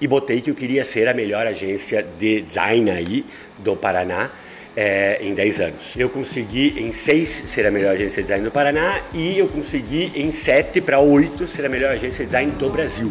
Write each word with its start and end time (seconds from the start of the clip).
e 0.00 0.06
botei 0.06 0.40
que 0.40 0.50
eu 0.50 0.54
queria 0.54 0.84
ser 0.84 1.08
a 1.08 1.14
melhor 1.14 1.46
agência 1.46 2.06
de 2.18 2.42
design 2.42 2.90
aí 2.90 3.24
do 3.58 3.76
Paraná 3.76 4.30
é, 4.76 5.18
em 5.20 5.34
10 5.34 5.60
anos. 5.60 5.94
Eu 5.96 6.08
consegui 6.08 6.74
em 6.76 6.92
6 6.92 7.28
ser 7.28 7.66
a 7.66 7.70
melhor 7.70 7.94
agência 7.94 8.22
de 8.22 8.28
design 8.28 8.44
do 8.44 8.52
Paraná 8.52 9.02
e 9.12 9.38
eu 9.38 9.48
consegui 9.48 10.12
em 10.14 10.30
7 10.30 10.80
para 10.80 11.00
8 11.00 11.46
ser 11.48 11.66
a 11.66 11.68
melhor 11.68 11.92
agência 11.92 12.24
de 12.24 12.26
design 12.26 12.52
do 12.52 12.70
Brasil. 12.70 13.10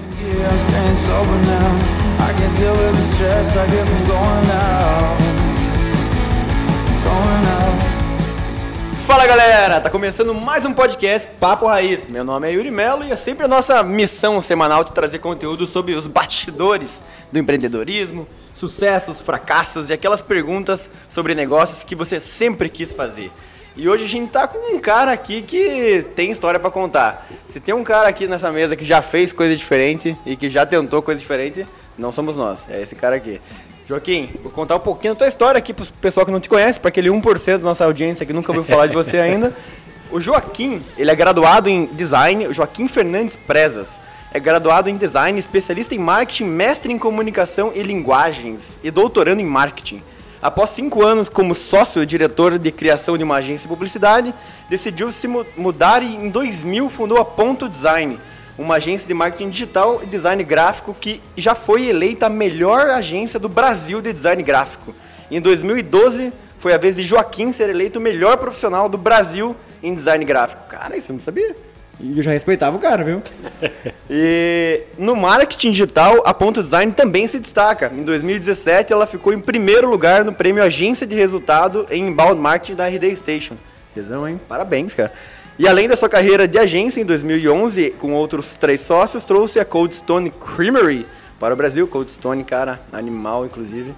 Galera, 9.27 9.81
tá 9.81 9.89
começando 9.89 10.33
mais 10.33 10.63
um 10.63 10.73
podcast 10.73 11.27
Papo 11.37 11.67
Raiz. 11.67 12.07
Meu 12.07 12.23
nome 12.23 12.47
é 12.47 12.53
Yuri 12.53 12.71
Melo 12.71 13.03
e 13.03 13.11
é 13.11 13.15
sempre 13.17 13.43
a 13.43 13.47
nossa 13.47 13.83
missão 13.83 14.39
semanal 14.39 14.85
de 14.85 14.93
trazer 14.93 15.19
conteúdo 15.19 15.67
sobre 15.67 15.95
os 15.95 16.07
bastidores 16.07 17.03
do 17.29 17.37
empreendedorismo, 17.37 18.25
sucessos, 18.53 19.21
fracassos 19.21 19.89
e 19.89 19.93
aquelas 19.93 20.21
perguntas 20.21 20.89
sobre 21.09 21.35
negócios 21.35 21.83
que 21.83 21.93
você 21.93 22.21
sempre 22.21 22.69
quis 22.69 22.93
fazer. 22.93 23.29
E 23.75 23.89
hoje 23.89 24.05
a 24.05 24.07
gente 24.07 24.31
tá 24.31 24.47
com 24.47 24.73
um 24.73 24.79
cara 24.79 25.11
aqui 25.11 25.41
que 25.41 26.05
tem 26.15 26.31
história 26.31 26.57
para 26.57 26.71
contar. 26.71 27.27
Se 27.49 27.59
tem 27.59 27.75
um 27.75 27.83
cara 27.83 28.07
aqui 28.07 28.27
nessa 28.27 28.49
mesa 28.49 28.77
que 28.77 28.85
já 28.85 29.01
fez 29.01 29.33
coisa 29.33 29.57
diferente 29.57 30.17
e 30.25 30.37
que 30.37 30.49
já 30.49 30.65
tentou 30.65 31.01
coisa 31.01 31.19
diferente, 31.19 31.67
não 31.97 32.13
somos 32.13 32.37
nós, 32.37 32.69
é 32.69 32.81
esse 32.81 32.95
cara 32.95 33.17
aqui. 33.17 33.41
Joaquim, 33.87 34.29
vou 34.43 34.51
contar 34.51 34.75
um 34.75 34.79
pouquinho 34.79 35.13
da 35.13 35.19
tua 35.19 35.27
história 35.29 35.57
aqui 35.57 35.73
pro 35.73 35.85
pessoal 36.01 36.25
que 36.25 36.31
não 36.31 36.41
te 36.41 36.49
conhece, 36.49 36.77
para 36.77 36.89
aquele 36.89 37.07
1% 37.07 37.59
da 37.59 37.63
nossa 37.63 37.85
audiência 37.85 38.25
que 38.25 38.33
nunca 38.33 38.51
ouviu 38.51 38.65
falar 38.65 38.87
de 38.87 38.93
você 38.93 39.17
ainda. 39.17 39.55
O 40.09 40.21
Joaquim, 40.21 40.81
ele 40.97 41.11
é 41.11 41.15
graduado 41.15 41.67
em 41.67 41.85
design, 41.87 42.47
Joaquim 42.53 42.87
Fernandes 42.87 43.35
Prezas. 43.35 43.99
É 44.31 44.39
graduado 44.39 44.89
em 44.89 44.95
design, 44.95 45.37
especialista 45.37 45.93
em 45.93 45.97
marketing, 45.97 46.45
mestre 46.45 46.93
em 46.93 46.97
comunicação 46.97 47.73
e 47.75 47.83
linguagens 47.83 48.79
e 48.81 48.89
doutorando 48.89 49.41
em 49.41 49.45
marketing. 49.45 50.01
Após 50.41 50.69
cinco 50.69 51.03
anos 51.03 51.27
como 51.27 51.53
sócio-diretor 51.53 52.57
de 52.57 52.71
criação 52.71 53.17
de 53.17 53.25
uma 53.25 53.35
agência 53.35 53.63
de 53.63 53.67
publicidade, 53.67 54.33
decidiu 54.69 55.11
se 55.11 55.27
mudar 55.57 56.01
e 56.01 56.15
em 56.15 56.29
2000 56.29 56.89
fundou 56.89 57.17
a 57.17 57.25
Ponto 57.25 57.67
Design, 57.67 58.17
uma 58.57 58.75
agência 58.75 59.07
de 59.07 59.13
marketing 59.13 59.49
digital 59.49 60.01
e 60.01 60.05
design 60.05 60.43
gráfico 60.43 60.95
que 60.99 61.21
já 61.35 61.53
foi 61.53 61.87
eleita 61.87 62.25
a 62.25 62.29
melhor 62.29 62.89
agência 62.89 63.39
do 63.39 63.47
Brasil 63.47 64.01
de 64.01 64.11
design 64.11 64.41
gráfico. 64.41 64.93
Em 65.29 65.39
2012, 65.39 66.33
foi 66.57 66.73
a 66.73 66.77
vez 66.77 66.95
de 66.95 67.03
Joaquim 67.03 67.51
ser 67.51 67.69
eleito 67.69 67.99
o 67.99 68.01
melhor 68.01 68.37
profissional 68.37 68.89
do 68.89 68.97
Brasil 68.97 69.55
em 69.83 69.93
design 69.93 70.25
gráfico. 70.25 70.63
Cara, 70.67 70.97
isso 70.97 71.11
eu 71.11 71.15
não 71.15 71.21
sabia. 71.21 71.55
E 71.99 72.17
eu 72.17 72.23
já 72.23 72.31
respeitava 72.31 72.75
o 72.75 72.79
cara, 72.79 73.03
viu? 73.03 73.21
e 74.09 74.81
no 74.97 75.15
marketing 75.15 75.71
digital, 75.71 76.21
a 76.25 76.33
Ponto 76.33 76.61
Design 76.61 76.91
também 76.93 77.27
se 77.27 77.39
destaca. 77.39 77.91
Em 77.93 78.03
2017, 78.03 78.93
ela 78.93 79.07
ficou 79.07 79.33
em 79.33 79.39
primeiro 79.39 79.89
lugar 79.89 80.23
no 80.23 80.31
prêmio 80.31 80.63
Agência 80.63 81.07
de 81.07 81.15
Resultado 81.15 81.87
em 81.89 82.07
Inbound 82.07 82.39
Marketing 82.39 82.75
da 82.75 82.87
RD 82.87 83.15
Station. 83.15 83.57
Tesão, 83.95 84.27
hein? 84.27 84.39
Parabéns, 84.47 84.93
cara. 84.93 85.11
E 85.59 85.67
além 85.67 85.87
da 85.87 85.95
sua 85.95 86.07
carreira 86.07 86.47
de 86.47 86.59
agência, 86.59 87.01
em 87.01 87.05
2011, 87.05 87.91
com 87.99 88.13
outros 88.13 88.53
três 88.53 88.81
sócios, 88.81 89.25
trouxe 89.25 89.59
a 89.59 89.65
Cold 89.65 89.95
Stone 89.95 90.29
Creamery 90.29 91.05
para 91.39 91.51
o 91.51 91.57
Brasil. 91.57 91.87
Cold 91.87 92.11
Stone, 92.11 92.43
cara, 92.43 92.79
animal, 92.93 93.43
inclusive. 93.43 93.91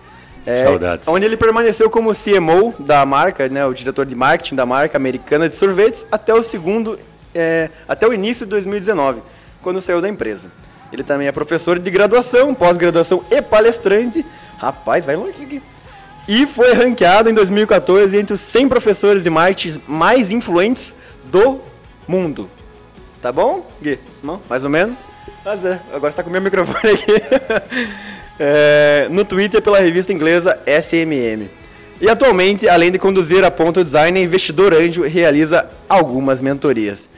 É, 0.45 0.63
Saudades. 0.63 1.07
Onde 1.09 1.25
ele 1.25 1.35
permaneceu 1.35 1.89
como 1.89 2.13
CMO 2.13 2.73
da 2.79 3.05
marca, 3.05 3.49
né, 3.49 3.65
o 3.65 3.73
diretor 3.73 4.05
de 4.05 4.15
marketing 4.15 4.55
da 4.55 4.65
marca 4.65 4.97
americana 4.97 5.49
de 5.49 5.55
sorvetes, 5.55 6.05
até 6.09 6.33
o 6.33 6.41
segundo, 6.41 6.97
é, 7.35 7.69
até 7.89 8.07
o 8.07 8.13
início 8.13 8.45
de 8.45 8.51
2019, 8.51 9.21
quando 9.61 9.81
saiu 9.81 10.01
da 10.01 10.07
empresa. 10.07 10.49
Ele 10.93 11.03
também 11.03 11.27
é 11.27 11.31
professor 11.33 11.77
de 11.77 11.91
graduação, 11.91 12.53
pós-graduação 12.55 13.21
e 13.29 13.41
palestrante. 13.41 14.25
Rapaz, 14.57 15.03
vai 15.03 15.17
longe 15.17 15.43
aqui. 15.43 15.61
E 16.31 16.45
foi 16.45 16.73
ranqueado 16.73 17.27
em 17.27 17.33
2014 17.33 18.15
entre 18.15 18.35
os 18.35 18.41
100 18.41 18.69
professores 18.69 19.23
de 19.23 19.31
marketing 19.31 19.81
mais 19.87 20.31
influentes 20.31 20.95
do 21.25 21.59
mundo. 22.07 22.47
Tá 23.19 23.31
bom, 23.31 23.67
Gui? 23.81 23.97
Não? 24.23 24.39
Mais 24.47 24.63
ou 24.63 24.69
menos? 24.69 24.95
Mas 25.43 25.65
é, 25.65 25.79
agora 25.91 26.11
está 26.11 26.21
com 26.21 26.29
o 26.29 26.31
meu 26.31 26.39
microfone 26.39 26.93
aqui. 26.93 27.13
é, 28.39 29.07
no 29.09 29.25
Twitter 29.25 29.59
pela 29.59 29.79
revista 29.79 30.13
inglesa 30.13 30.59
SMM. 30.67 31.49
E 31.99 32.07
atualmente, 32.07 32.69
além 32.69 32.91
de 32.91 32.99
conduzir 32.99 33.43
a 33.43 33.49
Ponto 33.49 33.83
Design, 33.83 34.19
é 34.19 34.23
investidor 34.23 34.71
anjo 34.75 35.01
realiza 35.01 35.67
algumas 35.89 36.43
mentorias. 36.43 37.09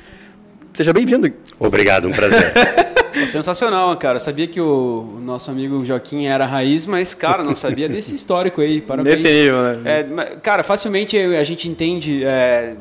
Seja 0.74 0.94
bem-vindo. 0.94 1.30
Obrigado, 1.60 2.08
um 2.08 2.14
prazer. 2.14 2.54
sensacional, 3.28 3.96
cara. 3.98 4.16
Eu 4.16 4.20
sabia 4.20 4.48
que 4.48 4.60
o 4.60 5.18
nosso 5.22 5.50
amigo 5.52 5.84
Joaquim 5.84 6.26
era 6.26 6.46
raiz, 6.46 6.86
mas, 6.86 7.14
cara, 7.14 7.44
não 7.44 7.56
sabia 7.56 7.88
desse 7.90 8.14
histórico 8.14 8.62
aí. 8.62 8.80
Parabéns. 8.82 9.22
Nesse 9.22 9.42
nível, 9.42 9.62
né? 9.62 9.82
É, 9.86 10.36
cara, 10.38 10.64
facilmente 10.64 11.18
a 11.18 11.44
gente 11.44 11.68
entende 11.68 12.24
é, 12.24 12.76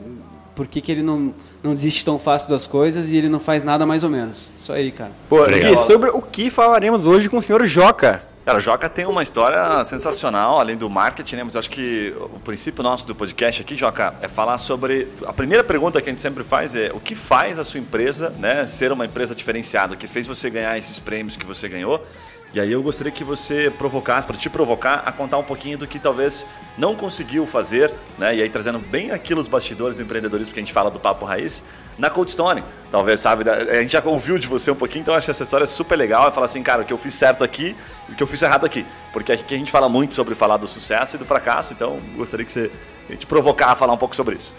por 0.55 0.67
que, 0.67 0.81
que 0.81 0.93
ele 0.93 1.03
não, 1.03 1.35
não 1.63 1.73
desiste 1.73 2.05
tão 2.05 2.19
fácil 2.19 2.49
das 2.51 2.67
coisas 2.67 3.11
e 3.11 3.17
ele 3.17 3.29
não 3.29 3.41
faz 3.41 3.65
nada 3.65 3.87
mais 3.87 4.05
ou 4.05 4.11
menos. 4.11 4.53
Isso 4.57 4.73
aí, 4.73 4.91
cara. 4.91 5.13
Pô, 5.29 5.47
e 5.47 5.77
sobre 5.87 6.11
o 6.11 6.21
que 6.21 6.51
falaremos 6.51 7.05
hoje 7.05 7.29
com 7.29 7.39
o 7.39 7.43
senhor 7.43 7.65
Joca? 7.67 8.30
Cara, 8.51 8.59
o 8.59 8.63
Joca 8.63 8.89
tem 8.89 9.07
uma 9.07 9.23
história 9.23 9.85
sensacional, 9.85 10.59
além 10.59 10.77
do 10.77 10.91
marketing, 10.91 11.37
né? 11.37 11.45
Mas 11.45 11.55
acho 11.55 11.71
que 11.71 12.13
o 12.19 12.41
princípio 12.41 12.83
nosso 12.83 13.07
do 13.07 13.15
podcast 13.15 13.63
aqui, 13.63 13.77
Joca, 13.77 14.13
é 14.21 14.27
falar 14.27 14.59
sobre. 14.59 15.07
A 15.25 15.33
primeira 15.33 15.63
pergunta 15.63 16.03
que 16.03 16.09
a 16.09 16.13
gente 16.13 16.21
sempre 16.21 16.43
faz 16.43 16.75
é 16.75 16.91
o 16.93 16.99
que 16.99 17.15
faz 17.15 17.61
a 17.61 17.65
sua 17.65 17.79
empresa 17.79 18.31
né, 18.31 18.67
ser 18.67 18.91
uma 18.91 19.07
empresa 19.07 19.37
diferenciada? 19.37 19.95
O 19.95 19.97
que 19.97 20.09
fez 20.09 20.27
você 20.27 20.51
ganhar 20.51 20.77
esses 20.77 20.99
prêmios 20.99 21.37
que 21.37 21.47
você 21.47 21.69
ganhou? 21.69 22.05
E 22.53 22.59
aí 22.59 22.73
eu 22.73 22.83
gostaria 22.83 23.13
que 23.13 23.23
você 23.23 23.71
provocasse, 23.71 24.27
para 24.27 24.37
te 24.37 24.51
provocar, 24.51 25.05
a 25.07 25.13
contar 25.13 25.39
um 25.39 25.43
pouquinho 25.45 25.79
do 25.79 25.87
que 25.87 26.01
talvez 26.01 26.45
não 26.77 26.97
conseguiu 26.97 27.47
fazer, 27.47 27.93
né? 28.19 28.35
E 28.35 28.43
aí 28.43 28.49
trazendo 28.49 28.81
bem 28.81 29.13
aquilo 29.13 29.41
os 29.41 29.47
bastidores 29.47 29.99
do 29.99 30.03
empreendedorismo 30.03 30.53
que 30.53 30.59
a 30.59 30.63
gente 30.63 30.73
fala 30.73 30.91
do 30.91 30.99
Papo 30.99 31.25
Raiz, 31.25 31.63
na 31.97 32.11
Cold 32.11 32.29
Stone. 32.29 32.65
Talvez, 32.91 33.21
sabe? 33.21 33.49
A 33.49 33.81
gente 33.83 33.93
já 33.93 34.03
ouviu 34.05 34.37
de 34.37 34.49
você 34.49 34.69
um 34.69 34.75
pouquinho, 34.75 35.03
então 35.03 35.15
eu 35.15 35.19
acho 35.19 35.31
essa 35.31 35.45
história 35.45 35.65
super 35.65 35.95
legal. 35.95 36.27
É 36.27 36.33
falar 36.33 36.47
assim, 36.47 36.61
cara, 36.61 36.83
o 36.83 36.85
que 36.85 36.93
eu 36.93 36.99
fiz 36.99 37.15
certo 37.15 37.45
aqui 37.45 37.77
e 38.09 38.13
o 38.13 38.15
que 38.17 38.23
eu 38.23 38.27
fiz 38.27 38.43
errado 38.43 38.67
aqui. 38.67 38.85
Porque 39.13 39.31
aqui 39.31 39.55
a 39.55 39.59
gente 39.59 39.71
fala 39.71 39.89
muito 39.89 40.17
sobre 40.17 40.35
falar 40.35 40.57
do 40.57 40.67
sucesso 40.67 41.15
e 41.15 41.19
do 41.21 41.25
fracasso, 41.25 41.73
então 41.73 42.01
gostaria 42.17 42.45
que 42.45 42.51
você 42.51 42.69
te 43.17 43.27
provocar 43.27 43.69
a 43.69 43.77
falar 43.77 43.93
um 43.93 43.99
pouco 43.99 44.17
sobre 44.17 44.35
isso. 44.35 44.53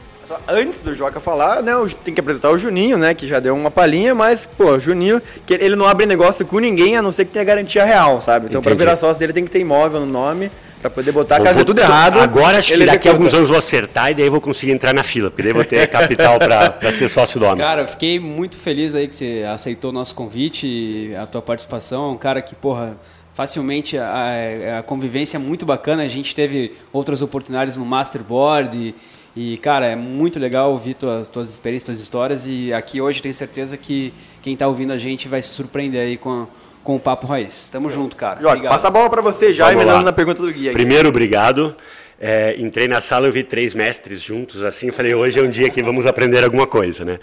Antes 0.48 0.84
do 0.84 0.94
Joca 0.94 1.20
falar, 1.20 1.62
né, 1.62 1.74
tem 2.04 2.14
que 2.14 2.20
apresentar 2.20 2.50
o 2.52 2.58
Juninho, 2.58 2.98
né, 2.98 3.14
que 3.14 3.28
já 3.28 3.40
deu 3.40 3.56
uma 3.56 3.72
palhinha, 3.72 4.14
mas, 4.14 4.46
pô, 4.46 4.80
Juninho, 4.80 5.22
que 5.46 5.54
ele 5.54 5.76
não 5.76 5.86
abre 5.86 6.06
negócio 6.06 6.46
com 6.46 6.60
ninguém, 6.60 6.98
a 6.98 7.02
não 7.02 7.12
ser 7.12 7.26
que 7.26 7.32
tenha 7.32 7.46
garantia 7.46 7.84
real, 7.84 8.22
sabe? 8.22 8.48
Então, 8.48 8.62
para 8.62 8.74
virar 8.76 8.96
sócio 8.98 9.20
dele 9.20 9.34
tem 9.34 9.44
que 9.44 9.52
ter 9.52 9.60
imóvel 9.60 10.02
no 10.02 10.06
nome, 10.06 10.52
para 10.82 10.90
poder 10.90 11.12
botar 11.12 11.36
vou, 11.36 11.44
a 11.44 11.48
casa 11.48 11.58
vou, 11.58 11.66
tudo 11.66 11.80
errado. 11.80 12.20
Agora 12.20 12.58
acho 12.58 12.74
que 12.74 12.86
daqui 12.86 13.08
a 13.08 13.12
alguns 13.12 13.34
anos 13.34 13.50
vou 13.50 13.58
acertar 13.58 14.12
e 14.12 14.16
daí 14.16 14.30
vou 14.30 14.42
conseguir 14.42 14.72
entrar 14.72 14.94
na 14.94 15.04
fila, 15.04 15.30
porque 15.30 15.44
daí 15.44 15.54
vou 15.54 15.64
ter 15.64 15.88
capital 15.88 16.40
para 16.40 16.92
ser 16.92 17.08
sócio 17.08 17.40
do 17.40 17.46
homem. 17.46 17.60
Cara, 17.60 17.86
fiquei 17.86 18.20
muito 18.20 18.58
feliz 18.58 18.96
aí 18.96 19.08
que 19.08 19.16
você 19.16 19.46
aceitou 19.48 19.92
o 19.92 19.94
nosso 19.94 20.16
convite 20.16 20.66
e 20.66 21.16
a 21.16 21.28
tua 21.28 21.42
participação. 21.42 22.12
Um 22.12 22.18
cara 22.18 22.42
que, 22.42 22.56
porra, 22.56 22.98
facilmente 23.34 23.98
a, 23.98 24.80
a 24.80 24.84
convivência 24.84 25.38
é 25.38 25.40
muito 25.40 25.66
bacana. 25.66 26.04
A 26.04 26.08
gente 26.08 26.36
teve 26.36 26.74
outras 26.92 27.22
oportunidades 27.22 27.78
no 27.78 27.86
Masterboard 27.86 28.96
e, 29.36 29.58
cara, 29.58 29.86
é 29.86 29.96
muito 29.96 30.40
legal 30.40 30.72
ouvir 30.72 30.94
tuas, 30.94 31.30
tuas 31.30 31.50
experiências, 31.50 31.86
tuas 31.86 32.00
histórias. 32.00 32.46
E 32.46 32.74
aqui 32.74 33.00
hoje 33.00 33.22
tenho 33.22 33.34
certeza 33.34 33.78
que 33.78 34.14
quem 34.42 34.54
está 34.54 34.68
ouvindo 34.68 34.92
a 34.92 34.98
gente 34.98 35.28
vai 35.28 35.42
se 35.42 35.50
surpreender 35.50 36.02
aí 36.02 36.18
com, 36.18 36.48
com 36.84 36.98
o 36.98 37.00
Papo 37.00 37.28
Raiz. 37.28 37.70
Tamo 37.70 37.90
junto, 37.90 38.16
cara. 38.18 38.42
Jorge, 38.42 38.64
passa 38.64 38.90
a 38.90 38.92
bola 38.92 39.10
para 39.10 39.22
você 39.22 39.54
já, 39.54 39.72
emendando 39.72 40.04
na 40.04 40.12
pergunta 40.12 40.42
do 40.42 40.52
guia. 40.52 40.74
Primeiro, 40.74 41.10
obrigado. 41.10 41.76
É, 42.20 42.56
entrei 42.60 42.88
na 42.88 43.02
sala 43.02 43.30
e 43.30 43.32
vi 43.32 43.44
três 43.44 43.74
mestres 43.74 44.22
juntos, 44.22 44.64
assim, 44.64 44.92
falei, 44.92 45.12
hoje 45.16 45.40
é 45.40 45.42
um 45.42 45.50
dia 45.50 45.72
que 45.72 45.82
vamos 45.82 46.06
aprender 46.06 46.44
alguma 46.44 46.68
coisa, 46.68 47.04
né? 47.04 47.18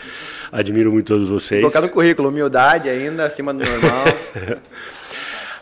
Admiro 0.50 0.90
muito 0.90 1.06
todos 1.06 1.28
vocês. 1.28 1.60
Colocar 1.60 1.80
no 1.82 1.88
currículo, 1.88 2.30
humildade 2.30 2.88
ainda, 2.88 3.24
acima 3.24 3.54
do 3.54 3.64
normal. 3.64 4.04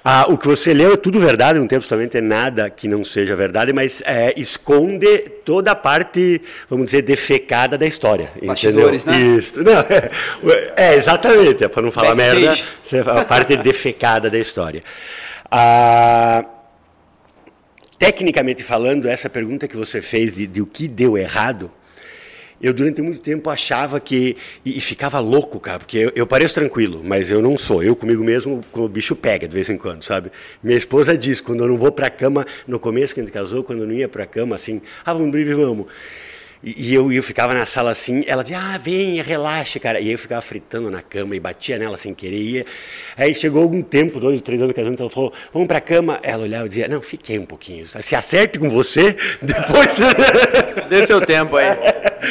Ah, 0.08 0.26
o 0.28 0.38
que 0.38 0.46
você 0.46 0.72
leu 0.72 0.92
é 0.92 0.96
tudo 0.96 1.18
verdade, 1.18 1.58
não 1.58 1.66
tem 1.66 1.74
absolutamente 1.74 2.20
nada 2.20 2.70
que 2.70 2.86
não 2.86 3.02
seja 3.02 3.34
verdade, 3.34 3.72
mas 3.72 4.00
é, 4.06 4.32
esconde 4.36 5.18
toda 5.44 5.72
a 5.72 5.74
parte, 5.74 6.40
vamos 6.70 6.86
dizer, 6.86 7.02
defecada 7.02 7.76
da 7.76 7.84
história. 7.84 8.30
Bastidores, 8.40 9.04
entendeu? 9.04 9.30
né? 9.30 9.36
Isso. 9.36 9.64
Não, 9.64 9.80
é, 9.80 10.10
é, 10.92 10.94
exatamente, 10.94 11.64
é 11.64 11.66
para 11.66 11.82
não 11.82 11.90
falar 11.90 12.14
Backstage. 12.14 12.68
merda, 12.92 13.20
a 13.20 13.24
parte 13.24 13.56
defecada 13.58 14.30
da 14.30 14.38
história. 14.38 14.80
Ah, 15.50 16.44
tecnicamente 17.98 18.62
falando, 18.62 19.08
essa 19.08 19.28
pergunta 19.28 19.66
que 19.66 19.76
você 19.76 20.00
fez 20.00 20.32
de, 20.32 20.46
de 20.46 20.62
o 20.62 20.66
que 20.66 20.86
deu 20.86 21.18
errado, 21.18 21.68
eu 22.60 22.72
durante 22.72 23.02
muito 23.02 23.20
tempo 23.20 23.50
achava 23.50 24.00
que. 24.00 24.36
E, 24.64 24.78
e 24.78 24.80
ficava 24.80 25.18
louco, 25.18 25.60
cara, 25.60 25.78
porque 25.78 25.98
eu, 25.98 26.12
eu, 26.14 26.26
pareço 26.26 26.54
tranquilo, 26.54 27.02
mas 27.04 27.30
eu 27.30 27.42
não 27.42 27.56
sou. 27.56 27.82
Eu 27.82 27.94
comigo 27.94 28.24
mesmo, 28.24 28.60
o 28.72 28.88
bicho 28.88 29.14
pega 29.14 29.46
de 29.46 29.54
vez 29.54 29.68
em 29.68 29.76
quando, 29.76 30.02
sabe? 30.02 30.30
Minha 30.62 30.78
esposa 30.78 31.16
diz, 31.16 31.40
quando 31.40 31.64
eu 31.64 31.68
não 31.68 31.76
vou 31.76 31.92
pra 31.92 32.10
cama, 32.10 32.46
no 32.66 32.78
começo 32.78 33.14
que 33.14 33.20
a 33.20 33.22
gente 33.22 33.32
casou, 33.32 33.62
quando 33.62 33.80
eu 33.80 33.86
não 33.86 33.94
ia 33.94 34.08
pra 34.08 34.26
cama, 34.26 34.54
assim, 34.54 34.80
ah, 35.04 35.12
vamos 35.12 35.32
vamos. 35.54 35.86
E, 36.62 36.90
e 36.90 36.94
eu, 36.94 37.12
eu 37.12 37.22
ficava 37.22 37.54
na 37.54 37.66
sala 37.66 37.90
assim, 37.90 38.24
ela 38.26 38.42
dizia, 38.42 38.58
ah, 38.58 38.78
vem, 38.78 39.20
relaxa, 39.22 39.78
cara. 39.78 40.00
E 40.00 40.10
eu 40.10 40.18
ficava 40.18 40.40
fritando 40.40 40.90
na 40.90 41.02
cama 41.02 41.36
e 41.36 41.40
batia 41.40 41.78
nela 41.78 41.96
sem 41.96 42.14
querer. 42.14 42.36
Ia. 42.36 42.66
Aí 43.16 43.34
chegou 43.34 43.62
algum 43.62 43.82
tempo, 43.82 44.20
dois, 44.20 44.40
três 44.40 44.60
anos 44.60 44.74
casando, 44.74 45.00
ela 45.00 45.10
falou, 45.10 45.32
vamos 45.52 45.68
pra 45.68 45.80
cama. 45.80 46.18
Ela 46.22 46.44
olhava 46.44 46.66
e 46.66 46.68
dizia, 46.68 46.88
não, 46.88 47.00
fiquei 47.00 47.38
um 47.38 47.46
pouquinho. 47.46 47.86
Se 47.86 48.14
acerte 48.14 48.58
com 48.58 48.68
você, 48.68 49.16
depois. 49.42 49.98
Dê 50.88 51.06
seu 51.06 51.20
tempo 51.20 51.56
aí. 51.56 51.76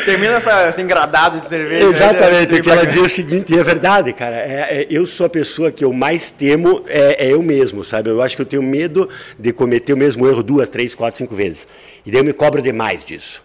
Termina 0.04 0.34
essa, 0.34 0.68
esse 0.70 0.82
engradado 0.82 1.40
de 1.40 1.48
cerveja. 1.48 1.88
Exatamente, 1.88 2.48
porque 2.50 2.70
ela 2.70 2.86
dizia 2.86 3.04
o 3.04 3.10
seguinte, 3.10 3.54
e 3.54 3.60
é 3.60 3.64
verdade, 3.64 4.12
cara, 4.14 4.36
é, 4.36 4.82
é, 4.82 4.88
eu 4.90 5.06
sou 5.06 5.26
a 5.26 5.30
pessoa 5.30 5.72
que 5.72 5.86
eu 5.86 5.94
mais 5.94 6.32
temo, 6.32 6.84
é, 6.88 7.28
é, 7.28 7.34
eu 7.34 7.42
mesmo, 7.42 7.84
sabe? 7.84 8.10
Eu 8.10 8.22
acho 8.22 8.36
que 8.36 8.42
eu 8.42 8.46
tenho 8.46 8.64
medo 8.64 9.08
de 9.40 9.54
cometer 9.54 9.94
o 9.94 9.98
mesmo 9.98 10.28
erro 10.28 10.44
duas, 10.44 10.68
três, 10.68 10.94
quatro, 10.94 11.18
cinco 11.18 11.36
vezes. 11.36 11.68
E 12.06 12.12
daí 12.12 12.20
eu 12.20 12.24
me 12.24 12.34
cobro 12.34 12.62
demais 12.62 13.04
disso. 13.04 13.45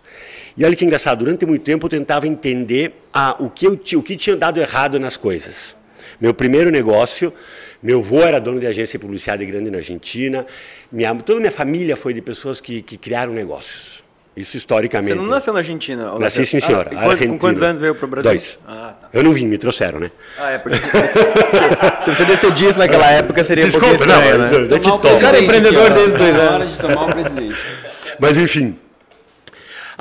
E 0.60 0.64
olha 0.66 0.76
que 0.76 0.84
engraçado, 0.84 1.20
durante 1.20 1.46
muito 1.46 1.62
tempo 1.62 1.86
eu 1.86 1.90
tentava 1.90 2.28
entender 2.28 2.92
ah, 3.14 3.34
o, 3.38 3.48
que 3.48 3.66
eu, 3.66 3.72
o 3.72 4.02
que 4.02 4.14
tinha 4.14 4.36
dado 4.36 4.60
errado 4.60 5.00
nas 5.00 5.16
coisas. 5.16 5.74
Meu 6.20 6.34
primeiro 6.34 6.70
negócio, 6.70 7.32
meu 7.82 8.00
avô 8.00 8.20
era 8.20 8.38
dono 8.38 8.60
de 8.60 8.66
agência 8.66 8.98
de 8.98 9.02
publicidade 9.02 9.46
grande 9.46 9.70
na 9.70 9.78
Argentina, 9.78 10.44
minha, 10.92 11.14
toda 11.14 11.38
a 11.38 11.40
minha 11.40 11.50
família 11.50 11.96
foi 11.96 12.12
de 12.12 12.20
pessoas 12.20 12.60
que, 12.60 12.82
que 12.82 12.98
criaram 12.98 13.32
negócios. 13.32 14.04
Isso 14.36 14.58
historicamente. 14.58 15.14
Você 15.14 15.18
não 15.18 15.26
nasceu 15.26 15.54
na 15.54 15.60
Argentina? 15.60 16.18
Nasci, 16.18 16.44
sim, 16.44 16.60
senhora. 16.60 16.90
Ah, 16.94 17.26
com 17.26 17.38
quantos 17.38 17.62
anos 17.62 17.80
veio 17.80 17.94
para 17.94 18.04
o 18.04 18.08
Brasil? 18.08 18.30
Dois. 18.30 18.58
Ah, 18.68 18.94
tá. 19.00 19.08
Eu 19.14 19.22
não 19.22 19.32
vim, 19.32 19.46
me 19.46 19.56
trouxeram, 19.56 19.98
né? 19.98 20.10
Ah, 20.38 20.50
é 20.50 20.58
porque 20.58 20.76
se, 22.04 22.04
se 22.04 22.14
você 22.14 22.24
decidisse 22.26 22.78
naquela 22.78 23.10
época 23.10 23.42
seria 23.44 23.64
Desculpa, 23.64 23.86
um 23.86 23.96
pouquinho 23.96 24.14
estranho, 24.14 24.38
não, 24.38 24.44
né? 24.44 24.50
não, 24.52 24.60
não, 24.60 24.68
Tomar 24.68 24.94
o 24.94 24.98
que 25.00 25.08
toma. 25.08 25.20
Cara, 25.20 25.38
presidente 25.38 25.44
empreendedor 25.44 25.92
desde 25.94 26.18
dois 26.18 26.34
na 26.34 26.38
anos. 26.38 26.54
hora 26.54 26.66
de 26.66 26.78
tomar 26.78 27.06
o 27.06 27.12
presidente. 27.12 27.58
Mas 28.18 28.36
enfim, 28.36 28.76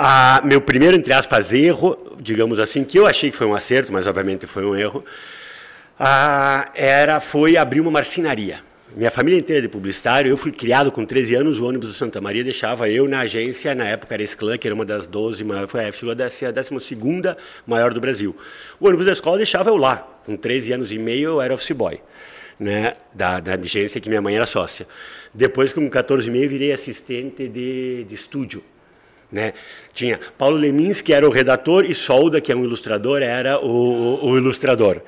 ah, 0.02 0.42
meu 0.46 0.62
primeiro, 0.62 0.96
entre 0.96 1.12
aspas, 1.12 1.52
erro, 1.52 2.16
digamos 2.22 2.58
assim, 2.58 2.86
que 2.86 2.98
eu 2.98 3.06
achei 3.06 3.30
que 3.30 3.36
foi 3.36 3.46
um 3.46 3.54
acerto, 3.54 3.92
mas 3.92 4.08
obviamente 4.08 4.48
foi 4.48 4.64
um 4.66 4.74
erro, 4.74 5.04
ah, 6.00 6.72
era, 6.74 7.20
foi 7.20 7.58
abrir 7.58 7.82
uma 7.82 7.92
marcenaria. 7.92 8.62
Minha 8.96 9.12
família 9.12 9.38
inteira 9.38 9.62
de 9.62 9.68
publicitário, 9.68 10.32
eu 10.32 10.38
fui 10.38 10.54
criado 10.54 10.90
com 10.90 11.04
13 11.04 11.36
anos, 11.36 11.60
o 11.60 11.66
ônibus 11.66 11.90
do 11.90 11.94
Santa 11.94 12.22
Maria 12.22 12.46
deixava 12.46 12.90
eu 12.90 13.10
na 13.10 13.20
agência, 13.20 13.76
na 13.76 13.90
época 13.90 14.14
era 14.14 14.24
Esclã, 14.24 14.58
que 14.58 14.70
era 14.70 14.74
uma 14.74 14.86
das 14.86 15.06
12 15.06 15.44
maiores, 15.44 15.70
foi, 15.70 15.84
a 15.84 15.90
a 15.90 16.52
12 16.52 16.74
maior 17.68 17.94
do 17.94 18.00
Brasil. 18.00 18.34
O 18.80 18.88
ônibus 18.88 19.06
da 19.06 19.12
escola 19.12 19.36
deixava 19.36 19.70
eu 19.70 19.76
lá, 19.76 19.98
com 20.26 20.38
13 20.38 20.72
anos 20.72 20.92
e 20.94 20.98
meio 20.98 21.32
eu 21.32 21.42
era 21.42 21.54
office 21.54 21.72
boy. 21.72 22.00
Né, 22.58 22.94
da, 23.14 23.40
da 23.40 23.54
agência 23.56 24.00
que 24.02 24.08
minha 24.08 24.22
mãe 24.22 24.36
era 24.36 24.46
sócia. 24.46 24.88
Depois, 25.34 25.72
com 25.74 25.90
14 25.90 26.28
e 26.28 26.32
meio, 26.32 26.50
virei 26.50 26.72
assistente 26.72 27.50
de, 27.50 28.06
de 28.06 28.16
estúdio. 28.16 28.64
Né? 29.32 29.54
Tinha 29.94 30.20
Paulo 30.38 30.58
Lemins, 30.58 31.02
que 31.02 31.14
era 31.14 31.28
o 31.28 31.32
redator, 31.32 31.86
e 31.86 31.94
Solda, 31.94 32.42
que 32.42 32.52
é 32.52 32.56
um 32.56 32.64
ilustrador, 32.64 33.22
era 33.22 33.60
o, 33.60 33.68
o, 34.24 34.30
o 34.32 34.38
ilustrador. 34.38 35.02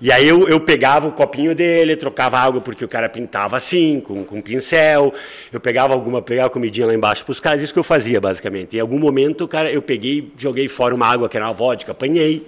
E 0.00 0.12
aí 0.12 0.28
eu, 0.28 0.48
eu 0.48 0.60
pegava 0.60 1.08
o 1.08 1.12
copinho 1.12 1.56
dele, 1.56 1.96
trocava 1.96 2.38
água 2.38 2.60
porque 2.60 2.84
o 2.84 2.88
cara 2.88 3.08
pintava 3.08 3.56
assim, 3.56 4.00
com, 4.00 4.24
com 4.24 4.40
pincel. 4.40 5.12
Eu 5.52 5.58
pegava 5.58 5.92
alguma, 5.92 6.22
pegava 6.22 6.48
comidinha 6.50 6.86
lá 6.86 6.94
embaixo 6.94 7.24
para 7.24 7.32
os 7.32 7.40
caras, 7.40 7.62
isso 7.62 7.72
que 7.72 7.78
eu 7.78 7.84
fazia 7.84 8.20
basicamente. 8.20 8.76
Em 8.76 8.80
algum 8.80 8.98
momento, 8.98 9.48
cara, 9.48 9.72
eu 9.72 9.82
peguei, 9.82 10.32
joguei 10.36 10.68
fora 10.68 10.94
uma 10.94 11.06
água 11.06 11.28
que 11.28 11.36
era 11.36 11.46
uma 11.46 11.52
vodka, 11.52 11.90
apanhei. 11.90 12.46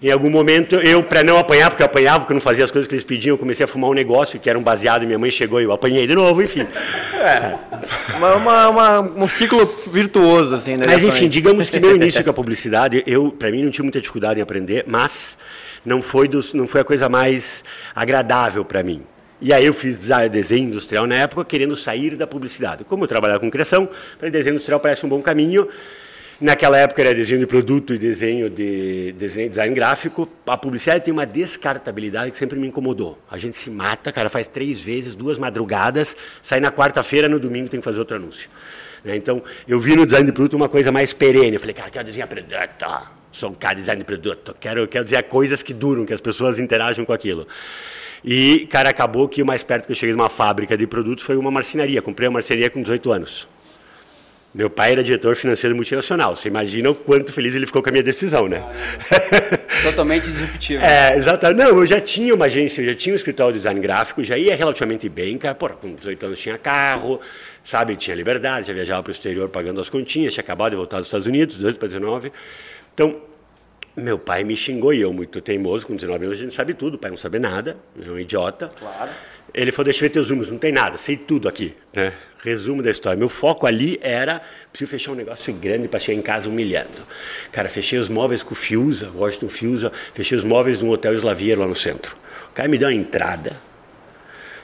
Em 0.00 0.12
algum 0.12 0.30
momento, 0.30 0.76
eu, 0.76 1.02
para 1.02 1.24
não 1.24 1.36
apanhar, 1.38 1.70
porque 1.70 1.82
eu 1.82 1.86
apanhava, 1.86 2.20
porque 2.20 2.32
eu 2.32 2.36
não 2.36 2.40
fazia 2.40 2.64
as 2.64 2.70
coisas 2.70 2.86
que 2.86 2.94
eles 2.94 3.04
pediam, 3.04 3.34
eu 3.34 3.38
comecei 3.38 3.64
a 3.64 3.66
fumar 3.66 3.90
um 3.90 3.94
negócio 3.94 4.38
que 4.38 4.48
era 4.48 4.56
um 4.58 4.62
baseado, 4.62 5.02
e 5.02 5.06
minha 5.06 5.18
mãe 5.18 5.30
chegou 5.30 5.60
e 5.60 5.64
eu 5.64 5.72
apanhei 5.72 6.06
de 6.06 6.14
novo, 6.14 6.40
enfim. 6.40 6.64
Uma, 8.16 8.34
uma- 8.36 8.68
uma- 8.68 9.00
um 9.24 9.28
ciclo 9.28 9.64
virtuoso, 9.92 10.54
assim, 10.54 10.76
né? 10.76 10.86
Mas 10.86 11.02
enfim, 11.08 11.26
digamos 11.28 11.68
que 11.68 11.80
meu 11.80 11.90
início 11.96 12.22
com 12.22 12.30
a 12.30 12.32
publicidade, 12.34 13.02
eu, 13.06 13.32
para 13.32 13.50
mim 13.50 13.64
não 13.64 13.70
tinha 13.72 13.82
muita 13.82 14.00
dificuldade 14.00 14.38
em 14.38 14.42
aprender, 14.42 14.84
mas 14.86 15.36
não 15.84 16.00
foi, 16.00 16.28
dos, 16.28 16.54
não 16.54 16.66
foi 16.68 16.80
a 16.80 16.84
coisa 16.84 17.08
mais 17.08 17.64
agradável 17.94 18.64
para 18.64 18.82
mim. 18.84 19.02
E 19.40 19.52
aí 19.52 19.64
eu 19.66 19.72
fiz 19.72 20.08
desenho 20.30 20.66
industrial 20.68 21.06
na 21.06 21.14
época, 21.16 21.44
querendo 21.44 21.74
sair 21.76 22.16
da 22.16 22.26
publicidade. 22.26 22.82
Como 22.84 23.04
eu 23.04 23.08
trabalhava 23.08 23.38
com 23.40 23.50
criação, 23.50 23.88
para 24.18 24.28
desenho 24.30 24.54
industrial 24.54 24.80
parece 24.80 25.06
um 25.06 25.08
bom 25.08 25.22
caminho. 25.22 25.68
Naquela 26.40 26.78
época 26.78 27.02
era 27.02 27.12
desenho 27.12 27.40
de 27.40 27.48
produto 27.48 27.92
e 27.92 27.98
desenho 27.98 28.48
de 28.48 29.10
desenho, 29.18 29.50
design 29.50 29.74
gráfico. 29.74 30.28
A 30.46 30.56
publicidade 30.56 31.02
tem 31.02 31.12
uma 31.12 31.26
descartabilidade 31.26 32.30
que 32.30 32.38
sempre 32.38 32.60
me 32.60 32.68
incomodou. 32.68 33.18
A 33.28 33.36
gente 33.38 33.56
se 33.56 33.68
mata, 33.68 34.12
cara, 34.12 34.30
faz 34.30 34.46
três 34.46 34.80
vezes, 34.80 35.16
duas 35.16 35.36
madrugadas, 35.36 36.16
sai 36.40 36.60
na 36.60 36.70
quarta-feira, 36.70 37.28
no 37.28 37.40
domingo 37.40 37.68
tem 37.68 37.80
que 37.80 37.84
fazer 37.84 37.98
outro 37.98 38.16
anúncio. 38.16 38.48
Né? 39.04 39.16
Então, 39.16 39.42
eu 39.66 39.80
vi 39.80 39.96
no 39.96 40.06
design 40.06 40.26
de 40.26 40.32
produto 40.32 40.54
uma 40.54 40.68
coisa 40.68 40.92
mais 40.92 41.12
perene. 41.12 41.56
Eu 41.56 41.60
falei, 41.60 41.74
cara, 41.74 41.90
quero 41.90 42.04
desenhar 42.04 42.28
produto. 42.28 42.54
Sou 43.32 43.50
um 43.50 43.54
cara 43.54 43.74
de 43.74 43.80
design 43.80 43.98
de 43.98 44.06
produto. 44.06 44.54
Quero, 44.60 44.86
quero 44.86 45.02
desenhar 45.02 45.24
coisas 45.24 45.60
que 45.60 45.74
duram, 45.74 46.06
que 46.06 46.14
as 46.14 46.20
pessoas 46.20 46.60
interagem 46.60 47.04
com 47.04 47.12
aquilo. 47.12 47.48
E, 48.24 48.64
cara, 48.70 48.90
acabou 48.90 49.28
que 49.28 49.42
o 49.42 49.46
mais 49.46 49.64
perto 49.64 49.86
que 49.86 49.92
eu 49.92 49.96
cheguei 49.96 50.14
de 50.14 50.20
uma 50.20 50.28
fábrica 50.28 50.76
de 50.76 50.86
produtos 50.86 51.24
foi 51.24 51.36
uma 51.36 51.50
marcenaria. 51.50 52.00
Comprei 52.00 52.28
uma 52.28 52.34
marcenaria 52.34 52.70
com 52.70 52.80
18 52.80 53.10
anos. 53.10 53.48
Meu 54.54 54.70
pai 54.70 54.92
era 54.92 55.04
diretor 55.04 55.36
financeiro 55.36 55.76
multinacional. 55.76 56.34
Você 56.34 56.48
imagina 56.48 56.90
o 56.90 56.94
quanto 56.94 57.32
feliz 57.32 57.54
ele 57.54 57.66
ficou 57.66 57.82
com 57.82 57.90
a 57.90 57.92
minha 57.92 58.02
decisão, 58.02 58.48
né? 58.48 58.64
Totalmente 59.82 60.24
disruptivo. 60.24 60.82
É, 60.88 61.16
exato. 61.16 61.52
Não, 61.54 61.68
eu 61.68 61.86
já 61.86 62.00
tinha 62.00 62.34
uma 62.34 62.46
agência, 62.46 62.80
eu 62.80 62.86
já 62.86 62.94
tinha 62.94 63.12
um 63.12 63.16
escritório 63.16 63.52
de 63.52 63.58
design 63.58 63.78
gráfico, 63.80 64.24
já 64.24 64.38
ia 64.38 64.56
relativamente 64.56 65.08
bem, 65.08 65.36
cara. 65.36 65.54
Porra, 65.54 65.74
com 65.74 65.94
18 65.94 66.26
anos 66.26 66.38
tinha 66.40 66.56
carro, 66.56 67.20
sabe? 67.62 67.94
Tinha 67.96 68.16
liberdade, 68.16 68.68
já 68.68 68.72
viajava 68.72 69.02
para 69.02 69.10
o 69.10 69.12
exterior 69.12 69.48
pagando 69.50 69.80
as 69.80 69.90
continhas, 69.90 70.32
tinha 70.32 70.42
acabado 70.42 70.70
de 70.70 70.76
voltar 70.76 70.98
dos 70.98 71.06
Estados 71.06 71.26
Unidos, 71.26 71.56
18 71.56 71.78
para 71.78 71.88
19. 71.88 72.32
Então, 72.94 73.20
meu 73.96 74.18
pai 74.18 74.44
me 74.44 74.56
xingou 74.56 74.94
e 74.94 75.00
eu, 75.00 75.12
muito 75.12 75.40
teimoso, 75.40 75.86
com 75.86 75.94
19 75.94 76.24
anos, 76.24 76.38
a 76.38 76.40
gente 76.40 76.54
sabe 76.54 76.72
tudo, 76.72 76.94
o 76.94 76.98
pai 76.98 77.10
não 77.10 77.18
sabe 77.18 77.38
nada, 77.38 77.76
é 78.00 78.10
um 78.10 78.18
idiota. 78.18 78.70
Claro. 78.78 79.10
Ele 79.52 79.72
falou, 79.72 79.84
deixa 79.84 79.98
eu 79.98 80.08
ver 80.08 80.12
teus 80.12 80.28
números, 80.28 80.50
não 80.50 80.58
tem 80.58 80.72
nada, 80.72 80.96
sei 80.98 81.16
tudo 81.16 81.48
aqui, 81.48 81.74
né? 81.92 82.12
Resumo 82.42 82.82
da 82.82 82.90
história. 82.90 83.18
Meu 83.18 83.28
foco 83.28 83.66
ali 83.66 83.98
era, 84.00 84.40
preciso 84.70 84.90
fechar 84.90 85.12
um 85.12 85.14
negócio 85.14 85.52
grande 85.54 85.88
para 85.88 85.98
chegar 85.98 86.18
em 86.18 86.22
casa 86.22 86.48
humilhando. 86.48 87.06
Cara, 87.50 87.68
fechei 87.68 87.98
os 87.98 88.08
móveis 88.08 88.42
com 88.42 88.52
o 88.52 88.56
Fiusa, 88.56 89.10
Washington 89.14 89.48
Fiusa, 89.48 89.92
fechei 90.14 90.38
os 90.38 90.44
móveis 90.44 90.78
de 90.78 90.84
um 90.84 90.90
hotel 90.90 91.14
Slaviero 91.14 91.60
lá 91.60 91.66
no 91.66 91.74
centro. 91.74 92.16
O 92.50 92.54
cara 92.54 92.68
me 92.68 92.78
deu 92.78 92.88
uma 92.88 92.94
entrada, 92.94 93.56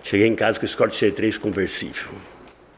cheguei 0.02 0.26
em 0.26 0.34
casa 0.34 0.58
com 0.58 0.64
o 0.64 0.68
Escort 0.68 0.92
C3 0.92 1.38
conversível. 1.38 2.10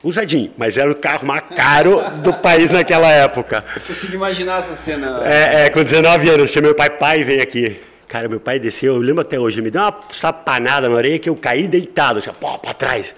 Usadinho, 0.02 0.52
mas 0.56 0.78
era 0.78 0.90
o 0.90 0.94
carro 0.94 1.26
mais 1.26 1.42
caro 1.54 2.00
do 2.22 2.32
país 2.32 2.70
naquela 2.70 3.10
época. 3.10 3.64
Eu 3.74 3.82
consigo 3.82 4.14
imaginar 4.14 4.58
essa 4.58 4.74
cena. 4.74 5.20
É, 5.24 5.66
é, 5.66 5.70
com 5.70 5.82
19 5.82 6.30
anos, 6.30 6.50
chamei 6.50 6.68
meu 6.68 6.76
pai, 6.76 6.90
pai, 6.90 7.24
vem 7.24 7.40
aqui. 7.40 7.80
Cara, 8.06 8.28
meu 8.28 8.38
pai 8.38 8.58
desceu, 8.60 8.94
eu 8.94 9.00
lembro 9.00 9.22
até 9.22 9.38
hoje, 9.38 9.60
me 9.60 9.70
deu 9.70 9.82
uma 9.82 10.00
sapanada 10.10 10.88
na 10.88 10.94
orelha 10.94 11.18
que 11.18 11.28
eu 11.28 11.34
caí 11.34 11.66
deitado, 11.66 12.20
assim, 12.20 12.30
pô, 12.38 12.56
pra 12.58 12.72
trás. 12.72 13.14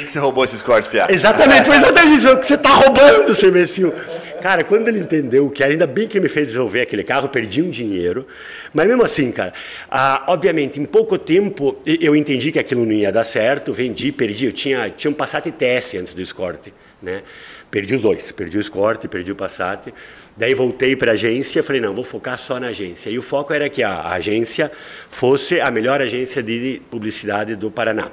Quem 0.00 0.06
que 0.06 0.12
você 0.12 0.18
roubou 0.18 0.42
esses 0.42 0.62
cortes, 0.62 0.88
Pia? 0.88 1.06
Exatamente, 1.10 1.66
foi 1.66 1.76
exatamente 1.76 2.14
isso, 2.14 2.36
que 2.38 2.46
você 2.46 2.56
tá 2.56 2.70
roubando, 2.70 3.34
seu 3.34 3.50
imbecil. 3.50 3.92
Cara, 4.40 4.64
quando 4.64 4.88
ele 4.88 5.00
entendeu 5.00 5.50
que 5.50 5.62
ainda 5.62 5.86
bem 5.86 6.08
que 6.08 6.18
me 6.18 6.26
fez 6.26 6.46
desenvolver 6.46 6.80
aquele 6.80 7.04
carro, 7.04 7.28
perdi 7.28 7.60
um 7.60 7.68
dinheiro. 7.68 8.26
Mas 8.72 8.86
mesmo 8.86 9.02
assim, 9.02 9.30
cara, 9.30 9.52
ah, 9.90 10.24
obviamente, 10.28 10.80
em 10.80 10.86
pouco 10.86 11.18
tempo 11.18 11.78
eu 11.84 12.16
entendi 12.16 12.50
que 12.50 12.58
aquilo 12.58 12.86
não 12.86 12.92
ia 12.92 13.12
dar 13.12 13.24
certo, 13.24 13.74
vendi, 13.74 14.10
perdi. 14.10 14.46
Eu 14.46 14.52
tinha, 14.52 14.88
tinha 14.88 15.10
um 15.10 15.14
Passat 15.14 15.44
TS 15.52 15.96
antes 15.96 16.14
do 16.14 16.22
Escort, 16.22 16.68
né? 17.02 17.22
Perdi 17.70 17.94
os 17.94 18.00
dois, 18.00 18.32
perdi 18.32 18.56
o 18.56 18.60
Escort, 18.60 19.06
perdi 19.06 19.32
o 19.32 19.36
Passat. 19.36 19.92
Daí 20.34 20.54
voltei 20.54 20.96
para 20.96 21.10
a 21.10 21.14
agência, 21.14 21.62
falei, 21.62 21.82
não, 21.82 21.94
vou 21.94 22.04
focar 22.04 22.38
só 22.38 22.58
na 22.58 22.68
agência. 22.68 23.10
E 23.10 23.18
o 23.18 23.22
foco 23.22 23.52
era 23.52 23.68
que 23.68 23.82
a 23.82 24.12
agência 24.12 24.72
fosse 25.10 25.60
a 25.60 25.70
melhor 25.70 26.00
agência 26.00 26.42
de 26.42 26.80
publicidade 26.90 27.54
do 27.54 27.70
Paraná. 27.70 28.10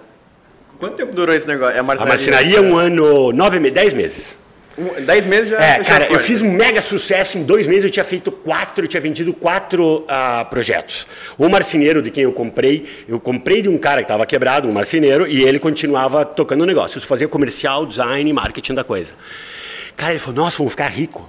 Quanto 0.80 0.96
tempo 0.96 1.14
durou 1.14 1.34
esse 1.36 1.48
negócio? 1.48 1.76
É 1.76 1.80
A 1.80 1.84
marcenaria, 1.84 2.62
um 2.62 2.78
ano, 2.78 3.32
nove 3.32 3.60
meses, 3.60 3.74
dez 3.74 3.94
meses. 3.94 4.38
Um- 4.78 5.04
Dez 5.04 5.26
meses 5.26 5.50
já. 5.50 5.60
É, 5.60 5.84
cara, 5.84 6.06
eu 6.06 6.20
fiz 6.20 6.44
um 6.44 6.52
mega 6.52 6.80
sucesso. 6.82 7.40
Em 7.40 7.44
dois 7.44 7.66
meses 7.66 7.86
eu 7.86 7.90
tinha 7.90 8.04
feito 8.04 8.32
quatro, 8.32 8.86
eu 8.86 8.88
tinha 8.88 9.02
vendido 9.02 9.34
quatro 9.34 10.06
ah, 10.08 10.46
projetos. 10.46 11.08
O 11.36 11.50
marceneiro 11.50 12.00
de 12.00 12.12
quem 12.12 12.26
eu 12.26 12.32
comprei, 12.32 12.86
eu 13.08 13.20
comprei 13.20 13.64
de 13.64 13.70
um 13.70 13.78
cara 13.80 14.02
que 14.02 14.04
estava 14.04 14.24
quebrado, 14.28 14.68
um 14.68 14.72
marceneiro, 14.72 15.26
e 15.26 15.44
ele 15.44 15.58
continuava 15.58 16.24
tocando 16.24 16.62
o 16.62 16.66
negócio. 16.66 17.00
Isso 17.00 17.08
fazia 17.08 17.28
comercial, 17.28 17.88
design, 17.88 18.32
marketing 18.32 18.76
da 18.76 18.84
coisa. 18.84 19.16
Cara, 19.96 20.12
ele 20.12 20.20
falou: 20.20 20.44
Nossa, 20.44 20.60
vamos 20.60 20.74
ficar 20.74 20.90
rico. 20.90 21.28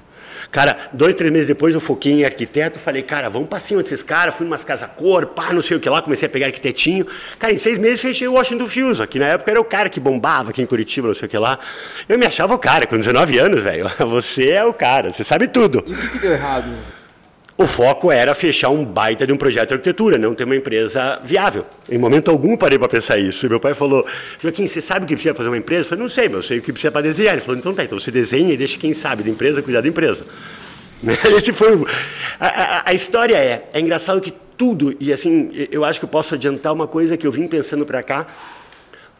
Cara, 0.50 0.78
dois, 0.93 1.14
três 1.14 1.31
meses 1.31 1.49
depois 1.49 1.75
eu 1.75 1.81
foquei 1.81 2.12
em 2.12 2.25
arquiteto, 2.25 2.78
falei, 2.78 3.02
cara, 3.02 3.28
vamos 3.28 3.49
pra 3.49 3.61
cima 3.61 3.83
desses 3.83 4.02
caras, 4.02 4.35
fui 4.35 4.45
numas 4.45 4.64
casa 4.64 4.88
cor, 4.88 5.26
pá, 5.26 5.52
não 5.52 5.61
sei 5.61 5.76
o 5.76 5.81
que 5.81 5.88
lá, 5.88 6.00
comecei 6.00 6.26
a 6.26 6.31
pegar 6.31 6.47
arquitetinho. 6.47 7.07
Cara, 7.38 7.52
em 7.52 7.59
seis 7.59 7.78
meses 7.78 8.00
fechei 8.00 8.26
o 8.26 8.33
Washington 8.33 8.67
Fuso, 8.67 9.07
que 9.07 9.19
na 9.19 9.26
época 9.26 9.50
era 9.50 9.61
o 9.61 9.64
cara 9.64 9.90
que 9.90 10.00
bombava 10.00 10.50
aqui 10.50 10.62
em 10.62 10.67
Curitiba, 10.67 11.09
não 11.09 11.14
sei 11.14 11.26
o 11.26 11.28
que 11.28 11.38
lá. 11.38 11.59
Eu 12.09 12.19
me 12.19 12.26
achava 12.26 12.55
o 12.55 12.59
cara, 12.59 12.87
com 12.87 12.97
19 12.97 13.38
anos, 13.38 13.62
velho. 13.62 13.90
Você 14.09 14.50
é 14.50 14.64
o 14.64 14.73
cara, 14.73 15.12
você 15.12 15.23
sabe 15.23 15.49
tudo. 15.49 15.85
E 15.87 15.93
o 15.93 15.97
que, 15.97 16.09
que 16.09 16.19
deu 16.19 16.33
errado? 16.33 16.73
O 17.61 17.67
foco 17.67 18.12
era 18.12 18.37
fechar 18.37 18.69
um 18.69 18.85
baita 18.85 19.27
de 19.27 19.33
um 19.33 19.37
projeto 19.37 19.71
de 19.71 19.75
arquitetura, 19.75 20.17
não 20.17 20.33
ter 20.33 20.45
uma 20.45 20.55
empresa 20.55 21.21
viável. 21.25 21.67
Em 21.91 21.99
momento 21.99 22.31
algum 22.31 22.57
parei 22.57 22.79
para 22.79 22.87
pensar 22.87 23.19
isso. 23.19 23.47
E 23.47 23.49
meu 23.49 23.59
pai 23.59 23.75
falou: 23.75 24.07
Joaquim, 24.38 24.65
você 24.65 24.81
sabe 24.81 25.05
o 25.05 25.09
que 25.09 25.15
precisa 25.15 25.35
fazer 25.35 25.49
uma 25.49 25.59
empresa? 25.59 25.81
Eu 25.81 25.85
falei: 25.87 26.03
Não 26.03 26.09
sei, 26.09 26.29
mas 26.29 26.37
eu 26.37 26.43
sei 26.45 26.59
o 26.59 26.62
que 26.62 26.71
precisa 26.73 26.93
para 26.93 27.00
desenhar. 27.00 27.33
Ele 27.33 27.41
falou: 27.41 27.59
Então 27.59 27.75
tá, 27.75 27.83
então 27.83 27.99
você 27.99 28.12
desenha 28.12 28.55
e 28.55 28.57
deixa 28.57 28.79
quem 28.79 28.95
sabe 28.95 29.25
da 29.25 29.31
empresa 29.31 29.61
cuidar 29.61 29.81
da 29.81 29.88
empresa. 29.88 30.25
Esse 31.35 31.53
foi 31.53 31.75
o, 31.75 31.85
a, 32.38 32.47
a, 32.47 32.91
a, 32.91 32.95
história 32.95 33.37
é, 33.37 33.69
é 33.73 33.81
engraçado 33.81 34.21
que 34.21 34.33
tudo 34.57 34.97
e 35.00 35.12
assim 35.12 35.50
eu 35.73 35.85
acho 35.85 35.99
que 35.99 36.05
eu 36.05 36.09
posso 36.09 36.37
adiantar 36.37 36.73
uma 36.73 36.87
coisa 36.87 37.17
que 37.17 37.27
eu 37.27 37.33
vim 37.33 37.49
pensando 37.49 37.85
para 37.85 38.05
cá. 38.05 38.29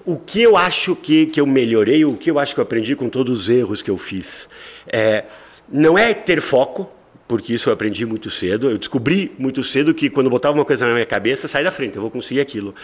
O 0.05 0.17
que 0.17 0.41
eu 0.41 0.57
acho 0.57 0.95
que, 0.95 1.27
que 1.27 1.41
eu 1.41 1.47
melhorei, 1.47 2.05
o 2.05 2.17
que 2.17 2.31
eu 2.31 2.39
acho 2.39 2.55
que 2.55 2.61
eu 2.61 2.63
aprendi 2.63 2.95
com 2.95 3.09
todos 3.09 3.41
os 3.41 3.49
erros 3.49 3.83
que 3.83 3.91
eu 3.91 3.99
fiz, 3.99 4.49
é, 4.87 5.25
não 5.69 5.99
é 5.99 6.15
ter 6.15 6.41
foco, 6.41 6.89
porque 7.29 7.53
isso 7.55 7.69
eu 7.69 7.75
aprendi 7.75 8.07
muito 8.07 8.31
cedo. 8.31 8.71
Eu 8.71 8.79
descobri 8.79 9.31
muito 9.39 9.63
cedo 9.63 9.93
que 9.93 10.09
quando 10.09 10.31
botava 10.31 10.55
uma 10.55 10.65
coisa 10.65 10.87
na 10.87 10.95
minha 10.95 11.07
cabeça, 11.07 11.47
sai 11.47 11.63
da 11.63 11.71
frente, 11.71 11.97
eu 11.97 12.03
vou 12.03 12.11
conseguir 12.11 12.41
aquilo. 12.41 12.75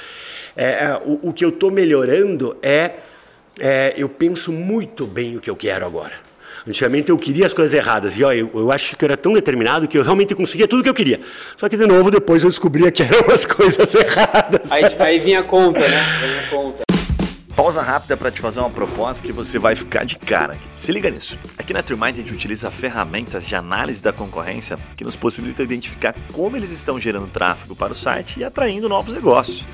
É, 0.54 0.84
é 0.84 1.02
o, 1.04 1.30
o, 1.30 1.32
que 1.32 1.44
eu 1.44 1.48
estou 1.48 1.70
melhorando 1.70 2.56
é, 2.62 2.92
é, 3.58 3.94
eu 3.96 4.08
penso 4.08 4.52
muito 4.52 5.06
bem 5.06 5.36
o 5.38 5.40
que 5.40 5.48
eu 5.48 5.56
quero 5.56 5.86
agora. 5.86 6.12
Antigamente 6.66 7.10
eu 7.10 7.18
queria 7.18 7.46
as 7.46 7.52
coisas 7.52 7.74
erradas. 7.74 8.16
E 8.18 8.24
ó, 8.24 8.32
eu, 8.32 8.50
eu, 8.54 8.70
acho 8.70 8.96
que 8.96 9.04
eu 9.04 9.06
era 9.06 9.16
tão 9.16 9.32
determinado 9.32 9.88
que 9.88 9.98
eu 9.98 10.02
realmente 10.02 10.34
conseguia 10.34 10.68
tudo 10.68 10.82
que 10.82 10.88
eu 10.88 10.94
queria. 10.94 11.20
Só 11.56 11.68
que, 11.68 11.76
de 11.76 11.86
novo, 11.86 12.10
depois 12.10 12.42
eu 12.42 12.50
descobria 12.50 12.90
que 12.90 13.02
eram 13.04 13.32
as 13.32 13.44
coisas 13.46 13.94
erradas. 13.94 14.70
Aí, 14.70 14.84
aí 14.98 15.18
vinha 15.18 15.40
a 15.40 15.42
conta, 15.42 15.80
né? 15.80 16.02
Vinha 16.20 16.40
a 16.40 16.46
conta. 16.48 16.83
Pausa 17.56 17.82
rápida 17.82 18.16
para 18.16 18.32
te 18.32 18.40
fazer 18.40 18.58
uma 18.58 18.70
proposta 18.70 19.24
que 19.24 19.32
você 19.32 19.60
vai 19.60 19.76
ficar 19.76 20.04
de 20.04 20.16
cara. 20.16 20.58
Se 20.74 20.90
liga 20.90 21.08
nisso. 21.08 21.38
Aqui 21.56 21.72
na 21.72 21.84
TreeMind 21.84 22.14
a 22.14 22.18
gente 22.18 22.34
utiliza 22.34 22.68
ferramentas 22.68 23.46
de 23.46 23.54
análise 23.54 24.02
da 24.02 24.12
concorrência 24.12 24.76
que 24.96 25.04
nos 25.04 25.14
possibilitam 25.14 25.64
identificar 25.64 26.16
como 26.32 26.56
eles 26.56 26.72
estão 26.72 26.98
gerando 26.98 27.28
tráfego 27.28 27.76
para 27.76 27.92
o 27.92 27.96
site 27.96 28.40
e 28.40 28.44
atraindo 28.44 28.88
novos 28.88 29.14
negócios. 29.14 29.68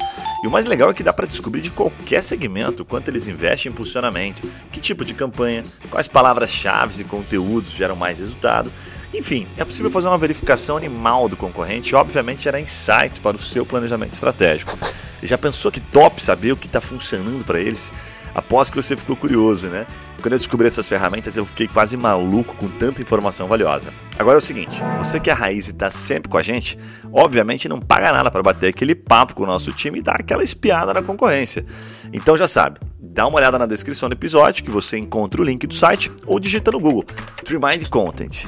E 0.44 0.46
o 0.46 0.50
mais 0.50 0.66
legal 0.66 0.90
é 0.90 0.94
que 0.94 1.02
dá 1.02 1.10
para 1.10 1.26
descobrir 1.26 1.62
de 1.62 1.70
qualquer 1.70 2.22
segmento 2.22 2.84
quanto 2.84 3.08
eles 3.08 3.26
investem 3.28 3.72
em 3.72 3.74
posicionamento, 3.74 4.46
que 4.70 4.78
tipo 4.78 5.02
de 5.02 5.14
campanha, 5.14 5.62
quais 5.90 6.06
palavras-chave 6.06 7.00
e 7.00 7.04
conteúdos 7.04 7.72
geram 7.72 7.96
mais 7.96 8.20
resultado. 8.20 8.70
Enfim, 9.12 9.46
é 9.56 9.64
possível 9.64 9.90
fazer 9.90 10.08
uma 10.08 10.18
verificação 10.18 10.76
animal 10.76 11.28
do 11.28 11.36
concorrente 11.36 11.92
e, 11.92 11.94
obviamente, 11.96 12.44
gerar 12.44 12.60
insights 12.60 13.18
para 13.18 13.36
o 13.36 13.40
seu 13.40 13.66
planejamento 13.66 14.12
estratégico. 14.12 14.78
Já 15.22 15.36
pensou 15.36 15.70
que 15.70 15.80
top 15.80 16.22
saber 16.22 16.52
o 16.52 16.56
que 16.56 16.66
está 16.66 16.80
funcionando 16.80 17.44
para 17.44 17.60
eles? 17.60 17.92
Após 18.34 18.70
que 18.70 18.76
você 18.76 18.96
ficou 18.96 19.16
curioso, 19.16 19.66
né? 19.66 19.84
Quando 20.22 20.34
eu 20.34 20.38
descobri 20.38 20.66
essas 20.66 20.88
ferramentas, 20.88 21.36
eu 21.36 21.44
fiquei 21.44 21.66
quase 21.66 21.96
maluco 21.96 22.54
com 22.54 22.68
tanta 22.68 23.02
informação 23.02 23.48
valiosa. 23.48 23.92
Agora 24.18 24.36
é 24.36 24.38
o 24.38 24.40
seguinte: 24.40 24.80
você 24.96 25.18
que 25.18 25.30
é 25.30 25.32
a 25.32 25.36
raiz 25.36 25.66
e 25.66 25.70
está 25.70 25.90
sempre 25.90 26.30
com 26.30 26.38
a 26.38 26.42
gente, 26.42 26.78
obviamente 27.12 27.68
não 27.68 27.80
paga 27.80 28.12
nada 28.12 28.30
para 28.30 28.42
bater 28.42 28.68
aquele 28.68 28.94
papo 28.94 29.34
com 29.34 29.42
o 29.42 29.46
nosso 29.46 29.72
time 29.72 29.98
e 29.98 30.02
dar 30.02 30.20
aquela 30.20 30.44
espiada 30.44 30.94
na 30.94 31.02
concorrência. 31.02 31.64
Então 32.12 32.36
já 32.36 32.46
sabe, 32.46 32.78
dá 33.00 33.26
uma 33.26 33.38
olhada 33.38 33.58
na 33.58 33.66
descrição 33.66 34.08
do 34.08 34.12
episódio 34.12 34.62
que 34.62 34.70
você 34.70 34.96
encontra 34.96 35.40
o 35.40 35.44
link 35.44 35.66
do 35.66 35.74
site 35.74 36.12
ou 36.26 36.38
digita 36.38 36.70
no 36.70 36.78
Google 36.78 37.04
Trimind 37.44 37.88
Content. 37.88 38.44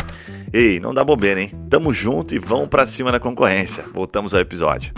Ei, 0.53 0.79
não 0.79 0.93
dá 0.93 1.03
bobeira, 1.03 1.41
hein? 1.41 1.51
Tamo 1.71 1.95
junto 1.95 2.35
e 2.35 2.39
vamos 2.39 2.69
para 2.69 2.85
cima 2.85 3.11
da 3.11 3.19
concorrência. 3.19 3.85
Voltamos 3.95 4.35
ao 4.35 4.41
episódio. 4.41 4.93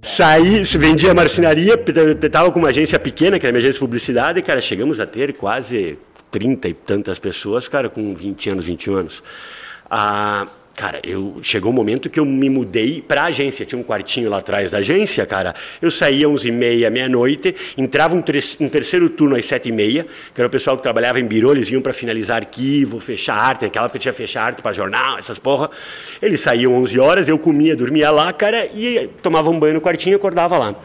Saí, 0.00 0.62
vendia 0.62 1.12
marcenaria, 1.12 1.74
estava 2.22 2.52
com 2.52 2.60
uma 2.60 2.68
agência 2.68 2.98
pequena, 2.98 3.40
que 3.40 3.46
era 3.46 3.52
minha 3.52 3.58
agência 3.58 3.74
de 3.74 3.80
publicidade, 3.80 4.38
e, 4.38 4.42
cara, 4.42 4.60
chegamos 4.60 5.00
a 5.00 5.06
ter 5.06 5.36
quase 5.36 5.98
30 6.30 6.68
e 6.68 6.74
tantas 6.74 7.18
pessoas, 7.18 7.66
cara, 7.66 7.88
com 7.88 8.14
20 8.14 8.50
anos, 8.50 8.64
21 8.64 8.96
anos. 8.96 9.22
Ah, 9.90 10.46
Cara, 10.78 11.00
eu 11.02 11.38
chegou 11.42 11.72
um 11.72 11.74
momento 11.74 12.08
que 12.08 12.20
eu 12.20 12.24
me 12.24 12.48
mudei 12.48 13.02
para 13.02 13.22
a 13.22 13.24
agência. 13.24 13.66
Tinha 13.66 13.80
um 13.80 13.82
quartinho 13.82 14.30
lá 14.30 14.38
atrás 14.38 14.70
da 14.70 14.78
agência, 14.78 15.26
cara. 15.26 15.52
Eu 15.82 15.90
saía 15.90 16.28
às 16.28 16.44
11h30, 16.44 16.88
meia-noite, 16.88 17.52
entrava 17.76 18.14
um, 18.14 18.18
um, 18.18 18.68
terceiro 18.68 19.10
turno 19.10 19.34
às 19.34 19.44
7h30, 19.44 20.06
que 20.32 20.40
era 20.40 20.46
o 20.46 20.50
pessoal 20.50 20.76
que 20.76 20.82
trabalhava 20.84 21.18
em 21.18 21.26
birô, 21.26 21.50
eles 21.50 21.68
vinham 21.68 21.82
para 21.82 21.92
finalizar 21.92 22.36
arquivo, 22.36 23.00
fechar 23.00 23.34
arte. 23.34 23.64
Naquela 23.64 23.86
época 23.86 23.98
tinha 23.98 24.12
fechar 24.12 24.44
arte 24.44 24.62
para 24.62 24.72
jornal, 24.72 25.18
essas 25.18 25.36
porra. 25.36 25.68
Eles 26.22 26.38
saíam 26.38 26.72
11 26.74 27.00
horas, 27.00 27.28
eu 27.28 27.40
comia, 27.40 27.74
dormia 27.74 28.12
lá, 28.12 28.32
cara, 28.32 28.64
e 28.66 29.10
tomava 29.20 29.50
um 29.50 29.58
banho 29.58 29.74
no 29.74 29.80
quartinho 29.80 30.14
e 30.14 30.16
acordava 30.16 30.56
lá. 30.56 30.76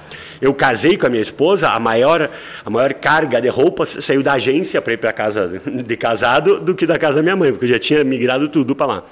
Eu 0.42 0.56
casei 0.56 0.98
com 0.98 1.06
a 1.06 1.10
minha 1.10 1.22
esposa, 1.22 1.70
a 1.70 1.80
maior, 1.80 2.32
a 2.66 2.70
maior 2.72 2.96
carga 2.96 3.40
de 3.40 3.48
roupas 3.48 3.96
saiu 4.02 4.24
da 4.24 4.34
agência 4.34 4.82
para 4.82 4.94
ir 4.94 4.98
para 4.98 5.14
casa 5.14 5.62
de 5.64 5.96
casado 5.98 6.60
do 6.60 6.74
que 6.74 6.88
da 6.88 6.98
casa 6.98 7.18
da 7.18 7.22
minha 7.22 7.36
mãe, 7.36 7.52
porque 7.52 7.66
eu 7.66 7.70
já 7.70 7.78
tinha 7.78 8.04
migrado 8.04 8.50
tudo 8.50 8.76
para 8.76 8.88
lá 8.88 9.04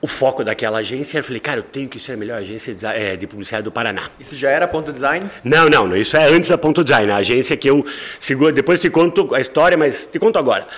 o 0.00 0.06
foco 0.06 0.44
daquela 0.44 0.78
agência, 0.78 1.18
eu 1.18 1.24
falei, 1.24 1.40
cara, 1.40 1.58
eu 1.58 1.62
tenho 1.64 1.88
que 1.88 1.98
ser 1.98 2.12
a 2.12 2.16
melhor 2.16 2.38
agência 2.38 2.74
de, 2.74 2.86
é, 2.86 3.16
de, 3.16 3.26
publicidade 3.26 3.64
do 3.64 3.72
Paraná. 3.72 4.10
Isso 4.20 4.36
já 4.36 4.50
era 4.50 4.68
ponto 4.68 4.92
design? 4.92 5.28
Não, 5.42 5.68
não, 5.68 5.96
isso 5.96 6.16
é 6.16 6.24
antes 6.26 6.48
da 6.48 6.56
ponto 6.56 6.84
design, 6.84 7.10
a 7.10 7.16
agência 7.16 7.56
que 7.56 7.68
eu 7.68 7.84
seguro, 8.18 8.52
depois 8.52 8.80
te 8.80 8.88
conto 8.88 9.34
a 9.34 9.40
história, 9.40 9.76
mas 9.76 10.06
te 10.06 10.18
conto 10.18 10.38
agora. 10.38 10.68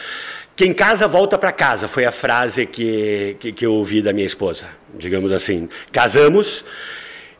Quem 0.56 0.72
casa 0.72 1.06
volta 1.06 1.38
para 1.38 1.52
casa 1.52 1.86
foi 1.86 2.04
a 2.04 2.12
frase 2.12 2.66
que, 2.66 3.36
que, 3.38 3.52
que 3.52 3.66
eu 3.66 3.74
ouvi 3.74 4.02
da 4.02 4.12
minha 4.12 4.26
esposa, 4.26 4.66
digamos 4.94 5.32
assim. 5.32 5.68
Casamos 5.92 6.64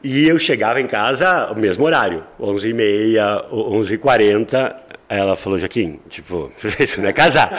e 0.03 0.27
eu 0.27 0.39
chegava 0.39 0.81
em 0.81 0.87
casa 0.87 1.29
ao 1.29 1.57
mesmo 1.57 1.85
horário, 1.85 2.25
11h30, 2.41 3.51
11h40, 3.51 4.77
ela 5.17 5.35
falou, 5.35 5.59
Joaquim, 5.59 5.99
tipo, 6.09 6.53
isso 6.79 7.01
não 7.01 7.09
é 7.09 7.13
casar. 7.13 7.51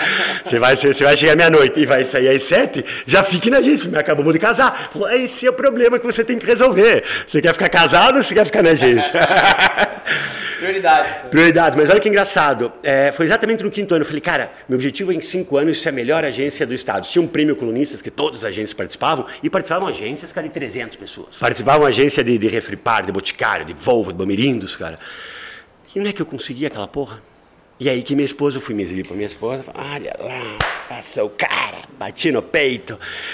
Você 0.41 0.58
vai, 0.58 0.74
você 0.74 1.03
vai 1.03 1.17
chegar 1.17 1.36
meia-noite 1.36 1.81
e 1.81 1.86
vai 1.86 2.05
sair 2.05 2.29
às 2.29 2.43
sete, 2.43 2.84
já 3.05 3.22
fique 3.24 3.50
na 3.50 3.58
agência, 3.58 3.89
me 3.89 3.98
acabamos 3.98 4.31
de 4.31 4.39
casar. 4.39 4.89
Falou, 4.89 5.12
esse 5.12 5.46
é 5.46 5.50
o 5.50 5.53
problema 5.53 6.00
que 6.00 6.05
você 6.05 6.24
tem 6.24 6.39
que 6.39 6.46
resolver. 6.46 7.03
Você 7.27 7.41
quer 7.41 7.51
ficar 7.51 7.67
casado 7.67 8.15
ou 8.15 8.24
você 8.24 8.34
quer 8.34 8.46
ficar 8.46 8.63
na 8.63 8.70
agência? 8.70 9.12
Prioridade. 10.60 11.29
Prioridade, 11.29 11.77
mas 11.77 11.89
olha 11.89 12.00
que 12.00 12.08
engraçado. 12.08 12.72
É, 12.81 13.12
foi 13.12 13.25
exatamente 13.25 13.63
no 13.63 13.70
quinto 13.70 13.93
ano. 13.96 14.03
Eu 14.03 14.05
falei, 14.05 14.22
cara, 14.22 14.51
meu 14.70 14.77
objetivo 14.77 15.12
é 15.12 15.15
em 15.15 15.22
cinco 15.22 15.58
anos 15.58 15.81
ser 15.81 15.89
a 15.89 15.91
melhor 15.91 16.24
agência 16.24 16.65
do 16.65 16.74
estado. 16.74 17.05
Tinha 17.05 17.22
um 17.22 17.27
prêmio 17.27 17.55
colunistas 17.55 18.01
que 18.01 18.12
todas 18.12 18.39
as 18.39 18.46
agências 18.46 18.74
participavam 18.74 19.25
e 19.43 19.50
participavam 19.50 19.89
agências, 19.89 20.31
cara, 20.31 20.48
de 20.48 20.53
300 20.53 20.96
pessoas. 20.96 21.36
Participavam 21.36 21.86
agência 21.86 22.24
de, 22.24 22.38
de 22.38 22.48
Refripar, 22.48 23.05
de 23.05 23.12
Boticário, 23.12 23.65
de 23.65 23.74
Volvo, 23.74 24.13
de 24.13 24.17
Bamirindos, 24.20 24.77
cara. 24.77 25.00
E 25.93 26.00
não 26.00 26.08
é 26.08 26.13
que 26.13 26.22
eu 26.22 26.25
consegui 26.25 26.65
aquela 26.65 26.88
porra? 26.88 27.22
E 27.83 27.89
aí 27.89 28.03
que 28.03 28.13
minha 28.13 28.27
esposa, 28.27 28.57
eu 28.57 28.61
fui 28.61 28.75
me 28.75 28.83
exibir 28.83 29.07
para 29.07 29.15
minha 29.15 29.25
esposa, 29.25 29.63
olha 29.73 30.15
lá, 30.19 30.59
passou 30.88 31.25
o 31.25 31.29
cara, 31.31 31.79
bati 31.97 32.31
no 32.31 32.43
peito. 32.43 32.93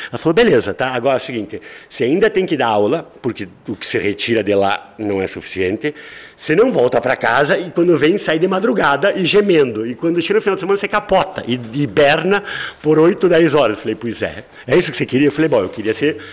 Ela 0.10 0.18
falou, 0.18 0.34
beleza, 0.34 0.74
tá, 0.74 0.94
agora 0.94 1.18
é 1.18 1.18
o 1.18 1.20
seguinte, 1.20 1.62
você 1.90 2.06
ainda 2.06 2.30
tem 2.30 2.46
que 2.46 2.56
dar 2.56 2.68
aula, 2.68 3.12
porque 3.22 3.46
o 3.68 3.76
que 3.76 3.86
você 3.86 4.00
retira 4.00 4.42
de 4.42 4.56
lá 4.56 4.96
não 4.98 5.22
é 5.22 5.28
suficiente, 5.28 5.94
você 6.34 6.56
não 6.56 6.72
volta 6.72 7.02
para 7.02 7.18
casa 7.18 7.58
e 7.58 7.70
quando 7.72 7.98
vem 7.98 8.18
sai 8.18 8.40
de 8.40 8.48
madrugada 8.48 9.12
e 9.12 9.26
gemendo, 9.26 9.86
e 9.86 9.94
quando 9.94 10.22
chega 10.22 10.36
no 10.36 10.42
final 10.42 10.56
de 10.56 10.62
semana 10.62 10.78
você 10.78 10.88
capota 10.88 11.44
e 11.46 11.60
hiberna 11.82 12.42
por 12.82 12.98
8, 12.98 13.28
10 13.28 13.54
horas. 13.54 13.76
Eu 13.76 13.82
falei, 13.82 13.96
pois 13.96 14.22
é, 14.22 14.46
é 14.66 14.78
isso 14.78 14.92
que 14.92 14.96
você 14.96 15.06
queria? 15.06 15.28
Eu 15.28 15.32
falei, 15.34 15.50
bom, 15.50 15.62
eu 15.62 15.70
queria 15.70 15.94
ser... 15.94 16.24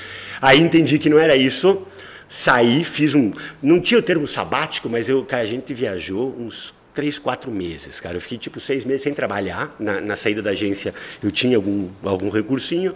Aí 0.40 0.60
entendi 0.60 1.00
que 1.00 1.10
não 1.10 1.18
era 1.18 1.34
isso, 1.34 1.84
saí, 2.28 2.84
fiz 2.84 3.12
um... 3.12 3.32
Não 3.60 3.80
tinha 3.80 3.98
o 3.98 4.02
termo 4.02 4.24
sabático, 4.28 4.88
mas 4.88 5.08
eu, 5.08 5.26
a 5.32 5.44
gente 5.44 5.74
viajou 5.74 6.32
uns 6.38 6.72
três, 6.94 7.18
quatro 7.18 7.50
meses, 7.50 7.98
cara. 7.98 8.16
Eu 8.16 8.20
fiquei 8.20 8.38
tipo 8.38 8.60
seis 8.60 8.84
meses 8.84 9.02
sem 9.02 9.12
trabalhar. 9.12 9.74
Na, 9.78 10.00
na, 10.00 10.16
saída 10.16 10.40
da 10.40 10.50
agência 10.50 10.94
eu 11.22 11.30
tinha 11.30 11.56
algum, 11.56 11.88
algum 12.02 12.30
recursinho 12.30 12.94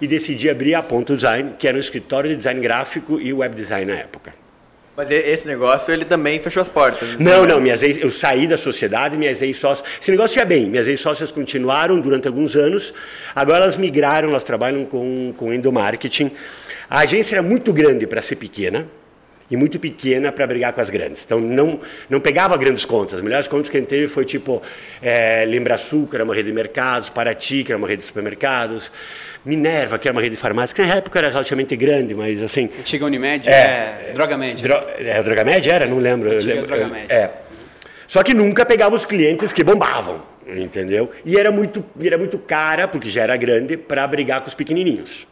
e 0.00 0.06
decidi 0.06 0.50
abrir 0.50 0.74
a 0.74 0.82
Ponto 0.82 1.14
Design, 1.14 1.54
que 1.58 1.68
era 1.68 1.76
um 1.76 1.80
escritório 1.80 2.28
de 2.28 2.36
design 2.36 2.60
gráfico 2.60 3.20
e 3.20 3.32
web 3.32 3.54
design 3.54 3.90
na 3.90 3.98
época. 3.98 4.34
Mas 4.96 5.10
esse 5.10 5.46
negócio, 5.46 5.92
ele 5.92 6.06
também 6.06 6.40
fechou 6.40 6.62
as 6.62 6.70
portas? 6.70 7.18
Não, 7.18 7.44
não, 7.44 7.60
minhas 7.60 7.82
ex, 7.82 7.98
eu 7.98 8.10
saí 8.10 8.48
da 8.48 8.56
sociedade, 8.56 9.18
minhas 9.18 9.42
ex-sócias... 9.42 9.86
Esse 10.00 10.10
negócio 10.10 10.38
ia 10.38 10.44
bem, 10.46 10.70
minhas 10.70 10.88
ex-sócias 10.88 11.30
continuaram 11.30 12.00
durante 12.00 12.26
alguns 12.26 12.56
anos, 12.56 12.94
agora 13.34 13.64
elas 13.64 13.76
migraram, 13.76 14.30
elas 14.30 14.42
trabalham 14.42 14.86
com, 14.86 15.34
com 15.36 15.52
endomarketing. 15.52 16.30
A 16.88 17.00
agência 17.00 17.34
era 17.34 17.42
muito 17.42 17.74
grande 17.74 18.06
para 18.06 18.22
ser 18.22 18.36
pequena, 18.36 18.88
e 19.50 19.56
muito 19.56 19.78
pequena 19.78 20.32
para 20.32 20.46
brigar 20.46 20.72
com 20.72 20.80
as 20.80 20.90
grandes. 20.90 21.24
Então 21.24 21.40
não, 21.40 21.80
não 22.08 22.20
pegava 22.20 22.56
grandes 22.56 22.84
contas. 22.84 23.14
As 23.14 23.22
melhores 23.22 23.48
contas 23.48 23.68
que 23.68 23.76
a 23.76 23.80
gente 23.80 23.88
teve 23.88 24.08
foi 24.08 24.24
tipo 24.24 24.62
é, 25.00 25.44
Lembra 25.46 25.78
Sul, 25.78 26.06
que 26.06 26.16
era 26.16 26.24
uma 26.24 26.34
rede 26.34 26.48
de 26.48 26.54
mercados, 26.54 27.10
Paraty, 27.10 27.64
que 27.64 27.72
era 27.72 27.78
uma 27.78 27.88
rede 27.88 28.00
de 28.00 28.06
supermercados, 28.06 28.90
Minerva, 29.44 29.98
que 29.98 30.08
era 30.08 30.12
uma 30.14 30.22
rede 30.22 30.34
de 30.34 30.40
farmácia, 30.40 30.74
que 30.74 30.82
na 30.82 30.96
época 30.96 31.18
era 31.18 31.28
relativamente 31.28 31.76
grande, 31.76 32.14
mas 32.14 32.42
assim. 32.42 32.68
Chega 32.84 33.04
Unimed, 33.06 33.48
é, 33.48 34.08
é 34.08 34.12
Droga 34.14 34.36
Med. 34.36 34.62
Dro, 34.62 34.74
é, 34.98 35.22
Droga 35.22 35.44
Med 35.44 35.68
era? 35.68 35.86
Não 35.86 35.98
lembro. 35.98 36.32
Antiga 36.32 36.62
Droga 36.62 36.86
Med. 36.88 37.06
É. 37.12 37.30
Só 38.06 38.22
que 38.22 38.32
nunca 38.32 38.64
pegava 38.64 38.94
os 38.94 39.04
clientes 39.04 39.52
que 39.52 39.64
bombavam, 39.64 40.22
entendeu? 40.46 41.10
E 41.24 41.36
era 41.36 41.50
muito, 41.50 41.84
era 42.00 42.16
muito 42.16 42.38
cara, 42.38 42.86
porque 42.86 43.10
já 43.10 43.22
era 43.22 43.36
grande, 43.36 43.76
para 43.76 44.06
brigar 44.06 44.40
com 44.40 44.48
os 44.48 44.54
pequenininhos. 44.54 45.26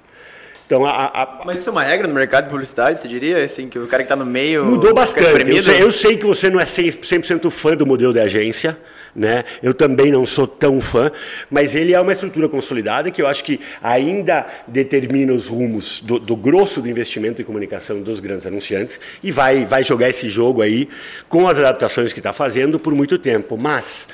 Então, 0.66 0.86
a, 0.86 1.06
a, 1.06 1.42
Mas 1.44 1.58
isso 1.58 1.68
é 1.68 1.72
uma 1.72 1.82
regra 1.82 2.08
no 2.08 2.14
mercado 2.14 2.44
de 2.44 2.50
publicidade, 2.50 2.98
você 2.98 3.06
diria? 3.06 3.44
Assim, 3.44 3.68
que 3.68 3.78
o 3.78 3.86
cara 3.86 4.02
que 4.02 4.06
está 4.06 4.16
no 4.16 4.24
meio. 4.24 4.64
Mudou 4.64 4.94
bastante. 4.94 5.50
Eu 5.50 5.62
sei, 5.62 5.82
eu 5.82 5.92
sei, 5.92 6.16
que 6.16 6.24
você 6.24 6.48
não 6.48 6.58
é 6.58 6.64
100%, 6.64 7.50
fã 7.50 7.76
do 7.76 7.86
modelo 7.86 8.12
de 8.12 8.20
agência. 8.20 8.76
Né? 9.14 9.44
Eu 9.62 9.72
também 9.72 10.10
não 10.10 10.26
sou 10.26 10.44
tão 10.44 10.80
fã, 10.80 11.08
mas 11.48 11.76
ele 11.76 11.94
é 11.94 12.00
uma 12.00 12.10
estrutura 12.10 12.48
consolidada 12.48 13.12
que 13.12 13.22
eu 13.22 13.28
acho 13.28 13.44
que 13.44 13.60
ainda 13.80 14.44
determina 14.66 15.32
os 15.32 15.46
rumos 15.46 16.00
do, 16.00 16.18
do 16.18 16.34
grosso 16.34 16.82
do 16.82 16.88
investimento 16.88 17.40
em 17.40 17.44
comunicação 17.44 18.02
dos 18.02 18.18
grandes 18.18 18.44
anunciantes 18.44 18.98
e 19.22 19.30
vai, 19.30 19.64
vai 19.66 19.84
jogar 19.84 20.08
esse 20.08 20.28
jogo 20.28 20.62
aí 20.62 20.88
com 21.28 21.46
as 21.46 21.60
adaptações 21.60 22.12
que 22.12 22.18
está 22.18 22.32
fazendo 22.32 22.76
por 22.80 22.92
muito 22.92 23.16
tempo. 23.16 23.56
Mas 23.56 24.08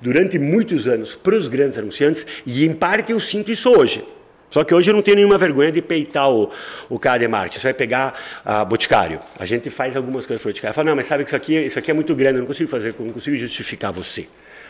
durante 0.00 0.38
muitos 0.38 0.86
anos 0.86 1.16
para 1.16 1.34
os 1.34 1.48
grandes 1.48 1.76
anunciantes 1.76 2.24
e, 2.46 2.64
em 2.64 2.72
parte, 2.72 3.10
eu 3.10 3.18
sinto 3.18 3.50
isso 3.50 3.68
hoje. 3.68 4.04
Só 4.54 4.62
que 4.62 4.72
hoje 4.72 4.88
eu 4.88 4.94
não 4.94 5.02
tenho 5.02 5.16
nenhuma 5.16 5.36
vergonha 5.36 5.72
de 5.72 5.82
peitar 5.82 6.30
o, 6.30 6.48
o 6.88 6.96
de 6.96 7.26
marketing. 7.26 7.58
Você 7.58 7.66
vai 7.66 7.74
pegar 7.74 8.14
a 8.44 8.64
Boticário. 8.64 9.18
A 9.36 9.44
gente 9.44 9.68
faz 9.68 9.96
algumas 9.96 10.26
coisas 10.26 10.40
para 10.40 10.48
o 10.48 10.52
Boticário. 10.52 10.72
Fala, 10.72 10.90
não, 10.90 10.94
mas 10.94 11.06
sabe 11.06 11.24
que 11.24 11.30
isso 11.30 11.34
aqui, 11.34 11.58
isso 11.58 11.76
aqui 11.76 11.90
é 11.90 11.94
muito 11.94 12.14
grande, 12.14 12.36
eu 12.36 12.42
não 12.42 12.46
consigo 12.46 12.70
fazer, 12.70 12.94
eu 12.96 13.04
não 13.04 13.12
consigo 13.12 13.36
justificar 13.36 13.90
você. 13.90 14.28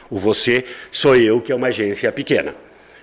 O 0.09 0.19
você 0.19 0.65
sou 0.91 1.15
eu, 1.15 1.39
que 1.39 1.53
é 1.53 1.55
uma 1.55 1.67
agência 1.67 2.11
pequena 2.11 2.55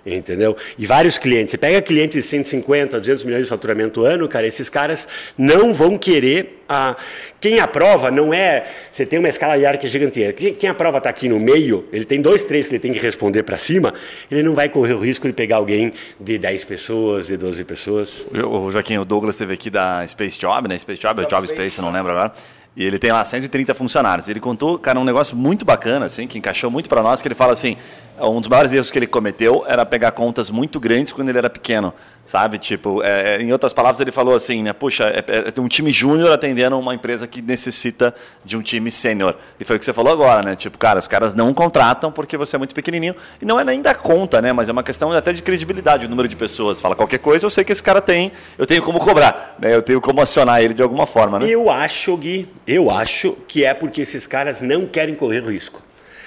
entendeu? 0.06 0.56
E 0.78 0.86
vários 0.86 1.18
clientes. 1.18 1.52
Você 1.52 1.58
pega 1.58 1.82
clientes 1.82 2.16
de 2.16 2.24
150, 2.24 3.00
200 3.00 3.24
milhões 3.24 3.44
de 3.44 3.50
faturamento 3.50 4.04
ano, 4.04 4.28
cara, 4.28 4.48
esses 4.48 4.70
caras 4.70 5.08
não 5.38 5.74
vão 5.74 5.98
querer. 5.98 6.62
A... 6.68 6.96
Quem 7.40 7.60
aprova 7.60 8.10
não 8.10 8.34
é. 8.34 8.68
Você 8.90 9.06
tem 9.06 9.20
uma 9.20 9.30
escala 9.30 9.58
hierárquica 9.58 9.88
gigantesca. 9.88 10.52
Quem 10.52 10.70
aprova 10.70 11.00
está 11.00 11.10
aqui 11.10 11.28
no 11.28 11.40
meio, 11.40 11.88
ele 11.92 12.06
tem 12.06 12.22
dois, 12.22 12.44
três 12.44 12.68
que 12.68 12.76
ele 12.76 12.82
tem 12.82 12.94
que 12.94 13.00
responder 13.00 13.44
para 13.44 13.58
cima, 13.58 13.94
ele 14.30 14.44
não 14.44 14.54
vai 14.54 14.70
correr 14.70 14.94
o 14.94 15.00
risco 15.00 15.28
de 15.28 15.34
pegar 15.34 15.58
alguém 15.58 15.94
de 16.20 16.38
10 16.38 16.64
pessoas, 16.66 17.28
de 17.28 17.38
12 17.38 17.64
pessoas. 17.64 18.26
O 18.32 18.72
Joaquim, 18.72 18.98
o 18.98 19.06
Douglas 19.06 19.38
teve 19.38 19.54
aqui 19.54 19.70
da 19.70 20.06
Space 20.08 20.40
Job, 20.40 20.68
né? 20.68 20.78
Space 20.78 21.00
Job, 21.00 21.26
Job 21.26 21.48
Space, 21.48 21.78
eu 21.78 21.86
não 21.86 21.92
lembro 21.92 22.12
agora. 22.12 22.32
E 22.76 22.86
ele 22.86 22.98
tem 22.98 23.12
lá 23.12 23.24
130 23.24 23.74
funcionários. 23.74 24.30
Ele 24.30 24.40
contou, 24.40 24.80
cara, 24.80 25.00
um 25.00 25.04
negócio 25.04 25.36
muito 25.36 25.66
bacana, 25.66 26.06
assim, 26.06 26.26
que 26.26 26.38
encaixou 26.38 26.72
muito 26.72 26.88
para 26.88 27.04
nós, 27.04 27.22
que 27.22 27.28
ele 27.28 27.36
fala 27.36 27.52
assim, 27.52 27.76
um 28.20 28.40
dos 28.40 28.48
maiores 28.48 28.72
erros 28.72 28.92
que 28.92 29.00
ele 29.00 29.08
cometeu 29.08 29.64
era 29.68 29.86
pegar 29.86 30.12
contas 30.12 30.52
muito 30.52 30.80
grandes 30.80 31.12
quando 31.12 31.30
ele 31.30 31.38
era 31.38 31.50
pequeno, 31.50 31.94
sabe? 32.26 32.58
Tipo, 32.58 33.02
é, 33.04 33.36
é 33.36 33.42
em 33.42 33.52
outras 33.52 33.74
palavras, 33.74 34.00
ele 34.00 34.12
falou 34.12 34.36
assim, 34.36 34.64
né? 34.64 34.74
Puxa, 34.74 35.06
é, 35.06 35.54
é, 35.56 35.62
um 35.62 35.68
time 35.68 35.92
júnior 35.92 36.32
atendendo 36.32 36.78
uma 36.80 36.94
empresa 36.94 37.28
que 37.28 37.42
necessita 37.42 38.14
de 38.44 38.56
um 38.56 38.62
time 38.62 38.92
sênior. 38.92 39.36
E 39.60 39.64
foi 39.64 39.76
o 39.76 39.80
que 39.80 39.86
você 39.86 39.94
falou 39.94 40.14
agora, 40.14 40.42
né? 40.44 40.56
Tipo, 40.56 40.78
cara, 40.78 41.00
os 41.00 41.08
caras 41.08 41.34
não 41.34 41.54
contratam 41.54 42.12
porque 42.12 42.38
você 42.38 42.56
é 42.56 42.60
muito 42.60 42.76
pequenininho. 42.76 43.16
E 43.42 43.46
não 43.46 43.60
é 43.60 43.64
nem 43.64 43.82
da 43.82 43.96
conta, 43.96 44.42
né? 44.42 44.54
Mas 44.54 44.70
é 44.70 44.72
uma 44.72 44.84
questão 44.84 45.12
até 45.12 45.34
de 45.34 45.42
credibilidade, 45.42 46.06
o 46.06 46.10
número 46.10 46.28
de 46.28 46.36
pessoas. 46.36 46.80
Fala 46.80 46.96
qualquer 46.96 47.20
coisa, 47.20 47.46
eu 47.46 47.50
sei 47.50 47.64
que 47.64 47.72
esse 47.72 47.84
cara 47.84 48.02
tem, 48.02 48.32
eu 48.58 48.66
tenho 48.66 48.84
como 48.84 49.00
cobrar, 49.00 49.56
né? 49.60 49.74
Eu 49.76 49.82
tenho 49.82 50.00
como 50.00 50.22
acionar 50.22 50.62
ele 50.62 50.74
de 50.74 50.84
alguma 50.84 51.08
forma, 51.08 51.40
né? 51.40 51.50
Eu 51.50 51.70
acho, 51.70 52.16
Gui, 52.18 52.48
eu 52.72 52.90
acho 52.90 53.38
que 53.48 53.66
é 53.66 53.74
porque 53.74 54.02
esses 54.02 54.26
caras 54.26 54.62
não 54.62 54.88
querem 54.88 55.14
correr 55.14 55.42
risco. 55.42 55.84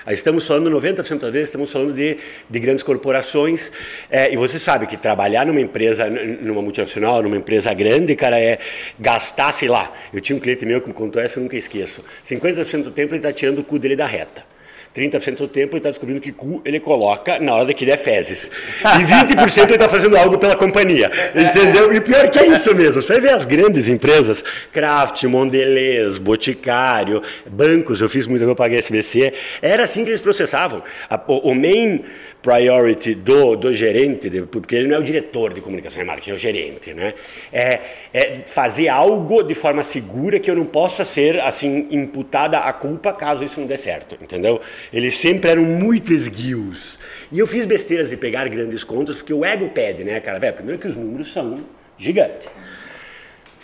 Aí 0.07 0.13
estamos 0.13 0.47
falando, 0.47 0.71
90% 0.71 1.19
das 1.19 1.33
vezes, 1.33 1.49
estamos 1.49 1.73
falando 1.73 1.95
de, 1.95 2.19
de 2.49 2.61
grandes 2.61 2.83
corporações. 2.83 3.73
É, 4.11 4.31
e 4.31 4.37
você 4.37 4.59
sabe 4.59 4.87
que 4.87 4.99
trabalhar 4.99 5.47
numa 5.47 5.61
empresa, 5.61 6.11
numa 6.11 6.61
multinacional, 6.61 7.23
numa 7.23 7.39
empresa 7.39 7.73
grande, 7.73 8.15
cara, 8.15 8.39
é 8.39 8.59
gastar, 8.99 9.51
sei 9.53 9.69
lá. 9.69 9.91
Eu 10.13 10.21
tinha 10.21 10.37
um 10.37 10.41
cliente 10.41 10.67
meu 10.67 10.83
que 10.83 10.89
me 10.89 10.95
contou 10.95 11.23
essa, 11.23 11.39
eu 11.39 11.43
nunca 11.43 11.57
esqueço. 11.57 12.05
50% 12.23 12.83
do 12.83 12.91
tempo 12.91 13.15
ele 13.15 13.21
está 13.21 13.33
tirando 13.33 13.61
o 13.61 13.65
cu 13.65 13.79
dele 13.79 13.97
da 13.97 14.07
reta. 14.07 14.54
30% 14.95 15.39
do 15.39 15.49
tempo 15.49 15.73
ele 15.73 15.79
está 15.79 15.91
descobrindo 15.91 16.21
que 16.21 16.31
cu 16.31 16.63
ele 16.65 16.79
coloca 16.79 17.41
na 17.41 17.55
hora 17.55 17.75
que 17.75 17.85
der 17.85 17.99
fezes. 17.99 18.51
E 18.81 19.35
20% 19.35 19.65
ele 19.65 19.73
está 19.73 19.89
fazendo 19.89 20.17
algo 20.17 20.39
pela 20.39 20.55
companhia. 20.55 21.11
Entendeu? 21.35 21.93
E 21.93 22.01
pior 22.01 22.31
que 22.31 22.39
é 22.39 22.47
isso 22.47 22.73
mesmo. 22.75 23.03
Você 23.03 23.19
vê 23.21 23.31
as 23.31 23.45
grandes 23.45 23.89
empresas, 23.89 24.45
Kraft, 24.71 25.25
Mondelez, 25.25 26.19
Boticário, 26.19 27.21
bancos, 27.51 28.01
eu 28.01 28.09
fiz 28.09 28.29
muito, 28.29 28.45
eu 28.45 28.55
paguei 28.55 28.79
SBC, 28.79 29.33
era 29.61 29.83
assim 29.83 30.05
que 30.05 30.11
eles 30.11 30.21
processavam. 30.21 30.83
o 31.27 31.55
main 31.55 32.05
priority 32.45 33.15
do, 33.15 33.57
do 33.57 33.75
gerente, 33.75 34.31
porque 34.43 34.77
ele 34.77 34.89
não 34.89 34.97
é 34.97 34.99
o 34.99 35.03
diretor 35.03 35.55
de 35.55 35.63
comunicação 35.63 36.03
e 36.03 36.05
marketing, 36.05 36.31
é 36.31 36.35
o 36.35 36.39
gerente, 36.39 36.93
né? 36.93 37.15
É, 37.51 37.81
é 38.13 38.35
fazer 38.47 38.89
algo 38.91 39.43
de 39.43 39.55
forma 39.55 39.83
segura 39.83 40.39
que 40.39 40.51
eu 40.51 40.55
não 40.55 40.67
possa 40.67 41.07
ser, 41.07 41.41
assim, 41.41 41.89
imputada 41.91 42.59
a 42.59 42.73
culpa 42.75 43.15
caso 43.15 43.43
isso 43.43 43.59
não 43.59 43.67
dê 43.67 43.79
certo, 43.79 44.19
entendeu? 44.21 44.61
Eles 44.93 45.17
sempre 45.17 45.53
eram 45.53 45.63
muito 45.63 46.13
esguios. 46.13 46.99
E 47.33 47.39
eu 47.39 47.47
fiz 47.47 47.65
besteiras 47.65 48.11
de 48.11 48.19
pegar 48.19 48.47
grandes 48.51 48.85
contas, 48.85 49.17
porque 49.17 49.33
o 49.33 49.43
ego 49.43 49.71
pede, 49.71 50.05
né, 50.05 50.21
cara? 50.21 50.39
Velho, 50.39 50.53
primeiro 50.53 50.79
que 50.79 50.87
os 50.87 50.97
números 50.97 51.33
são 51.33 51.61
gigantes. 51.97 52.47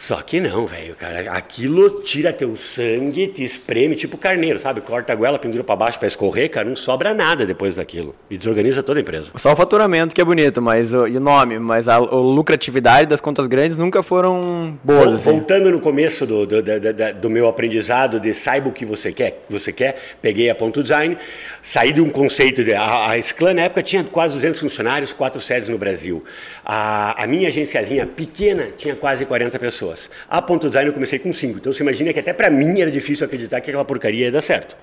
Só 0.01 0.23
que 0.23 0.41
não, 0.41 0.67
velho, 0.67 0.95
cara. 0.95 1.31
Aquilo 1.33 2.01
tira 2.01 2.33
teu 2.33 2.57
sangue, 2.57 3.29
te 3.29 3.45
espreme, 3.45 3.95
tipo 3.95 4.17
carneiro, 4.17 4.59
sabe? 4.59 4.81
Corta 4.81 5.13
a 5.13 5.15
goela, 5.15 5.39
pendura 5.39 5.63
para 5.63 5.77
baixo 5.77 5.99
para 5.99 6.09
escorrer, 6.09 6.51
cara, 6.51 6.67
não 6.67 6.75
sobra 6.75 7.13
nada 7.13 7.45
depois 7.45 7.75
daquilo. 7.77 8.15
E 8.31 8.39
desorganiza 8.39 8.83
toda 8.83 8.99
a 8.99 9.03
empresa. 9.03 9.31
Só 9.37 9.53
o 9.53 9.57
faturamento 9.57 10.15
que 10.15 10.21
é 10.23 10.25
bonito, 10.25 10.63
mas 10.63 10.95
o, 10.95 11.07
e 11.07 11.19
o 11.19 11.21
nome, 11.21 11.59
mas 11.59 11.87
a, 11.87 11.97
a, 11.97 11.99
lucratividade 11.99 13.09
das 13.09 13.21
contas 13.21 13.47
grandes 13.47 13.77
nunca 13.77 14.03
foram 14.03 14.79
boas. 14.83 15.05
Vol, 15.05 15.15
assim. 15.17 15.31
Voltando 15.33 15.71
no 15.71 15.81
começo 15.81 16.27
do, 16.27 16.47
do, 16.47 16.63
do, 16.63 16.81
do, 17.21 17.29
meu 17.29 17.47
aprendizado 17.47 18.19
de 18.19 18.33
saiba 18.33 18.71
o 18.71 18.73
que 18.73 18.87
você 18.87 19.13
quer, 19.13 19.45
você 19.51 19.71
quer, 19.71 19.97
peguei 20.23 20.49
a 20.49 20.55
Ponto 20.55 20.83
Design, 20.83 21.19
saí 21.61 21.93
de 21.93 22.01
um 22.01 22.09
conceito 22.09 22.65
de. 22.65 22.73
A, 22.73 23.11
a 23.11 23.19
Sclan 23.19 23.53
na 23.53 23.63
época 23.65 23.83
tinha 23.83 24.03
quase 24.03 24.33
200 24.33 24.61
funcionários, 24.61 25.13
quatro 25.13 25.43
sedes 25.43 25.69
no 25.69 25.77
Brasil. 25.77 26.25
A, 26.65 27.23
a 27.23 27.27
minha 27.27 27.49
agenciazinha 27.49 28.07
pequena 28.07 28.69
tinha 28.79 28.97
quase 28.97 29.27
40 29.27 29.59
pessoas 29.59 29.90
pessoas. 29.91 30.11
A 30.29 30.41
Ponto 30.41 30.69
Design 30.69 30.89
eu 30.89 30.95
comecei 30.95 31.19
com 31.19 31.33
cinco. 31.33 31.59
Então 31.59 31.73
você 31.73 31.83
imagina 31.83 32.13
que 32.13 32.21
até 32.21 32.33
para 32.33 32.51
mim 32.51 32.81
era 32.81 32.91
difícil 32.91 33.27
acreditar 33.27 33.61
que 33.61 33.71
aquela 33.71 33.85
porcaria 33.85 34.27
ia 34.27 34.33
dar 34.33 34.43
certo. 34.43 34.77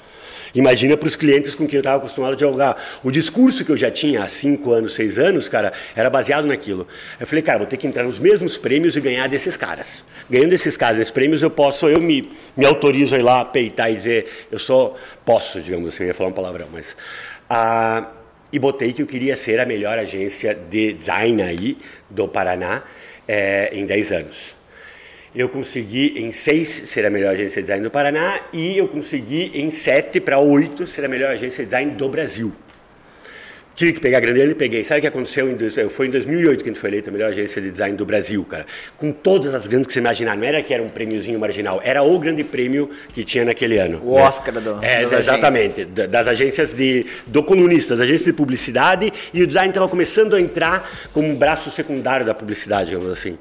Imagina 0.56 0.96
para 0.96 1.08
os 1.08 1.16
clientes 1.16 1.54
com 1.54 1.68
quem 1.68 1.76
eu 1.76 1.82
estava 1.82 1.98
acostumado 1.98 2.34
a 2.34 2.36
dialogar. 2.36 2.78
O 3.04 3.12
discurso 3.12 3.66
que 3.66 3.72
eu 3.72 3.78
já 3.78 3.92
tinha 3.92 4.24
há 4.24 4.28
cinco 4.28 4.72
anos, 4.72 4.94
seis 4.94 5.20
anos, 5.20 5.50
cara, 5.50 5.74
era 5.96 6.10
baseado 6.10 6.46
naquilo. 6.46 6.88
Eu 7.20 7.28
falei, 7.28 7.42
cara, 7.42 7.60
vou 7.60 7.68
ter 7.68 7.78
que 7.78 7.86
entrar 7.86 8.04
nos 8.04 8.18
mesmos 8.18 8.58
prêmios 8.58 8.96
e 8.96 9.02
ganhar 9.02 9.28
desses 9.28 9.58
caras. 9.58 10.06
Ganhando 10.30 10.54
esses 10.54 10.78
caras, 10.78 11.00
esses 11.00 11.12
prêmios, 11.12 11.42
eu 11.42 11.50
posso, 11.50 11.88
eu 11.90 12.00
me, 12.00 12.32
me 12.56 12.66
autorizo 12.66 13.16
a 13.16 13.20
ir 13.20 13.24
lá, 13.24 13.44
peitar 13.44 13.92
e 13.92 13.96
dizer, 13.96 14.26
eu 14.50 14.58
sou, 14.58 14.98
posso, 15.26 15.62
digamos 15.62 15.90
assim, 15.90 16.04
eu 16.04 16.08
ia 16.08 16.14
falar 16.14 16.30
um 16.30 16.34
palavrão, 16.34 16.68
mas. 16.72 16.96
Ah, 17.50 18.12
e 18.52 18.58
botei 18.58 18.94
que 18.94 19.02
eu 19.02 19.08
queria 19.08 19.36
ser 19.36 19.60
a 19.60 19.66
melhor 19.66 20.00
agência 20.00 20.56
de 20.56 20.94
design 20.94 21.44
aí 21.44 21.78
do 22.10 22.30
Paraná 22.30 22.84
é, 23.28 23.70
em 23.74 23.86
10 23.86 24.12
anos. 24.14 24.56
Eu 25.38 25.50
consegui 25.50 26.14
em 26.16 26.32
seis 26.32 26.68
ser 26.68 27.06
a 27.06 27.12
melhor 27.12 27.36
agência 27.36 27.62
de 27.62 27.68
design 27.68 27.84
do 27.84 27.92
Paraná 27.92 28.42
e 28.52 28.76
eu 28.76 28.88
consegui 28.88 29.52
em 29.54 29.70
sete 29.70 30.20
para 30.20 30.40
oito 30.40 30.88
ser 30.88 31.06
a 31.06 31.08
melhor 31.08 31.30
agência 31.30 31.64
de 31.64 31.68
design 31.68 31.92
do 31.92 32.10
Brasil. 32.10 32.52
Tive 33.76 33.94
que 33.94 34.02
pegar 34.02 34.18
a 34.18 34.22
grande 34.22 34.40
e 34.40 34.56
peguei. 34.56 34.84
Sabe 34.84 34.98
o 34.98 35.02
que 35.02 35.08
aconteceu? 35.08 35.48
Em, 35.48 35.90
foi 35.90 36.08
em 36.08 36.10
2008 36.10 36.64
que 36.64 36.70
a 36.72 36.74
gente 36.74 36.82
foi 36.82 36.90
eleito 36.90 37.12
a 37.12 37.14
melhor 37.14 37.30
agência 37.30 37.62
de 37.62 37.70
design 37.70 37.96
do 37.96 38.04
Brasil, 38.04 38.44
cara. 38.46 38.66
Com 38.98 39.12
todas 39.12 39.54
as 39.54 39.68
grandes 39.68 39.86
que 39.86 39.94
você 39.94 40.00
imaginar. 40.00 40.36
Não 40.36 40.44
era 40.44 40.64
que 40.64 40.74
era 40.74 40.82
um 40.82 40.90
prêmiozinho 40.90 41.40
marginal, 41.40 41.80
era 41.84 42.02
o 42.02 42.18
grande 42.18 42.44
prêmio 42.44 42.90
que 43.14 43.24
tinha 43.24 43.46
naquele 43.46 43.78
ano. 43.78 44.02
O 44.04 44.16
né? 44.16 44.24
Oscar 44.24 44.60
do, 44.60 44.84
é, 44.84 45.04
das 45.04 45.20
Exatamente. 45.20 45.82
Agências. 45.82 46.10
Das 46.10 46.28
agências 46.28 46.74
de, 46.74 47.06
do 47.28 47.44
colunista, 47.44 47.96
das 47.96 48.08
agências 48.08 48.26
de 48.26 48.34
publicidade. 48.34 49.14
E 49.32 49.44
o 49.44 49.46
design 49.46 49.70
estava 49.70 49.88
começando 49.88 50.36
a 50.36 50.42
entrar 50.42 50.90
como 51.14 51.28
um 51.28 51.36
braço 51.36 51.70
secundário 51.70 52.26
da 52.26 52.34
publicidade, 52.34 52.90
digamos 52.90 53.12
assim. 53.12 53.38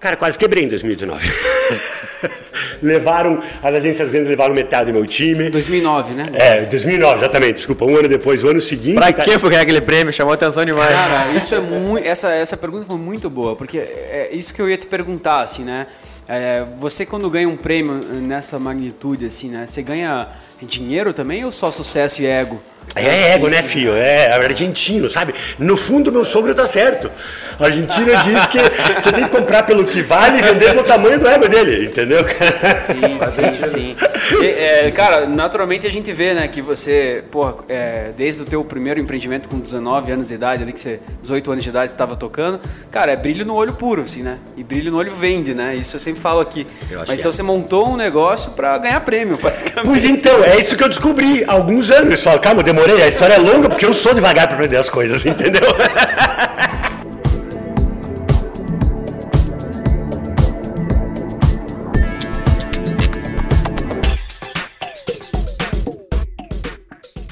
Cara, 0.00 0.16
quase 0.16 0.38
quebrei 0.38 0.64
em 0.64 0.68
2019. 0.68 1.28
levaram, 2.80 3.42
as 3.60 3.74
agências 3.74 4.10
grandes 4.10 4.28
levaram 4.28 4.54
metade 4.54 4.92
do 4.92 4.94
meu 4.94 5.06
time. 5.06 5.50
2009, 5.50 6.14
né? 6.14 6.30
É, 6.34 6.60
2009, 6.66 7.16
exatamente, 7.16 7.54
desculpa. 7.54 7.84
Um 7.84 7.96
ano 7.96 8.08
depois, 8.08 8.44
o 8.44 8.48
ano 8.48 8.60
seguinte. 8.60 8.94
Pra 8.94 9.12
que 9.12 9.38
foi 9.38 9.50
ganhar 9.50 9.62
aquele 9.62 9.80
prêmio? 9.80 10.12
Chamou 10.12 10.32
atenção 10.32 10.64
demais. 10.64 10.88
Cara, 10.88 11.32
isso 11.32 11.54
é 11.54 11.60
muito. 11.60 12.06
Essa, 12.06 12.30
essa 12.30 12.56
pergunta 12.56 12.86
foi 12.86 12.96
muito 12.96 13.28
boa, 13.28 13.56
porque 13.56 13.78
é 13.78 14.30
isso 14.32 14.54
que 14.54 14.62
eu 14.62 14.68
ia 14.68 14.76
te 14.76 14.86
perguntar, 14.86 15.40
assim, 15.40 15.64
né? 15.64 15.88
É, 16.28 16.64
você 16.78 17.04
quando 17.04 17.28
ganha 17.28 17.48
um 17.48 17.56
prêmio 17.56 17.94
nessa 17.94 18.58
magnitude, 18.58 19.24
assim, 19.24 19.48
né? 19.48 19.66
Você 19.66 19.82
ganha 19.82 20.28
dinheiro 20.62 21.12
também 21.12 21.44
ou 21.44 21.50
só 21.50 21.70
sucesso 21.70 22.22
e 22.22 22.26
ego? 22.26 22.62
É 22.94 23.34
ego, 23.34 23.48
né, 23.48 23.62
filho? 23.62 23.94
É 23.94 24.32
argentino, 24.32 25.08
sabe? 25.08 25.34
No 25.58 25.76
fundo, 25.76 26.10
meu 26.10 26.24
sogro 26.24 26.54
tá 26.54 26.66
certo. 26.66 27.10
A 27.58 27.64
Argentina 27.64 28.16
diz 28.22 28.46
que 28.46 28.58
você 29.00 29.12
tem 29.12 29.24
que 29.24 29.30
comprar 29.30 29.64
pelo 29.64 29.84
que 29.84 30.02
vale 30.02 30.38
e 30.38 30.42
vender 30.42 30.70
pelo 30.70 30.84
tamanho 30.84 31.18
do 31.18 31.26
ego 31.26 31.48
dele, 31.48 31.86
entendeu? 31.86 32.24
Sim, 32.80 33.28
sim, 33.28 33.64
sim. 33.66 33.96
E, 34.40 34.46
é, 34.46 34.90
cara, 34.90 35.26
naturalmente 35.26 35.86
a 35.86 35.90
gente 35.90 36.12
vê, 36.12 36.34
né, 36.34 36.48
que 36.48 36.62
você, 36.62 37.24
pô, 37.30 37.52
é, 37.68 38.10
desde 38.16 38.42
o 38.42 38.44
teu 38.44 38.64
primeiro 38.64 39.00
empreendimento 39.00 39.48
com 39.48 39.58
19 39.58 40.12
anos 40.12 40.28
de 40.28 40.34
idade, 40.34 40.62
ali 40.62 40.72
que 40.72 40.80
você, 40.80 41.00
18 41.20 41.52
anos 41.52 41.64
de 41.64 41.70
idade, 41.70 41.90
estava 41.90 42.16
tocando, 42.16 42.60
cara, 42.90 43.12
é 43.12 43.16
brilho 43.16 43.44
no 43.44 43.54
olho 43.54 43.72
puro, 43.72 44.02
assim, 44.02 44.22
né? 44.22 44.38
E 44.56 44.62
brilho 44.62 44.90
no 44.90 44.98
olho 44.98 45.12
vende, 45.12 45.54
né? 45.54 45.74
Isso 45.74 45.96
eu 45.96 46.00
sempre 46.00 46.20
falo 46.20 46.40
aqui. 46.40 46.66
Mas 47.06 47.18
então 47.18 47.30
é. 47.30 47.32
você 47.32 47.42
montou 47.42 47.88
um 47.88 47.96
negócio 47.96 48.52
para 48.52 48.76
ganhar 48.78 49.00
prêmio, 49.00 49.36
praticamente. 49.38 49.88
Pois 49.88 50.04
então, 50.04 50.44
é 50.44 50.56
isso 50.56 50.76
que 50.76 50.84
eu 50.84 50.88
descobri 50.88 51.44
há 51.44 51.52
alguns 51.52 51.90
anos. 51.90 52.20
Só, 52.20 52.38
calma, 52.38 52.62
demorei 52.62 52.77
demorei, 52.78 53.02
a 53.02 53.08
história 53.08 53.34
é 53.34 53.38
longa 53.38 53.68
porque 53.68 53.84
eu 53.84 53.92
sou 53.92 54.14
devagar 54.14 54.46
para 54.46 54.54
aprender 54.54 54.76
as 54.76 54.88
coisas, 54.88 55.24
entendeu? 55.26 55.68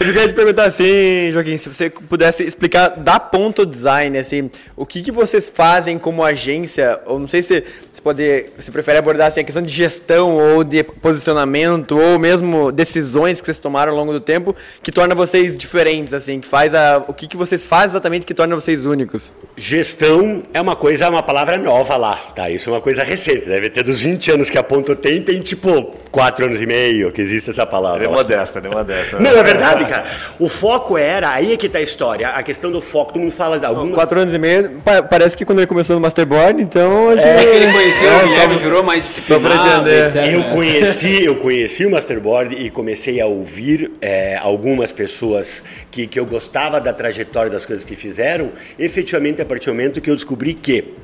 Eu 0.09 0.12
queria 0.12 0.29
te 0.29 0.35
perguntar 0.35 0.64
assim, 0.64 1.31
Joaquim, 1.33 1.57
se 1.57 1.69
você 1.69 1.90
pudesse 1.90 2.42
explicar 2.45 2.90
da 2.90 3.19
Ponto 3.19 3.64
Design, 3.64 4.16
assim, 4.19 4.51
o 4.77 4.85
que, 4.85 5.03
que 5.03 5.11
vocês 5.11 5.49
fazem 5.49 5.99
como 5.99 6.23
agência, 6.25 7.01
ou 7.07 7.19
não 7.19 7.27
sei 7.27 7.42
se 7.42 7.64
você 7.92 8.03
pode, 8.03 8.47
você 8.59 8.71
prefere 8.71 8.99
abordar 8.99 9.29
assim, 9.29 9.40
a 9.40 9.45
questão 9.45 9.62
de 9.62 9.73
gestão 9.73 10.37
ou 10.37 10.62
de 10.62 10.85
posicionamento 10.85 11.99
ou 11.99 12.19
mesmo 12.19 12.71
decisões 12.71 13.40
que 13.40 13.47
vocês 13.47 13.59
tomaram 13.59 13.92
ao 13.92 13.99
longo 13.99 14.12
do 14.12 14.21
tempo 14.21 14.55
que 14.83 14.92
torna 14.92 15.14
vocês 15.14 15.57
diferentes, 15.57 16.12
assim, 16.12 16.40
que 16.40 16.49
faz 16.49 16.75
a, 16.75 17.05
o 17.07 17.14
que, 17.14 17.27
que 17.27 17.37
vocês 17.37 17.66
fazem 17.66 17.90
exatamente 17.90 18.27
que 18.27 18.35
torna 18.35 18.55
vocês 18.55 18.85
únicos? 18.85 19.33
Gestão 19.57 20.42
é 20.53 20.61
uma 20.61 20.77
coisa, 20.77 21.07
é 21.07 21.09
uma 21.09 21.23
palavra 21.23 21.57
nova 21.57 21.97
lá, 21.97 22.14
tá? 22.35 22.51
Isso 22.51 22.69
é 22.69 22.73
uma 22.75 22.81
coisa 22.83 23.03
recente, 23.03 23.47
deve 23.49 23.71
ter 23.71 23.83
dos 23.83 24.03
20 24.03 24.33
anos 24.33 24.51
que 24.51 24.59
a 24.59 24.62
Ponto 24.62 24.95
tem, 24.95 25.23
tem 25.23 25.40
tipo 25.40 25.95
4 26.11 26.45
anos 26.45 26.61
e 26.61 26.66
meio 26.66 27.11
que 27.11 27.23
existe 27.23 27.49
essa 27.49 27.64
palavra. 27.64 28.05
É 28.05 28.09
modesta, 28.09 28.59
é 28.59 28.69
modesta. 28.69 29.19
Não, 29.19 29.31
é 29.31 29.42
verdade, 29.42 29.87
cara. 29.87 30.05
O 30.38 30.47
foco 30.49 30.99
era, 30.99 31.31
aí 31.31 31.55
é 31.55 31.57
que 31.57 31.71
tá 31.71 31.79
a 31.79 31.83
história, 31.83 32.29
a 32.29 32.42
questão 32.42 32.71
do 32.71 32.83
foco, 32.83 33.14
todo 33.14 33.23
mundo 33.23 33.33
fala 33.33 33.64
algumas... 33.66 33.95
Quatro 33.95 34.21
anos 34.21 34.35
e 34.35 34.38
meio, 34.38 34.73
pa- 34.85 35.03
parece 35.03 35.35
que 35.35 35.45
quando 35.45 35.61
ele 35.61 35.66
começou 35.66 35.97
no 35.97 36.03
Masterboard, 36.03 36.61
então... 36.61 37.14
gente- 37.14 37.23
Parece 37.25 37.51
que 37.53 37.57
ele 37.57 37.73
conheceu, 37.73 38.11
É, 38.11 38.16
o 38.25 38.29
Guilherme 38.29 38.55
só- 38.55 38.61
virou 38.61 38.83
mais 38.83 39.03
disciplinado, 39.05 39.88
entender. 39.88 40.05
etc. 40.05 40.16
Eu 40.35 40.40
né? 40.40 40.51
conheci, 40.53 41.25
eu 41.25 41.37
conheci 41.37 41.87
o 41.87 41.90
Masterboard 41.90 42.55
e 42.57 42.69
comecei 42.69 43.23
a 43.23 43.27
ouvir 43.27 43.90
é, 44.03 44.37
algumas 44.37 44.92
pessoas 44.92 45.64
que, 45.90 46.07
que 46.07 46.21
eu 46.21 46.27
gostava 46.27 46.79
da 46.79 46.92
trajetória 46.92 47.51
das 47.51 47.64
coisas 47.64 47.85
que 47.87 47.95
fizeram, 47.95 48.53
efetivamente 48.79 49.45
a 49.46 49.48
partir 49.48 49.66
do 49.66 49.72
momento 49.72 50.00
que 50.00 50.11
eu 50.11 50.14
descobri 50.14 50.52
que 50.52 50.94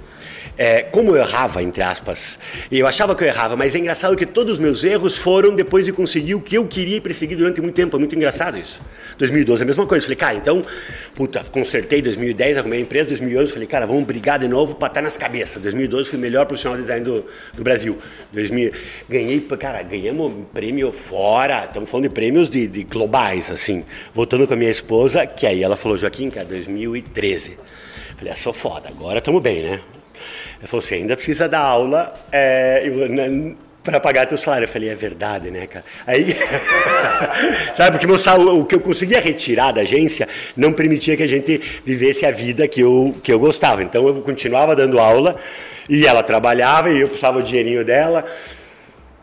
é, 0.56 0.82
como 0.82 1.16
eu 1.16 1.16
errava, 1.16 1.62
entre 1.62 1.82
aspas, 1.82 2.38
eu 2.70 2.86
achava 2.86 3.16
que 3.16 3.24
eu 3.24 3.28
errava, 3.28 3.56
mas 3.56 3.74
é 3.74 3.78
engraçado 3.78 4.14
que 4.14 4.26
todos 4.26 4.54
os 4.54 4.58
meus 4.60 4.84
erros 4.84 5.16
foram 5.16 5.56
depois 5.56 5.86
de 5.86 5.92
conseguir 5.92 6.34
o 6.34 6.40
que 6.40 6.56
eu 6.56 6.66
queria 6.68 6.98
e 6.98 7.00
persegui 7.00 7.34
durante 7.34 7.60
muito 7.60 7.74
tempo. 7.74 7.96
É 7.96 7.98
muito 7.98 8.14
engraçado 8.14 8.58
isso. 8.58 8.82
2012 9.16 9.62
é 9.62 9.64
a 9.64 9.66
mesma 9.66 9.86
coisa. 9.86 10.04
Falei, 10.04 10.16
cara, 10.16 10.34
então, 10.34 10.62
puta, 11.14 11.42
consertei 11.50 12.02
2010, 12.02 12.58
arrumei 12.58 12.80
a 12.80 12.82
empresa, 12.82 13.08
2011, 13.08 13.52
falei, 13.52 13.66
cara, 13.66 13.86
vamos 13.86 14.04
brigar 14.04 14.38
de 14.38 14.46
novo 14.46 14.74
para 14.74 14.88
estar 14.88 15.02
nas 15.02 15.16
cabeças. 15.16 15.62
2012 15.62 16.10
fui 16.10 16.18
o 16.18 16.22
melhor 16.22 16.44
profissional 16.44 16.76
de 16.76 16.82
design 16.82 17.04
do, 17.04 17.24
do 17.54 17.64
Brasil. 17.64 17.96
2000, 18.32 18.72
ganhei, 19.08 19.40
cara, 19.58 19.82
ganhamos 19.82 20.32
prêmio 20.52 20.92
fora, 20.92 21.64
estamos 21.64 21.88
falando 21.88 22.08
de 22.08 22.14
prêmios 22.14 22.50
de, 22.50 22.66
de 22.66 22.84
globais, 22.84 23.50
assim. 23.50 23.84
Voltando 24.12 24.46
com 24.46 24.52
a 24.52 24.56
minha 24.56 24.70
esposa, 24.70 25.26
que 25.26 25.46
aí 25.46 25.62
ela 25.62 25.76
falou, 25.76 25.96
Joaquim, 25.96 26.28
que 26.28 26.38
é 26.38 26.44
2013. 26.44 27.56
Falei, 28.22 28.34
ah, 28.34 28.36
sou 28.36 28.52
foda, 28.52 28.88
agora 28.88 29.18
estamos 29.18 29.42
bem, 29.42 29.64
né? 29.64 29.80
Ela 30.60 30.68
falou, 30.68 30.80
você 30.80 30.94
ainda 30.94 31.16
precisa 31.16 31.48
dar 31.48 31.58
aula 31.58 32.14
é, 32.30 32.88
para 33.82 33.98
pagar 33.98 34.26
teu 34.26 34.38
salário. 34.38 34.64
Eu 34.64 34.68
falei, 34.68 34.90
é 34.90 34.94
verdade, 34.94 35.50
né, 35.50 35.66
cara? 35.66 35.84
Aí, 36.06 36.26
sabe, 37.74 37.90
porque 37.90 38.06
meu 38.06 38.16
salário, 38.20 38.60
o 38.60 38.64
que 38.64 38.76
eu 38.76 38.80
conseguia 38.80 39.18
retirar 39.18 39.72
da 39.72 39.80
agência 39.80 40.28
não 40.56 40.72
permitia 40.72 41.16
que 41.16 41.24
a 41.24 41.26
gente 41.26 41.60
vivesse 41.84 42.24
a 42.24 42.30
vida 42.30 42.68
que 42.68 42.80
eu, 42.80 43.12
que 43.24 43.32
eu 43.32 43.40
gostava. 43.40 43.82
Então 43.82 44.06
eu 44.06 44.14
continuava 44.22 44.76
dando 44.76 45.00
aula 45.00 45.34
e 45.88 46.06
ela 46.06 46.22
trabalhava 46.22 46.90
e 46.90 47.00
eu 47.00 47.08
precisava 47.08 47.42
do 47.42 47.48
dinheirinho 47.48 47.84
dela. 47.84 48.24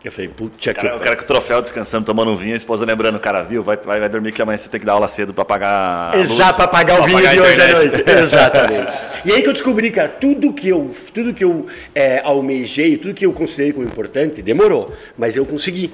Eu 0.04 0.14
falei, 0.14 0.30
putz, 0.30 0.56
que 0.58 0.74
Cara, 0.74 0.96
o 0.96 1.00
cara 1.00 1.16
com 1.18 1.24
o 1.24 1.28
troféu 1.28 1.62
descansando, 1.62 2.06
tomando 2.06 2.32
um 2.32 2.36
vinho, 2.36 2.54
a 2.54 2.58
esposa 2.58 2.86
lembrando, 2.86 3.18
o 3.18 3.20
cara, 3.20 3.44
viu, 3.44 3.62
vai, 3.62 3.76
vai, 3.76 4.00
vai 4.00 4.08
dormir 4.08 4.32
que 4.32 4.42
amanhã 4.42 4.56
você 4.56 4.70
tem 4.70 4.80
que 4.80 4.86
dar 4.86 4.94
aula 4.94 5.10
cedo 5.10 5.34
pra 5.34 5.44
pagar 5.44 6.16
Exato, 6.16 6.56
para 6.56 6.68
pagar 6.70 6.94
o 6.94 6.98
pra 6.98 7.06
vinho 7.08 7.18
pagar 7.18 7.34
de 7.34 7.40
hoje 7.42 7.62
à 7.62 7.72
noite. 7.74 8.04
Exatamente. 8.10 9.10
E 9.26 9.34
aí 9.34 9.42
que 9.42 9.50
eu 9.50 9.54
descobri, 9.54 9.92
cara, 9.92 10.08
tudo 10.08 10.54
que 10.54 10.70
eu, 10.70 10.90
tudo 11.14 11.34
que 11.34 11.44
eu 11.44 11.68
é, 11.94 12.22
almejei, 12.24 12.96
tudo 12.96 13.14
que 13.14 13.26
eu 13.26 13.34
considerei 13.34 13.74
como 13.74 13.86
importante, 13.86 14.42
demorou, 14.42 14.94
mas 15.18 15.36
eu 15.36 15.46
consegui. 15.46 15.92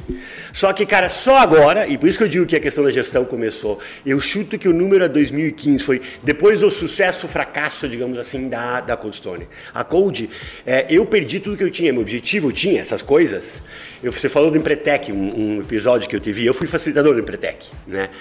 Só 0.54 0.72
que, 0.72 0.86
cara, 0.86 1.10
só 1.10 1.39
agora, 1.39 1.88
e 1.88 1.98
por 1.98 2.08
isso 2.08 2.20
que 2.20 2.24
eu 2.24 2.28
digo 2.28 2.46
que 2.46 2.56
a 2.56 2.60
questão 2.60 2.84
da 2.84 2.91
gestão 2.91 3.26
começou, 3.26 3.80
eu 4.06 4.22
chuto 4.22 4.60
que 4.60 4.68
o 4.68 4.74
número 4.74 5.04
é 5.04 5.08
2015, 5.08 5.84
foi 5.84 6.00
depois 6.22 6.60
do 6.60 6.70
sucesso, 6.70 7.28
fracasso, 7.28 7.89
digamos 7.89 8.20
assim, 8.20 8.48
da, 8.48 8.82
da 8.82 8.96
Cold 8.96 9.18
Stone. 9.18 9.48
A 9.74 9.84
Cold, 9.84 10.30
é, 10.63 10.86
eu 10.89 11.04
perdi 11.08 11.39
tudo 11.39 11.58
que 11.58 11.63
eu 11.63 11.72
tinha, 11.72 11.91
meu 11.91 12.04
objetivo, 12.04 12.50
eu 12.50 12.52
tinha 12.52 12.80
essas 12.80 13.02
coisas. 13.02 13.63
Eu, 14.06 14.12
você 14.12 14.30
falou 14.30 14.52
do 14.52 14.58
Empretec, 14.58 15.12
um, 15.12 15.36
um 15.36 15.62
episódio 15.62 16.08
que 16.08 16.15
eu 16.15 16.20
tive, 16.20 16.46
eu 16.46 16.54
fui 16.54 16.68
facilitador 16.68 17.15
do 17.15 17.20
Empretec, 17.20 17.72
né? 17.88 18.12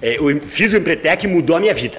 É, 0.00 0.16
eu 0.16 0.42
fiz 0.42 0.72
o 0.72 0.78
Empretec 0.78 1.26
e 1.26 1.28
mudou 1.28 1.54
a 1.54 1.60
minha 1.60 1.74
vida. 1.74 1.98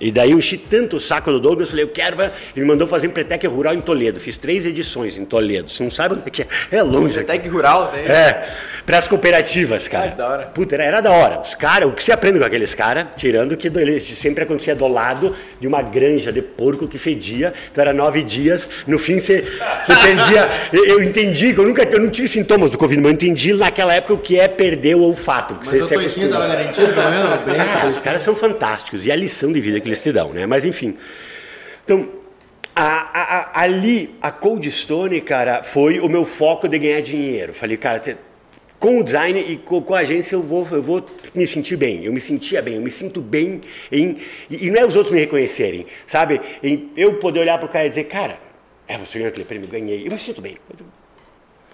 E 0.00 0.10
daí 0.10 0.30
eu 0.30 0.38
enchi 0.38 0.56
tanto 0.56 0.96
o 0.96 1.00
saco 1.00 1.30
do 1.30 1.38
Douglas, 1.38 1.70
falei, 1.70 1.84
eu 1.84 1.88
quero. 1.88 2.16
vai- 2.16 2.32
Ele 2.56 2.64
me 2.64 2.72
mandou 2.72 2.86
fazer 2.86 3.06
Empretec 3.06 3.46
Rural 3.46 3.74
em 3.74 3.80
Toledo. 3.80 4.18
Fiz 4.18 4.36
três 4.36 4.64
edições 4.64 5.16
em 5.16 5.24
Toledo. 5.24 5.70
Você 5.70 5.82
não 5.82 5.90
sabe 5.90 6.14
onde 6.14 6.22
é 6.26 6.30
que 6.30 6.42
é? 6.42 6.46
É 6.72 6.82
longe. 6.82 7.18
aqui. 7.18 7.26
Tec 7.26 7.46
rural, 7.48 7.92
né? 7.92 8.04
É, 8.06 8.48
para 8.86 8.98
as 8.98 9.06
cooperativas, 9.06 9.86
cara. 9.88 10.06
Ah, 10.06 10.10
que 10.10 10.16
da 10.16 10.28
hora. 10.28 10.46
Puta, 10.46 10.74
era, 10.74 10.84
era 10.84 11.00
da 11.00 11.10
hora. 11.10 11.40
Os 11.40 11.54
caras, 11.54 11.88
o 11.88 11.92
que 11.92 12.02
você 12.02 12.12
aprende 12.12 12.38
com 12.38 12.44
aqueles 12.44 12.74
caras, 12.74 13.08
tirando 13.16 13.56
que 13.56 13.68
eles 13.68 14.02
sempre 14.02 14.44
acontecia 14.44 14.74
do 14.74 14.88
lado 14.88 15.36
de 15.60 15.66
uma 15.66 15.82
granja 15.82 16.32
de 16.32 16.40
porco 16.40 16.88
que 16.88 16.96
fedia, 16.98 17.52
então 17.70 17.82
era 17.82 17.92
nove 17.92 18.22
dias, 18.22 18.70
no 18.86 18.98
fim 18.98 19.18
você, 19.18 19.44
você 19.82 19.94
perdia. 20.00 20.48
Eu, 20.72 20.84
eu 20.86 21.02
entendi, 21.04 21.52
que 21.52 21.60
eu 21.60 21.64
nunca 21.66 21.82
eu 21.84 22.00
não 22.00 22.08
tive 22.10 22.26
sintomas 22.26 22.70
do 22.70 22.78
Covid, 22.78 23.00
mas 23.02 23.10
eu 23.10 23.14
entendi 23.14 23.52
naquela 23.52 23.94
época 23.94 24.14
o 24.14 24.18
que 24.18 24.38
é 24.38 24.48
perder 24.48 24.94
o 24.96 25.02
olfato. 25.02 25.54
Porque 25.54 25.68
você 25.68 25.86
se 25.86 25.94
acostuma. 25.94 26.46
garantido, 26.46 26.92
pelo 26.94 27.10
menos? 27.10 27.40
Cara, 27.74 27.88
os 27.88 28.00
caras 28.00 28.22
são 28.22 28.34
fantásticos 28.34 29.04
e 29.04 29.12
a 29.12 29.16
lição 29.16 29.52
de 29.52 29.60
vida 29.60 29.78
que 29.80 29.89
né? 30.32 30.46
Mas 30.46 30.64
enfim. 30.64 30.96
Então, 31.84 32.08
a- 32.74 32.82
a- 33.12 33.38
a- 33.38 33.62
ali, 33.62 34.14
a 34.20 34.30
Cold 34.30 34.70
Stone, 34.70 35.20
cara, 35.20 35.62
foi 35.62 36.00
o 36.00 36.08
meu 36.08 36.24
foco 36.24 36.68
de 36.68 36.78
ganhar 36.78 37.00
dinheiro. 37.00 37.52
Falei, 37.52 37.76
cara, 37.76 38.00
com 38.78 39.00
o 39.00 39.04
design 39.04 39.38
e 39.38 39.56
com, 39.56 39.94
a 39.94 39.98
agência 39.98 40.34
eu 40.34 40.42
vou, 40.42 40.66
eu 40.72 40.82
vou 40.82 41.04
me 41.34 41.46
sentir 41.46 41.76
bem. 41.76 42.04
Eu 42.04 42.12
me 42.12 42.20
sentia 42.20 42.62
bem, 42.62 42.76
eu 42.76 42.80
me 42.80 42.90
sinto 42.90 43.20
bem 43.20 43.60
em. 43.92 44.16
E, 44.48 44.70
não 44.70 44.80
é 44.80 44.84
os 44.86 44.96
outros 44.96 45.12
me 45.12 45.20
reconhecerem, 45.20 45.84
sabe? 46.06 46.40
Em 46.62 46.90
eu 46.96 47.14
poder 47.14 47.40
olhar 47.40 47.58
pro 47.58 47.68
cara 47.68 47.86
e 47.86 47.90
dizer, 47.90 48.04
cara, 48.04 48.38
é, 48.88 48.96
você 48.96 49.18
ganhou 49.18 49.28
aquele 49.28 49.44
prêmio, 49.44 49.68
ganhei. 49.68 50.06
Eu 50.06 50.10
me 50.10 50.18
sinto 50.18 50.40
bem. 50.40 50.54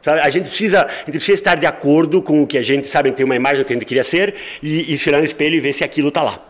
A, 0.04 0.30
gente 0.30 0.48
precisa, 0.48 0.84
a 0.84 0.88
gente 0.88 1.10
precisa 1.12 1.34
estar 1.34 1.54
de 1.56 1.66
acordo 1.66 2.22
com 2.22 2.42
o 2.42 2.46
que 2.46 2.56
a 2.58 2.62
gente 2.62 2.88
sabe, 2.88 3.10
ter 3.12 3.24
uma 3.24 3.34
imagem 3.34 3.62
do 3.62 3.66
que 3.66 3.72
a 3.72 3.76
gente 3.76 3.86
queria 3.86 4.04
ser 4.04 4.34
e, 4.62 4.92
e 4.92 4.98
se 4.98 5.08
olhar 5.08 5.18
no 5.18 5.24
espelho 5.24 5.54
e 5.56 5.60
ver 5.60 5.72
se 5.72 5.82
aquilo 5.82 6.08
está 6.08 6.22
lá. 6.22 6.44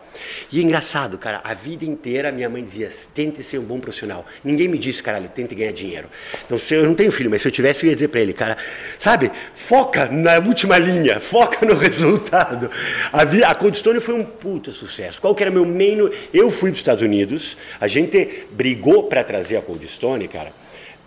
E 0.51 0.59
é 0.59 0.63
engraçado, 0.63 1.17
cara, 1.17 1.41
a 1.43 1.53
vida 1.53 1.85
inteira 1.85 2.31
minha 2.31 2.49
mãe 2.49 2.63
dizia: 2.63 2.89
tente 3.13 3.43
ser 3.43 3.57
um 3.59 3.63
bom 3.63 3.79
profissional. 3.79 4.25
Ninguém 4.43 4.67
me 4.67 4.77
disse, 4.77 5.01
caralho, 5.01 5.29
tente 5.29 5.53
ganhar 5.55 5.71
dinheiro. 5.71 6.09
Então, 6.45 6.57
se 6.57 6.73
eu 6.73 6.83
não 6.85 6.93
tenho 6.95 7.11
filho, 7.11 7.29
mas 7.29 7.41
se 7.41 7.47
eu 7.47 7.51
tivesse, 7.51 7.85
eu 7.85 7.89
ia 7.89 7.95
dizer 7.95 8.07
para 8.09 8.21
ele, 8.21 8.33
cara, 8.33 8.57
sabe, 8.99 9.31
foca 9.53 10.05
na 10.07 10.37
última 10.37 10.77
linha, 10.77 11.19
foca 11.19 11.65
no 11.65 11.75
resultado. 11.77 12.69
A, 13.11 13.23
vi- 13.25 13.43
a 13.43 13.55
foi 14.01 14.13
um 14.13 14.23
puta 14.23 14.71
sucesso. 14.71 15.19
Qual 15.21 15.33
que 15.35 15.43
era 15.43 15.51
meu 15.51 15.65
main. 15.65 15.97
Eu 16.33 16.51
fui 16.51 16.69
para 16.69 16.73
os 16.73 16.79
Estados 16.79 17.03
Unidos, 17.03 17.57
a 17.79 17.87
gente 17.87 18.47
brigou 18.51 19.03
para 19.03 19.23
trazer 19.23 19.57
a 19.57 19.61
Cold 19.61 19.87
Stone, 19.87 20.27
cara, 20.27 20.53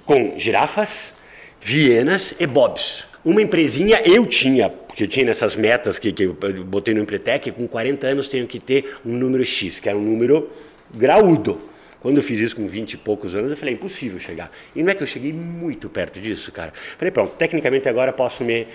com 0.04 0.34
girafas, 0.38 1.14
Vienas 1.60 2.34
e 2.40 2.46
Bobs. 2.46 3.04
Uma 3.24 3.42
empresinha 3.42 4.00
eu 4.04 4.26
tinha, 4.26 4.72
porque 4.90 5.04
eu 5.04 5.08
tinha 5.08 5.24
nessas 5.24 5.54
metas 5.54 5.98
que, 5.98 6.12
que 6.12 6.24
eu 6.24 6.36
botei 6.66 6.92
no 6.92 7.00
Empretec, 7.00 7.52
com 7.52 7.66
40 7.68 8.08
anos 8.08 8.28
tenho 8.28 8.46
que 8.46 8.58
ter 8.58 8.96
um 9.06 9.16
número 9.16 9.44
X, 9.44 9.78
que 9.78 9.88
era 9.88 9.96
um 9.96 10.02
número 10.02 10.50
graúdo. 10.92 11.60
Quando 12.00 12.16
eu 12.16 12.22
fiz 12.22 12.40
isso 12.40 12.56
com 12.56 12.66
20 12.66 12.94
e 12.94 12.96
poucos 12.96 13.34
anos, 13.34 13.50
eu 13.50 13.56
falei, 13.56 13.74
é 13.74 13.76
impossível 13.76 14.18
chegar. 14.18 14.50
E 14.74 14.82
não 14.82 14.90
é 14.90 14.94
que 14.94 15.02
eu 15.02 15.06
cheguei 15.06 15.32
muito 15.34 15.88
perto 15.90 16.18
disso, 16.18 16.50
cara. 16.50 16.72
Falei, 16.96 17.10
pronto, 17.12 17.32
tecnicamente 17.36 17.88
agora 17.90 18.10
posso 18.12 18.42
me, 18.42 18.66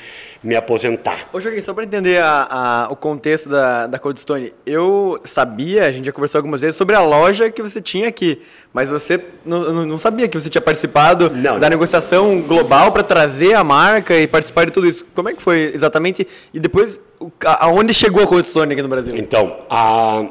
me 0.43 0.55
aposentar. 0.55 1.27
Ô, 1.33 1.39
Joaquim, 1.39 1.59
só 1.61 1.73
para 1.73 1.83
entender 1.85 2.21
a- 2.21 2.47
a- 2.49 2.87
o 2.91 2.95
contexto 2.95 3.49
da, 3.49 3.87
da 3.87 3.97
Cold 3.97 4.19
Stone, 4.19 4.53
eu 4.65 5.19
sabia, 5.23 5.85
a 5.85 5.91
gente 5.91 6.05
já 6.05 6.11
conversou 6.11 6.37
algumas 6.39 6.61
vezes, 6.61 6.75
sobre 6.75 6.95
a 6.95 7.01
loja 7.01 7.49
que 7.49 7.61
você 7.63 7.81
tinha 7.81 8.07
aqui, 8.07 8.41
mas 8.71 8.89
você 8.89 9.19
não, 9.43 9.85
não- 9.85 9.97
sabia 9.97 10.27
que 10.27 10.39
você 10.39 10.49
tinha 10.49 10.61
participado 10.61 11.29
Não, 11.31 11.55
da 11.55 11.61
não. 11.61 11.69
negociação 11.69 12.41
global 12.41 12.91
para 12.91 13.01
trazer 13.01 13.53
a 13.55 13.63
marca 13.63 14.15
e 14.15 14.27
participar 14.27 14.65
de 14.65 14.71
tudo 14.71 14.85
isso. 14.87 15.03
Como 15.15 15.29
é 15.29 15.33
que 15.33 15.41
foi 15.41 15.71
exatamente? 15.73 16.27
E 16.53 16.59
depois, 16.59 16.99
aonde 17.43 17.91
chegou 17.93 18.21
a 18.23 18.27
Cold 18.27 18.47
Stone 18.47 18.71
aqui 18.73 18.81
no 18.83 18.87
Brasil? 18.87 19.13
Então, 19.17 19.65
a, 19.69 20.25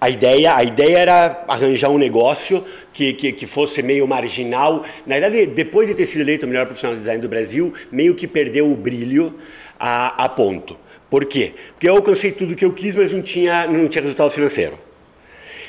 a, 0.00 0.10
ideia, 0.10 0.56
a 0.56 0.64
ideia 0.64 0.98
era 0.98 1.44
arranjar 1.46 1.90
um 1.90 1.98
negócio 1.98 2.64
que, 2.92 3.12
que, 3.12 3.32
que 3.32 3.46
fosse 3.46 3.82
meio 3.82 4.06
marginal. 4.06 4.84
Na 5.06 5.18
verdade, 5.18 5.46
depois 5.46 5.88
de 5.88 5.94
ter 5.94 6.06
sido 6.06 6.22
eleito 6.22 6.46
o 6.46 6.48
melhor 6.48 6.66
profissional 6.66 6.94
de 6.94 7.00
design 7.00 7.20
do 7.20 7.28
Brasil, 7.28 7.72
meio 7.90 8.14
que 8.14 8.26
perdeu 8.26 8.70
o 8.70 8.76
brilho 8.76 9.38
a, 9.78 10.24
a 10.24 10.28
ponto. 10.28 10.76
Por 11.08 11.24
quê? 11.24 11.52
Porque 11.72 11.88
eu 11.88 11.94
alcancei 11.94 12.32
tudo 12.32 12.56
que 12.56 12.64
eu 12.64 12.72
quis, 12.72 12.96
mas 12.96 13.12
não 13.12 13.20
tinha, 13.20 13.66
não 13.66 13.86
tinha 13.88 14.02
resultado 14.02 14.30
financeiro. 14.30 14.78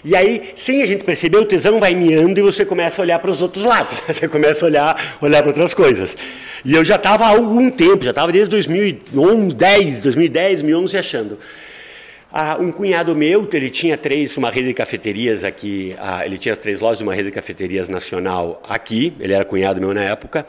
E 0.05 0.15
aí, 0.15 0.51
sem 0.55 0.81
a 0.81 0.86
gente 0.86 1.03
perceber, 1.03 1.38
o 1.38 1.45
tesão 1.45 1.79
vai 1.79 1.95
miando 1.95 2.38
e 2.38 2.43
você 2.43 2.65
começa 2.65 3.01
a 3.01 3.03
olhar 3.03 3.19
para 3.19 3.31
os 3.31 3.41
outros 3.41 3.63
lados. 3.63 4.03
Você 4.07 4.27
começa 4.27 4.65
a 4.65 4.67
olhar, 4.67 5.17
olhar 5.21 5.41
para 5.41 5.49
outras 5.49 5.73
coisas. 5.73 6.17
E 6.65 6.73
eu 6.73 6.83
já 6.83 6.95
estava 6.95 7.25
há 7.25 7.29
algum 7.29 7.69
tempo, 7.71 8.03
já 8.03 8.09
estava 8.09 8.29
desde 8.29 8.49
2011, 8.49 9.55
10, 9.55 10.01
2010, 10.01 10.62
2011 10.62 10.97
achando. 10.97 11.39
Ah, 12.36 12.58
um 12.60 12.72
cunhado 12.72 13.15
meu, 13.15 13.48
ele 13.54 13.69
tinha 13.69 13.96
três, 13.96 14.36
uma 14.38 14.50
rede 14.50 14.69
de 14.69 14.74
cafeterias 14.74 15.43
aqui, 15.43 15.96
ah, 16.00 16.26
ele 16.26 16.39
tinha 16.39 16.54
as 16.54 16.58
três 16.58 16.82
lojas 16.82 16.98
de 16.98 17.04
uma 17.04 17.13
rede 17.13 17.30
de 17.30 17.32
cafeterias 17.32 17.89
nacional 17.89 18.60
aqui, 18.67 19.13
ele 19.19 19.34
era 19.34 19.46
cunhado 19.46 19.80
meu 19.80 19.93
na 19.93 20.04
época. 20.04 20.43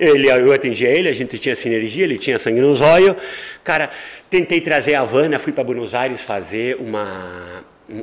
Ele, 0.00 0.28
eu 0.28 0.52
atendia 0.52 0.88
ele, 0.88 1.08
a 1.08 1.12
gente 1.12 1.38
tinha 1.38 1.54
sinergia, 1.54 2.02
ele 2.02 2.18
tinha 2.18 2.36
sangue 2.40 2.60
nos 2.60 2.80
olhos. 2.80 3.14
Cara, 3.62 3.88
tentei 4.28 4.60
trazer 4.60 4.96
a 4.96 5.02
Havana, 5.02 5.38
fui 5.38 5.52
para 5.52 5.62
Buenos 5.62 5.94
Aires 5.94 6.22
fazer 6.22 6.76
uma 6.80 7.06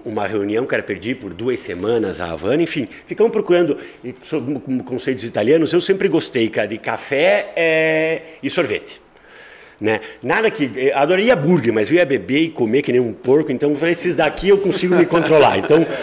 uma 0.04 0.26
reunião, 0.26 0.66
cara, 0.66 0.82
perdi 0.82 1.14
por 1.14 1.34
duas 1.34 1.60
semanas 1.60 2.20
a 2.20 2.32
Havana, 2.32 2.64
enfim, 2.64 2.88
ficamos 3.06 3.32
procurando 3.32 3.78
sobre 4.22 4.60
conceitos 4.84 5.26
italianos. 5.26 5.74
Eu 5.74 5.82
sempre 5.82 6.08
gostei, 6.08 6.50
cara, 6.50 6.68
de 6.68 6.78
café 6.78 7.52
é, 7.56 8.22
e 8.42 8.50
sorvete. 8.50 9.05
Né? 9.80 10.00
Nada 10.24 10.50
que. 10.50 10.72
Eu 10.76 10.98
adoraria 10.98 11.36
burger, 11.36 11.74
mas 11.74 11.90
eu 11.90 11.98
ia 11.98 12.06
beber 12.06 12.44
e 12.44 12.50
comer 12.50 12.82
que 12.82 12.92
nem 12.92 13.02
um 13.02 13.14
porco, 13.14 13.52
então 13.52 13.70
eu 13.70 13.76
falei, 13.76 13.94
esses 13.94 14.16
daqui 14.16 14.50
eu 14.50 14.58
consigo 14.58 14.96
me 14.96 15.06
controlar. 15.06 15.58
Então. 15.58 15.86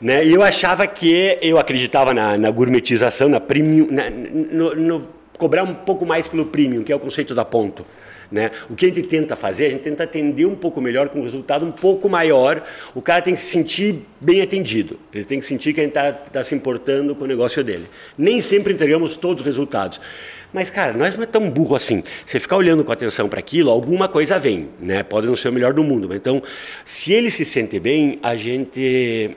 Né? 0.00 0.24
E 0.24 0.32
eu 0.32 0.42
achava 0.42 0.86
que 0.86 1.36
eu 1.42 1.58
acreditava 1.58 2.14
na, 2.14 2.38
na 2.38 2.50
gourmetização, 2.50 3.28
na 3.28 3.38
premium, 3.38 3.86
na, 3.90 4.08
no, 4.08 4.74
no, 4.74 5.08
cobrar 5.36 5.62
um 5.62 5.74
pouco 5.74 6.06
mais 6.06 6.26
pelo 6.26 6.46
premium, 6.46 6.82
que 6.82 6.90
é 6.90 6.96
o 6.96 6.98
conceito 6.98 7.34
da 7.34 7.44
ponto. 7.44 7.84
Né? 8.30 8.50
O 8.68 8.76
que 8.76 8.86
a 8.86 8.88
gente 8.88 9.02
tenta 9.02 9.34
fazer, 9.34 9.66
a 9.66 9.70
gente 9.70 9.82
tenta 9.82 10.04
atender 10.04 10.46
um 10.46 10.54
pouco 10.54 10.80
melhor, 10.80 11.08
com 11.08 11.18
um 11.18 11.22
resultado 11.22 11.66
um 11.66 11.72
pouco 11.72 12.08
maior. 12.08 12.62
O 12.94 13.02
cara 13.02 13.20
tem 13.20 13.34
que 13.34 13.40
se 13.40 13.50
sentir 13.50 14.06
bem 14.20 14.40
atendido. 14.40 14.98
Ele 15.12 15.24
tem 15.24 15.40
que 15.40 15.46
sentir 15.46 15.74
que 15.74 15.80
a 15.80 15.82
gente 15.82 15.96
está 15.96 16.12
tá 16.12 16.44
se 16.44 16.54
importando 16.54 17.16
com 17.16 17.24
o 17.24 17.26
negócio 17.26 17.64
dele. 17.64 17.86
Nem 18.16 18.40
sempre 18.40 18.72
entregamos 18.72 19.16
todos 19.16 19.40
os 19.40 19.46
resultados. 19.46 20.00
Mas, 20.52 20.68
cara, 20.68 20.92
nós 20.92 21.14
não 21.14 21.22
é 21.22 21.26
tão 21.26 21.48
burro 21.48 21.76
assim. 21.76 22.02
Você 22.26 22.40
ficar 22.40 22.56
olhando 22.56 22.84
com 22.84 22.90
atenção 22.90 23.28
para 23.28 23.38
aquilo, 23.38 23.70
alguma 23.70 24.08
coisa 24.08 24.38
vem, 24.38 24.68
né? 24.80 25.02
Pode 25.02 25.26
não 25.26 25.36
ser 25.36 25.48
o 25.48 25.52
melhor 25.52 25.72
do 25.72 25.84
mundo. 25.84 26.08
Mas, 26.08 26.16
então, 26.18 26.42
se 26.84 27.12
ele 27.12 27.30
se 27.30 27.44
sente 27.44 27.78
bem, 27.78 28.18
a 28.22 28.36
gente, 28.36 29.36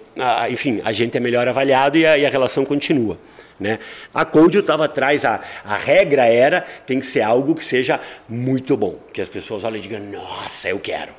enfim, 0.50 0.82
a 0.84 0.92
gente 0.92 1.16
é 1.16 1.20
melhor 1.20 1.48
avaliado 1.48 1.98
e 1.98 2.06
a, 2.06 2.18
e 2.18 2.26
a 2.26 2.30
relação 2.30 2.66
continua. 2.66 3.18
Né? 3.60 3.80
A 4.14 4.26
Code 4.26 4.58
estava 4.58 4.86
atrás, 4.86 5.24
a, 5.24 5.40
a 5.64 5.78
regra 5.78 6.26
era 6.26 6.62
tem 6.62 7.00
que 7.00 7.06
ser 7.06 7.22
algo 7.22 7.54
que 7.56 7.64
seja 7.64 8.00
muito 8.28 8.76
bom, 8.76 9.00
que 9.14 9.22
as 9.22 9.30
pessoas 9.30 9.64
olhem 9.64 9.80
e 9.80 9.82
digam, 9.82 10.00
nossa, 10.00 10.70
eu 10.70 10.80
quero. 10.80 11.14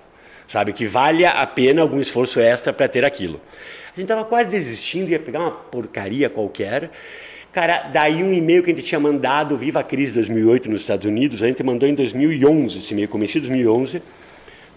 Sabe, 0.47 0.73
que 0.75 0.87
valha 0.87 1.31
a 1.31 1.47
pena 1.47 1.81
algum 1.81 2.01
esforço 2.01 2.39
extra 2.39 2.73
para 2.73 2.87
ter 2.87 3.05
aquilo. 3.05 3.41
A 3.87 4.01
gente 4.01 4.03
estava 4.03 4.25
quase 4.25 4.51
desistindo, 4.51 5.09
ia 5.09 5.19
pegar 5.19 5.41
uma 5.41 5.51
porcaria 5.53 6.29
qualquer. 6.29 6.91
Cara, 7.55 7.89
daí 7.93 8.21
um 8.21 8.33
e-mail 8.33 8.65
que 8.65 8.73
a 8.73 8.75
gente 8.75 8.85
tinha 8.85 8.99
mandado, 8.99 9.57
viva 9.57 9.79
a 9.79 9.85
crise 9.85 10.13
2008 10.13 10.69
nos 10.69 10.81
Estados 10.81 11.07
Unidos, 11.07 11.41
a 11.41 11.47
gente 11.47 11.63
mandou 11.63 11.89
em 11.89 11.95
2011, 11.95 12.81
esse 12.81 12.93
e-mail, 12.93 13.09
comecei 13.09 13.41
em 13.41 13.45
2011, 13.45 14.03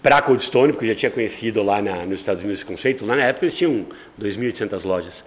para 0.03 0.17
a 0.17 0.21
Cold 0.21 0.43
Stone, 0.43 0.73
porque 0.73 0.85
eu 0.85 0.89
já 0.89 0.95
tinha 0.95 1.09
conhecido 1.09 1.63
lá 1.63 1.81
na, 1.81 2.05
nos 2.05 2.19
Estados 2.19 2.43
Unidos 2.43 2.59
esse 2.59 2.65
conceito. 2.67 3.03
Lá 3.03 3.15
na 3.15 3.23
época 3.23 3.45
eles 3.45 3.57
tinham 3.57 3.83
2.800 4.21 4.85
lojas. 4.85 5.23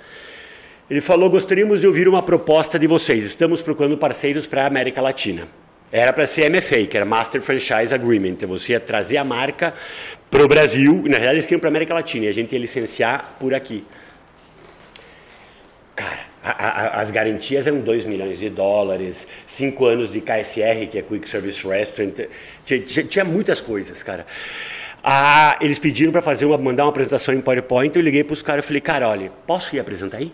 Ele 0.89 1.01
falou: 1.01 1.29
gostaríamos 1.29 1.81
de 1.81 1.89
ouvir 1.89 2.07
uma 2.07 2.23
proposta 2.23 2.79
de 2.79 2.87
vocês. 2.87 3.27
Estamos 3.27 3.61
procurando 3.61 3.99
parceiros 3.99 4.47
para 4.47 4.63
a 4.63 4.67
América 4.69 5.03
Latina. 5.03 5.49
Era 5.91 6.13
para 6.13 6.27
ser 6.27 6.49
MFA, 6.49 6.87
que 6.87 6.97
era 6.97 7.05
Master 7.05 7.43
Franchise 7.43 7.93
Agreement. 7.93 8.29
Então 8.29 8.49
você 8.49 8.75
ia 8.75 8.81
trazer 8.81 9.17
a 9.17 9.25
marca 9.25 9.75
para 10.31 10.45
o 10.45 10.47
Brasil, 10.47 11.03
e 11.05 11.09
na 11.09 11.17
realidade 11.17 11.35
eles 11.35 11.47
queriam 11.47 11.59
para 11.59 11.69
a 11.69 11.73
América 11.73 11.95
Latina, 11.95 12.27
e 12.27 12.29
a 12.29 12.33
gente 12.33 12.53
ia 12.53 12.61
licenciar 12.61 13.35
por 13.41 13.53
aqui. 13.53 13.85
Cara, 15.97 16.30
a, 16.43 16.51
a, 16.51 17.01
as 17.01 17.11
garantias 17.11 17.67
eram 17.67 17.81
2 17.81 18.05
milhões 18.05 18.39
de 18.39 18.49
dólares, 18.49 19.27
5 19.47 19.85
anos 19.85 20.11
de 20.11 20.21
KSR, 20.21 20.87
que 20.91 20.99
é 20.99 21.03
Quick 21.03 21.29
Service 21.29 21.67
Restaurant, 21.67 22.15
tinha, 22.65 22.81
tinha, 22.81 23.25
muitas 23.25 23.61
coisas, 23.61 24.03
cara. 24.03 24.27
Ah, 25.03 25.57
eles 25.61 25.79
pediram 25.79 26.13
para 26.13 26.23
fazer 26.23 26.45
uma, 26.47 26.59
mandar 26.59 26.85
uma 26.85 26.91
apresentação 26.91 27.35
em 27.35 27.41
PowerPoint, 27.41 27.95
eu 27.97 28.03
liguei 28.03 28.25
para 28.25 28.35
os 28.35 28.43
caras 28.43 28.65
e 28.65 28.69
falei, 28.69 28.81
cara, 28.81 29.09
olha, 29.09 29.31
posso 29.47 29.75
ir 29.77 29.81
apresentar 29.81 30.19
aí? 30.19 30.33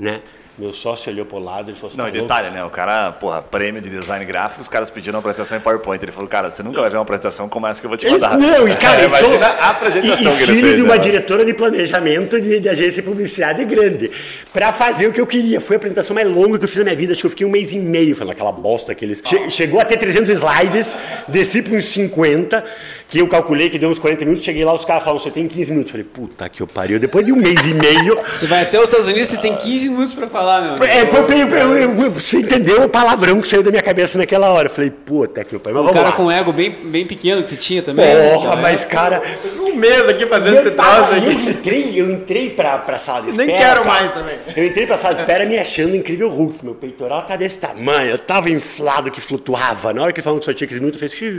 Né? 0.00 0.20
Meu 0.60 0.74
sócio 0.74 1.10
olhou 1.10 1.24
pro 1.24 1.38
lado 1.38 1.70
e 1.70 1.74
falou 1.74 1.88
assim, 1.88 1.96
Não, 1.96 2.04
tá 2.04 2.10
e 2.10 2.20
detalhe, 2.20 2.50
né? 2.50 2.62
O 2.62 2.68
cara, 2.68 3.12
porra, 3.12 3.40
prêmio 3.40 3.80
de 3.80 3.88
design 3.88 4.22
gráfico, 4.26 4.60
os 4.60 4.68
caras 4.68 4.90
pediram 4.90 5.14
uma 5.14 5.20
apresentação 5.20 5.56
em 5.56 5.60
PowerPoint. 5.60 6.04
Ele 6.04 6.12
falou, 6.12 6.28
cara, 6.28 6.50
você 6.50 6.62
nunca 6.62 6.82
vai 6.82 6.90
ver 6.90 6.96
uma 6.98 7.02
apresentação 7.02 7.48
como 7.48 7.66
essa 7.66 7.80
que 7.80 7.86
eu 7.86 7.88
vou 7.88 7.96
te 7.96 8.06
mandar. 8.10 8.36
Não, 8.36 8.68
e 8.68 8.76
cara, 8.76 9.00
eu 9.04 9.08
sou, 9.08 9.42
a 9.42 9.70
apresentação 9.70 10.32
e, 10.32 10.36
que 10.36 10.44
filho 10.44 10.58
ele 10.58 10.68
fez. 10.68 10.76
de 10.76 10.82
uma 10.82 10.96
né? 10.96 11.00
diretora 11.00 11.46
de 11.46 11.54
planejamento 11.54 12.38
de, 12.38 12.60
de 12.60 12.68
agência 12.68 13.00
de 13.00 13.08
publicidade 13.08 13.64
grande, 13.64 14.10
para 14.52 14.70
fazer 14.70 15.06
o 15.06 15.12
que 15.12 15.20
eu 15.20 15.26
queria. 15.26 15.62
Foi 15.62 15.76
a 15.76 15.78
apresentação 15.78 16.14
mais 16.14 16.28
longa 16.28 16.58
que 16.58 16.64
eu 16.64 16.68
fiz 16.68 16.76
na 16.76 16.84
minha 16.84 16.96
vida, 16.96 17.12
acho 17.12 17.22
que 17.22 17.26
eu 17.26 17.30
fiquei 17.30 17.46
um 17.46 17.50
mês 17.50 17.72
e 17.72 17.78
meio 17.78 18.14
falando 18.14 18.32
aquela 18.32 18.52
bosta 18.52 18.94
que 18.94 19.02
eles... 19.02 19.22
Che 19.24 19.50
chegou 19.50 19.80
a 19.80 19.84
ter 19.86 19.96
300 19.96 20.30
slides, 20.30 20.94
desci 21.26 21.62
para 21.62 21.74
uns 21.74 21.86
50, 21.86 22.62
que 23.10 23.18
eu 23.18 23.26
calculei 23.28 23.68
que 23.68 23.78
deu 23.78 23.88
uns 23.88 23.98
40 23.98 24.24
minutos, 24.24 24.44
cheguei 24.44 24.64
lá, 24.64 24.72
os 24.72 24.84
caras 24.84 25.02
falaram, 25.02 25.20
você 25.22 25.30
tem 25.30 25.46
15 25.48 25.72
minutos. 25.72 25.90
Falei, 25.90 26.06
puta 26.06 26.48
que 26.48 26.62
eu 26.62 26.66
pariu, 26.66 26.98
depois 27.00 27.26
de 27.26 27.32
um 27.32 27.36
mês 27.36 27.66
e 27.66 27.74
meio... 27.74 28.18
Você 28.40 28.46
vai 28.46 28.62
até 28.62 28.78
os 28.78 28.84
Estados 28.84 29.08
Unidos 29.08 29.32
e 29.32 29.40
tem 29.40 29.54
15 29.56 29.88
minutos 29.90 30.14
para 30.14 30.28
falar, 30.28 30.60
meu 30.62 30.70
amigo. 30.70 30.84
É, 30.84 31.04
foi, 31.06 31.42
eu, 31.42 31.48
eu, 31.48 31.76
eu, 32.04 32.10
você 32.12 32.38
entendeu 32.38 32.84
o 32.84 32.88
palavrão 32.88 33.40
que 33.40 33.48
saiu 33.48 33.62
da 33.62 33.70
minha 33.70 33.82
cabeça 33.82 34.16
naquela 34.16 34.48
hora. 34.50 34.68
Eu 34.68 34.72
falei, 34.72 34.90
puta 34.90 35.42
que 35.44 35.58
pariu. 35.58 35.82
Um 35.82 35.92
cara 35.92 36.12
com 36.12 36.30
ego 36.30 36.52
bem, 36.52 36.70
bem 36.70 37.04
pequeno 37.04 37.42
que 37.42 37.50
você 37.50 37.56
tinha 37.56 37.82
também. 37.82 38.06
Porra, 38.32 38.56
né? 38.56 38.62
mas 38.62 38.84
cara... 38.84 39.20
Um 39.60 39.74
mês 39.74 40.08
aqui 40.08 40.26
fazendo 40.26 40.54
Eu 40.56 40.60
esse 40.62 40.70
tava- 40.72 41.06
troço 41.08 41.24
Eu 41.24 41.30
aqui. 41.32 41.50
entrei, 41.50 42.00
eu 42.00 42.10
entrei 42.10 42.50
pra, 42.50 42.78
pra 42.78 42.98
sala 42.98 43.22
de 43.30 43.36
Nem 43.36 43.46
espera. 43.48 43.58
quero 43.58 43.82
cara. 43.84 44.00
mais 44.00 44.12
também. 44.14 44.36
Eu 44.56 44.64
entrei 44.64 44.86
pra 44.86 44.96
sala 44.96 45.14
de 45.14 45.20
espera 45.20 45.44
me 45.46 45.58
achando 45.58 45.94
incrível 45.96 46.28
Hulk. 46.30 46.64
Meu 46.64 46.74
peitoral 46.74 47.22
tá 47.22 47.36
desse 47.36 47.58
tamanho. 47.58 48.10
Eu 48.10 48.18
tava 48.18 48.50
inflado 48.50 49.10
que 49.10 49.20
flutuava. 49.20 49.92
Na 49.92 50.02
hora 50.02 50.12
que 50.12 50.22
falou 50.22 50.38
que 50.38 50.44
só 50.44 50.52
tinha 50.52 50.66
15 50.68 50.80
minutos, 50.80 51.02
eu 51.02 51.10
fiz. 51.10 51.34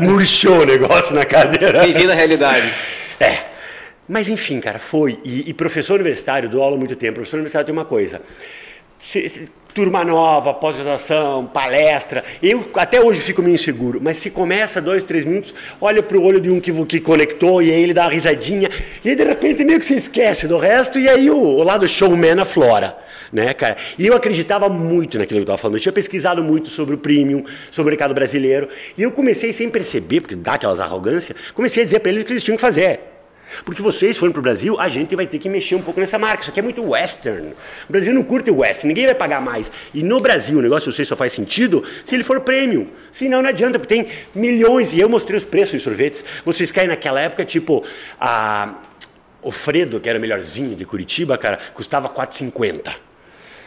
Murchou 0.00 0.49
o 0.58 0.64
negócio 0.66 1.14
na 1.14 1.24
cadeira. 1.24 1.80
Bem-vindo 1.82 2.12
à 2.12 2.14
realidade. 2.14 2.70
É. 3.18 3.38
Mas 4.08 4.28
enfim, 4.28 4.58
cara, 4.60 4.78
foi. 4.78 5.18
E, 5.24 5.50
e 5.50 5.54
professor 5.54 5.94
universitário, 5.94 6.48
dou 6.48 6.62
aula 6.62 6.76
há 6.76 6.78
muito 6.78 6.96
tempo. 6.96 7.14
Professor 7.14 7.36
universitário 7.36 7.66
tem 7.66 7.72
uma 7.72 7.84
coisa. 7.84 8.20
Se- 8.98 9.28
se- 9.28 9.48
turma 9.72 10.04
nova, 10.04 10.52
pós-graduação, 10.52 11.46
palestra. 11.46 12.24
Eu 12.42 12.68
até 12.74 13.00
hoje 13.00 13.20
fico 13.20 13.40
meio 13.40 13.54
inseguro, 13.54 14.00
mas 14.02 14.16
se 14.16 14.30
começa 14.30 14.82
dois, 14.82 15.04
três 15.04 15.24
minutos, 15.24 15.54
olha 15.80 16.02
pro 16.02 16.20
olho 16.22 16.40
de 16.40 16.50
um 16.50 16.58
que, 16.60 16.72
que 16.86 16.98
conectou 17.00 17.62
e 17.62 17.70
aí 17.72 17.80
ele 17.80 17.94
dá 17.94 18.02
uma 18.02 18.10
risadinha, 18.10 18.68
e 19.04 19.10
aí 19.10 19.14
de 19.14 19.22
repente 19.22 19.64
meio 19.64 19.78
que 19.78 19.86
você 19.86 19.94
esquece 19.94 20.48
do 20.48 20.58
resto, 20.58 20.98
e 20.98 21.08
aí 21.08 21.30
o, 21.30 21.36
o 21.38 21.62
lado 21.62 21.86
showman 21.86 22.40
aflora. 22.40 22.96
Né, 23.32 23.54
cara? 23.54 23.76
E 23.96 24.06
eu 24.06 24.14
acreditava 24.14 24.68
muito 24.68 25.16
naquilo 25.16 25.38
que 25.38 25.42
eu 25.42 25.42
estava 25.42 25.58
falando. 25.58 25.76
Eu 25.76 25.80
tinha 25.80 25.92
pesquisado 25.92 26.42
muito 26.42 26.68
sobre 26.68 26.96
o 26.96 26.98
premium, 26.98 27.44
sobre 27.70 27.90
o 27.90 27.92
mercado 27.92 28.12
brasileiro. 28.12 28.68
E 28.98 29.02
eu 29.02 29.12
comecei 29.12 29.52
sem 29.52 29.70
perceber, 29.70 30.20
porque 30.20 30.34
dá 30.34 30.54
aquelas 30.54 30.80
arrogâncias, 30.80 31.38
comecei 31.54 31.84
a 31.84 31.86
dizer 31.86 32.00
para 32.00 32.10
eles 32.10 32.24
o 32.24 32.26
que 32.26 32.32
eles 32.32 32.42
tinham 32.42 32.56
que 32.56 32.60
fazer. 32.60 33.00
Porque 33.64 33.82
vocês 33.82 34.16
foram 34.16 34.32
para 34.32 34.40
o 34.40 34.42
Brasil, 34.42 34.78
a 34.78 34.88
gente 34.88 35.14
vai 35.16 35.26
ter 35.26 35.38
que 35.38 35.48
mexer 35.48 35.74
um 35.74 35.82
pouco 35.82 35.98
nessa 36.00 36.18
marca. 36.18 36.42
Isso 36.42 36.50
aqui 36.50 36.60
é 36.60 36.62
muito 36.62 36.88
western. 36.88 37.48
O 37.88 37.92
Brasil 37.92 38.12
não 38.12 38.22
curte 38.22 38.50
western, 38.50 38.88
ninguém 38.88 39.06
vai 39.06 39.14
pagar 39.14 39.40
mais. 39.40 39.70
E 39.92 40.02
no 40.02 40.20
Brasil 40.20 40.58
o 40.58 40.62
negócio 40.62 40.90
de 40.90 40.96
vocês 40.96 41.08
só 41.08 41.16
faz 41.16 41.32
sentido 41.32 41.84
se 42.04 42.14
ele 42.14 42.22
for 42.22 42.40
premium. 42.40 42.88
Senão 43.10 43.42
não 43.42 43.48
adianta, 43.48 43.78
porque 43.78 43.94
tem 43.94 44.06
milhões. 44.34 44.92
E 44.92 45.00
eu 45.00 45.08
mostrei 45.08 45.36
os 45.36 45.44
preços 45.44 45.74
dos 45.74 45.82
sorvetes. 45.82 46.24
Vocês 46.44 46.70
caem 46.70 46.88
naquela 46.88 47.20
época, 47.20 47.44
tipo, 47.44 47.84
a... 48.20 48.74
Fredo, 49.50 49.98
que 49.98 50.06
era 50.06 50.18
o 50.18 50.20
melhorzinho 50.20 50.76
de 50.76 50.84
Curitiba, 50.84 51.38
cara, 51.38 51.58
custava 51.72 52.10
4,50. 52.10 53.09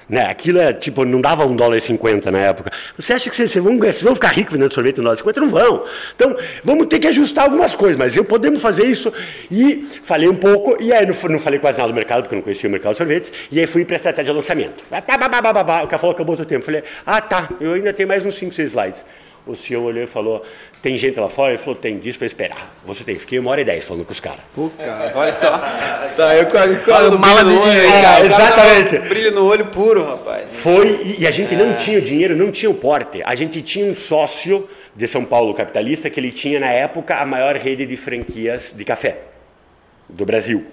Né? 0.08 0.26
Aquilo 0.26 0.60
é 0.60 0.74
tipo, 0.74 1.06
não 1.06 1.22
dava 1.22 1.46
um 1.46 1.56
dólar 1.56 1.78
e 1.78 1.82
cinquenta 1.82 2.32
na 2.32 2.39
época. 2.39 2.72
Você 2.98 3.13
acha 3.13 3.30
que 3.30 3.36
vocês, 3.36 3.54
vão, 3.56 3.78
vão 3.78 4.16
ficar 4.16 4.30
ricos 4.30 4.54
vendendo 4.54 4.74
sorvete 4.74 5.00
um 5.00 5.04
dólar 5.04 5.16
e 5.16 5.18
cinquenta? 5.18 5.42
Não 5.42 5.50
vão. 5.50 5.84
Então, 6.16 6.36
vamos 6.63 6.88
ter 6.88 7.00
que 7.00 7.08
ajustar 7.08 7.46
algumas 7.46 7.76
coisas, 7.76 7.98
mas 7.98 8.16
eu 8.16 8.26
podemos 8.26 8.62
fazer 8.62 8.86
isso. 8.86 9.12
E 9.50 9.88
falei 10.04 10.28
um 10.28 10.36
pouco, 10.36 10.82
e 10.82 10.92
aí 10.92 11.06
não, 11.06 11.16
não 11.30 11.39
falei 11.39 11.60
quase 11.60 11.78
nada 11.78 11.92
do 11.92 11.96
mercado, 11.96 12.24
porque 12.24 12.36
eu 12.36 12.38
não 12.38 12.44
conhecia 12.44 12.68
o 12.68 12.72
mercado 12.72 12.92
de 12.94 12.98
sorvetes, 12.98 13.32
e 13.52 13.60
aí 13.60 13.68
fui 13.68 13.86
para 13.86 13.96
a 13.96 13.98
estratégia 13.98 14.32
de 14.32 14.36
lançamento. 14.36 14.84
O 14.84 15.88
cara 15.88 15.98
falou 15.98 16.12
acabou 16.12 16.36
o 16.36 16.46
tempo. 16.46 16.66
Falei, 16.66 16.84
ah, 17.06 17.22
tá, 17.22 17.50
eu 17.60 17.74
ainda 17.74 17.94
tenho 17.94 18.08
mais 18.08 18.26
uns 18.26 18.36
5, 18.36 18.54
6 18.54 18.70
slides. 18.70 19.06
O 19.45 19.56
senhor 19.56 19.84
olhou 19.84 20.03
e 20.03 20.08
falou: 20.08 20.41
tem 20.82 20.95
gente 20.95 21.19
lá 21.19 21.27
fora? 21.27 21.51
Ele 21.51 21.58
falou: 21.58 21.75
tem, 21.75 21.97
diz 21.99 22.15
para 22.15 22.25
esperar. 22.25 22.73
Você 22.86 23.03
tem. 23.03 23.19
Fiquei 23.19 23.39
uma 23.39 23.51
hora 23.51 23.60
e 23.62 23.65
dez 23.65 23.84
falando 23.84 24.06
com 24.06 24.12
os 24.13 24.19
caras. 24.21 24.39
Puta, 24.56 25.12
olha 25.15 25.34
só. 25.34 25.62
Saiu 26.15 26.45
com 26.47 26.58
a, 26.58 26.67
com 26.67 26.91
Fala 26.91 27.08
a 27.08 27.10
do 27.10 27.19
mala 27.19 27.43
de 27.43 27.49
no 27.49 27.62
olho, 27.62 27.73
cara. 27.91 27.97
É, 27.97 28.01
cara 28.01 28.25
exatamente. 28.25 28.95
tava 28.95 29.10
Brilho 29.10 29.32
no 29.34 29.45
olho 29.45 29.65
puro, 29.65 30.06
rapaz. 30.06 30.62
Foi, 30.63 31.01
e- 31.03 31.21
e 31.21 31.27
a 31.27 31.32
gente 31.32 31.56
não 31.58 31.75
tinha 31.75 31.99
o 31.99 32.01
dinheiro, 32.01 32.36
não 32.36 32.51
tinha 32.51 32.69
o 32.71 32.73
porte. 32.73 33.21
A 33.25 33.36
gente 33.36 33.62
tinha 33.62 33.86
um 33.86 33.93
sócio 33.93 34.67
de 34.95 35.08
São 35.08 35.25
Paulo 35.25 35.53
capitalista 35.53 36.10
que 36.10 36.19
ele 36.19 36.32
tinha 36.32 36.60
na 36.60 36.71
época 36.71 37.15
a 37.17 37.25
maior 37.25 37.56
rede 37.58 37.86
de 37.86 37.97
franquias 37.97 38.73
de 38.75 38.86
café 38.86 39.17
do 40.08 40.25
Brasil. 40.25 40.65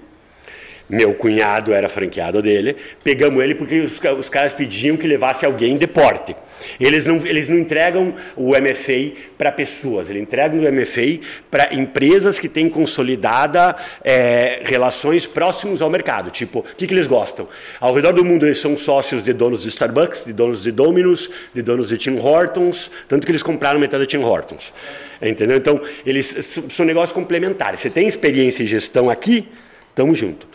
Meu 0.90 1.14
cunhado 1.14 1.72
era 1.72 1.88
franqueado 1.88 2.42
dele. 2.42 2.76
Pegamos 3.04 3.42
ele 3.44 3.54
porque 3.54 3.78
os, 3.78 4.00
os 4.18 4.28
caras 4.28 4.52
pediam 4.52 4.96
que 4.96 5.06
levasse 5.06 5.46
alguém 5.46 5.78
de 5.78 5.86
porte. 5.86 6.34
Eles 6.80 7.06
não, 7.06 7.16
eles 7.24 7.48
não 7.48 7.56
entregam 7.56 8.12
o 8.36 8.50
MFA 8.50 9.12
para 9.38 9.52
pessoas, 9.52 10.10
eles 10.10 10.20
entregam 10.20 10.58
o 10.58 10.72
MFA 10.72 11.20
para 11.48 11.72
empresas 11.72 12.40
que 12.40 12.48
têm 12.48 12.68
consolidada 12.68 13.76
é, 14.02 14.62
relações 14.64 15.28
próximos 15.28 15.80
ao 15.80 15.88
mercado. 15.88 16.28
Tipo, 16.30 16.58
o 16.58 16.64
que, 16.76 16.88
que 16.88 16.92
eles 16.92 17.06
gostam? 17.06 17.46
Ao 17.78 17.94
redor 17.94 18.12
do 18.12 18.24
mundo, 18.24 18.44
eles 18.44 18.58
são 18.58 18.76
sócios 18.76 19.22
de 19.22 19.32
donos 19.32 19.62
de 19.62 19.68
Starbucks, 19.68 20.24
de 20.24 20.32
donos 20.32 20.60
de 20.60 20.72
Domino's, 20.72 21.30
de 21.54 21.62
donos 21.62 21.88
de 21.88 21.96
Tim 21.96 22.18
Hortons, 22.18 22.90
tanto 23.06 23.24
que 23.24 23.30
eles 23.30 23.44
compraram 23.44 23.78
metade 23.78 24.04
de 24.04 24.08
Tim 24.08 24.24
Hortons. 24.24 24.74
Entendeu? 25.22 25.56
Então, 25.56 25.80
eles 26.04 26.26
são 26.68 26.84
negócios 26.84 27.12
complementares. 27.12 27.78
Você 27.78 27.90
tem 27.90 28.08
experiência 28.08 28.64
em 28.64 28.66
gestão 28.66 29.08
aqui, 29.08 29.46
tamo 29.94 30.14
junto 30.16 30.48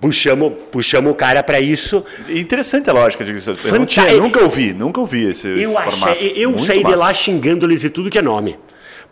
puxamos, 0.00 0.52
puxamos 0.72 1.12
o 1.12 1.14
cara 1.14 1.42
para 1.42 1.60
isso. 1.60 2.04
Interessante 2.28 2.88
a 2.88 2.92
lógica 2.92 3.24
disso. 3.24 3.52
Eu 3.66 3.78
não 3.78 3.86
tinha, 3.86 4.14
nunca 4.16 4.42
ouvi, 4.42 4.72
nunca 4.72 5.00
ouvi 5.00 5.28
esse, 5.28 5.46
eu 5.48 5.58
esse 5.58 5.76
achei, 5.76 5.90
formato. 5.90 6.24
Eu 6.24 6.50
Muito 6.50 6.64
saí 6.64 6.82
massa. 6.82 6.96
de 6.96 7.00
lá 7.00 7.14
xingando 7.14 7.66
eles 7.66 7.82
de 7.82 7.90
tudo 7.90 8.10
que 8.10 8.18
é 8.18 8.22
nome. 8.22 8.58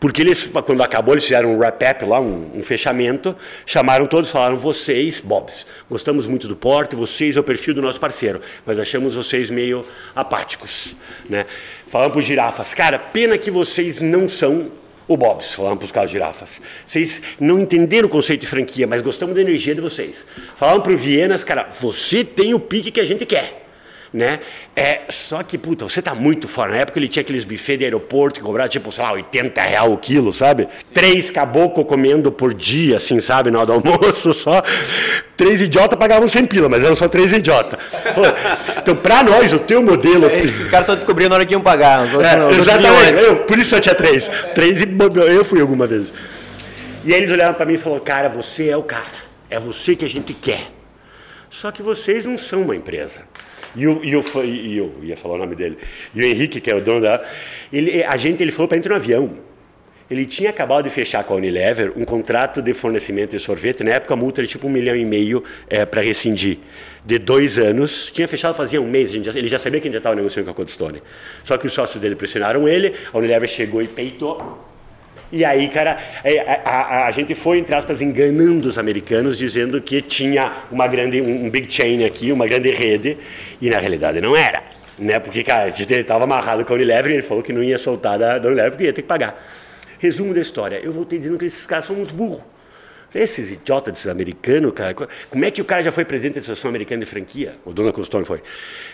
Porque 0.00 0.22
eles, 0.22 0.48
quando 0.64 0.80
acabou, 0.80 1.14
eles 1.14 1.24
fizeram 1.24 1.52
um 1.52 1.58
wrap-up 1.58 2.04
lá, 2.04 2.20
um, 2.20 2.52
um, 2.54 2.62
fechamento, 2.62 3.34
chamaram 3.66 4.06
todos, 4.06 4.30
falaram, 4.30 4.56
vocês, 4.56 5.20
Bobs, 5.20 5.66
gostamos 5.90 6.24
muito 6.28 6.46
do 6.46 6.54
porte, 6.54 6.94
vocês 6.94 7.36
é 7.36 7.40
o 7.40 7.42
perfil 7.42 7.74
do 7.74 7.82
nosso 7.82 7.98
parceiro, 7.98 8.40
mas 8.64 8.78
achamos 8.78 9.16
vocês 9.16 9.50
meio 9.50 9.84
apáticos. 10.14 10.94
Né? 11.28 11.46
Falamos 11.88 12.12
para 12.12 12.20
os 12.20 12.24
girafas, 12.24 12.74
cara, 12.74 12.96
pena 12.96 13.36
que 13.36 13.50
vocês 13.50 14.00
não 14.00 14.28
são 14.28 14.70
o 15.08 15.16
Bob's, 15.16 15.56
para 15.56 15.84
os 15.84 15.90
caras 15.90 16.10
girafas. 16.10 16.60
Vocês 16.86 17.22
não 17.40 17.58
entenderam 17.58 18.06
o 18.06 18.10
conceito 18.10 18.42
de 18.42 18.46
franquia, 18.46 18.86
mas 18.86 19.02
gostamos 19.02 19.34
da 19.34 19.40
energia 19.40 19.74
de 19.74 19.80
vocês. 19.80 20.26
Falamos 20.54 20.82
para 20.82 20.92
o 20.92 20.96
Vienas, 20.96 21.42
cara, 21.42 21.68
você 21.80 22.22
tem 22.22 22.54
o 22.54 22.60
pique 22.60 22.90
que 22.90 23.00
a 23.00 23.04
gente 23.04 23.24
quer. 23.24 23.67
Né? 24.12 24.40
É, 24.74 25.02
só 25.10 25.42
que, 25.42 25.58
puta, 25.58 25.84
você 25.84 26.00
tá 26.00 26.14
muito 26.14 26.48
fora. 26.48 26.72
Na 26.72 26.78
época 26.78 26.98
ele 26.98 27.08
tinha 27.08 27.20
aqueles 27.20 27.44
buffet 27.44 27.76
de 27.76 27.84
aeroporto 27.84 28.40
que 28.40 28.46
cobrava, 28.46 28.68
tipo, 28.68 28.90
sei 28.90 29.04
lá, 29.04 29.12
80 29.12 29.60
real 29.60 29.92
o 29.92 29.98
quilo, 29.98 30.32
sabe? 30.32 30.66
Três 30.94 31.30
caboclo 31.30 31.84
comendo 31.84 32.32
por 32.32 32.54
dia, 32.54 32.96
assim, 32.96 33.20
sabe, 33.20 33.50
do 33.50 33.58
almoço 33.58 34.32
só. 34.34 34.62
Três 35.36 35.60
idiotas 35.60 35.98
pagavam 35.98 36.26
100 36.26 36.46
pila, 36.46 36.68
mas 36.68 36.82
eram 36.82 36.96
só 36.96 37.06
três 37.06 37.32
idiotas. 37.32 37.78
Então, 38.78 38.96
pra 38.96 39.22
nós, 39.22 39.52
o 39.52 39.58
teu 39.58 39.82
modelo... 39.82 40.26
É, 40.26 40.40
esses 40.40 40.68
caras 40.68 40.86
só 40.86 40.94
descobriram 40.94 41.30
na 41.30 41.36
hora 41.36 41.46
que 41.46 41.52
iam 41.52 41.60
pagar. 41.60 42.06
Os 42.06 42.14
outros, 42.14 42.32
É, 42.32 42.46
os 42.46 42.58
exatamente, 42.58 43.22
eu, 43.22 43.36
por 43.44 43.58
isso 43.58 43.70
só 43.70 43.80
tinha 43.80 43.94
três. 43.94 44.28
Três 44.54 44.82
e 44.82 44.88
eu 45.34 45.44
fui 45.44 45.60
alguma 45.60 45.86
vez. 45.86 46.12
E 47.04 47.12
aí 47.12 47.20
eles 47.20 47.30
olharam 47.30 47.54
para 47.54 47.66
mim 47.66 47.74
e 47.74 47.76
falaram, 47.76 48.02
cara, 48.02 48.28
você 48.28 48.68
é 48.68 48.76
o 48.76 48.82
cara. 48.82 49.28
É 49.50 49.58
você 49.58 49.94
que 49.94 50.04
a 50.04 50.08
gente 50.08 50.34
quer. 50.34 50.68
Só 51.48 51.70
que 51.70 51.82
vocês 51.82 52.26
não 52.26 52.36
são 52.36 52.62
uma 52.62 52.76
empresa. 52.76 53.22
E 53.76 53.84
eu, 53.84 54.00
e 54.02 54.10
e 54.44 54.78
eu 54.78 54.92
ia 55.02 55.16
falar 55.16 55.34
o 55.34 55.38
nome 55.38 55.54
dele. 55.54 55.78
E 56.14 56.20
o 56.20 56.24
Henrique, 56.24 56.60
que 56.60 56.70
é 56.70 56.74
o 56.74 56.80
dono 56.80 57.00
da. 57.00 57.24
Ele, 57.72 58.02
a 58.04 58.16
gente, 58.16 58.42
ele 58.42 58.52
falou 58.52 58.68
para 58.68 58.78
entrar 58.78 58.96
no 58.96 58.96
avião. 58.96 59.48
Ele 60.10 60.24
tinha 60.24 60.48
acabado 60.48 60.84
de 60.84 60.90
fechar 60.90 61.22
com 61.22 61.34
a 61.34 61.36
Unilever 61.36 61.92
um 61.94 62.04
contrato 62.04 62.62
de 62.62 62.72
fornecimento 62.72 63.32
de 63.32 63.38
sorvete. 63.38 63.84
Na 63.84 63.90
época, 63.90 64.14
a 64.14 64.16
multa 64.16 64.40
era 64.40 64.48
tipo 64.48 64.66
um 64.66 64.70
milhão 64.70 64.96
e 64.96 65.04
meio 65.04 65.44
é, 65.68 65.84
para 65.84 66.00
rescindir. 66.00 66.58
De 67.04 67.18
dois 67.18 67.58
anos. 67.58 68.10
Tinha 68.10 68.26
fechado 68.26 68.54
fazia 68.54 68.80
um 68.80 68.88
mês. 68.88 69.10
Já, 69.10 69.38
ele 69.38 69.48
já 69.48 69.58
sabia 69.58 69.80
que 69.80 69.86
a 69.86 69.90
gente 69.90 69.98
estava 69.98 70.16
negociando 70.16 70.46
com 70.46 70.52
a 70.52 70.54
Cold 70.54 70.70
Stone. 70.70 71.02
Só 71.44 71.58
que 71.58 71.66
os 71.66 71.72
sócios 71.74 72.00
dele 72.00 72.16
pressionaram 72.16 72.66
ele. 72.66 72.94
A 73.12 73.18
Unilever 73.18 73.48
chegou 73.48 73.82
e 73.82 73.88
peitou. 73.88 74.66
E 75.30 75.44
aí, 75.44 75.68
cara, 75.68 75.98
a, 76.64 76.70
a, 76.70 77.06
a, 77.06 77.10
gente 77.10 77.34
foi, 77.34 77.58
entre 77.58 77.74
aspas, 77.74 78.00
enganando 78.00 78.66
os 78.66 78.78
americanos, 78.78 79.36
dizendo 79.36 79.80
que 79.80 80.00
tinha 80.00 80.64
uma 80.70 80.86
grande, 80.86 81.20
um 81.20 81.50
big 81.50 81.70
chain 81.70 82.04
aqui, 82.04 82.32
uma 82.32 82.46
grande 82.46 82.70
rede, 82.70 83.18
e 83.60 83.68
na 83.68 83.78
realidade 83.78 84.20
não 84.20 84.34
era. 84.34 84.62
Né? 84.98 85.18
Porque, 85.18 85.44
cara, 85.44 85.68
ele 85.68 86.00
estava 86.00 86.24
amarrado 86.24 86.64
com 86.64 86.72
a 86.72 86.76
Unilever 86.76 87.12
e 87.12 87.14
ele 87.16 87.22
falou 87.22 87.42
que 87.42 87.52
não 87.52 87.62
ia 87.62 87.76
soltar 87.76 88.18
da, 88.18 88.38
da 88.38 88.48
Unilever 88.48 88.70
porque 88.72 88.84
ia 88.84 88.92
ter 88.92 89.02
que 89.02 89.08
pagar. 89.08 89.46
Resumo 89.98 90.32
da 90.32 90.40
história, 90.40 90.80
eu 90.82 90.92
voltei 90.92 91.18
dizendo 91.18 91.38
que 91.38 91.44
esses 91.44 91.66
caras 91.66 91.84
são 91.84 91.96
uns 91.96 92.10
burros. 92.10 92.42
Esses 93.14 93.50
idiotas 93.50 93.92
desses 93.94 94.06
americanos, 94.06 94.72
cara, 94.74 94.94
como 95.30 95.44
é 95.44 95.50
que 95.50 95.62
o 95.62 95.64
cara 95.64 95.82
já 95.82 95.90
foi 95.90 96.04
presidente 96.04 96.34
da 96.34 96.40
Associação 96.40 96.68
Americana 96.68 97.00
de 97.00 97.06
Franquia? 97.06 97.56
O 97.64 97.72
dono 97.72 97.90
Costone 97.90 98.24
foi. 98.24 98.42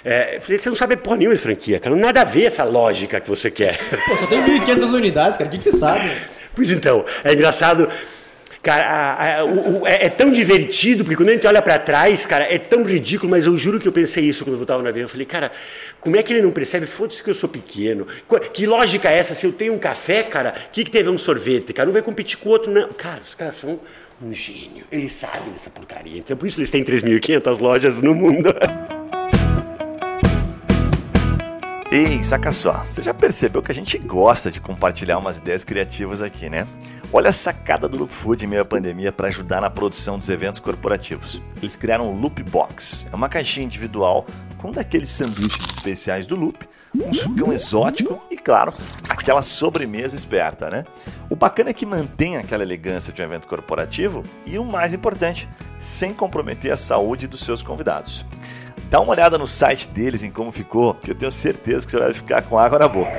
É, 0.05 0.37
eu 0.37 0.41
falei, 0.41 0.57
você 0.57 0.69
não 0.69 0.77
sabe 0.77 0.97
porra 0.97 1.17
nenhuma 1.17 1.35
de 1.35 1.43
franquia, 1.43 1.81
cara, 1.81 1.97
nada 1.97 2.21
a 2.21 2.25
ver 2.25 2.45
essa 2.45 2.63
lógica 2.63 3.21
que 3.21 3.29
você 3.29 3.51
quer. 3.51 3.77
Pô, 4.07 4.17
só 4.17 4.27
tem 4.27 4.41
1.500 4.41 4.93
unidades, 4.93 5.37
cara, 5.37 5.49
o 5.49 5.51
que, 5.51 5.59
que 5.59 5.65
você 5.65 5.77
sabe? 5.77 6.13
Pois 6.55 6.71
então, 6.71 7.05
é 7.25 7.33
engraçado. 7.33 7.89
Cara, 8.63 8.87
a, 8.87 9.41
a, 9.41 9.45
o, 9.45 9.83
o, 9.83 9.87
é, 9.87 10.07
é, 10.07 10.09
tão 10.09 10.31
divertido, 10.31 11.05
porque 11.05 11.17
quando 11.17 11.29
a 11.29 11.33
gente 11.33 11.47
olha 11.47 11.61
para 11.61 11.79
trás, 11.79 12.25
cara, 12.25 12.45
é 12.45 12.57
tão 12.57 12.83
ridículo, 12.83 13.31
mas 13.31 13.45
eu 13.45 13.59
juro 13.59 13.79
que 13.79 13.87
eu 13.87 13.93
pensei 13.93 14.25
isso 14.25 14.43
quando 14.43 14.57
eu 14.57 14.63
estava 14.63 14.83
no 14.83 14.89
avião. 14.89 15.03
Eu 15.03 15.09
falei, 15.09 15.27
cara, 15.27 15.53
como 16.01 16.17
é 16.17 16.23
que 16.23 16.33
ele 16.33 16.41
não 16.41 16.51
percebe? 16.51 16.87
Foda-se 16.87 17.23
que 17.23 17.29
eu 17.29 17.35
sou 17.35 17.47
pequeno. 17.47 18.07
Que 18.55 18.65
lógica 18.65 19.11
é 19.11 19.19
essa? 19.19 19.35
Se 19.35 19.45
eu 19.45 19.53
tenho 19.53 19.75
um 19.75 19.79
café, 19.79 20.23
cara, 20.23 20.55
o 20.69 20.73
que, 20.73 20.83
que 20.83 20.91
teve 20.91 21.11
um 21.11 21.19
sorvete? 21.19 21.75
Cara, 21.75 21.85
não 21.85 21.93
vai 21.93 22.01
competir 22.01 22.39
com 22.39 22.49
o 22.49 22.53
outro, 22.53 22.73
não. 22.73 22.89
Cara, 22.89 23.21
os 23.21 23.35
caras 23.35 23.55
são 23.57 23.79
um 24.25 24.33
gênio. 24.33 24.85
Eles 24.91 25.13
sabem 25.13 25.53
dessa 25.53 25.71
porcaria. 25.71 26.19
Então, 26.19 26.37
por 26.37 26.47
isso 26.47 26.59
eles 26.59 26.71
têm 26.71 26.83
3.500 26.83 27.61
lojas 27.61 28.01
no 28.01 28.15
mundo. 28.15 28.55
Ei, 31.93 32.25
saca 32.25 32.51
só, 32.51 32.85
você 32.91 33.03
já 33.03 33.15
percebeu 33.15 33.63
que 33.63 33.71
a 33.71 33.75
gente 33.75 33.97
gosta 33.99 34.51
de 34.51 34.61
compartilhar 34.61 35.17
umas 35.17 35.39
ideias 35.39 35.63
criativas 35.63 36.21
aqui, 36.21 36.51
né? 36.51 36.67
Olha 37.13 37.29
a 37.29 37.33
sacada 37.33 37.89
do 37.89 37.97
Loop 37.99 38.13
Food 38.13 38.45
em 38.45 38.49
meio 38.49 38.63
à 38.63 38.65
pandemia 38.65 39.13
para 39.13 39.29
ajudar 39.29 39.61
na 39.61 39.71
produção 39.71 40.19
dos 40.19 40.29
eventos 40.29 40.59
corporativos. 40.59 41.41
Eles 41.57 41.77
criaram 41.77 42.13
o 42.13 42.21
Loop 42.21 42.43
Box, 42.43 43.07
é 43.13 43.15
uma 43.15 43.29
caixinha 43.29 43.67
individual 43.67 44.27
com 44.65 44.71
um 44.71 44.73
daqueles 44.73 45.11
sanduíches 45.11 45.69
especiais 45.69 46.27
do 46.27 46.35
Loop, 46.35 46.67
um 46.95 47.13
sucão 47.13 47.53
exótico 47.53 48.19
e, 48.31 48.37
claro, 48.39 48.73
aquela 49.07 49.43
sobremesa 49.43 50.17
esperta, 50.17 50.71
né? 50.71 50.87
O 51.29 51.37
bacana 51.37 51.69
é 51.69 51.75
que 51.75 51.85
mantém 51.85 52.39
aquela 52.39 52.63
elegância 52.63 53.13
de 53.13 53.21
um 53.21 53.27
evento 53.27 53.47
corporativo 53.47 54.23
e, 54.47 54.59
o 54.59 54.65
mais 54.65 54.95
importante, 54.95 55.47
sem 55.79 56.15
comprometer 56.15 56.73
a 56.73 56.79
saúde 56.79 57.27
dos 57.27 57.41
seus 57.41 57.63
convidados. 57.63 58.25
Dá 58.89 59.01
uma 59.01 59.13
olhada 59.13 59.37
no 59.37 59.47
site 59.47 59.87
deles 59.89 60.23
em 60.23 60.31
como 60.31 60.51
ficou, 60.51 60.95
que 60.95 61.11
eu 61.11 61.15
tenho 61.15 61.31
certeza 61.31 61.85
que 61.85 61.93
você 61.93 61.99
vai 61.99 62.15
ficar 62.15 62.41
com 62.41 62.59
água 62.59 62.79
na 62.79 62.89
boca. 62.89 63.13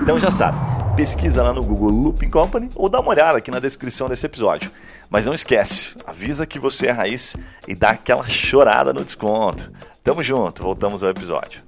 Então 0.00 0.18
já 0.18 0.30
sabe, 0.30 0.56
pesquisa 0.96 1.42
lá 1.42 1.52
no 1.52 1.62
Google 1.62 1.90
Looping 1.90 2.30
Company 2.30 2.70
ou 2.74 2.88
dá 2.88 3.00
uma 3.00 3.10
olhada 3.10 3.36
aqui 3.36 3.50
na 3.50 3.60
descrição 3.60 4.08
desse 4.08 4.24
episódio. 4.24 4.72
Mas 5.10 5.26
não 5.26 5.34
esquece, 5.34 5.94
avisa 6.06 6.46
que 6.46 6.58
você 6.58 6.86
é 6.86 6.90
raiz 6.90 7.36
e 7.68 7.74
dá 7.74 7.90
aquela 7.90 8.26
chorada 8.26 8.94
no 8.94 9.04
desconto. 9.04 9.70
Tamo 10.06 10.22
junto, 10.22 10.62
voltamos 10.62 11.02
ao 11.02 11.10
episódio. 11.10 11.62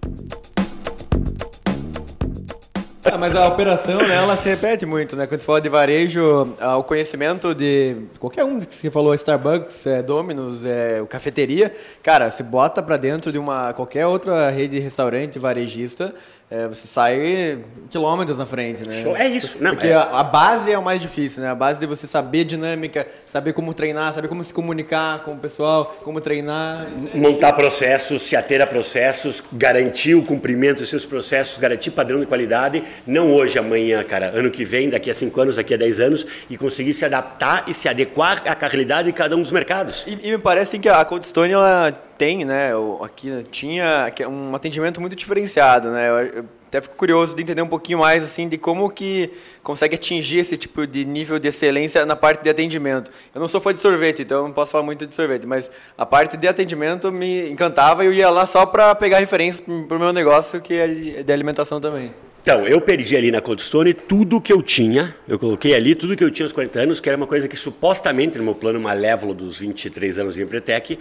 Ah, 3.05 3.18
mas 3.18 3.35
a 3.35 3.48
operação, 3.48 3.98
né, 3.98 4.14
ela 4.14 4.37
se 4.37 4.48
repete 4.48 4.87
muito, 4.87 5.16
né? 5.16 5.27
Quando 5.27 5.40
você 5.40 5.46
fala 5.46 5.61
de 5.61 5.68
varejo, 5.68 6.55
ah, 6.61 6.77
o 6.77 6.85
conhecimento 6.85 7.53
de 7.53 7.96
qualquer 8.20 8.44
um 8.44 8.61
que 8.61 8.72
você 8.72 8.92
falou, 8.92 9.12
Starbucks, 9.12 9.88
é, 9.88 10.05
Domino's, 10.05 10.64
é, 10.64 11.05
cafeteria, 11.09 11.74
cara, 12.01 12.31
se 12.31 12.44
bota 12.44 12.81
para 12.81 12.96
dentro 12.96 13.33
de 13.33 13.38
uma 13.38 13.72
qualquer 13.72 14.07
outra 14.07 14.51
rede 14.51 14.77
de 14.77 14.79
restaurante 14.79 15.37
varejista, 15.37 16.14
é, 16.50 16.66
você 16.66 16.87
sai 16.87 17.58
quilômetros 17.90 18.38
na 18.38 18.46
frente, 18.46 18.87
né? 18.87 19.04
É 19.18 19.28
isso, 19.28 19.58
não, 19.61 19.72
Porque 19.72 19.88
é. 19.88 19.94
A, 19.94 20.20
a, 20.20 20.22
base 20.22 20.72
é 20.72 20.78
o 20.78 20.82
mais 20.82 20.98
difícil, 20.98 21.42
né? 21.42 21.50
A 21.50 21.54
base 21.54 21.78
de 21.78 21.87
você 21.87 22.06
saber 22.06 22.44
dinâmica, 22.44 23.06
saber 23.26 23.52
como 23.52 23.74
treinar, 23.74 24.14
saber 24.14 24.28
como 24.28 24.42
se 24.42 24.54
comunicar 24.54 25.18
com 25.24 25.32
o 25.32 25.37
pessoal, 25.37 25.98
como 26.02 26.22
treinar. 26.22 26.87
Montar 27.14 27.52
processos, 27.52 28.22
se 28.22 28.34
ater 28.34 28.62
a 28.62 28.66
processos, 28.66 29.42
garantir 29.52 30.14
o 30.14 30.22
cumprimento 30.22 30.78
dos 30.78 30.88
seus 30.88 31.04
processos, 31.04 31.58
garantir 31.58 31.90
padrão 31.90 32.18
de 32.18 32.24
qualidade, 32.24 32.82
não 33.06 33.30
hoje, 33.34 33.58
amanhã, 33.58 34.02
cara, 34.02 34.32
ano 34.34 34.50
que 34.50 34.64
vem, 34.64 34.88
daqui 34.88 35.11
a 35.11 35.14
5 35.14 35.38
anos, 35.38 35.56
daqui 35.56 35.74
a 35.74 35.76
10 35.76 36.00
anos, 36.00 36.26
e 36.48 36.56
conseguir 36.56 36.94
se 36.94 37.04
adaptar 37.04 37.64
e 37.66 37.74
se 37.74 37.90
adequar 37.90 38.42
à 38.46 38.66
realidade 38.66 39.08
de 39.08 39.12
cada 39.12 39.37
um 39.37 39.42
dos 39.42 39.52
mercados. 39.52 40.06
E, 40.06 40.18
e 40.22 40.30
me 40.30 40.38
parece 40.38 40.78
que 40.78 40.88
a 40.88 41.04
Cold 41.04 41.26
Stone, 41.26 41.52
ela 41.52 41.92
tem, 42.18 42.44
né, 42.44 42.72
aqui 43.00 43.46
tinha 43.50 44.12
um 44.28 44.54
atendimento 44.54 45.00
muito 45.00 45.14
diferenciado, 45.14 45.90
né? 45.90 46.09
Eu, 46.09 46.44
até 46.68 46.83
fico 46.83 46.96
curioso 46.96 47.35
de 47.35 47.42
entender 47.42 47.62
um 47.62 47.68
pouquinho 47.68 48.00
mais 48.00 48.22
assim 48.22 48.46
de 48.46 48.59
como 48.59 48.90
que 48.90 49.33
consegue 49.62 49.94
atingir 49.94 50.40
esse 50.40 50.57
tipo 50.59 50.87
de 50.87 51.02
nível 51.04 51.38
de 51.38 51.48
excelência 51.48 52.04
na 52.04 52.14
parte 52.14 52.42
de 52.42 52.50
atendimento. 52.50 53.11
Eu 53.35 53.40
não 53.40 53.48
sou 53.48 53.59
fã 53.59 53.72
de 53.72 53.81
sorvete, 53.81 54.20
então 54.20 54.44
não 54.44 54.52
posso 54.52 54.70
falar 54.70 54.85
muito 54.85 55.07
de 55.07 55.14
sorvete, 55.14 55.46
mas 55.46 55.70
a 55.96 56.04
parte 56.04 56.37
de 56.37 56.46
atendimento 56.46 57.11
me 57.11 57.48
encantava 57.50 58.04
e 58.04 58.09
eu 58.09 58.12
ia 58.12 58.28
lá 58.28 58.44
só 58.44 58.66
para 58.66 58.94
pegar 58.94 59.18
referências 59.18 59.61
para 59.61 59.96
o 59.96 60.00
meu 60.00 60.12
negócio 60.12 60.61
que 60.61 60.74
é 60.74 61.22
de 61.22 61.33
alimentação 61.33 61.81
também. 61.81 62.12
Então, 62.48 62.66
eu 62.66 62.80
perdi 62.80 63.14
ali 63.14 63.30
na 63.30 63.42
Cold 63.42 63.61
Stone 63.61 63.92
tudo 63.92 64.40
que 64.40 64.50
eu 64.50 64.62
tinha, 64.62 65.14
eu 65.28 65.38
coloquei 65.38 65.74
ali 65.74 65.94
tudo 65.94 66.16
que 66.16 66.24
eu 66.24 66.30
tinha 66.30 66.46
aos 66.46 66.52
40 66.52 66.80
anos, 66.80 66.98
que 66.98 67.06
era 67.06 67.14
uma 67.14 67.26
coisa 67.26 67.46
que 67.46 67.54
supostamente 67.54 68.38
no 68.38 68.44
meu 68.44 68.54
plano 68.54 68.80
malévolo 68.80 69.34
dos 69.34 69.58
23 69.58 70.18
anos 70.18 70.34
de 70.34 70.40
Empretec, 70.40 70.98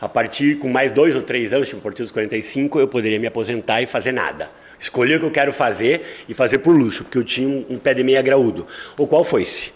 a 0.00 0.08
partir 0.08 0.58
com 0.58 0.68
mais 0.68 0.90
dois 0.90 1.14
ou 1.14 1.22
três 1.22 1.54
anos, 1.54 1.68
tipo, 1.68 1.78
a 1.78 1.84
partir 1.84 2.02
dos 2.02 2.10
45, 2.10 2.80
eu 2.80 2.88
poderia 2.88 3.20
me 3.20 3.28
aposentar 3.28 3.80
e 3.80 3.86
fazer 3.86 4.10
nada. 4.10 4.50
Escolher 4.76 5.18
o 5.18 5.20
que 5.20 5.26
eu 5.26 5.30
quero 5.30 5.52
fazer 5.52 6.02
e 6.28 6.34
fazer 6.34 6.58
por 6.58 6.74
luxo, 6.74 7.04
porque 7.04 7.18
eu 7.18 7.22
tinha 7.22 7.46
um, 7.46 7.64
um 7.70 7.78
pé 7.78 7.94
de 7.94 8.02
meia 8.02 8.20
graúdo. 8.20 8.66
O 8.96 9.06
qual 9.06 9.22
foi-se? 9.22 9.70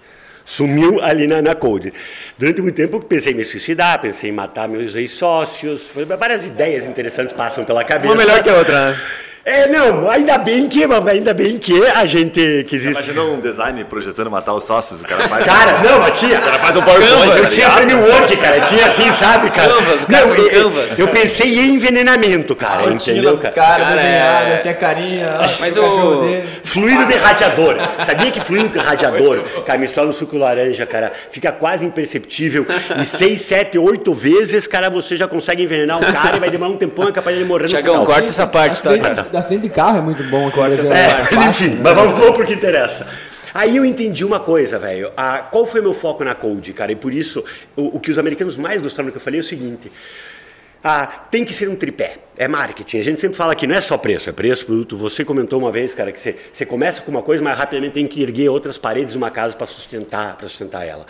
Sumiu 0.45 1.01
ali 1.01 1.29
na, 1.29 1.41
na 1.41 1.55
Code. 1.55 1.93
Durante 2.37 2.61
muito 2.61 2.75
tempo 2.75 2.97
eu 2.97 3.01
pensei 3.01 3.33
em 3.33 3.37
me 3.37 3.45
suicidar, 3.45 4.01
pensei 4.01 4.31
em 4.31 4.33
matar 4.33 4.69
meus 4.69 4.97
ex-sócios. 4.97 5.93
Várias 6.19 6.47
ideias 6.47 6.89
interessantes 6.89 7.33
passam 7.33 7.65
pela 7.65 7.85
cabeça. 7.85 8.13
Uma 8.13 8.21
melhor 8.21 8.43
que 8.43 8.51
a 8.51 8.57
outra, 8.57 8.91
né? 8.91 9.01
É, 9.45 9.67
não, 9.67 10.09
ainda 10.09 10.39
bem 10.39 10.69
que, 10.69 10.85
ainda 10.85 11.35
bem 11.35 11.59
que 11.59 11.85
a 11.89 12.07
gente 12.07 12.65
que 12.69 12.77
existe. 12.77 12.93
Imaginou 12.93 13.35
um 13.35 13.41
design 13.41 13.83
projetando 13.85 14.31
matar 14.31 14.55
os 14.55 14.63
sócios, 14.63 15.01
o 15.01 15.05
cara 15.05 15.29
faz. 15.29 15.45
Cara, 15.45 15.79
não, 15.81 15.99
mas 15.99 16.17
tinha. 16.17 16.39
O 16.39 16.43
cara 16.43 16.59
faz 16.61 16.77
um 16.77 16.83
PowerPoint. 16.83 17.37
Eu 17.39 17.47
tinha 17.47 17.71
framework, 17.71 18.37
cara. 18.37 18.61
Tinha 18.61 18.87
assim, 18.87 19.11
sabe, 19.11 19.51
cara? 19.51 19.73
Canvas, 19.75 20.03
o 20.03 20.07
cara 20.07 20.27
não, 20.27 20.35
eu, 20.35 20.71
canvas. 20.71 20.99
eu 21.01 21.09
pensei 21.09 21.59
em 21.59 21.75
envenenamento, 21.75 22.55
cara. 22.55 22.93
entendeu, 22.93 23.37
cara? 23.37 23.53
Cara, 23.55 23.85
Cara, 23.85 23.97
desenhado, 23.97 24.47
é- 24.49 24.55
assim, 24.61 24.69
a 24.69 24.75
carinha. 24.75 25.37
Mas 25.59 25.77
o- 25.77 26.21
dele. 26.23 26.49
Fluido 26.63 27.05
de 27.07 27.15
radiador. 27.17 27.77
Sabia 28.05 28.31
que 28.31 28.39
fluido 28.41 28.69
de 28.69 28.79
radiador, 28.79 29.41
cara, 29.67 29.77
mistura 29.79 30.07
no 30.07 30.13
suco 30.13 30.39
laranja, 30.39 30.87
cara, 30.87 31.13
fica 31.33 31.51
quase 31.51 31.85
imperceptível. 31.85 32.65
E 33.01 33.05
seis, 33.05 33.41
sete, 33.41 33.77
oito 33.77 34.15
vezes, 34.15 34.69
cara, 34.69 34.89
você 34.89 35.17
já 35.17 35.27
consegue 35.27 35.65
envenenar 35.65 35.99
um 35.99 36.13
cara 36.13 36.37
e 36.37 36.41
vai 36.41 36.49
demorar 36.49 36.71
um 36.71 36.77
tempão, 36.77 37.09
é 37.09 37.13
capaz 37.13 37.35
de 37.37 37.43
ele 37.43 37.49
morrer 37.49 37.65
no 37.65 37.69
Tiagão, 37.71 37.95
hospital. 37.97 38.15
corta 38.15 38.31
essa 38.31 38.47
parte, 38.47 38.81
tá? 38.83 38.91
Acidente, 38.93 39.32
acidente 39.37 39.63
de 39.63 39.71
carro 39.71 39.99
é 39.99 40.01
muito 40.01 40.23
bom. 40.25 40.51
Corta 40.51 40.81
essa 40.81 40.95
É, 40.95 41.15
parte. 41.15 41.35
mas 41.35 41.61
enfim, 41.61 41.79
mas 41.83 41.95
vamos 41.95 42.13
vamos 42.19 42.37
pro 42.37 42.47
que 42.47 42.55
interessa. 42.55 43.07
Aí 43.55 43.77
eu 43.77 43.85
entendi 43.85 44.25
uma 44.25 44.41
coisa, 44.41 44.79
velho. 44.79 45.13
Ah, 45.17 45.39
Qual 45.51 45.67
foi 45.67 45.81
meu 45.81 45.93
foco 45.93 46.25
na 46.25 46.35
Code, 46.35 46.73
cara? 46.73 46.91
E 46.93 46.97
por 46.97 47.13
isso, 47.13 47.45
o, 47.77 47.97
o 47.97 48.01
que 48.01 48.11
os 48.11 48.19
americanos 48.19 48.57
mais 48.57 48.81
gostaram 48.81 49.09
do 49.09 49.13
que 49.13 49.19
eu 49.19 49.23
falei 49.23 49.41
é 49.41 49.43
o 49.43 49.45
seguinte. 49.45 49.93
Ah, 50.85 51.07
tem 51.31 51.45
que 51.45 51.55
ser 51.55 51.69
um 51.69 51.77
tripé. 51.77 52.17
É 52.37 52.49
marketing. 52.49 52.99
A 52.99 53.03
gente 53.05 53.21
sempre 53.21 53.37
fala 53.37 53.55
que 53.55 53.67
não 53.69 53.75
é 53.77 53.81
só 53.81 53.97
preço, 53.97 54.29
é 54.29 54.33
preço, 54.33 54.65
produto. 54.67 54.97
Você 54.97 55.25
comentou 55.25 55.61
uma 55.61 55.71
vez, 55.71 55.95
cara, 55.95 56.11
que 56.11 56.19
você, 56.19 56.35
você 56.53 56.67
começa 56.67 57.03
com 57.03 57.11
uma 57.11 57.23
coisa, 57.23 57.45
mas 57.45 57.57
rapidamente 57.57 57.93
tem 57.93 58.07
que 58.07 58.21
erguer 58.21 58.49
outras 58.49 58.79
paredes 58.79 59.13
de 59.13 59.19
uma 59.19 59.31
casa 59.31 59.55
para 59.55 59.67
sustentar, 59.67 60.37
para 60.37 60.49
sustentar 60.49 60.85
ela. 60.85 61.07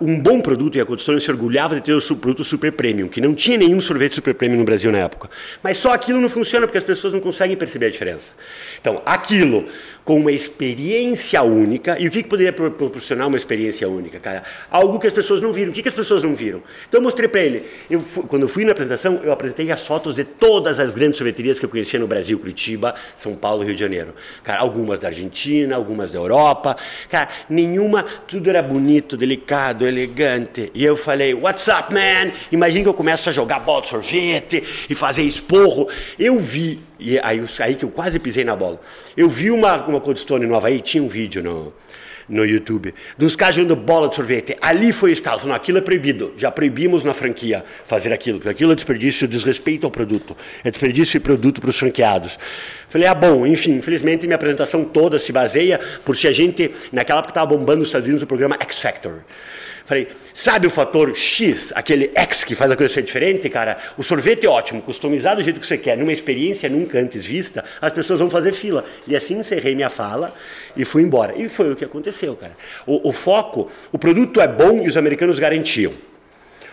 Um 0.00 0.20
bom 0.20 0.40
produto, 0.40 0.76
e 0.76 0.80
a 0.80 0.86
Coldstone 0.86 1.20
se 1.20 1.30
orgulhava 1.30 1.74
de 1.74 1.80
ter 1.80 1.94
o 1.94 2.16
produto 2.16 2.44
super 2.44 2.72
premium, 2.72 3.08
que 3.08 3.20
não 3.20 3.34
tinha 3.34 3.58
nenhum 3.58 3.80
sorvete 3.80 4.14
super 4.14 4.34
premium 4.34 4.58
no 4.58 4.64
Brasil 4.64 4.92
na 4.92 4.98
época. 4.98 5.30
Mas 5.62 5.76
só 5.76 5.92
aquilo 5.92 6.20
não 6.20 6.28
funciona 6.28 6.66
porque 6.66 6.78
as 6.78 6.84
pessoas 6.84 7.12
não 7.12 7.20
conseguem 7.20 7.56
perceber 7.56 7.86
a 7.86 7.90
diferença. 7.90 8.32
Então, 8.80 9.02
aquilo 9.04 9.66
com 10.04 10.20
uma 10.20 10.30
experiência 10.30 11.42
única, 11.42 11.98
e 11.98 12.06
o 12.06 12.10
que, 12.10 12.22
que 12.22 12.28
poderia 12.28 12.52
pro- 12.52 12.70
proporcionar 12.70 13.26
uma 13.26 13.38
experiência 13.38 13.88
única, 13.88 14.20
cara? 14.20 14.42
Algo 14.70 14.98
que 14.98 15.06
as 15.06 15.12
pessoas 15.14 15.40
não 15.40 15.50
viram. 15.50 15.70
O 15.70 15.74
que, 15.74 15.82
que 15.82 15.88
as 15.88 15.94
pessoas 15.94 16.22
não 16.22 16.34
viram? 16.34 16.62
Então 16.86 17.00
eu 17.00 17.02
mostrei 17.02 17.26
para 17.26 17.40
ele. 17.40 17.64
Eu 17.88 18.02
quando 18.28 18.42
eu 18.42 18.48
fui 18.48 18.66
na 18.66 18.72
apresentação, 18.72 19.20
eu 19.24 19.32
apresentei 19.32 19.70
as 19.70 19.86
fotos 19.86 20.16
de 20.16 20.24
todas 20.24 20.78
as 20.78 20.94
grandes 20.94 21.16
sorveterias 21.16 21.58
que 21.58 21.64
eu 21.64 21.70
conhecia 21.70 21.98
no 21.98 22.06
Brasil, 22.06 22.38
Curitiba, 22.38 22.94
São 23.16 23.34
Paulo 23.34 23.64
Rio 23.64 23.74
de 23.74 23.80
Janeiro. 23.80 24.14
Cara, 24.42 24.60
algumas 24.60 25.00
da 25.00 25.08
Argentina, 25.08 25.74
algumas 25.74 26.10
da 26.10 26.18
Europa. 26.18 26.76
Cara, 27.08 27.30
nenhuma, 27.48 28.04
tudo 28.28 28.50
era 28.50 28.62
bonito, 28.62 29.16
delicado, 29.16 29.53
elegante. 29.80 30.70
E 30.74 30.84
eu 30.84 30.96
falei, 30.96 31.34
what's 31.34 31.68
up, 31.68 31.92
man? 31.92 32.32
Imagina 32.50 32.84
que 32.84 32.88
eu 32.88 32.94
começo 32.94 33.28
a 33.28 33.32
jogar 33.32 33.60
bola 33.60 33.82
de 33.82 33.88
sorvete 33.88 34.62
e 34.88 34.94
fazer 34.94 35.22
esporro. 35.22 35.88
Eu 36.18 36.38
vi, 36.38 36.80
e 36.98 37.18
aí, 37.18 37.44
aí 37.60 37.74
que 37.74 37.84
eu 37.84 37.90
quase 37.90 38.18
pisei 38.18 38.44
na 38.44 38.56
bola. 38.56 38.80
Eu 39.16 39.28
vi 39.28 39.50
uma, 39.50 39.76
uma 39.86 40.00
Cold 40.00 40.18
Stone 40.18 40.46
no 40.46 40.56
Havaí, 40.56 40.80
tinha 40.80 41.02
um 41.02 41.08
vídeo 41.08 41.42
no, 41.42 41.72
no 42.28 42.44
YouTube, 42.44 42.94
dos 43.16 43.36
caras 43.36 43.56
jogando 43.56 43.76
bola 43.76 44.08
de 44.08 44.16
sorvete. 44.16 44.56
Ali 44.60 44.92
foi 44.92 45.10
o 45.10 45.12
estalo, 45.12 45.38
falando, 45.38 45.56
aquilo 45.56 45.78
é 45.78 45.80
proibido, 45.80 46.34
já 46.36 46.50
proibimos 46.50 47.04
na 47.04 47.14
franquia 47.14 47.64
fazer 47.86 48.12
aquilo, 48.12 48.38
porque 48.38 48.50
aquilo 48.50 48.72
é 48.72 48.74
desperdício, 48.74 49.28
desrespeito 49.28 49.86
ao 49.86 49.90
produto, 49.90 50.36
é 50.62 50.70
desperdício 50.70 51.18
de 51.18 51.24
produto 51.24 51.60
para 51.60 51.70
os 51.70 51.78
franqueados. 51.78 52.38
Falei, 52.88 53.08
ah, 53.08 53.14
bom, 53.14 53.46
enfim, 53.46 53.72
infelizmente 53.72 54.26
minha 54.26 54.36
apresentação 54.36 54.84
toda 54.84 55.18
se 55.18 55.32
baseia 55.32 55.80
por 56.04 56.16
se 56.16 56.26
a 56.28 56.32
gente, 56.32 56.70
naquela 56.92 57.20
época 57.20 57.32
estava 57.32 57.46
bombando 57.46 57.78
nos 57.78 57.88
Estados 57.88 58.06
Unidos 58.06 58.22
o 58.22 58.26
programa 58.26 58.56
X 58.60 58.80
Factor. 58.80 59.22
Falei, 59.84 60.08
sabe 60.32 60.66
o 60.66 60.70
fator 60.70 61.14
X, 61.14 61.70
aquele 61.74 62.10
X 62.14 62.42
que 62.42 62.54
faz 62.54 62.70
a 62.70 62.76
coisa 62.76 62.92
ser 62.92 63.02
diferente, 63.02 63.48
cara? 63.50 63.76
O 63.98 64.02
sorvete 64.02 64.46
é 64.46 64.48
ótimo, 64.48 64.80
customizado 64.80 65.36
do 65.36 65.44
jeito 65.44 65.60
que 65.60 65.66
você 65.66 65.76
quer, 65.76 65.96
numa 65.98 66.12
experiência 66.12 66.70
nunca 66.70 66.98
antes 66.98 67.26
vista, 67.26 67.62
as 67.82 67.92
pessoas 67.92 68.18
vão 68.20 68.30
fazer 68.30 68.52
fila. 68.52 68.84
E 69.06 69.14
assim 69.14 69.38
encerrei 69.38 69.74
minha 69.74 69.90
fala 69.90 70.34
e 70.74 70.84
fui 70.86 71.02
embora. 71.02 71.34
E 71.36 71.48
foi 71.50 71.70
o 71.70 71.76
que 71.76 71.84
aconteceu, 71.84 72.34
cara. 72.34 72.56
O, 72.86 73.10
o 73.10 73.12
foco, 73.12 73.70
o 73.92 73.98
produto 73.98 74.40
é 74.40 74.48
bom 74.48 74.82
e 74.82 74.88
os 74.88 74.96
americanos 74.96 75.38
garantiam. 75.38 75.92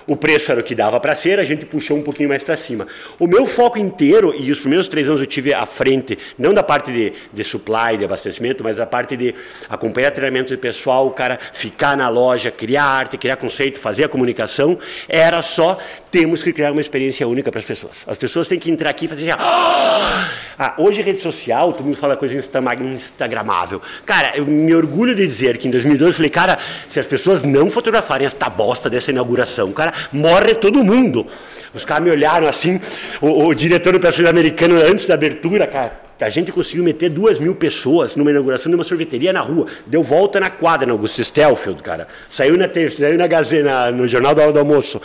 O 0.07 0.15
preço 0.15 0.51
era 0.51 0.59
o 0.61 0.63
que 0.63 0.73
dava 0.75 0.99
para 0.99 1.15
ser, 1.15 1.39
a 1.39 1.43
gente 1.43 1.65
puxou 1.65 1.97
um 1.97 2.01
pouquinho 2.01 2.29
mais 2.29 2.43
para 2.43 2.55
cima. 2.55 2.87
O 3.19 3.27
meu 3.27 3.45
foco 3.45 3.77
inteiro, 3.77 4.33
e 4.37 4.51
os 4.51 4.59
primeiros 4.59 4.87
três 4.87 5.07
anos 5.07 5.21
eu 5.21 5.27
tive 5.27 5.53
à 5.53 5.65
frente, 5.65 6.17
não 6.37 6.53
da 6.53 6.63
parte 6.63 6.91
de, 6.91 7.13
de 7.31 7.43
supply, 7.43 7.97
de 7.97 8.05
abastecimento, 8.05 8.63
mas 8.63 8.77
da 8.77 8.85
parte 8.85 9.15
de 9.15 9.33
acompanhar 9.69 10.11
treinamento 10.11 10.49
de 10.51 10.57
pessoal, 10.57 11.07
o 11.07 11.11
cara 11.11 11.39
ficar 11.53 11.95
na 11.95 12.09
loja, 12.09 12.49
criar 12.51 12.83
arte, 12.83 13.17
criar 13.17 13.35
conceito, 13.35 13.79
fazer 13.79 14.03
a 14.03 14.09
comunicação, 14.09 14.77
era 15.07 15.41
só 15.41 15.77
temos 16.09 16.43
que 16.43 16.51
criar 16.51 16.71
uma 16.71 16.81
experiência 16.81 17.27
única 17.27 17.51
para 17.51 17.59
as 17.59 17.65
pessoas. 17.65 18.03
As 18.07 18.17
pessoas 18.17 18.47
têm 18.47 18.59
que 18.59 18.69
entrar 18.69 18.89
aqui 18.89 19.05
e 19.05 19.07
fazer 19.07 19.31
assim, 19.31 19.39
"Ah!" 19.41 20.29
ah, 20.57 20.75
hoje 20.77 21.01
rede 21.01 21.21
social, 21.21 21.71
todo 21.73 21.85
mundo 21.85 21.97
fala 21.97 22.15
coisa 22.17 22.35
insta- 22.37 22.61
instagramável. 22.83 23.81
Cara, 24.05 24.31
eu 24.35 24.45
me 24.45 24.73
orgulho 24.73 25.15
de 25.15 25.25
dizer 25.25 25.57
que 25.57 25.67
em 25.67 25.71
2012 25.71 26.11
eu 26.11 26.15
falei, 26.15 26.29
cara, 26.29 26.57
se 26.89 26.99
as 26.99 27.05
pessoas 27.05 27.43
não 27.43 27.69
fotografarem 27.69 28.27
esta 28.27 28.49
bosta 28.49 28.89
dessa 28.89 29.11
inauguração, 29.11 29.71
cara, 29.71 29.90
morre 30.11 30.55
todo 30.55 30.83
mundo. 30.83 31.27
Os 31.73 31.85
caras 31.85 32.03
me 32.03 32.11
olharam 32.11 32.47
assim, 32.47 32.79
o, 33.21 33.45
o 33.47 33.53
diretor 33.53 33.93
do 33.93 33.99
pessoal 33.99 34.29
americano 34.29 34.75
antes 34.75 35.05
da 35.05 35.13
abertura, 35.13 35.65
cara, 35.67 36.01
a 36.19 36.29
gente 36.29 36.51
conseguiu 36.51 36.83
meter 36.83 37.09
duas 37.09 37.39
mil 37.39 37.55
pessoas 37.55 38.15
numa 38.15 38.29
inauguração 38.29 38.69
de 38.69 38.75
uma 38.75 38.83
sorveteria 38.83 39.33
na 39.33 39.41
rua. 39.41 39.65
Deu 39.87 40.03
volta 40.03 40.39
na 40.39 40.49
quadra, 40.49 40.85
na 40.85 40.93
Augusto 40.93 41.23
Stelfield, 41.23 41.81
cara. 41.81 42.07
Saiu 42.29 42.57
na 42.57 42.69
saiu 42.89 43.17
na 43.17 43.27
Gazeta, 43.27 43.91
no 43.91 44.07
Jornal 44.07 44.35
da 44.35 44.43
Hora 44.43 44.53
do 44.53 44.59
Almoço. 44.59 45.01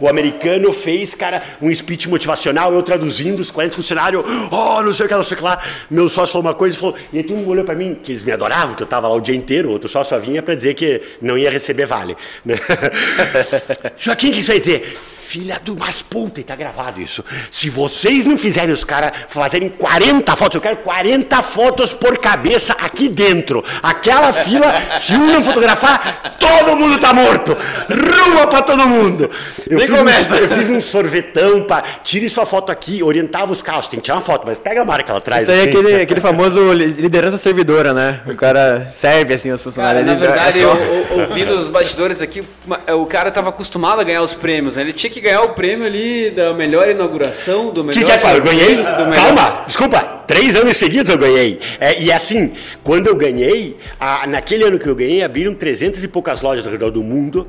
O 0.00 0.08
americano 0.08 0.72
fez, 0.72 1.14
cara, 1.14 1.42
um 1.60 1.74
speech 1.74 2.08
motivacional, 2.08 2.72
eu 2.72 2.82
traduzindo, 2.82 3.40
os 3.40 3.50
40 3.50 3.76
funcionários, 3.76 4.24
oh, 4.50 4.82
não 4.82 4.94
sei 4.94 5.06
o 5.06 5.08
que, 5.08 5.14
não 5.14 5.22
sei 5.22 5.34
o 5.34 5.38
que 5.38 5.44
lá. 5.44 5.62
Meu 5.90 6.08
sócio 6.08 6.32
falou 6.32 6.46
uma 6.46 6.54
coisa 6.54 6.76
e 6.76 6.80
falou, 6.80 6.96
e 7.12 7.18
aí 7.18 7.24
todo 7.24 7.36
mundo 7.36 7.50
olhou 7.50 7.64
pra 7.64 7.74
mim, 7.74 7.98
que 8.02 8.12
eles 8.12 8.22
me 8.22 8.32
adoravam, 8.32 8.74
que 8.74 8.82
eu 8.82 8.86
tava 8.86 9.08
lá 9.08 9.14
o 9.14 9.20
dia 9.20 9.34
inteiro, 9.34 9.70
outro 9.70 9.88
sócio 9.88 10.16
só 10.16 10.18
vinha 10.18 10.42
pra 10.42 10.54
dizer 10.54 10.74
que 10.74 11.00
não 11.20 11.36
ia 11.36 11.50
receber 11.50 11.86
vale. 11.86 12.16
Joaquim, 13.96 14.28
o 14.28 14.32
que 14.32 14.40
isso 14.40 14.50
vai 14.50 14.58
dizer? 14.60 14.96
Filha 15.28 15.60
do 15.62 15.76
mas 15.76 16.00
puta, 16.00 16.40
e 16.40 16.42
tá 16.44 16.56
gravado 16.56 17.02
isso. 17.02 17.22
Se 17.50 17.68
vocês 17.68 18.24
não 18.24 18.38
fizerem 18.38 18.72
os 18.72 18.82
caras 18.82 19.12
fazerem 19.28 19.68
40 19.68 20.34
fotos, 20.34 20.54
eu 20.54 20.60
quero 20.62 20.78
40 20.78 21.42
fotos 21.42 21.92
por 21.92 22.16
cabeça 22.16 22.72
aqui 22.80 23.10
dentro. 23.10 23.62
Aquela 23.82 24.32
fila, 24.32 24.72
se 24.96 25.12
um 25.12 25.26
não 25.30 25.44
fotografar, 25.44 26.36
todo 26.40 26.74
mundo 26.76 26.96
tá 26.98 27.12
morto. 27.12 27.54
Rua 27.90 28.46
pra 28.46 28.62
todo 28.62 28.88
mundo. 28.88 29.30
Eu 29.68 29.76
Nem 29.76 29.86
fiz 29.86 29.94
um- 29.94 29.98
começa. 29.98 30.34
eu 30.36 30.48
fiz 30.48 30.70
um 30.70 30.80
sorvetão 30.80 31.62
pra. 31.62 31.82
Tire 32.02 32.28
sua 32.30 32.46
foto 32.46 32.72
aqui, 32.72 33.02
orientava 33.02 33.52
os 33.52 33.60
carros. 33.60 33.86
Tem 33.86 33.98
que 34.00 34.04
tirar 34.04 34.16
uma 34.16 34.22
foto, 34.22 34.44
mas 34.46 34.56
pega 34.56 34.80
a 34.80 34.84
marca 34.86 35.12
lá 35.12 35.18
atrás. 35.18 35.42
Isso 35.42 35.50
aí 35.52 35.58
é 35.58 35.60
assim. 35.60 35.68
aquele, 35.70 36.02
aquele 36.02 36.20
famoso 36.22 36.72
li- 36.72 36.86
liderança 36.86 37.36
servidora, 37.36 37.92
né? 37.92 38.20
O 38.26 38.34
cara 38.34 38.86
serve 38.90 39.34
assim 39.34 39.50
os 39.52 39.60
funcionários. 39.60 40.06
Cara, 40.06 40.14
na 40.18 40.20
já- 40.20 40.26
verdade, 40.32 40.58
é 40.58 40.64
eu, 40.64 40.70
só- 40.74 40.76
eu- 41.14 41.20
ouvindo 41.28 41.50
os 41.54 41.68
bastidores 41.68 42.22
aqui, 42.22 42.42
ma- 42.66 42.80
o 42.94 43.04
cara 43.04 43.30
tava 43.30 43.50
acostumado 43.50 44.00
a 44.00 44.04
ganhar 44.04 44.22
os 44.22 44.32
prêmios, 44.32 44.76
né? 44.76 44.82
Ele 44.82 44.92
tinha 44.94 45.10
que 45.10 45.17
ganhar 45.20 45.42
o 45.42 45.50
prêmio 45.50 45.86
ali 45.86 46.30
da 46.30 46.52
melhor 46.54 46.88
inauguração, 46.88 47.70
do 47.72 47.80
O 47.80 47.84
melhor. 47.84 47.98
que, 48.00 48.04
que 48.18 48.26
é, 48.26 48.36
Eu 48.36 48.42
ganhei? 48.42 48.76
melhor- 48.76 49.14
Calma, 49.14 49.64
desculpa. 49.66 50.00
Três 50.26 50.56
anos 50.56 50.76
seguidos 50.76 51.10
eu 51.10 51.18
ganhei. 51.18 51.58
É, 51.80 52.00
e 52.02 52.12
assim, 52.12 52.52
quando 52.82 53.06
eu 53.06 53.16
ganhei, 53.16 53.76
a- 53.98 54.26
naquele 54.26 54.64
ano 54.64 54.78
que 54.78 54.86
eu 54.86 54.94
ganhei, 54.94 55.22
abriram 55.22 55.54
300 55.54 56.02
e 56.04 56.08
poucas 56.08 56.42
lojas 56.42 56.66
ao 56.66 56.72
redor 56.72 56.90
do 56.90 57.02
mundo. 57.02 57.48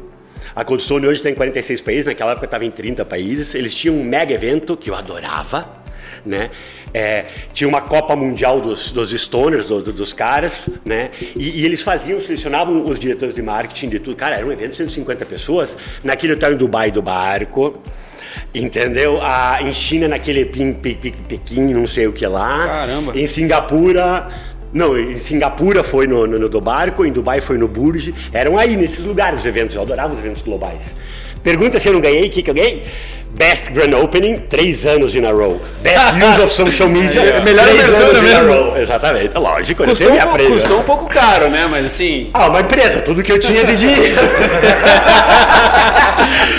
A 0.56 0.64
Cold 0.64 0.82
Stone 0.82 1.06
hoje 1.06 1.20
está 1.20 1.30
em 1.30 1.36
46 1.36 1.82
países, 1.82 2.06
naquela 2.06 2.32
época 2.32 2.46
estava 2.46 2.66
em 2.66 2.72
30 2.72 3.04
países. 3.06 3.54
Eles 3.54 3.74
tinham 3.74 3.96
um 3.96 4.04
mega 4.04 4.34
evento 4.34 4.76
que 4.78 4.90
eu 4.90 4.96
adorava. 4.96 5.68
Né? 6.26 6.50
É, 6.94 7.26
tinha 7.54 7.68
uma 7.68 7.82
Copa 7.82 8.16
Mundial 8.16 8.60
dos, 8.62 8.92
dos 8.92 9.12
Stoners, 9.12 9.68
do- 9.68 9.82
do- 9.82 9.94
dos 9.94 10.14
caras, 10.14 10.70
né? 10.86 11.12
E, 11.36 11.62
e 11.62 11.66
eles 11.66 11.82
faziam, 11.82 12.20
selecionavam 12.20 12.84
os 12.88 13.00
diretores 13.00 13.34
de 13.36 13.42
marketing 13.42 13.90
de 13.90 14.00
tudo. 14.00 14.16
Cara, 14.16 14.36
era 14.36 14.46
um 14.46 14.52
evento 14.52 14.72
de 14.72 14.78
150 14.78 15.26
pessoas, 15.26 15.78
naquele 16.04 16.34
hotel 16.34 16.54
em 16.54 16.58
Dubai 16.58 16.92
do 16.92 17.02
barco. 17.02 17.76
Entendeu? 18.54 19.20
Ah, 19.22 19.60
em 19.62 19.74
China, 19.74 20.08
naquele 20.08 20.46
Pequim, 20.46 21.74
não 21.74 21.88
sei 21.88 22.08
o 22.08 22.14
que 22.14 22.26
lá. 22.26 22.68
Caramba. 22.68 23.18
Em 23.18 23.26
Singapura. 23.28 24.30
Não, 24.72 24.98
em 24.98 25.18
Singapura 25.18 25.84
foi 25.84 26.06
no, 26.06 26.28
no, 26.28 26.38
no 26.38 26.48
do 26.50 26.62
barco, 26.62 27.04
em 27.04 27.12
Dubai 27.12 27.42
foi 27.42 27.58
no 27.58 27.68
Burj. 27.68 28.14
Eram 28.32 28.58
aí, 28.58 28.76
nesses 28.78 29.04
lugares 29.04 29.40
os 29.42 29.46
eventos. 29.46 29.76
Eu 29.76 29.82
adorava 29.82 30.14
os 30.14 30.20
eventos 30.20 30.42
globais. 30.44 30.96
Pergunta 31.44 31.80
se 31.80 31.88
eu 31.88 31.94
não 31.94 32.02
ganhei, 32.02 32.28
o 32.28 32.30
que, 32.30 32.44
que 32.44 32.50
eu 32.50 32.54
ganhei? 32.54 32.84
Best 33.32 33.72
Grand 33.72 33.94
Opening, 33.98 34.38
três 34.50 34.86
anos 34.86 35.16
in 35.16 35.26
a 35.26 35.32
row. 35.32 35.62
Best 35.82 36.16
Use 36.22 36.42
of 36.42 36.52
Social 36.52 36.90
Media, 36.90 37.22
É, 37.22 37.40
melhor 37.42 37.66
três 37.66 37.84
anos 37.88 38.14
in 38.14 38.18
a 38.18 38.22
mesmo. 38.22 38.54
row. 38.54 38.78
Exatamente, 38.78 39.38
lógico. 39.38 39.84
eu 39.84 39.88
Custou 39.90 40.12
um, 40.14 40.18
pouco, 40.20 40.48
custou 40.50 40.80
um 40.80 40.84
pouco 40.84 41.06
caro, 41.08 41.50
né? 41.50 41.68
Mas 41.70 41.86
assim. 41.86 42.30
Ah, 42.34 42.48
uma 42.48 42.62
empresa, 42.62 43.00
tudo 43.02 43.24
que 43.24 43.32
eu 43.32 43.40
tinha 43.40 43.64
de 43.64 43.78
dinheiro. 43.78 44.16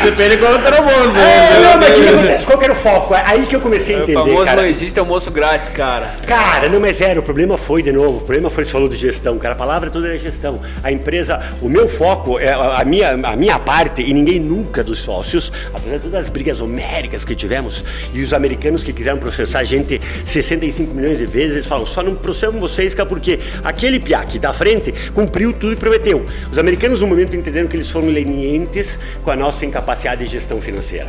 Depende 0.04 0.36
de 0.36 0.36
quanto 0.38 0.66
era 0.66 0.80
o 0.80 0.84
moço. 0.84 1.18
É, 1.18 1.60
não, 1.60 1.76
mas 1.78 1.98
o 1.98 2.02
que 2.02 2.08
acontece? 2.08 2.46
Qual 2.46 2.58
que 2.58 2.64
era 2.64 2.72
o 2.72 2.76
foco? 2.76 3.14
É 3.14 3.22
Aí 3.26 3.46
que 3.46 3.54
eu 3.54 3.60
comecei 3.60 3.94
a 3.96 3.98
O 3.98 4.02
entender, 4.02 4.18
famoso 4.18 4.44
cara. 4.46 4.62
não 4.62 4.68
existe 4.68 4.98
almoço 4.98 5.30
grátis, 5.30 5.68
cara. 5.68 6.14
Cara, 6.26 6.68
não, 6.68 6.80
mas 6.80 7.00
era, 7.00 7.20
o 7.20 7.22
problema 7.22 7.58
foi, 7.58 7.82
de 7.82 7.92
novo, 7.92 8.18
o 8.18 8.20
problema 8.20 8.48
foi, 8.48 8.64
você 8.64 8.72
falou 8.72 8.88
de 8.88 8.96
gestão, 8.96 9.38
cara, 9.38 9.54
a 9.54 9.56
palavra 9.56 9.90
toda 9.90 10.12
é 10.12 10.16
gestão. 10.16 10.60
A 10.82 10.90
empresa, 10.90 11.40
o 11.60 11.68
meu 11.68 11.88
foco, 11.88 12.38
é 12.38 12.52
a 12.52 12.82
minha, 12.84 13.10
a 13.12 13.36
minha 13.36 13.58
parte, 13.58 14.02
e 14.02 14.12
ninguém 14.14 14.40
nunca 14.40 14.82
dos 14.82 14.98
sócios, 15.00 15.52
apesar 15.74 15.96
de 15.98 16.02
todas 16.04 16.20
as 16.22 16.28
brigas 16.28 16.59
homéricas 16.60 17.24
que 17.24 17.34
tivemos, 17.34 17.84
e 18.12 18.22
os 18.22 18.32
americanos 18.32 18.82
que 18.82 18.92
quiseram 18.92 19.18
processar 19.18 19.60
a 19.60 19.64
gente 19.64 20.00
65 20.24 20.94
milhões 20.94 21.18
de 21.18 21.26
vezes, 21.26 21.56
eles 21.56 21.66
falam, 21.66 21.86
só 21.86 22.02
não 22.02 22.14
processamos 22.14 22.60
vocês, 22.60 22.94
cara, 22.94 23.08
porque 23.08 23.38
aquele 23.64 24.00
piá 24.00 24.20
aqui 24.20 24.38
da 24.38 24.52
frente 24.52 24.92
cumpriu 25.14 25.52
tudo 25.52 25.74
que 25.74 25.80
prometeu. 25.80 26.24
Os 26.50 26.58
americanos, 26.58 27.00
no 27.00 27.06
momento, 27.06 27.36
entenderam 27.36 27.68
que 27.68 27.76
eles 27.76 27.90
foram 27.90 28.08
lenientes 28.08 28.98
com 29.22 29.30
a 29.30 29.36
nossa 29.36 29.64
incapacidade 29.64 30.24
de 30.24 30.30
gestão 30.30 30.60
financeira. 30.60 31.08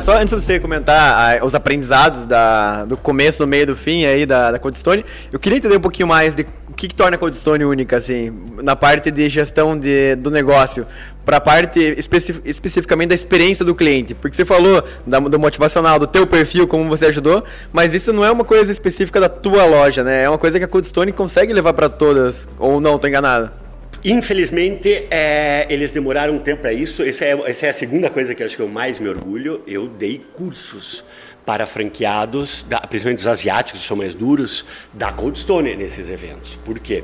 Só 0.00 0.16
antes 0.16 0.34
de 0.34 0.42
você 0.42 0.58
comentar 0.58 1.38
ah, 1.40 1.44
os 1.44 1.54
aprendizados 1.54 2.26
da, 2.26 2.84
do 2.84 2.96
começo, 2.96 3.38
do 3.38 3.46
meio 3.46 3.66
do 3.66 3.76
fim 3.76 4.04
aí 4.04 4.26
da, 4.26 4.52
da 4.52 4.58
Codestone, 4.58 5.04
eu 5.32 5.38
queria 5.38 5.58
entender 5.58 5.76
um 5.76 5.80
pouquinho 5.80 6.08
mais 6.08 6.34
de 6.34 6.46
o 6.68 6.72
que, 6.74 6.88
que 6.88 6.94
torna 6.94 7.16
a 7.16 7.18
Codestone 7.18 7.64
única, 7.64 7.96
assim, 7.96 8.32
na 8.62 8.74
parte 8.74 9.10
de 9.10 9.28
gestão 9.28 9.78
de, 9.78 10.14
do 10.16 10.30
negócio, 10.30 10.86
para 11.24 11.36
a 11.36 11.40
parte 11.40 11.78
especi- 11.98 12.40
especificamente 12.44 13.08
da 13.10 13.14
experiência 13.14 13.64
do 13.64 13.74
cliente. 13.74 14.14
Porque 14.14 14.34
você 14.36 14.44
falou 14.44 14.82
da, 15.06 15.18
do 15.18 15.38
motivacional, 15.38 15.98
do 15.98 16.06
teu 16.06 16.26
perfil, 16.26 16.66
como 16.66 16.88
você 16.88 17.06
ajudou, 17.06 17.44
mas 17.72 17.92
isso 17.92 18.12
não 18.12 18.24
é 18.24 18.30
uma 18.30 18.44
coisa 18.44 18.72
específica 18.72 19.20
da 19.20 19.28
tua 19.28 19.64
loja, 19.66 20.02
né? 20.02 20.22
É 20.22 20.28
uma 20.28 20.38
coisa 20.38 20.58
que 20.58 20.64
a 20.64 20.68
Codestone 20.68 21.12
consegue 21.12 21.52
levar 21.52 21.74
para 21.74 21.88
todas, 21.88 22.48
ou 22.58 22.80
não, 22.80 22.98
tô 22.98 23.06
enganado? 23.08 23.59
Infelizmente, 24.04 25.06
é, 25.10 25.66
eles 25.68 25.92
demoraram 25.92 26.34
um 26.34 26.38
tempo 26.38 26.62
para 26.62 26.72
isso. 26.72 27.02
Essa 27.02 27.26
é, 27.26 27.50
essa 27.50 27.66
é 27.66 27.68
a 27.68 27.72
segunda 27.72 28.08
coisa 28.08 28.34
que 28.34 28.42
eu 28.42 28.46
acho 28.46 28.56
que 28.56 28.62
eu 28.62 28.68
mais 28.68 28.98
me 28.98 29.08
orgulho. 29.08 29.62
Eu 29.66 29.86
dei 29.88 30.22
cursos 30.32 31.04
para 31.50 31.66
franqueados, 31.66 32.64
da, 32.68 32.78
principalmente 32.78 33.18
os 33.18 33.26
asiáticos, 33.26 33.82
que 33.82 33.88
são 33.88 33.96
mais 33.96 34.14
duros, 34.14 34.64
da 34.94 35.10
Cold 35.10 35.36
Stone 35.36 35.74
nesses 35.74 36.08
eventos. 36.08 36.56
Por 36.64 36.78
quê? 36.78 37.02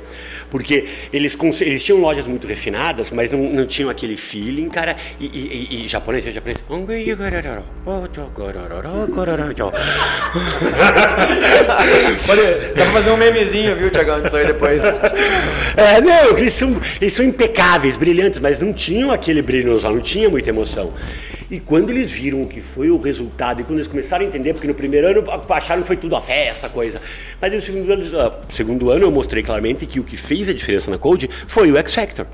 Porque 0.52 0.86
eles, 1.12 1.36
eles 1.62 1.82
tinham 1.82 2.00
lojas 2.00 2.28
muito 2.28 2.46
refinadas, 2.46 3.10
mas 3.10 3.32
não, 3.32 3.40
não 3.40 3.66
tinham 3.66 3.90
aquele 3.90 4.16
feeling, 4.16 4.68
cara. 4.68 4.94
E, 5.18 5.26
e, 5.26 5.80
e, 5.80 5.84
e 5.84 5.88
japonês, 5.88 6.24
é 6.24 6.30
japonês. 6.30 6.62
Pode, 12.24 12.40
dá 12.40 12.84
pra 12.84 12.92
fazer 12.92 13.10
um 13.10 13.16
memezinho, 13.16 13.74
viu, 13.74 13.90
Tiagão, 13.90 14.22
disso 14.22 14.36
aí 14.36 14.46
depois. 14.46 14.80
É, 15.76 16.00
não, 16.00 16.38
eles 16.38 16.54
são, 16.54 16.74
eles 16.98 17.12
são 17.12 17.22
impecáveis, 17.22 17.98
brilhantes, 17.98 18.40
mas 18.40 18.60
não 18.60 18.72
tinham 18.72 19.10
aquele 19.10 19.42
brilho 19.42 19.72
nos 19.72 19.84
olhos, 19.84 19.96
não 19.96 20.02
tinha 20.02 20.30
muita 20.30 20.48
emoção. 20.48 20.94
E 21.50 21.60
quando 21.60 21.90
eles 21.90 22.10
viram 22.10 22.42
o 22.42 22.46
que 22.46 22.60
foi 22.60 22.90
o 22.90 22.98
resultado, 22.98 23.60
e 23.60 23.64
quando 23.64 23.78
eles 23.78 23.86
começaram 23.86 24.24
a 24.24 24.28
entender, 24.28 24.52
porque 24.52 24.66
no 24.66 24.74
primeiro 24.74 25.06
ano 25.06 25.24
acharam 25.50 25.82
que 25.82 25.86
foi 25.86 25.96
tudo 25.96 26.16
a 26.16 26.20
festa, 26.20 26.68
coisa. 26.68 27.00
Mas 27.40 27.54
no 27.54 27.60
segundo 27.60 27.92
ano, 27.92 28.20
ah, 28.20 28.40
segundo 28.50 28.90
ano 28.90 29.04
eu 29.04 29.10
mostrei 29.10 29.42
claramente 29.42 29.86
que 29.86 30.00
o 30.00 30.04
que 30.04 30.16
fez 30.16 30.48
a 30.48 30.52
diferença 30.52 30.90
na 30.90 30.98
Code 30.98 31.30
foi 31.46 31.70
o 31.70 31.76
X 31.76 31.94
Factor. 31.94 32.26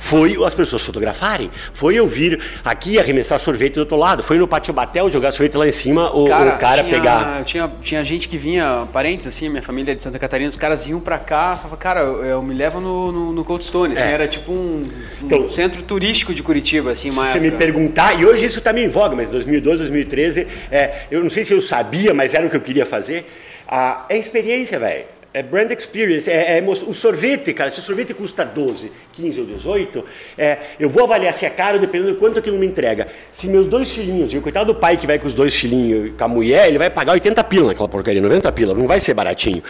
Foi 0.00 0.36
as 0.46 0.54
pessoas 0.54 0.80
fotografarem, 0.82 1.50
foi 1.74 1.96
eu 1.96 2.06
vir 2.06 2.40
aqui 2.64 2.98
arremessar 3.00 3.38
sorvete 3.40 3.74
do 3.74 3.80
outro 3.80 3.96
lado, 3.96 4.22
foi 4.22 4.38
no 4.38 4.46
Pátio 4.46 4.72
Batel 4.72 5.10
jogar 5.10 5.32
sorvete 5.32 5.56
lá 5.56 5.66
em 5.66 5.72
cima, 5.72 6.10
o 6.14 6.24
o 6.24 6.28
cara, 6.28 6.82
tinha, 6.82 6.84
pegar. 6.84 7.44
Tinha, 7.44 7.70
tinha 7.82 8.04
gente 8.04 8.28
que 8.28 8.38
vinha, 8.38 8.86
parentes 8.92 9.26
assim, 9.26 9.48
minha 9.48 9.62
família 9.62 9.92
é 9.92 9.94
de 9.96 10.02
Santa 10.02 10.18
Catarina, 10.18 10.48
os 10.48 10.56
caras 10.56 10.86
iam 10.88 11.00
pra 11.00 11.18
cá, 11.18 11.56
falavam, 11.56 11.76
cara, 11.78 12.00
eu, 12.00 12.40
me 12.42 12.54
levo 12.54 12.80
no, 12.80 13.10
no, 13.10 13.32
no 13.32 13.44
Cold 13.44 13.64
Stone. 13.64 13.94
Assim, 13.94 14.06
É. 14.08 14.12
era 14.12 14.28
tipo 14.28 14.52
um, 14.52 14.84
um 15.20 15.26
Então, 15.26 15.48
centro 15.48 15.82
turístico 15.82 16.32
de 16.32 16.42
Curitiba, 16.44 16.92
assim, 16.92 17.10
uma 17.10 17.26
Se 17.26 17.32
você 17.32 17.40
me 17.40 17.48
época. 17.48 17.64
perguntar, 17.64 18.18
e 18.20 18.24
hoje 18.24 18.46
isso 18.46 18.58
está 18.58 18.72
meio 18.72 18.86
em 18.86 18.90
voga, 18.90 19.16
mas 19.16 19.28
em 19.28 19.32
2012, 19.32 19.78
2013, 19.78 20.46
é, 20.70 21.02
eu 21.10 21.22
não 21.22 21.28
sei 21.30 21.44
se 21.44 21.52
eu 21.52 21.60
sabia, 21.60 22.14
mas 22.14 22.34
era 22.34 22.46
o 22.46 22.50
que 22.50 22.56
eu 22.56 22.60
queria 22.60 22.86
fazer. 22.86 23.26
Ah, 23.66 24.06
é 24.08 24.16
experiência, 24.16 24.78
velho. 24.78 25.04
É 25.32 25.42
brand 25.42 25.70
experience, 25.70 26.30
é, 26.30 26.58
é 26.58 26.62
o 26.62 26.94
sorvete, 26.94 27.52
cara. 27.52 27.70
Se 27.70 27.80
o 27.80 27.82
sorvete 27.82 28.14
custa 28.14 28.44
12, 28.44 28.90
15 29.12 29.40
ou 29.40 29.46
18, 29.46 30.04
é, 30.38 30.58
eu 30.80 30.88
vou 30.88 31.04
avaliar 31.04 31.32
se 31.34 31.44
é 31.44 31.50
caro 31.50 31.78
dependendo 31.78 32.14
do 32.14 32.18
quanto 32.18 32.38
aquilo 32.38 32.58
me 32.58 32.66
entrega. 32.66 33.08
Se 33.30 33.46
meus 33.46 33.66
dois 33.66 33.90
filhinhos, 33.90 34.32
e 34.32 34.38
o 34.38 34.42
coitado 34.42 34.72
do 34.72 34.78
pai 34.78 34.96
que 34.96 35.06
vai 35.06 35.18
com 35.18 35.28
os 35.28 35.34
dois 35.34 35.54
filhinhos, 35.54 36.12
com 36.16 36.24
a 36.24 36.28
mulher, 36.28 36.68
ele 36.68 36.78
vai 36.78 36.88
pagar 36.88 37.12
80 37.12 37.44
pila 37.44 37.68
naquela 37.68 37.88
porcaria, 37.88 38.22
90 38.22 38.50
pila, 38.52 38.74
não 38.74 38.86
vai 38.86 39.00
ser 39.00 39.12
baratinho. 39.12 39.62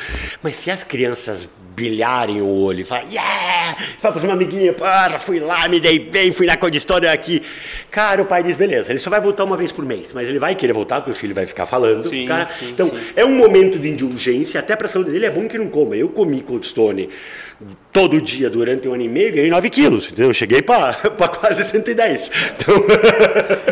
Mas 0.42 0.54
se 0.56 0.70
as 0.70 0.84
crianças 0.84 1.48
brilharem 1.78 2.42
o 2.42 2.48
olho 2.48 2.80
e 2.80 2.84
falar, 2.84 3.02
yeah! 3.02 3.76
Fala 4.00 4.14
para 4.14 4.24
uma 4.24 4.32
amiguinha, 4.32 4.72
para, 4.72 5.16
fui 5.18 5.38
lá, 5.38 5.68
me 5.68 5.78
dei 5.78 6.00
bem, 6.00 6.32
fui 6.32 6.44
na 6.44 6.56
Code 6.56 6.76
História 6.76 7.12
aqui. 7.12 7.40
Cara, 7.88 8.20
o 8.20 8.26
pai 8.26 8.42
diz, 8.42 8.56
beleza, 8.56 8.90
ele 8.90 8.98
só 8.98 9.08
vai 9.08 9.20
voltar 9.20 9.44
uma 9.44 9.56
vez 9.56 9.70
por 9.70 9.84
mês, 9.84 10.12
mas 10.12 10.28
ele 10.28 10.40
vai 10.40 10.56
querer 10.56 10.72
voltar 10.72 10.96
porque 10.96 11.12
o 11.12 11.14
filho 11.14 11.34
vai 11.34 11.46
ficar 11.46 11.66
falando. 11.66 12.02
Sim, 12.02 12.26
cara. 12.26 12.48
sim, 12.48 12.70
então, 12.70 12.88
sim. 12.88 12.98
é 13.14 13.24
um 13.24 13.36
momento 13.36 13.78
de 13.78 13.88
indulgência, 13.88 14.58
até 14.58 14.74
para 14.74 14.86
a 14.86 14.90
saúde 14.90 15.12
dele 15.12 15.26
é 15.26 15.30
bom 15.30 15.46
que 15.48 15.58
não 15.58 15.68
coma. 15.68 15.96
Eu 15.96 16.08
comi 16.10 16.42
Cold 16.42 16.66
Stone 16.66 17.08
todo 17.98 18.20
dia 18.20 18.48
durante 18.48 18.86
um 18.86 18.94
ano 18.94 19.02
e 19.02 19.08
meio, 19.08 19.32
ganhei 19.34 19.50
9 19.50 19.70
quilos, 19.70 20.06
entendeu? 20.06 20.28
Eu 20.28 20.34
cheguei 20.34 20.62
para 20.62 20.94
quase 21.40 21.64
110. 21.64 22.30
Então, 22.56 22.74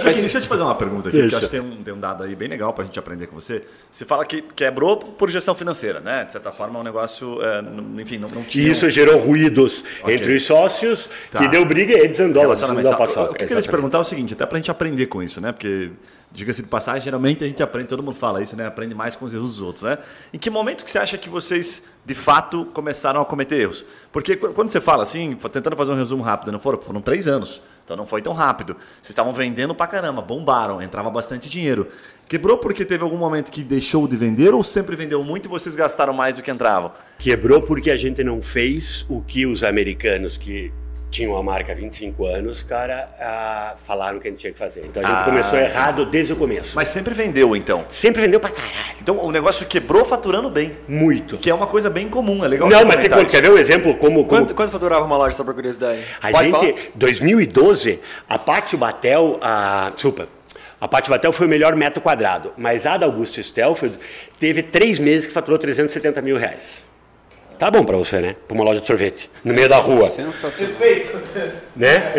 Mas, 0.04 0.20
deixa 0.20 0.38
eu 0.38 0.42
te 0.42 0.48
fazer 0.48 0.62
uma 0.62 0.74
pergunta 0.74 1.08
aqui, 1.08 1.18
Deixa. 1.20 1.36
eu 1.36 1.38
acho 1.38 1.46
que 1.46 1.52
tem 1.52 1.60
um, 1.60 1.82
tem 1.82 1.94
um 1.94 2.00
dado 2.00 2.24
aí 2.24 2.34
bem 2.34 2.48
legal 2.48 2.72
pra 2.72 2.84
gente 2.84 2.98
aprender 2.98 3.28
com 3.28 3.36
você. 3.38 3.62
Você 3.88 4.04
fala 4.04 4.24
que 4.24 4.42
quebrou 4.42 4.96
por 4.96 5.30
gestão 5.30 5.54
financeira, 5.54 6.00
né? 6.00 6.24
De 6.24 6.32
certa 6.32 6.50
forma, 6.50 6.76
é 6.78 6.80
um 6.80 6.84
negócio, 6.84 7.38
é, 7.40 7.62
enfim, 8.00 8.18
não, 8.18 8.28
não 8.28 8.42
tinha... 8.42 8.70
isso 8.72 8.90
gerou 8.90 9.18
ruídos 9.18 9.84
Ok. 10.02 10.14
entre 10.14 10.34
os 10.34 10.44
sócios, 10.44 11.08
Tá. 11.30 11.38
que 11.38 11.48
deu 11.48 11.64
briga 11.64 11.92
e 11.96 12.08
desandou. 12.08 12.42
Relacionamento. 12.42 12.82
desandou 12.88 13.24
a 13.24 13.30
O 13.30 13.34
que 13.34 13.44
eu 13.44 13.48
queria 13.48 13.62
te 13.62 13.70
perguntar 13.70 13.98
é 13.98 14.00
o 14.00 14.04
seguinte, 14.04 14.34
até 14.34 14.44
pra 14.44 14.58
gente 14.58 14.70
aprender 14.70 15.06
com 15.06 15.22
isso, 15.22 15.40
né? 15.40 15.52
Porque, 15.52 15.90
diga-se 16.32 16.62
de 16.62 16.68
passagem, 16.68 17.02
geralmente 17.02 17.44
a 17.44 17.46
gente 17.46 17.62
aprende, 17.62 17.88
todo 17.88 18.02
mundo 18.02 18.16
fala 18.16 18.42
isso, 18.42 18.56
né? 18.56 18.66
Aprende 18.66 18.94
mais 18.94 19.14
com 19.14 19.24
os 19.24 19.32
erros 19.32 19.50
dos 19.50 19.62
outros, 19.62 19.84
né? 19.84 19.98
Em 20.32 20.38
que 20.38 20.50
momento 20.50 20.84
que 20.84 20.90
você 20.90 20.98
acha 20.98 21.16
que 21.16 21.28
vocês, 21.28 21.82
de 22.04 22.14
fato, 22.14 22.66
começaram 22.72 23.20
a 23.20 23.24
cometer 23.24 23.60
erros? 23.60 23.84
Porque 24.16 24.34
qu- 24.34 24.54
quando 24.54 24.70
você 24.70 24.80
fala 24.80 25.02
assim, 25.02 25.36
tentando 25.52 25.76
fazer 25.76 25.92
um 25.92 25.94
resumo 25.94 26.22
rápido, 26.22 26.50
não 26.50 26.58
foram, 26.58 26.80
foram 26.80 27.02
três 27.02 27.28
anos, 27.28 27.60
então 27.84 27.94
não 27.94 28.06
foi 28.06 28.22
tão 28.22 28.32
rápido. 28.32 28.72
Vocês 28.74 29.10
estavam 29.10 29.30
vendendo 29.30 29.74
pra 29.74 29.86
caramba, 29.86 30.22
bombaram, 30.22 30.80
entrava 30.80 31.10
bastante 31.10 31.50
dinheiro. 31.50 31.86
Quebrou 32.26 32.56
porque 32.56 32.82
teve 32.86 33.04
algum 33.04 33.18
momento 33.18 33.52
que 33.52 33.62
deixou 33.62 34.08
de 34.08 34.16
vender 34.16 34.54
ou 34.54 34.64
sempre 34.64 34.96
vendeu 34.96 35.22
muito 35.22 35.44
e 35.44 35.48
vocês 35.50 35.74
gastaram 35.76 36.14
mais 36.14 36.36
do 36.36 36.42
que 36.42 36.50
entravam? 36.50 36.92
Quebrou 37.18 37.60
porque 37.60 37.90
a 37.90 37.96
gente 37.98 38.24
não 38.24 38.40
fez 38.40 39.04
o 39.06 39.20
que 39.20 39.44
os 39.44 39.62
americanos 39.62 40.38
que 40.38 40.72
tinham 41.16 41.34
a 41.34 41.42
marca 41.42 41.72
há 41.72 41.74
25 41.74 42.26
anos, 42.26 42.62
cara, 42.62 43.08
ah, 43.18 43.72
falaram 43.76 44.18
que 44.20 44.28
a 44.28 44.30
gente 44.30 44.40
tinha 44.40 44.52
que 44.52 44.58
fazer. 44.58 44.84
Então 44.86 45.02
a 45.02 45.06
gente 45.06 45.20
Ah, 45.20 45.24
começou 45.24 45.58
errado 45.58 46.04
desde 46.04 46.34
o 46.34 46.36
começo. 46.36 46.72
Mas 46.76 46.88
sempre 46.88 47.14
vendeu, 47.14 47.56
então. 47.56 47.86
Sempre 47.88 48.20
vendeu 48.20 48.38
pra 48.38 48.50
caralho. 48.50 48.96
Então 49.00 49.18
o 49.24 49.30
negócio 49.32 49.66
quebrou 49.66 50.04
faturando 50.04 50.50
bem. 50.50 50.76
Muito. 50.86 51.38
Que 51.38 51.48
é 51.48 51.54
uma 51.54 51.66
coisa 51.66 51.88
bem 51.88 52.06
comum, 52.08 52.44
é 52.44 52.48
legal 52.48 52.68
Não, 52.68 52.84
mas 52.84 53.00
tem, 53.00 53.08
quer 53.24 53.40
ver 53.40 53.50
um 53.50 53.56
exemplo 53.56 53.94
como... 53.94 54.24
como 54.24 54.28
Quanto, 54.28 54.54
quanto 54.54 54.70
faturava 54.70 55.04
uma 55.06 55.16
loja, 55.16 55.34
só 55.34 55.42
por 55.42 55.54
curiosidade? 55.54 56.02
a 56.20 56.30
Pode 56.30 56.50
gente, 56.50 56.60
falar? 56.60 56.90
2012, 56.94 57.98
a 58.28 58.38
Pátio 58.38 58.76
Batel, 58.76 59.38
a, 59.40 59.90
desculpa, 59.94 60.28
a 60.78 60.86
Pátio 60.86 61.10
Batel 61.10 61.32
foi 61.32 61.46
o 61.46 61.48
melhor 61.50 61.74
metro 61.74 62.02
quadrado, 62.02 62.52
mas 62.58 62.84
a 62.84 62.98
da 62.98 63.06
Augusto 63.06 63.42
Stelfield 63.42 63.96
teve 64.38 64.62
três 64.62 64.98
meses 64.98 65.26
que 65.26 65.32
faturou 65.32 65.58
370 65.58 66.20
mil 66.20 66.36
reais. 66.36 66.84
Tá 67.58 67.70
bom 67.70 67.84
pra 67.84 67.96
você, 67.96 68.20
né? 68.20 68.36
Pra 68.46 68.54
uma 68.54 68.64
loja 68.64 68.80
de 68.82 68.86
sorvete, 68.86 69.30
no 69.44 69.54
meio 69.54 69.68
da 69.68 69.76
rua. 69.78 70.06
Sensacional. 70.06 70.74
né? 71.74 72.12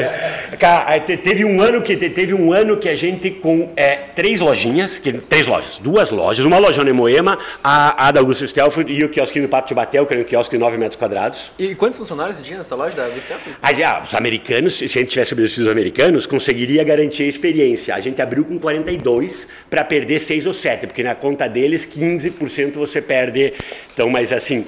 Cara, 0.59 0.99
teve 0.99 1.45
um 1.45 1.61
ano 1.61 1.81
que 1.81 1.95
te- 1.95 2.09
teve 2.09 2.33
um 2.33 2.51
ano 2.51 2.77
que 2.77 2.89
a 2.89 2.95
gente 2.95 3.29
com 3.31 3.71
é, 3.75 3.95
três 4.15 4.39
lojinhas, 4.39 4.97
que- 4.97 5.13
três 5.13 5.45
lojas, 5.45 5.77
duas 5.79 6.09
lojas, 6.09 6.45
uma 6.45 6.57
lojona 6.57 6.89
em 6.89 6.93
Moema, 6.93 7.37
a, 7.63 8.07
a 8.07 8.11
da 8.11 8.19
Augusto 8.19 8.45
Stelford 8.47 8.91
e 8.91 9.03
o 9.03 9.09
quiosque 9.09 9.39
do 9.39 9.47
Pato 9.47 9.67
de 9.67 9.73
Batel, 9.75 10.05
que 10.05 10.13
era 10.13 10.21
um 10.23 10.25
quiosque 10.25 10.55
de 10.55 10.59
9 10.59 10.77
metros 10.77 10.97
quadrados. 10.97 11.51
E 11.59 11.75
quantos 11.75 11.97
funcionários 11.97 12.37
você 12.37 12.43
tinha 12.43 12.57
nessa 12.57 12.75
loja 12.75 12.95
da 12.95 13.07
Gustavo? 13.09 13.41
Aí, 13.61 13.83
ah, 13.83 14.01
os 14.03 14.15
americanos, 14.15 14.75
se 14.77 14.85
a 14.85 14.87
gente 14.87 15.07
tivesse 15.09 15.33
obedecido 15.33 15.65
os 15.67 15.71
americanos, 15.71 16.25
conseguiria 16.25 16.83
garantir 16.83 17.23
a 17.23 17.27
experiência. 17.27 17.93
A 17.93 17.99
gente 17.99 18.19
abriu 18.21 18.43
com 18.43 18.57
42 18.57 19.47
para 19.69 19.83
perder 19.83 20.19
6 20.19 20.45
ou 20.47 20.53
7, 20.53 20.87
porque 20.87 21.03
na 21.03 21.13
conta 21.15 21.47
deles 21.47 21.85
15% 21.85 22.73
você 22.79 23.01
perde. 23.01 23.53
Então, 23.93 24.09
mas 24.09 24.31
assim, 24.33 24.65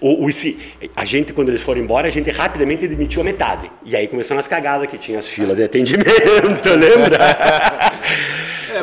o, 0.00 0.24
o- 0.26 0.32
se- 0.32 0.58
a 0.94 1.04
gente, 1.04 1.32
quando 1.32 1.48
eles 1.48 1.62
foram 1.62 1.80
embora, 1.80 2.08
a 2.08 2.10
gente 2.10 2.30
rapidamente 2.30 2.86
demitiu 2.88 3.20
a 3.20 3.24
metade. 3.24 3.70
E 3.84 3.96
aí 3.96 4.06
começaram 4.08 4.38
as 4.38 4.48
cagadas 4.48 4.86
que 4.88 4.98
tinha 4.98 5.18
as 5.18 5.26
filas 5.28 5.56
de 5.56 5.62
atendimento, 5.64 6.68
lembra? 6.78 7.36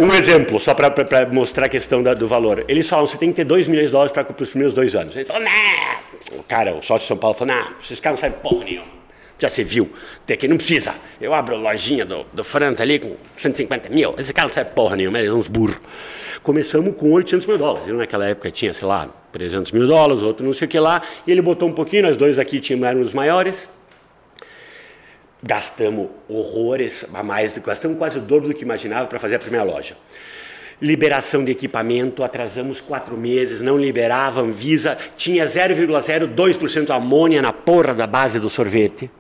Um 0.02 0.14
exemplo, 0.14 0.60
só 0.60 0.74
para 0.74 0.92
mostrar 1.32 1.68
a 1.68 1.70
questão 1.70 2.02
da, 2.02 2.14
do 2.14 2.28
valor. 2.28 2.66
Eles 2.68 2.88
falam, 2.90 3.06
você 3.06 3.18
tem 3.18 3.30
que 3.30 3.36
ter 3.36 3.44
2 3.44 3.68
milhões 3.68 3.88
de 3.88 3.92
dólares 3.92 4.12
para 4.12 4.26
os 4.40 4.50
primeiros 4.50 4.74
dois 4.74 4.96
anos. 4.96 5.16
Ele 5.16 5.26
falou, 5.26 5.44
não. 5.44 6.40
O 6.40 6.44
cara, 6.44 6.74
o 6.74 6.82
sócio 6.82 7.06
de 7.06 7.08
São 7.10 7.18
Paulo, 7.18 7.36
falou, 7.38 7.54
não, 7.56 7.66
esses 7.80 8.00
caras 8.00 8.20
não 8.20 8.30
sabem 8.30 8.40
porra 8.42 8.66
nenhuma. 8.66 8.94
Já 9.38 9.50
se 9.50 9.64
viu, 9.64 9.92
tem 10.26 10.38
que 10.38 10.48
não 10.48 10.56
precisa. 10.58 10.96
Eu 11.20 11.34
abro 11.34 11.56
a 11.56 11.58
lojinha 11.58 12.06
do, 12.06 12.26
do 12.34 12.44
Franta 12.44 12.82
ali 12.82 12.98
com 12.98 13.16
150 13.36 13.90
mil. 13.90 14.16
Esse 14.18 14.34
cara 14.34 14.48
não 14.48 14.54
sabe 14.54 14.70
porra 14.74 14.96
nenhuma, 14.96 15.20
eles 15.20 15.30
são 15.32 15.40
uns 15.40 15.48
burros. 15.50 15.78
Começamos 16.44 16.96
com 16.96 17.12
800 17.12 17.48
mil 17.48 17.58
dólares. 17.58 17.88
Naquela 17.88 18.28
época 18.28 18.52
tinha, 18.52 18.74
sei 18.74 18.88
lá, 18.88 19.10
300 19.32 19.72
mil 19.72 19.88
dólares, 19.88 20.22
outro 20.22 20.46
não 20.46 20.54
sei 20.54 20.68
o 20.68 20.70
que 20.70 20.80
lá. 20.80 21.02
E 21.26 21.32
ele 21.32 21.42
botou 21.42 21.68
um 21.68 21.74
pouquinho, 21.74 22.04
nós 22.04 22.18
dois 22.18 22.38
aqui 22.38 22.60
tínhamos 22.60 23.08
os 23.08 23.14
maiores 23.14 23.70
gastamos 25.44 26.08
horrores 26.30 27.06
a 27.14 27.22
mais, 27.22 27.52
gastamos 27.58 27.98
quase 27.98 28.18
o 28.18 28.22
dobro 28.22 28.48
do 28.48 28.56
que 28.56 28.64
imaginava 28.64 29.08
para 29.08 29.20
fazer 29.20 29.36
a 29.36 29.40
primeira 29.40 29.66
loja. 29.66 29.98
Liberação 30.82 31.44
de 31.44 31.52
equipamento, 31.52 32.24
atrasamos 32.24 32.82
quatro 32.82 33.18
meses, 33.18 33.62
não 33.62 33.78
liberava, 33.78 34.42
Anvisa, 34.42 34.98
tinha 35.16 35.46
0,02% 35.46 36.90
amônia 36.90 37.42
na 37.42 37.54
porra 37.54 37.94
da 37.94 38.08
base 38.08 38.40
do 38.40 38.50
sorvete. 38.50 39.12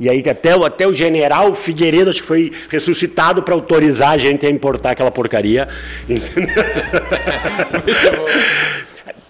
E 0.00 0.08
aí 0.08 0.22
até, 0.28 0.52
até 0.52 0.86
o 0.86 0.94
general 0.94 1.54
Figueiredo 1.54 2.10
acho 2.10 2.20
que 2.20 2.26
foi 2.26 2.52
ressuscitado 2.68 3.42
para 3.42 3.54
autorizar 3.54 4.10
a 4.12 4.18
gente 4.18 4.46
a 4.46 4.50
importar 4.50 4.92
aquela 4.92 5.10
porcaria. 5.10 5.68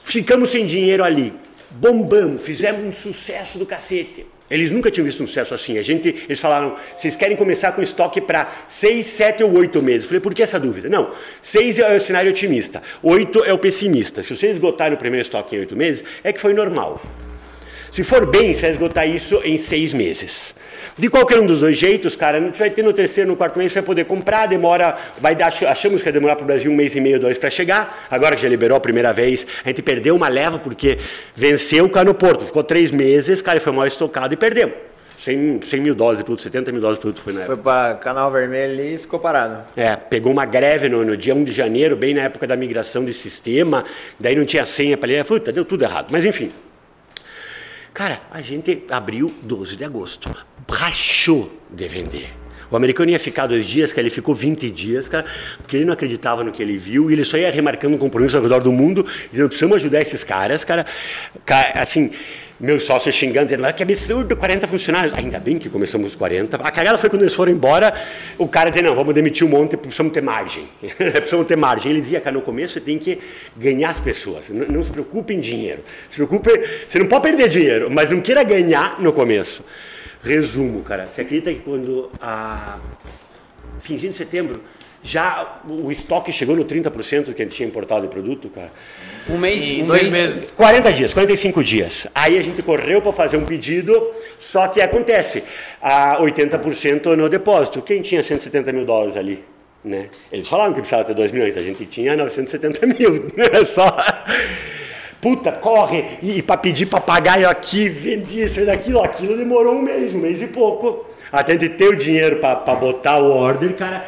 Ficamos 0.05 0.51
sem 0.51 0.67
dinheiro 0.67 1.03
ali. 1.03 1.33
Bombamos, 1.71 2.43
fizemos 2.43 2.83
um 2.83 2.93
sucesso 2.93 3.59
do 3.59 3.65
cacete. 3.65 4.27
Eles 4.51 4.71
nunca 4.71 4.91
tinham 4.91 5.05
visto 5.05 5.23
um 5.23 5.27
sucesso 5.27 5.53
assim. 5.53 5.77
A 5.79 5.83
gente, 5.83 6.09
eles 6.09 6.41
falaram, 6.41 6.77
vocês 6.97 7.15
querem 7.15 7.37
começar 7.37 7.73
com 7.73 7.83
estoque 7.83 8.21
para 8.21 8.51
seis, 8.67 9.07
sete 9.07 9.43
ou 9.43 9.53
oito 9.53 9.83
meses? 9.83 10.03
Eu 10.05 10.09
falei, 10.09 10.21
por 10.21 10.35
que 10.35 10.43
essa 10.43 10.59
dúvida? 10.59 10.89
Não, 10.89 11.11
seis 11.43 11.79
é 11.79 11.95
o 11.95 12.01
cenário 12.01 12.31
otimista, 12.31 12.83
oito 13.03 13.45
é 13.45 13.53
o 13.53 13.59
pessimista. 13.59 14.23
Se 14.23 14.35
vocês 14.35 14.53
esgotarem 14.53 14.95
o 14.95 14.99
primeiro 14.99 15.23
estoque 15.23 15.55
em 15.55 15.61
oito 15.61 15.77
meses, 15.77 16.03
é 16.25 16.33
que 16.33 16.41
foi 16.41 16.55
normal. 16.55 17.01
Se 17.93 18.03
for 18.03 18.25
bem, 18.27 18.55
você 18.55 18.63
vai 18.63 18.71
esgotar 18.71 19.09
isso 19.09 19.41
em 19.45 19.57
seis 19.57 19.93
meses. 19.93 20.55
De 20.99 21.09
qualquer 21.09 21.39
um 21.39 21.47
dos 21.47 21.61
dois 21.61 21.79
jeitos, 21.79 22.17
cara, 22.17 22.41
você 22.41 22.59
vai 22.59 22.71
ter 22.71 22.83
no 22.83 22.93
terceiro, 22.93 23.31
no 23.31 23.37
quarto 23.37 23.57
mês, 23.57 23.71
você 23.71 23.79
vai 23.79 23.87
poder 23.87 24.05
comprar, 24.05 24.47
demora, 24.47 24.97
vai 25.21 25.33
dar, 25.33 25.47
achamos 25.47 26.01
que 26.01 26.05
vai 26.05 26.13
demorar 26.13 26.35
para 26.35 26.43
o 26.43 26.47
Brasil 26.47 26.73
um 26.73 26.75
mês 26.75 26.97
e 26.97 27.01
meio, 27.01 27.21
dois 27.21 27.39
para 27.39 27.49
chegar, 27.51 28.07
agora 28.11 28.35
que 28.35 28.43
já 28.43 28.49
liberou 28.49 28.77
a 28.77 28.81
primeira 28.81 29.13
vez, 29.13 29.47
a 29.65 29.69
gente 29.69 29.81
perdeu 29.81 30.17
uma 30.17 30.27
leva 30.27 30.59
porque 30.59 30.99
venceu 31.37 31.85
o 31.85 31.89
cara 31.89 32.07
no 32.07 32.15
porto, 32.15 32.45
ficou 32.45 32.65
três 32.65 32.91
meses, 32.91 33.41
cara, 33.41 33.61
foi 33.61 33.73
mal 33.73 33.87
estocado 33.87 34.35
e 34.35 34.37
perdemos. 34.37 34.75
100, 35.19 35.61
100 35.63 35.81
mil 35.81 35.95
dólares 35.95 36.19
de 36.19 36.25
produto, 36.25 36.43
70 36.43 36.73
mil 36.73 36.81
dólares 36.81 36.99
de 36.99 37.03
produto 37.03 37.23
foi 37.23 37.33
na 37.33 37.41
época. 37.43 37.55
Foi 37.55 37.63
para 37.63 37.95
Canal 37.95 38.31
Vermelho 38.33 38.73
ali 38.73 38.95
e 38.95 38.99
ficou 38.99 39.21
parado. 39.21 39.65
É, 39.77 39.95
pegou 39.95 40.33
uma 40.33 40.47
greve 40.47 40.89
no, 40.89 41.05
no, 41.05 41.17
dia 41.17 41.35
1 41.35 41.45
de 41.45 41.53
janeiro, 41.53 41.97
bem 41.97 42.15
na 42.15 42.23
época 42.23 42.47
da 42.47 42.57
migração 42.57 43.05
de 43.05 43.13
sistema, 43.13 43.85
daí 44.19 44.35
não 44.35 44.45
tinha 44.45 44.65
senha 44.65 44.97
para 44.97 45.09
ler, 45.09 45.25
puta, 45.25 45.53
deu 45.53 45.65
tudo 45.65 45.85
errado. 45.85 46.09
Mas 46.11 46.25
enfim, 46.25 46.53
Cara, 47.99 48.21
a 48.31 48.41
gente 48.41 48.85
abriu 48.91 49.35
12 49.43 49.75
de 49.75 49.85
agosto. 49.85 50.33
Rachou 50.71 51.51
de 51.71 51.89
vender. 51.89 52.39
O 52.71 52.77
americano 52.77 53.11
ia 53.11 53.19
ficar 53.19 53.47
dois 53.47 53.67
dias, 53.67 53.93
cara, 53.93 54.03
ele 54.03 54.11
ficou 54.11 54.35
20 54.35 54.71
dias, 54.71 55.09
cara, 55.09 55.25
porque 55.57 55.77
ele 55.77 55.87
não 55.87 55.93
acreditava 55.95 56.45
no 56.45 56.53
que 56.53 56.63
ele 56.63 56.77
viu 56.77 57.11
e 57.11 57.15
ele 57.15 57.25
só 57.25 57.39
ia 57.39 57.51
remarcando 57.51 57.97
um 57.97 57.99
compromisso 57.99 58.37
ao 58.37 58.43
redor 58.43 58.61
do 58.61 58.71
mundo, 58.71 59.07
dizendo: 59.31 59.49
precisamos 59.49 59.77
ajudar 59.77 60.03
esses 60.03 60.23
caras, 60.23 60.65
cara. 60.65 60.85
Assim, 61.75 62.11
meus 62.61 62.83
sócios 62.83 63.15
xingando, 63.15 63.47
dizendo, 63.47 63.65
ah, 63.65 63.73
que 63.73 63.83
absurdo, 63.83 64.37
40 64.37 64.67
funcionários. 64.67 65.15
Ainda 65.17 65.39
bem 65.39 65.57
que 65.59 65.71
começamos 65.71 66.13
com 66.13 66.19
40. 66.19 66.57
A 66.57 66.71
cagada 66.71 66.99
foi 66.99 67.09
quando 67.09 67.23
eles 67.23 67.35
foram 67.35 67.53
embora, 67.53 67.95
o 68.37 68.47
cara 68.47 68.69
dizia, 68.69 68.83
não, 68.83 68.95
vamos 68.95 69.15
demitir 69.15 69.47
um 69.47 69.51
monte, 69.51 69.77
precisamos 69.77 70.13
ter 70.13 70.23
margem. 70.23 70.65
precisamos 70.97 71.47
ter 71.47 71.57
margem. 71.57 71.93
Ele 71.93 72.01
dizia, 72.01 72.21
cara, 72.21 72.35
no 72.35 72.43
começo 72.43 72.81
tem 72.81 72.99
que 72.99 73.19
ganhar 73.57 73.89
as 73.89 74.01
pessoas. 74.01 74.51
Não, 74.51 74.67
não 74.67 74.83
se 74.83 74.91
preocupe 74.91 75.33
em 75.33 75.41
dinheiro. 75.41 75.83
Se 76.11 76.17
preocupe, 76.17 76.51
você 76.87 76.99
não 76.99 77.07
pode 77.07 77.23
perder 77.23 77.49
dinheiro, 77.49 77.89
mas 77.91 78.11
não 78.11 78.21
queira 78.21 78.43
ganhar 78.43 79.01
no 79.01 79.13
começo. 79.13 79.65
Resumo, 80.23 80.83
cara. 80.83 81.07
Você 81.07 81.23
acredita 81.23 81.53
que 81.53 81.61
quando 81.61 82.11
a 82.21 82.79
finzinho 83.81 84.13
de 84.13 84.19
setembro 84.19 84.63
já 85.03 85.61
o 85.69 85.91
estoque 85.93 86.33
chegou 86.33 86.57
no 86.57 86.65
30% 86.65 87.33
que 87.33 87.43
a 87.43 87.45
gente 87.45 87.55
tinha 87.55 87.69
importado 87.69 88.03
de 88.03 88.09
produto, 88.09 88.49
cara. 88.49 88.71
Um 89.29 89.39
mês, 89.39 89.71
um 89.71 89.87
dois 89.87 90.03
mês. 90.03 90.15
meses. 90.15 90.51
40 90.51 90.93
dias, 90.93 91.15
45 91.15 91.63
dias. 91.63 92.07
Aí 92.15 92.37
a 92.37 92.43
gente 92.43 92.63
correu 92.63 93.01
para 93.01 93.13
fazer 93.13 93.37
um 93.37 93.45
pedido, 93.45 94.11
só 94.39 94.67
que 94.69 94.81
acontece, 94.81 95.45
a 95.81 96.19
80% 96.19 97.17
no 97.17 97.29
depósito. 97.29 97.81
Quem 97.81 98.03
tinha 98.03 98.23
170 98.23 98.73
mil 98.73 98.85
dólares 98.85 99.17
ali? 99.17 99.45
Né? 99.85 100.09
Eles 100.33 100.49
falaram 100.49 100.73
que 100.73 100.81
precisava 100.81 101.05
ter 101.05 101.15
2 101.15 101.31
milhões, 101.31 101.57
a 101.57 101.63
gente 101.63 101.87
tinha 101.87 102.17
970 102.17 102.87
mil. 102.87 103.29
Né? 103.37 103.65
Só. 103.65 103.97
Puta, 105.21 105.51
corre! 105.53 106.19
E, 106.23 106.39
e 106.39 106.43
para 106.43 106.57
pedir 106.57 106.87
papagaio 106.87 107.49
aqui, 107.49 107.89
vendi 107.89 108.43
isso 108.43 108.61
e 108.61 108.65
daquilo, 108.65 109.03
aquilo 109.03 109.37
demorou 109.37 109.75
um 109.75 109.83
mês, 109.83 110.15
um 110.15 110.19
mês 110.19 110.41
e 110.41 110.47
pouco. 110.47 111.05
Até 111.31 111.57
de 111.57 111.69
ter 111.69 111.89
o 111.89 111.97
dinheiro 111.97 112.37
para 112.37 112.75
botar 112.75 113.19
o 113.19 113.31
order, 113.31 113.75
cara, 113.75 114.07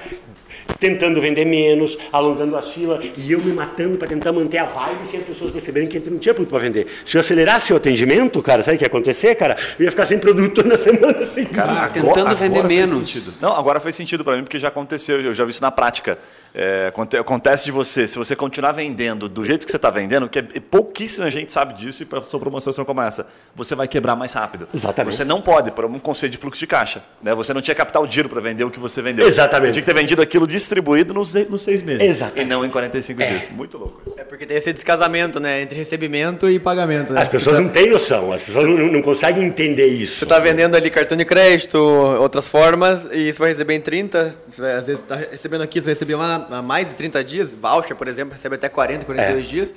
tentando 0.80 1.20
vender 1.20 1.44
menos, 1.44 1.98
alongando 2.10 2.56
a 2.56 2.62
fila, 2.62 2.98
e 3.16 3.30
eu 3.30 3.40
me 3.40 3.52
matando 3.52 3.98
para 3.98 4.08
tentar 4.08 4.32
manter 4.32 4.58
a 4.58 4.64
vibe 4.64 5.06
sem 5.08 5.20
as 5.20 5.26
pessoas 5.26 5.52
perceberem 5.52 5.88
que 5.88 5.98
a 5.98 6.00
gente 6.00 6.10
não 6.10 6.18
tinha 6.18 6.34
produto 6.34 6.50
para 6.50 6.60
vender. 6.60 6.86
Se 7.04 7.16
eu 7.16 7.20
acelerasse 7.20 7.72
o 7.72 7.76
atendimento, 7.76 8.42
cara, 8.42 8.62
sabe 8.62 8.76
o 8.76 8.78
que 8.78 8.84
ia 8.84 8.88
acontecer, 8.88 9.34
cara? 9.34 9.56
Eu 9.78 9.84
ia 9.84 9.90
ficar 9.90 10.06
sem 10.06 10.18
produto 10.18 10.62
na 10.66 10.78
semana 10.78 11.18
assim. 11.18 11.44
Cara, 11.44 11.88
tentando 11.90 12.34
vender 12.34 12.64
menos. 12.64 13.40
Não, 13.40 13.54
agora 13.54 13.78
faz 13.78 13.94
sentido 13.94 14.24
para 14.24 14.36
mim, 14.36 14.42
porque 14.42 14.58
já 14.58 14.68
aconteceu, 14.68 15.20
eu 15.20 15.34
já 15.34 15.44
vi 15.44 15.50
isso 15.50 15.62
na 15.62 15.70
prática. 15.70 16.18
É, 16.54 16.92
acontece 17.18 17.66
de 17.66 17.70
você, 17.70 18.08
se 18.08 18.16
você 18.16 18.34
continuar 18.34 18.72
vendendo 18.72 19.28
do 19.28 19.44
jeito 19.44 19.64
que 19.64 19.70
você 19.70 19.76
está 19.76 19.90
vendendo, 19.90 20.28
que 20.28 20.38
é, 20.38 20.42
pouquíssima 20.42 21.30
gente 21.30 21.52
sabe 21.52 21.74
disso, 21.74 22.02
e 22.02 22.06
para 22.06 22.22
sua 22.22 22.40
promoção 22.40 22.72
como 22.84 23.02
essa, 23.02 23.26
você 23.54 23.74
vai 23.74 23.86
quebrar 23.86 24.16
mais 24.16 24.32
rápido. 24.32 24.68
Exatamente. 24.72 25.14
Você 25.14 25.24
não 25.24 25.40
pode, 25.40 25.70
por 25.70 25.84
um 25.84 25.98
conceito 25.98 26.32
de 26.32 26.38
fluxo 26.38 26.60
de 26.60 26.66
caixa. 26.66 27.02
Né? 27.22 27.34
Você 27.34 27.52
não 27.52 27.60
tinha 27.60 27.74
capital 27.74 28.06
dinheiro 28.06 28.28
para 28.28 28.40
vender 28.40 28.64
o 28.64 28.70
que 28.70 28.78
você 28.78 29.02
vendeu. 29.02 29.26
Exatamente. 29.26 29.66
Você 29.66 29.72
tinha 29.72 29.82
que 29.82 29.92
ter 29.92 29.98
vendido 29.98 30.22
aquilo 30.22 30.46
distribuído 30.70 31.12
nos, 31.12 31.34
nos 31.34 31.62
seis 31.62 31.82
meses. 31.82 32.02
Exatamente. 32.02 32.42
E 32.42 32.44
não 32.44 32.64
em 32.64 32.70
45 32.70 33.22
é. 33.22 33.26
dias. 33.26 33.48
Muito 33.50 33.76
louco. 33.76 34.00
É 34.16 34.22
porque 34.22 34.46
tem 34.46 34.56
esse 34.56 34.72
descasamento, 34.72 35.40
né? 35.40 35.60
Entre 35.62 35.76
recebimento 35.76 36.48
e 36.48 36.58
pagamento. 36.58 37.12
Né? 37.12 37.20
As 37.20 37.28
pessoas 37.28 37.58
não 37.58 37.68
têm 37.68 37.90
noção, 37.90 38.32
as 38.32 38.42
pessoas 38.42 38.64
não, 38.66 38.92
não 38.92 39.02
conseguem 39.02 39.44
entender 39.44 39.86
isso. 39.86 40.18
Você 40.18 40.24
está 40.24 40.38
vendendo 40.38 40.76
ali 40.76 40.88
cartão 40.90 41.18
de 41.18 41.24
crédito, 41.24 41.76
outras 41.76 42.46
formas, 42.46 43.08
e 43.12 43.32
você 43.32 43.38
vai 43.38 43.48
receber 43.48 43.74
em 43.74 43.80
30, 43.80 44.34
você 44.48 44.62
vai, 44.62 44.72
às 44.74 44.86
vezes 44.86 45.02
está 45.02 45.16
recebendo 45.16 45.62
aqui, 45.62 45.80
você 45.80 45.86
vai 45.86 45.94
receber 45.94 46.14
uma, 46.14 46.62
mais 46.62 46.88
de 46.88 46.94
30 46.94 47.24
dias, 47.24 47.54
voucher, 47.54 47.96
por 47.96 48.06
exemplo, 48.06 48.32
recebe 48.32 48.54
até 48.54 48.68
40, 48.68 49.04
42 49.04 49.46
é. 49.46 49.48
dias. 49.48 49.74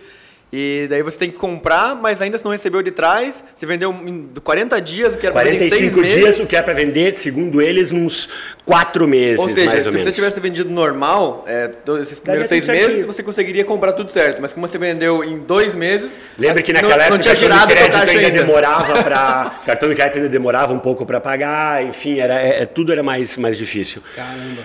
E 0.55 0.85
daí 0.87 1.01
você 1.01 1.17
tem 1.17 1.31
que 1.31 1.37
comprar, 1.37 1.95
mas 1.95 2.21
ainda 2.21 2.37
se 2.37 2.45
não 2.45 2.51
recebeu 2.51 2.83
de 2.83 2.91
trás, 2.91 3.43
você 3.55 3.65
vendeu 3.65 3.91
em 3.91 4.29
40 4.43 4.79
dias, 4.79 5.15
o 5.15 5.17
que 5.17 5.25
era 5.25 5.33
para 5.33 5.49
vender 5.49 5.65
em 5.65 5.69
6 5.69 5.95
meses. 5.95 6.13
dias, 6.13 6.39
o 6.41 6.45
que 6.45 6.55
é 6.55 6.61
para 6.61 6.75
vender, 6.75 7.11
segundo 7.15 7.59
eles, 7.59 7.91
uns 7.91 8.29
4 8.63 9.07
meses, 9.07 9.39
ou 9.39 9.49
seja, 9.49 9.65
mais 9.65 9.81
se 9.81 9.87
ou 9.87 9.93
menos. 9.93 10.05
você 10.05 10.11
tivesse 10.11 10.39
vendido 10.39 10.69
normal, 10.69 11.43
é, 11.47 11.71
esses 11.99 12.19
primeiros 12.19 12.49
6 12.49 12.67
meses, 12.67 13.03
você 13.03 13.23
conseguiria 13.23 13.65
comprar 13.65 13.93
tudo 13.93 14.11
certo. 14.11 14.43
Mas 14.43 14.53
como 14.53 14.67
você 14.67 14.77
vendeu 14.77 15.23
em 15.23 15.39
2 15.39 15.73
meses... 15.73 16.19
Lembra 16.37 16.61
que 16.61 16.71
naquela 16.71 16.97
não, 16.97 17.01
época 17.01 17.15
não 17.15 17.21
tinha 17.23 17.35
girado 17.35 17.73
o 17.73 17.75
cartão 17.75 17.85
de 17.85 18.05
crédito 18.05 18.09
ainda, 18.11 18.27
ainda 18.27 18.39
demorava 18.45 19.03
para... 19.03 19.59
cartão 19.65 19.89
de 19.89 19.95
crédito 19.95 20.17
ainda 20.17 20.29
demorava 20.29 20.71
um 20.71 20.79
pouco 20.79 21.03
para 21.03 21.19
pagar, 21.19 21.83
enfim, 21.83 22.19
era, 22.19 22.39
é, 22.39 22.61
é, 22.61 22.65
tudo 22.67 22.91
era 22.91 23.01
mais, 23.01 23.37
mais 23.37 23.57
difícil. 23.57 24.03
Caramba. 24.15 24.61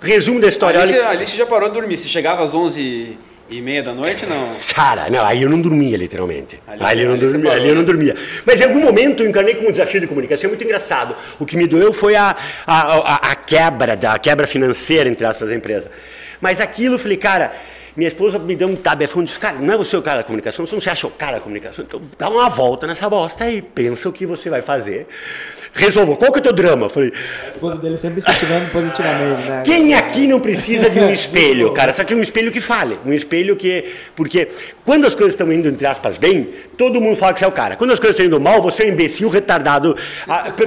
Resumo 0.00 0.40
da 0.40 0.48
história. 0.48 0.80
Ali, 0.80 0.94
você, 0.94 1.00
ali 1.00 1.26
você 1.26 1.36
já 1.36 1.44
parou 1.44 1.68
de 1.68 1.74
dormir. 1.74 1.98
Você 1.98 2.08
chegava 2.08 2.42
às 2.42 2.54
11 2.54 3.18
e 3.48 3.60
meia 3.60 3.82
da 3.82 3.92
noite, 3.92 4.26
não? 4.26 4.56
Cara, 4.74 5.08
não, 5.08 5.24
aí 5.24 5.42
eu 5.42 5.48
não 5.48 5.60
dormia, 5.60 5.96
literalmente. 5.96 6.60
Ali, 6.66 6.84
ali 6.84 7.02
eu, 7.02 7.08
não 7.08 7.14
ali 7.14 7.26
dormia, 7.26 7.52
ali 7.52 7.68
eu 7.68 7.74
não 7.74 7.84
dormia. 7.84 8.16
Mas 8.44 8.60
em 8.60 8.64
algum 8.64 8.80
momento 8.80 9.22
eu 9.22 9.28
encarnei 9.28 9.54
com 9.54 9.66
um 9.66 9.70
desafio 9.70 10.00
de 10.00 10.06
comunicação 10.06 10.48
muito 10.48 10.64
engraçado. 10.64 11.14
O 11.38 11.46
que 11.46 11.56
me 11.56 11.66
doeu 11.66 11.92
foi 11.92 12.16
a, 12.16 12.36
a, 12.66 12.80
a, 12.94 13.14
a 13.32 13.34
quebra, 13.36 13.96
da, 13.96 14.14
a 14.14 14.18
quebra 14.18 14.46
financeira, 14.46 15.08
entre 15.08 15.24
aspas, 15.24 15.48
da 15.48 15.54
empresa. 15.54 15.90
Mas 16.40 16.60
aquilo, 16.60 16.96
eu 16.96 16.98
falei, 16.98 17.16
cara, 17.16 17.52
minha 17.96 18.08
esposa 18.08 18.38
me 18.38 18.54
deu 18.54 18.68
um 18.68 18.76
tabefão 18.76 19.22
e 19.22 19.24
disse, 19.24 19.38
cara, 19.38 19.56
não 19.58 19.72
é 19.72 19.76
você 19.76 19.96
o 19.96 20.02
cara 20.02 20.18
da 20.18 20.24
comunicação, 20.24 20.66
você 20.66 20.74
não 20.74 20.80
se 20.82 20.90
acha 20.90 21.06
o 21.06 21.10
cara 21.10 21.34
da 21.36 21.40
comunicação, 21.40 21.84
então 21.86 22.00
dá 22.18 22.28
uma 22.28 22.48
volta 22.50 22.86
nessa 22.86 23.08
bosta 23.08 23.44
aí, 23.44 23.62
pensa 23.62 24.08
o 24.08 24.12
que 24.12 24.26
você 24.26 24.50
vai 24.50 24.60
fazer. 24.60 25.06
Resolva, 25.72 26.16
qual 26.16 26.30
que 26.32 26.38
é 26.38 26.40
o 26.40 26.42
teu 26.42 26.52
drama? 26.52 26.86
Eu 26.86 26.90
falei, 26.90 27.12
A 27.46 27.48
esposa 27.50 27.76
dele 27.76 27.96
sempre 27.98 28.20
incentivando 28.20 28.70
positivamente, 28.70 29.48
né? 29.48 29.62
quem 29.64 29.94
aqui 29.94 30.26
não 30.26 30.40
precisa 30.40 30.88
de 30.90 31.00
um 31.00 31.10
espelho, 31.10 31.72
cara? 31.74 31.92
Só 31.92 32.04
que 32.04 32.14
um 32.14 32.20
espelho 32.22 32.50
que 32.52 32.60
fale. 32.60 32.98
Um 33.04 33.12
espelho 33.12 33.56
que. 33.56 33.84
Porque 34.14 34.48
quando 34.84 35.06
as 35.06 35.14
coisas 35.14 35.34
estão 35.34 35.50
indo, 35.52 35.68
entre 35.68 35.86
aspas, 35.86 36.16
bem, 36.18 36.48
todo 36.76 37.00
mundo 37.00 37.16
fala 37.16 37.32
que 37.32 37.38
você 37.40 37.44
é 37.44 37.48
o 37.48 37.52
cara. 37.52 37.76
Quando 37.76 37.92
as 37.92 37.98
coisas 37.98 38.14
estão 38.14 38.26
indo 38.26 38.40
mal, 38.40 38.60
você 38.62 38.84
é 38.84 38.86
um 38.86 38.90
imbecil, 38.90 39.28
retardado. 39.28 39.96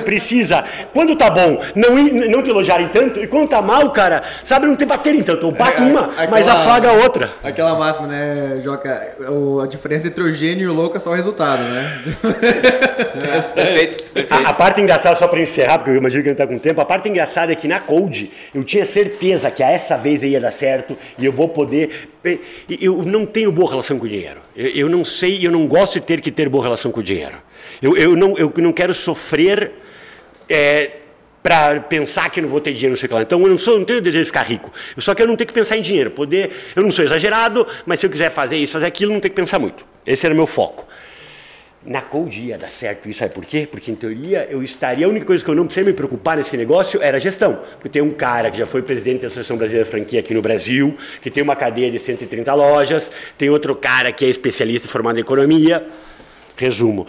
Precisa. 0.04 0.64
Quando 0.94 1.16
tá 1.16 1.30
bom, 1.30 1.62
não, 1.76 1.96
não 2.30 2.44
te 2.44 2.50
elogiarem 2.50 2.88
tanto. 2.90 3.20
E 3.20 3.28
quando 3.28 3.50
tá 3.50 3.62
mal, 3.62 3.90
cara, 3.92 4.24
sabe, 4.44 4.66
não 4.68 4.76
te 4.76 4.86
baterem 4.86 5.22
tanto. 5.24 5.46
Ou 5.46 5.52
bate 5.52 5.82
É, 5.82 5.86
uma, 5.86 6.06
aquela- 6.12 6.30
mas 6.32 6.48
afaga 6.48 6.90
a 6.90 6.94
outra. 6.94 7.19
Outra. 7.26 7.34
Aquela 7.44 7.78
máxima, 7.78 8.08
né, 8.08 8.62
Joca? 8.64 9.16
O- 9.32 9.60
a 9.60 9.68
diferença 9.68 10.08
entre 10.08 10.24
o 10.24 10.32
gênio 10.32 10.64
e 10.64 10.68
o 10.68 10.74
louco 10.74 10.98
é 10.98 11.00
só 11.00 11.12
o 11.12 11.14
resultado, 11.16 11.62
né? 11.64 12.04
Perfeito, 13.54 14.04
perfeito. 14.14 14.34
A, 14.46 14.50
a 14.50 14.54
parte 14.54 14.82
engraçada, 14.82 15.18
só 15.18 15.28
para 15.28 15.40
encerrar, 15.42 15.78
porque 15.80 15.92
eu 15.92 15.96
imagino 15.96 16.22
que 16.24 16.30
a 16.30 16.32
gente 16.32 16.38
tá 16.38 16.48
com 16.48 16.58
tempo, 16.58 16.80
a 16.82 16.86
parte 16.86 17.08
engraçada 17.10 17.52
é 17.52 17.56
que 17.56 17.68
na 17.68 17.80
Code 17.80 18.32
eu 18.54 18.64
tinha 18.64 18.86
certeza 18.86 19.50
que 19.52 19.64
a 19.64 19.70
essa 19.70 19.98
vez 19.98 20.24
ia 20.24 20.40
dar 20.40 20.52
certo 20.52 20.98
e 21.18 21.26
eu 21.26 21.32
vou 21.32 21.50
poder. 21.50 22.10
Eu 22.70 23.04
não 23.04 23.26
tenho 23.26 23.52
boa 23.52 23.70
relação 23.70 23.98
com 23.98 24.06
o 24.06 24.10
dinheiro. 24.10 24.42
Eu, 24.56 24.68
eu 24.68 24.90
não 24.90 25.04
sei, 25.06 25.46
eu 25.46 25.52
não 25.52 25.68
gosto 25.68 26.00
de 26.00 26.06
ter 26.06 26.22
que 26.22 26.32
ter 26.32 26.50
boa 26.50 26.64
relação 26.64 26.92
com 26.92 27.00
o 27.00 27.04
dinheiro. 27.04 27.36
Eu, 27.82 27.96
eu, 27.98 28.16
não, 28.16 28.38
eu 28.38 28.52
não 28.58 28.72
quero 28.74 28.94
sofrer. 28.94 29.72
Para 31.42 31.80
pensar 31.82 32.30
que 32.30 32.42
não 32.42 32.50
vou 32.50 32.60
ter 32.60 32.74
dinheiro, 32.74 32.92
não 32.92 32.98
sei 32.98 33.08
o 33.08 33.10
que 33.10 33.16
lá. 33.16 33.22
Então 33.22 33.42
eu 33.42 33.48
não, 33.48 33.58
sou, 33.58 33.78
não 33.78 33.86
tenho 33.86 34.02
desejo 34.02 34.24
de 34.24 34.30
ficar 34.30 34.44
rico. 34.44 34.72
Eu 34.96 35.02
só 35.02 35.16
quero 35.16 35.30
não 35.30 35.36
ter 35.36 35.46
que 35.46 35.54
pensar 35.54 35.78
em 35.78 35.82
dinheiro. 35.82 36.12
Poder, 36.12 36.52
eu 36.76 36.84
não 36.84 36.92
sou 36.92 37.04
exagerado, 37.06 37.66
mas 37.86 38.00
se 38.00 38.06
eu 38.06 38.10
quiser 38.10 38.30
fazer 38.30 38.58
isso, 38.58 38.74
fazer 38.74 38.86
aquilo, 38.86 39.14
não 39.14 39.20
ter 39.20 39.30
que 39.30 39.36
pensar 39.36 39.60
muito. 39.60 39.86
Esse 40.06 40.26
era 40.26 40.34
o 40.34 40.38
meu 40.38 40.48
foco. 40.48 40.86
Na 41.86 42.02
Code 42.02 42.42
ia 42.42 42.58
dar 42.58 42.70
certo 42.70 43.08
isso, 43.08 43.20
sabe 43.20 43.34
por 43.34 43.46
quê? 43.46 43.66
Porque 43.70 43.90
em 43.90 43.96
teoria 43.96 44.46
eu 44.52 44.62
estaria, 44.62 45.06
a 45.06 45.10
única 45.10 45.26
coisa 45.26 45.44
que 45.44 45.50
eu 45.50 45.56
não 45.56 45.64
precisei 45.64 45.90
me 45.90 45.96
preocupar 45.96 46.36
nesse 46.36 46.58
negócio 46.58 47.02
era 47.02 47.16
a 47.16 47.20
gestão. 47.22 47.62
Porque 47.76 47.88
tem 47.88 48.02
um 48.02 48.12
cara 48.12 48.52
que 48.52 48.58
já 48.58 48.66
foi 48.66 48.82
presidente 48.82 49.22
da 49.22 49.28
Associação 49.28 49.56
Brasileira 49.56 49.86
de 49.86 49.92
Franquia 49.92 50.20
aqui 50.20 50.34
no 50.34 50.42
Brasil, 50.42 50.98
que 51.22 51.32
tem 51.32 51.42
uma 51.42 51.56
cadeia 51.56 51.90
de 51.90 51.98
130 51.98 52.54
lojas, 52.54 53.10
tem 53.38 53.50
outro 53.50 53.74
cara 53.78 54.12
que 54.12 54.26
é 54.26 54.28
especialista 54.28 54.90
formado 54.90 55.18
em 55.18 55.22
economia. 55.22 55.88
Resumo. 56.58 57.08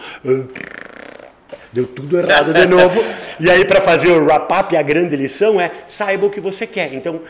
Deu 1.73 1.85
tudo 1.85 2.17
errado 2.17 2.53
de 2.53 2.65
novo. 2.65 3.01
E 3.39 3.49
aí, 3.49 3.65
para 3.65 3.81
fazer 3.81 4.09
o 4.09 4.23
wrap-up, 4.23 4.75
a 4.75 4.81
grande 4.81 5.15
lição 5.15 5.59
é 5.59 5.71
saiba 5.87 6.27
o 6.27 6.29
que 6.29 6.39
você 6.39 6.67
quer. 6.67 6.93
Então, 6.93 7.21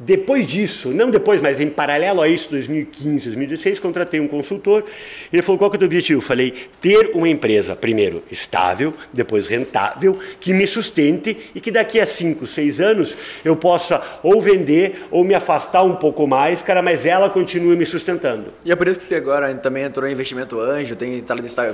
depois 0.00 0.46
disso, 0.46 0.90
não 0.90 1.10
depois, 1.10 1.40
mas 1.40 1.58
em 1.58 1.68
paralelo 1.68 2.22
a 2.22 2.28
isso, 2.28 2.50
2015, 2.50 3.24
2016, 3.24 3.80
contratei 3.80 4.20
um 4.20 4.28
consultor. 4.28 4.84
Ele 5.32 5.42
falou: 5.42 5.58
qual 5.58 5.68
que 5.68 5.74
é 5.74 5.78
o 5.78 5.80
teu 5.80 5.86
objetivo? 5.86 6.20
Eu 6.20 6.24
falei: 6.24 6.54
ter 6.80 7.10
uma 7.14 7.28
empresa, 7.28 7.74
primeiro, 7.74 8.22
estável, 8.30 8.94
depois 9.12 9.48
rentável, 9.48 10.16
que 10.38 10.52
me 10.52 10.68
sustente 10.68 11.50
e 11.52 11.60
que 11.60 11.72
daqui 11.72 11.98
a 11.98 12.06
5, 12.06 12.46
6 12.46 12.80
anos 12.80 13.16
eu 13.44 13.56
possa 13.56 14.00
ou 14.22 14.40
vender 14.40 15.04
ou 15.10 15.24
me 15.24 15.34
afastar 15.34 15.82
um 15.82 15.96
pouco 15.96 16.28
mais, 16.28 16.62
cara, 16.62 16.80
mas 16.80 17.04
ela 17.04 17.28
continue 17.28 17.76
me 17.76 17.84
sustentando. 17.84 18.52
E 18.64 18.70
é 18.70 18.76
por 18.76 18.86
isso 18.86 19.00
que 19.00 19.04
você 19.04 19.16
agora 19.16 19.52
também 19.56 19.82
entrou 19.82 20.08
em 20.08 20.12
investimento 20.12 20.60
anjo, 20.60 20.94
tem 20.94 21.20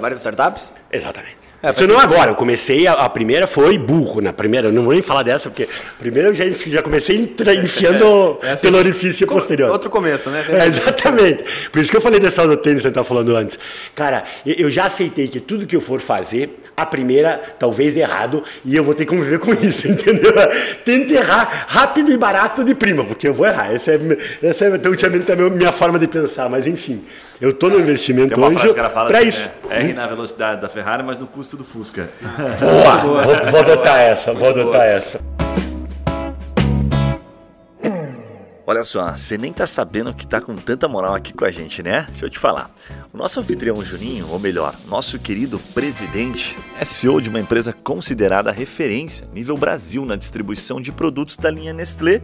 várias 0.01 0.21
startups? 0.21 0.73
Exatamente. 0.91 1.54
Isso 1.71 1.87
não 1.87 1.99
agora, 1.99 2.31
eu 2.31 2.35
comecei, 2.35 2.87
a, 2.87 2.93
a 2.95 3.09
primeira 3.09 3.47
foi 3.47 3.79
burro, 3.79 4.21
na 4.21 4.33
primeira, 4.33 4.69
eu 4.69 4.73
não 4.73 4.83
vou 4.83 4.93
nem 4.93 5.03
falar 5.03 5.23
dessa, 5.23 5.49
porque 5.49 5.69
primeiro 5.99 6.29
eu 6.29 6.35
já, 6.35 6.45
já 6.49 6.83
comecei 6.83 7.17
entra- 7.17 7.55
enfiando 7.55 8.39
É 8.43 8.53
assim, 8.53 8.63
pelo 8.67 8.79
orifício 8.79 9.27
posterior. 9.27 9.71
Outro 9.71 9.89
começo, 9.91 10.31
né? 10.31 10.45
É, 10.49 10.67
exatamente. 10.67 11.45
Por 11.71 11.81
isso 11.81 11.91
que 11.91 11.97
eu 11.97 12.01
falei 12.01 12.21
dessa 12.21 12.47
do 12.47 12.57
tênis 12.57 12.79
que 12.79 12.83
você 12.83 12.89
estava 12.89 13.07
falando 13.07 13.35
antes. 13.37 13.59
Cara, 13.95 14.25
eu 14.45 14.71
já 14.71 14.85
aceitei 14.87 15.29
que 15.29 15.41
tudo 15.41 15.67
que 15.67 15.75
eu 15.77 15.81
for 15.81 16.01
fazer, 16.01 16.61
a 16.77 16.85
primeira 16.85 17.41
talvez 17.59 17.95
dê 17.95 18.01
errado, 18.01 18.43
e 18.65 18.75
eu 18.77 18.83
vou 18.85 18.95
ter 18.95 19.05
que 19.07 19.15
conviver 19.15 19.39
com 19.39 19.53
isso, 19.53 19.87
entendeu? 19.89 20.33
Tenta 20.85 21.13
errar 21.15 21.67
rápido 21.69 22.13
e 22.13 22.17
barato 22.17 22.65
de 22.65 22.75
prima, 22.75 23.05
porque 23.05 23.29
eu 23.29 23.35
vou 23.35 23.47
errar. 23.47 23.73
Essa 23.73 23.93
é, 23.93 23.99
essa 24.43 24.65
é 24.67 24.89
ultimamente 24.89 25.25
também 25.25 25.49
minha 25.51 25.73
forma 25.73 25.99
de 25.99 26.07
pensar, 26.09 26.49
mas 26.49 26.67
enfim, 26.67 27.03
eu 27.41 27.53
tô 27.53 27.69
no 27.69 27.79
investimento 27.79 28.35
que 28.35 28.79
ela 28.81 28.91
fala 28.91 29.09
pra 29.09 29.19
assim, 29.19 29.29
isso. 29.29 29.51
né? 29.69 29.79
R 29.81 29.93
na 29.93 30.07
velocidade 30.07 30.61
da 30.61 30.69
Ferrari, 30.69 31.03
mas 31.03 31.19
no 31.19 31.27
custo 31.27 31.54
do 31.57 31.65
Fusca. 31.65 32.11
Boa, 32.61 32.99
vou, 32.99 33.51
vou 33.51 33.61
adotar 33.61 33.99
essa, 33.99 34.33
vou 34.33 34.49
adotar 34.49 34.83
essa. 34.83 35.21
Olha 38.67 38.83
só, 38.83 39.15
você 39.15 39.37
nem 39.37 39.53
tá 39.53 39.67
sabendo 39.67 40.15
que 40.15 40.27
tá 40.27 40.41
com 40.41 40.57
tanta 40.57 40.89
moral 40.89 41.15
aqui 41.15 41.35
com 41.35 41.45
a 41.45 41.51
gente, 41.51 41.83
né? 41.83 42.07
Deixa 42.09 42.25
eu 42.25 42.31
te 42.31 42.39
falar. 42.39 42.71
O 43.13 43.19
nosso 43.19 43.39
anfitrião 43.39 43.85
Juninho, 43.85 44.27
ou 44.31 44.39
melhor, 44.39 44.75
nosso 44.89 45.19
querido 45.19 45.59
presidente, 45.75 46.57
é 46.81 46.85
CEO 46.85 47.21
de 47.21 47.29
uma 47.29 47.39
empresa 47.39 47.75
considerada 47.75 48.51
referência 48.51 49.29
nível 49.35 49.59
Brasil 49.59 50.07
na 50.07 50.17
distribuição 50.17 50.81
de 50.81 50.91
produtos 50.93 51.37
da 51.37 51.51
linha 51.51 51.75
Nestlé 51.75 52.23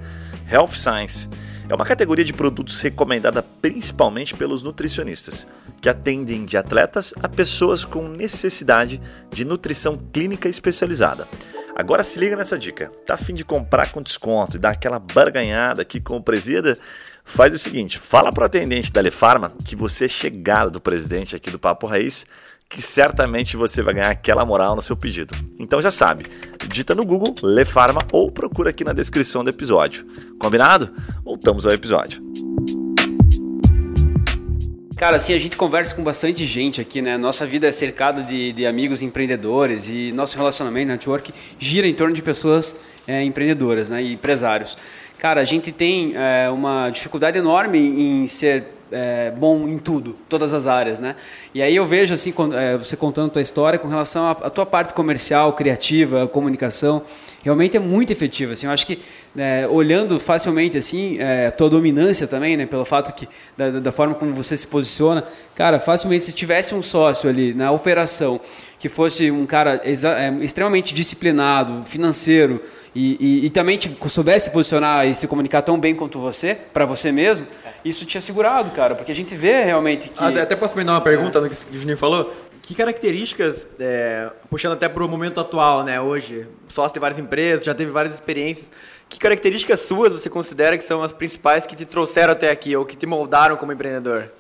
Health 0.51 0.73
Science. 0.73 1.29
É 1.71 1.75
uma 1.75 1.87
categoria 1.87 2.25
de 2.25 2.33
produtos 2.33 2.81
recomendada 2.81 3.45
principalmente 3.45 4.35
pelos 4.35 4.65
nutricionistas, 4.65 5.47
que 5.81 5.89
atendem 5.89 6.45
de 6.45 6.57
atletas 6.57 7.15
a 7.23 7.29
pessoas 7.29 7.85
com 7.85 8.09
necessidade 8.09 9.01
de 9.31 9.45
nutrição 9.45 9.97
clínica 10.13 10.49
especializada. 10.49 11.29
Agora 11.77 12.03
se 12.03 12.19
liga 12.19 12.35
nessa 12.35 12.59
dica. 12.59 12.91
Tá 13.07 13.15
a 13.15 13.17
fim 13.17 13.35
de 13.35 13.45
comprar 13.45 13.93
com 13.93 14.03
desconto 14.03 14.57
e 14.57 14.59
dar 14.59 14.71
aquela 14.71 14.99
barganhada 14.99 15.83
aqui 15.83 16.01
com 16.01 16.17
o 16.17 16.23
presida? 16.23 16.77
Faz 17.25 17.55
o 17.55 17.59
seguinte, 17.59 17.99
fala 17.99 18.33
pro 18.33 18.45
atendente 18.45 18.93
da 18.93 19.01
Lefarma 19.01 19.53
que 19.65 19.77
você 19.77 20.07
é 20.07 20.09
chegado 20.09 20.71
do 20.71 20.81
presidente 20.81 21.37
aqui 21.37 21.51
do 21.51 21.59
Papo 21.59 21.87
Raiz, 21.87 22.27
que 22.69 22.81
certamente 22.81 23.57
você 23.57 23.83
vai 23.83 23.95
ganhar 23.95 24.11
aquela 24.11 24.45
moral 24.45 24.77
no 24.77 24.83
seu 24.83 24.97
pedido. 24.97 25.35
Então 25.59 25.83
já 25.83 25.91
sabe, 25.91 26.27
digita 26.69 26.95
no 26.95 27.05
Google 27.05 27.35
Lefarma 27.43 28.07
ou 28.13 28.31
procura 28.31 28.71
aqui 28.71 28.85
na 28.85 28.93
descrição 28.93 29.43
do 29.43 29.51
episódio. 29.51 30.07
Combinado? 30.39 30.93
Voltamos 31.25 31.67
ao 31.67 31.73
episódio. 31.73 32.30
Cara, 35.01 35.17
assim, 35.17 35.33
a 35.33 35.39
gente 35.39 35.57
conversa 35.57 35.95
com 35.95 36.03
bastante 36.03 36.45
gente 36.45 36.79
aqui, 36.79 37.01
né? 37.01 37.17
Nossa 37.17 37.47
vida 37.47 37.67
é 37.67 37.73
cercada 37.73 38.23
de, 38.23 38.53
de 38.53 38.67
amigos 38.67 39.01
empreendedores 39.01 39.89
e 39.89 40.13
nosso 40.13 40.37
relacionamento, 40.37 40.89
network, 40.89 41.33
gira 41.59 41.87
em 41.87 41.95
torno 41.95 42.15
de 42.15 42.21
pessoas 42.21 42.77
é, 43.07 43.25
empreendedoras 43.25 43.89
né? 43.89 44.03
e 44.03 44.13
empresários. 44.13 44.77
Cara, 45.17 45.41
a 45.41 45.45
gente 45.45 45.73
tem 45.73 46.13
é, 46.15 46.51
uma 46.51 46.91
dificuldade 46.91 47.39
enorme 47.39 47.79
em 47.79 48.27
ser 48.27 48.65
é, 48.93 49.31
bom 49.31 49.69
em 49.69 49.79
tudo, 49.79 50.17
todas 50.29 50.53
as 50.53 50.67
áreas, 50.67 50.99
né? 50.99 51.17
E 51.55 51.63
aí 51.63 51.75
eu 51.75 51.87
vejo 51.87 52.15
assim, 52.15 52.33
é, 52.55 52.77
você 52.77 52.97
contando 52.97 53.29
a 53.29 53.31
tua 53.31 53.43
história 53.43 53.79
com 53.79 53.89
relação 53.89 54.27
à, 54.27 54.31
à 54.33 54.51
tua 54.51 54.67
parte 54.67 54.95
comercial, 54.95 55.53
criativa, 55.53 56.27
comunicação, 56.27 57.03
realmente 57.43 57.77
é 57.77 57.81
muito 57.81 58.13
efetiva. 58.13 58.53
Assim, 58.53 58.67
eu 58.67 58.73
acho 58.73 58.87
que 58.87 58.99
é, 59.37 59.67
olhando 59.69 60.19
facilmente 60.19 60.77
assim, 60.79 61.19
é, 61.19 61.49
a 61.49 61.53
tua 61.53 61.71
dominância 61.71 62.27
também, 62.27 62.57
né? 62.57 62.67
Pelo 62.67 62.85
fato 62.85 63.13
que 63.15 63.29
da, 63.57 63.71
da 63.81 63.93
forma 63.93 64.15
como 64.15 64.33
você 64.33 64.57
se 64.57 64.67
posiciona, 64.67 65.25
cara, 65.55 65.79
facilmente 65.79 66.25
se 66.25 66.33
tivesse 66.33 66.75
um 66.75 66.83
sócio 66.83 67.29
ali 67.29 67.55
na 67.55 67.71
operação 67.71 68.41
que 68.81 68.89
fosse 68.89 69.31
um 69.31 69.45
cara 69.45 69.79
é, 69.85 70.29
extremamente 70.41 70.95
disciplinado, 70.95 71.85
financeiro 71.85 72.63
e, 72.95 73.17
e, 73.21 73.47
e 73.47 73.51
também 73.51 73.77
te, 73.77 73.95
soubesse 74.09 74.51
posicionar 74.51 75.07
e 75.07 75.15
se 75.15 75.29
comunicar 75.29 75.61
tão 75.61 75.79
bem 75.79 75.95
quanto 75.95 76.19
você, 76.19 76.55
para 76.55 76.87
você 76.87 77.13
mesmo, 77.13 77.47
isso 77.85 78.07
tinha 78.07 78.23
segurado, 78.23 78.71
cara, 78.71 78.95
porque 78.95 79.13
a 79.13 79.15
gente 79.15 79.37
vê 79.37 79.65
realmente 79.65 80.09
que. 80.09 80.25
Até- 80.25 80.57
posso 80.57 80.75
emendar 80.75 80.95
uma 80.95 81.03
pergunta 81.03 81.43
no 81.43 81.51
que 81.51 81.57
o 81.77 81.79
Juninho 81.79 81.99
falou? 81.99 82.35
Que 82.63 82.75
características, 82.75 83.69
é, 83.79 84.31
puxando 84.49 84.73
até 84.73 84.89
para 84.89 85.05
o 85.05 85.09
momento 85.09 85.41
atual, 85.41 85.85
né, 85.85 86.01
hoje, 86.01 86.47
sócio 86.69 86.95
de 86.95 87.01
várias 87.01 87.19
empresas, 87.19 87.67
já 87.67 87.75
teve 87.75 87.91
várias 87.91 88.15
experiências, 88.15 88.71
que 89.11 89.19
características 89.19 89.81
suas 89.81 90.13
você 90.15 90.31
considera 90.31 90.79
que 90.79 90.85
são 90.85 91.03
as 91.03 91.13
principais 91.13 91.67
que 91.67 91.77
te 91.77 91.85
trouxeram 91.85 92.33
até 92.33 92.51
aqui, 92.51 92.75
ou 92.75 92.87
que 92.87 92.97
te 92.97 93.05
moldaram 93.05 93.57
como 93.57 93.73
empreendedor? 93.73 94.33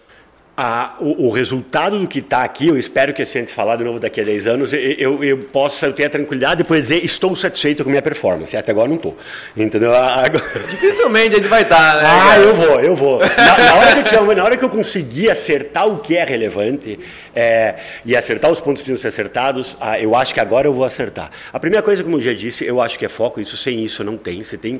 Ah, 0.62 0.94
o, 1.00 1.28
o 1.28 1.30
resultado 1.30 1.98
do 1.98 2.06
que 2.06 2.18
está 2.18 2.42
aqui, 2.42 2.68
eu 2.68 2.76
espero 2.76 3.14
que 3.14 3.22
a 3.22 3.24
gente 3.24 3.50
falar 3.50 3.76
de 3.76 3.84
novo 3.84 3.98
daqui 3.98 4.20
a 4.20 4.24
10 4.24 4.46
anos, 4.46 4.74
eu, 4.74 5.24
eu, 5.24 5.38
possa 5.38 5.86
eu 5.86 5.92
ter 5.94 6.04
a 6.04 6.10
tranquilidade 6.10 6.58
de 6.58 6.64
poder 6.64 6.82
dizer 6.82 7.02
estou 7.02 7.34
satisfeito 7.34 7.82
com 7.82 7.88
a 7.88 7.92
minha 7.92 8.02
performance. 8.02 8.54
Até 8.54 8.70
agora 8.70 8.86
não 8.86 8.96
estou. 8.96 9.16
Entendeu? 9.56 9.94
Agora... 9.94 10.44
Dificilmente 10.68 11.36
a 11.36 11.38
gente 11.38 11.48
vai 11.48 11.62
estar, 11.62 12.02
né? 12.02 12.02
Ah, 12.04 12.38
eu 12.38 12.54
vou, 12.54 12.78
eu 12.78 12.94
vou. 12.94 13.20
Na, 13.20 13.58
na 13.58 13.74
hora 13.76 13.92
que 13.94 13.98
eu, 14.00 14.04
tiver- 14.04 14.36
na 14.36 14.44
hora 14.44 14.56
que 14.58 14.62
eu 14.62 14.68
conseguir 14.68 15.30
acertar 15.30 15.88
o 15.88 16.00
que 16.00 16.14
é 16.14 16.24
relevante 16.24 16.98
é, 17.34 17.76
e 18.04 18.14
acertar 18.14 18.50
os 18.50 18.60
pontos 18.60 18.82
que 18.82 18.90
precisam 18.90 19.00
ser 19.00 19.08
acertados, 19.08 19.78
ah, 19.80 19.98
eu 19.98 20.14
acho 20.14 20.34
que 20.34 20.40
agora 20.40 20.68
eu 20.68 20.74
vou 20.74 20.84
acertar. 20.84 21.30
A 21.50 21.58
primeira 21.58 21.82
coisa, 21.82 22.04
como 22.04 22.18
eu 22.18 22.20
já 22.20 22.34
disse, 22.34 22.66
eu 22.66 22.82
acho 22.82 22.98
que 22.98 23.06
é 23.06 23.08
foco. 23.08 23.40
Isso 23.40 23.56
sem 23.56 23.82
isso 23.82 24.04
não 24.04 24.18
tem. 24.18 24.42
Você 24.42 24.58
tem. 24.58 24.78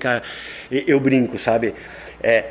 Eu, 0.70 0.82
eu 0.86 1.00
brinco, 1.00 1.38
sabe? 1.38 1.72
É, 2.22 2.44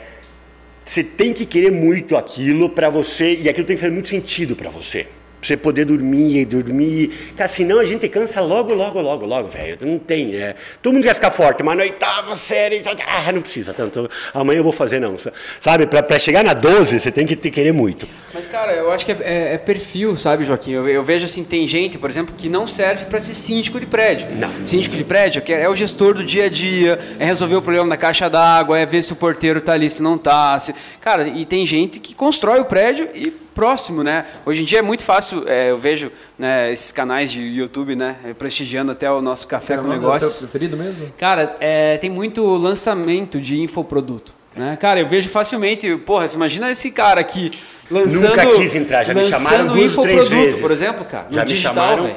você 0.90 1.04
tem 1.04 1.34
que 1.34 1.46
querer 1.46 1.72
muito 1.72 2.18
aquilo 2.18 2.68
para 2.68 2.90
você 2.90 3.36
e 3.36 3.48
aquilo 3.48 3.68
tem 3.68 3.76
que 3.76 3.80
fazer 3.80 3.94
muito 3.94 4.10
sentido 4.10 4.56
para 4.56 4.72
você. 4.72 5.06
Pra 5.40 5.48
você 5.48 5.56
poder 5.58 5.86
dormir 5.86 6.40
e 6.42 6.46
dormir. 6.46 7.34
Cara, 7.38 7.48
senão 7.48 7.80
a 7.80 7.86
gente 7.86 8.08
cansa 8.10 8.42
logo, 8.42 8.74
logo, 8.74 9.00
logo, 9.00 9.26
logo, 9.26 9.48
velho. 9.48 9.78
Não 9.82 9.98
tem. 9.98 10.36
É... 10.36 10.56
Todo 10.82 10.94
mundo 10.94 11.04
quer 11.04 11.16
ficar 11.16 11.32
forte, 11.32 11.64
mas 11.64 11.78
na 11.78 11.84
oitava 11.84 12.36
série. 12.36 12.82
Ah, 13.08 13.32
não 13.32 13.42
precisa 13.42 13.74
tanto. 13.74 14.10
Amanhã 14.34 14.60
eu 14.60 14.64
vou 14.64 14.72
fazer, 14.74 15.00
não. 15.00 15.16
Sabe, 15.62 15.88
pra, 15.88 16.04
pra 16.04 16.20
chegar 16.20 16.44
na 16.44 16.54
12, 16.54 17.00
você 17.00 17.12
tem 17.12 17.26
que 17.26 17.36
ter, 17.36 17.52
querer 17.52 17.72
muito. 17.72 18.06
Mas, 18.34 18.48
cara, 18.48 18.74
eu 18.74 18.92
acho 18.92 19.06
que 19.06 19.12
é, 19.14 19.18
é- 19.22 19.54
é 19.54 19.58
perfil, 19.58 20.16
sabe, 20.18 20.44
Joaquim? 20.44 20.72
Eu, 20.72 20.88
eu 20.90 21.04
vejo 21.04 21.24
assim, 21.26 21.44
tem 21.44 21.66
gente, 21.68 21.98
por 21.98 22.10
exemplo, 22.10 22.36
que 22.38 22.50
não 22.50 22.68
serve 22.68 23.06
para 23.06 23.20
ser 23.20 23.34
síndico 23.34 23.80
de 23.80 23.86
prédio. 23.86 24.28
Não. 24.36 24.68
Síndico 24.68 24.98
de 24.98 25.04
prédio 25.06 25.42
é, 25.48 25.62
é 25.64 25.70
o 25.70 25.76
gestor 25.76 26.14
do 26.14 26.24
dia 26.24 26.46
a 26.46 26.50
dia, 26.50 27.00
é 27.18 27.26
resolver 27.26 27.56
o 27.56 27.62
problema 27.62 27.88
da 27.90 27.98
caixa 27.98 28.30
d'água, 28.30 28.78
é 28.78 28.86
ver 28.86 29.02
se 29.02 29.14
o 29.14 29.16
porteiro 29.16 29.62
tá 29.62 29.72
ali, 29.74 29.90
se 29.90 30.04
não 30.04 30.18
tá. 30.18 30.60
se- 30.60 30.74
Cara, 31.00 31.28
e 31.28 31.46
tem 31.46 31.66
gente 31.66 32.00
que 32.00 32.14
constrói 32.14 32.60
o 32.60 32.66
prédio 32.66 33.08
e 33.16 33.32
próximo, 33.60 34.06
né? 34.06 34.24
Hoje 34.46 34.62
em 34.62 34.66
dia 34.66 34.80
é 34.80 34.82
muito 34.82 35.04
fácil, 35.04 35.44
é, 35.46 35.70
eu 35.72 35.78
vejo 35.78 36.10
né, 36.38 36.72
esses 36.72 36.94
canais 36.94 37.30
de 37.30 37.42
YouTube, 37.42 37.94
né, 37.94 38.16
prestigiando 38.38 38.94
até 38.94 39.12
o 39.12 39.22
nosso 39.22 39.46
café 39.48 39.76
com 39.76 39.82
Qual 39.84 39.92
é 39.92 39.98
o 39.98 40.00
negócios. 40.00 40.38
preferido 40.38 40.78
mesmo? 40.78 41.12
Cara, 41.18 41.58
é, 41.60 41.98
tem 41.98 42.10
muito 42.10 42.42
lançamento 42.56 43.38
de 43.42 43.60
infoproduto. 43.60 44.34
Né? 44.56 44.78
Cara, 44.78 45.02
eu 45.02 45.08
vejo 45.10 45.28
facilmente, 45.28 45.94
porra, 45.98 46.26
você 46.28 46.36
imagina 46.38 46.72
esse 46.72 46.90
cara 46.90 47.20
aqui 47.20 47.52
lançando. 47.92 48.30
Nunca 48.30 48.46
quis 48.48 48.76
entrar, 48.76 49.04
já 49.04 49.14
me 49.14 49.26
chamaram 49.26 49.68
duas 49.68 49.98
ou 49.98 50.04
três 50.04 50.30
vezes. 50.30 50.62
por 50.62 50.72
exemplo, 50.72 51.04
cara. 51.04 51.28
Já 51.30 51.42
no 51.42 51.48
me 51.48 51.54
digital, 51.54 51.76
chamaram- 51.76 52.04
velho. 52.04 52.16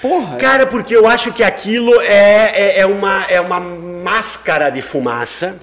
Porra. 0.00 0.36
Cara, 0.36 0.66
porque 0.66 0.96
eu 0.96 1.06
acho 1.06 1.32
que 1.34 1.42
aquilo 1.42 2.00
é, 2.00 2.50
é, 2.54 2.80
é 2.80 2.86
uma, 2.86 3.24
é 3.24 3.40
uma 3.42 3.60
máscara 3.60 4.70
de 4.70 4.80
fumaça. 4.80 5.54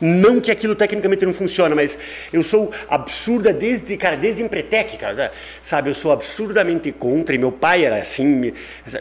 Não 0.00 0.40
que 0.40 0.50
aquilo 0.50 0.74
tecnicamente 0.76 1.26
não 1.26 1.34
funciona, 1.34 1.74
mas 1.74 1.98
eu 2.32 2.42
sou 2.44 2.72
absurda 2.88 3.52
desde, 3.52 3.96
cara, 3.96 4.16
desde 4.16 4.42
Empretec, 4.42 4.96
cara, 4.96 5.32
sabe? 5.60 5.90
Eu 5.90 5.94
sou 5.94 6.12
absurdamente 6.12 6.92
contra, 6.92 7.34
e 7.34 7.38
meu 7.38 7.50
pai 7.50 7.84
era 7.84 7.96
assim. 7.96 8.52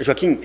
Joaquim, 0.02 0.39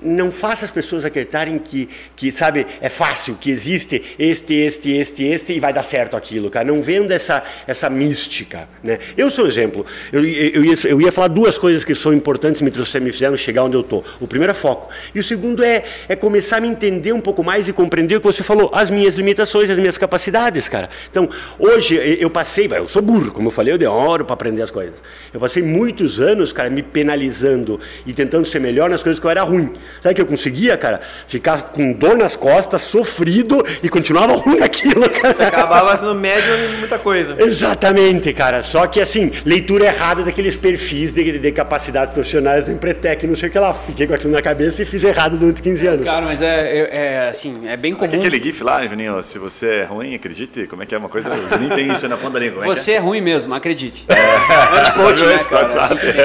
não 0.00 0.32
faça 0.32 0.64
as 0.64 0.70
pessoas 0.70 1.04
acreditarem 1.04 1.58
que, 1.58 1.88
que, 2.16 2.32
sabe, 2.32 2.66
é 2.80 2.88
fácil, 2.88 3.36
que 3.38 3.50
existe 3.50 4.02
este, 4.18 4.54
este, 4.54 4.90
este, 4.92 5.24
este 5.24 5.52
e 5.52 5.60
vai 5.60 5.72
dar 5.72 5.82
certo 5.82 6.16
aquilo, 6.16 6.50
cara. 6.50 6.64
Não 6.64 6.80
venda 6.80 7.14
essa, 7.14 7.44
essa 7.66 7.90
mística, 7.90 8.68
né? 8.82 8.98
Eu 9.16 9.30
sou 9.30 9.46
exemplo. 9.46 9.84
Eu, 10.10 10.24
eu, 10.24 10.64
ia, 10.64 10.74
eu 10.84 11.00
ia 11.00 11.12
falar 11.12 11.28
duas 11.28 11.58
coisas 11.58 11.84
que 11.84 11.94
são 11.94 12.14
importantes, 12.14 12.62
me, 12.62 12.70
trouxeram, 12.70 13.04
me 13.04 13.12
fizeram 13.12 13.36
chegar 13.36 13.64
onde 13.64 13.76
eu 13.76 13.82
tô. 13.82 14.02
O 14.18 14.26
primeiro 14.26 14.50
é 14.50 14.54
foco. 14.54 14.90
E 15.14 15.20
o 15.20 15.24
segundo 15.24 15.62
é, 15.62 15.84
é 16.08 16.16
começar 16.16 16.56
a 16.56 16.60
me 16.60 16.68
entender 16.68 17.12
um 17.12 17.20
pouco 17.20 17.44
mais 17.44 17.68
e 17.68 17.72
compreender 17.72 18.16
o 18.16 18.20
que 18.20 18.26
você 18.26 18.42
falou, 18.42 18.70
as 18.72 18.90
minhas 18.90 19.14
limitações, 19.14 19.68
as 19.68 19.76
minhas 19.76 19.89
capacidades, 19.98 20.68
cara. 20.68 20.88
Então, 21.10 21.28
hoje 21.58 21.94
eu 22.18 22.30
passei, 22.30 22.68
eu 22.70 22.88
sou 22.88 23.02
burro, 23.02 23.32
como 23.32 23.48
eu 23.48 23.52
falei, 23.52 23.72
eu 23.72 23.78
demoro 23.78 24.24
para 24.24 24.34
aprender 24.34 24.62
as 24.62 24.70
coisas. 24.70 24.94
Eu 25.32 25.40
passei 25.40 25.62
muitos 25.62 26.20
anos, 26.20 26.52
cara, 26.52 26.70
me 26.70 26.82
penalizando 26.82 27.80
e 28.06 28.12
tentando 28.12 28.44
ser 28.44 28.60
melhor 28.60 28.90
nas 28.90 29.02
coisas 29.02 29.20
que 29.20 29.26
eu 29.26 29.30
era 29.30 29.42
ruim. 29.42 29.74
Sabe 30.02 30.12
o 30.12 30.14
que 30.16 30.22
eu 30.22 30.26
conseguia, 30.26 30.76
cara? 30.76 31.00
Ficar 31.26 31.62
com 31.70 31.92
dor 31.92 32.16
nas 32.16 32.36
costas, 32.36 32.82
sofrido 32.82 33.64
e 33.82 33.88
continuava 33.88 34.34
ruim 34.40 34.58
naquilo, 34.58 35.08
cara. 35.10 35.46
Acabava 35.46 35.96
sendo 35.96 36.14
médio 36.14 36.54
em 36.54 36.78
muita 36.78 36.98
coisa. 36.98 37.36
Exatamente, 37.38 38.32
cara. 38.32 38.62
Só 38.62 38.86
que 38.86 39.00
assim, 39.00 39.30
leitura 39.44 39.86
errada 39.86 40.22
daqueles 40.24 40.56
perfis 40.56 41.12
de, 41.12 41.38
de 41.38 41.52
capacidades 41.52 42.12
profissionais 42.12 42.64
do 42.64 42.72
Empretec, 42.72 43.26
não 43.26 43.34
sei 43.34 43.48
o 43.48 43.52
que 43.52 43.58
lá. 43.58 43.72
Fiquei 43.72 44.06
com 44.06 44.14
aquilo 44.14 44.32
na 44.32 44.42
cabeça 44.42 44.82
e 44.82 44.84
fiz 44.84 45.04
errado 45.04 45.36
durante 45.38 45.62
15 45.62 45.86
anos. 45.86 46.06
Cara, 46.06 46.26
mas 46.26 46.42
é, 46.42 46.78
é, 46.78 46.88
é, 46.90 47.28
assim, 47.28 47.68
é 47.68 47.76
bem 47.76 47.94
comum. 47.94 48.12
é 48.12 48.16
aquele 48.16 48.42
gif 48.42 48.62
lá, 48.62 48.86
Juninho? 48.86 49.22
Se 49.22 49.38
você 49.38 49.79
é 49.80 49.84
ruim, 49.84 50.14
acredite. 50.14 50.66
Como 50.66 50.82
é 50.82 50.86
que 50.86 50.94
é 50.94 50.98
uma 50.98 51.08
coisa? 51.08 51.30
O 51.30 51.48
Juninho 51.48 51.74
tem 51.74 51.90
isso 51.90 52.06
na 52.08 52.16
ponta 52.16 52.34
da 52.38 52.40
língua. 52.40 52.64
é 52.64 52.66
Você 52.66 52.92
é 52.92 52.98
ruim 52.98 53.20
mesmo, 53.20 53.54
acredite. 53.54 54.06
é? 54.08 54.14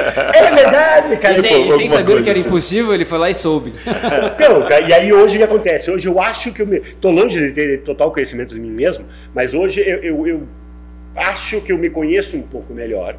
Né, 0.02 0.12
cara? 0.14 0.36
É 0.36 0.54
verdade, 0.54 1.16
cara. 1.16 1.34
E 1.34 1.38
sem, 1.38 1.54
alguma 1.54 1.72
sem 1.72 1.88
saber 1.88 2.22
que 2.22 2.30
era 2.30 2.38
assim. 2.38 2.48
impossível, 2.48 2.94
ele 2.94 3.04
foi 3.04 3.18
lá 3.18 3.30
e 3.30 3.34
soube. 3.34 3.72
Então, 4.36 4.62
cara, 4.66 4.80
e 4.82 4.92
aí 4.92 5.12
hoje 5.12 5.36
o 5.36 5.38
que 5.38 5.44
acontece? 5.44 5.90
Hoje 5.90 6.06
eu 6.06 6.20
acho 6.20 6.52
que 6.52 6.62
eu 6.62 6.66
me. 6.66 6.80
Tô 6.80 7.10
longe 7.10 7.38
de 7.38 7.52
ter 7.52 7.82
total 7.82 8.12
conhecimento 8.12 8.54
de 8.54 8.60
mim 8.60 8.70
mesmo, 8.70 9.06
mas 9.34 9.54
hoje 9.54 9.80
eu, 9.80 9.98
eu, 9.98 10.26
eu 10.26 10.48
acho 11.16 11.60
que 11.60 11.72
eu 11.72 11.78
me 11.78 11.88
conheço 11.90 12.36
um 12.36 12.42
pouco 12.42 12.72
melhor. 12.74 13.16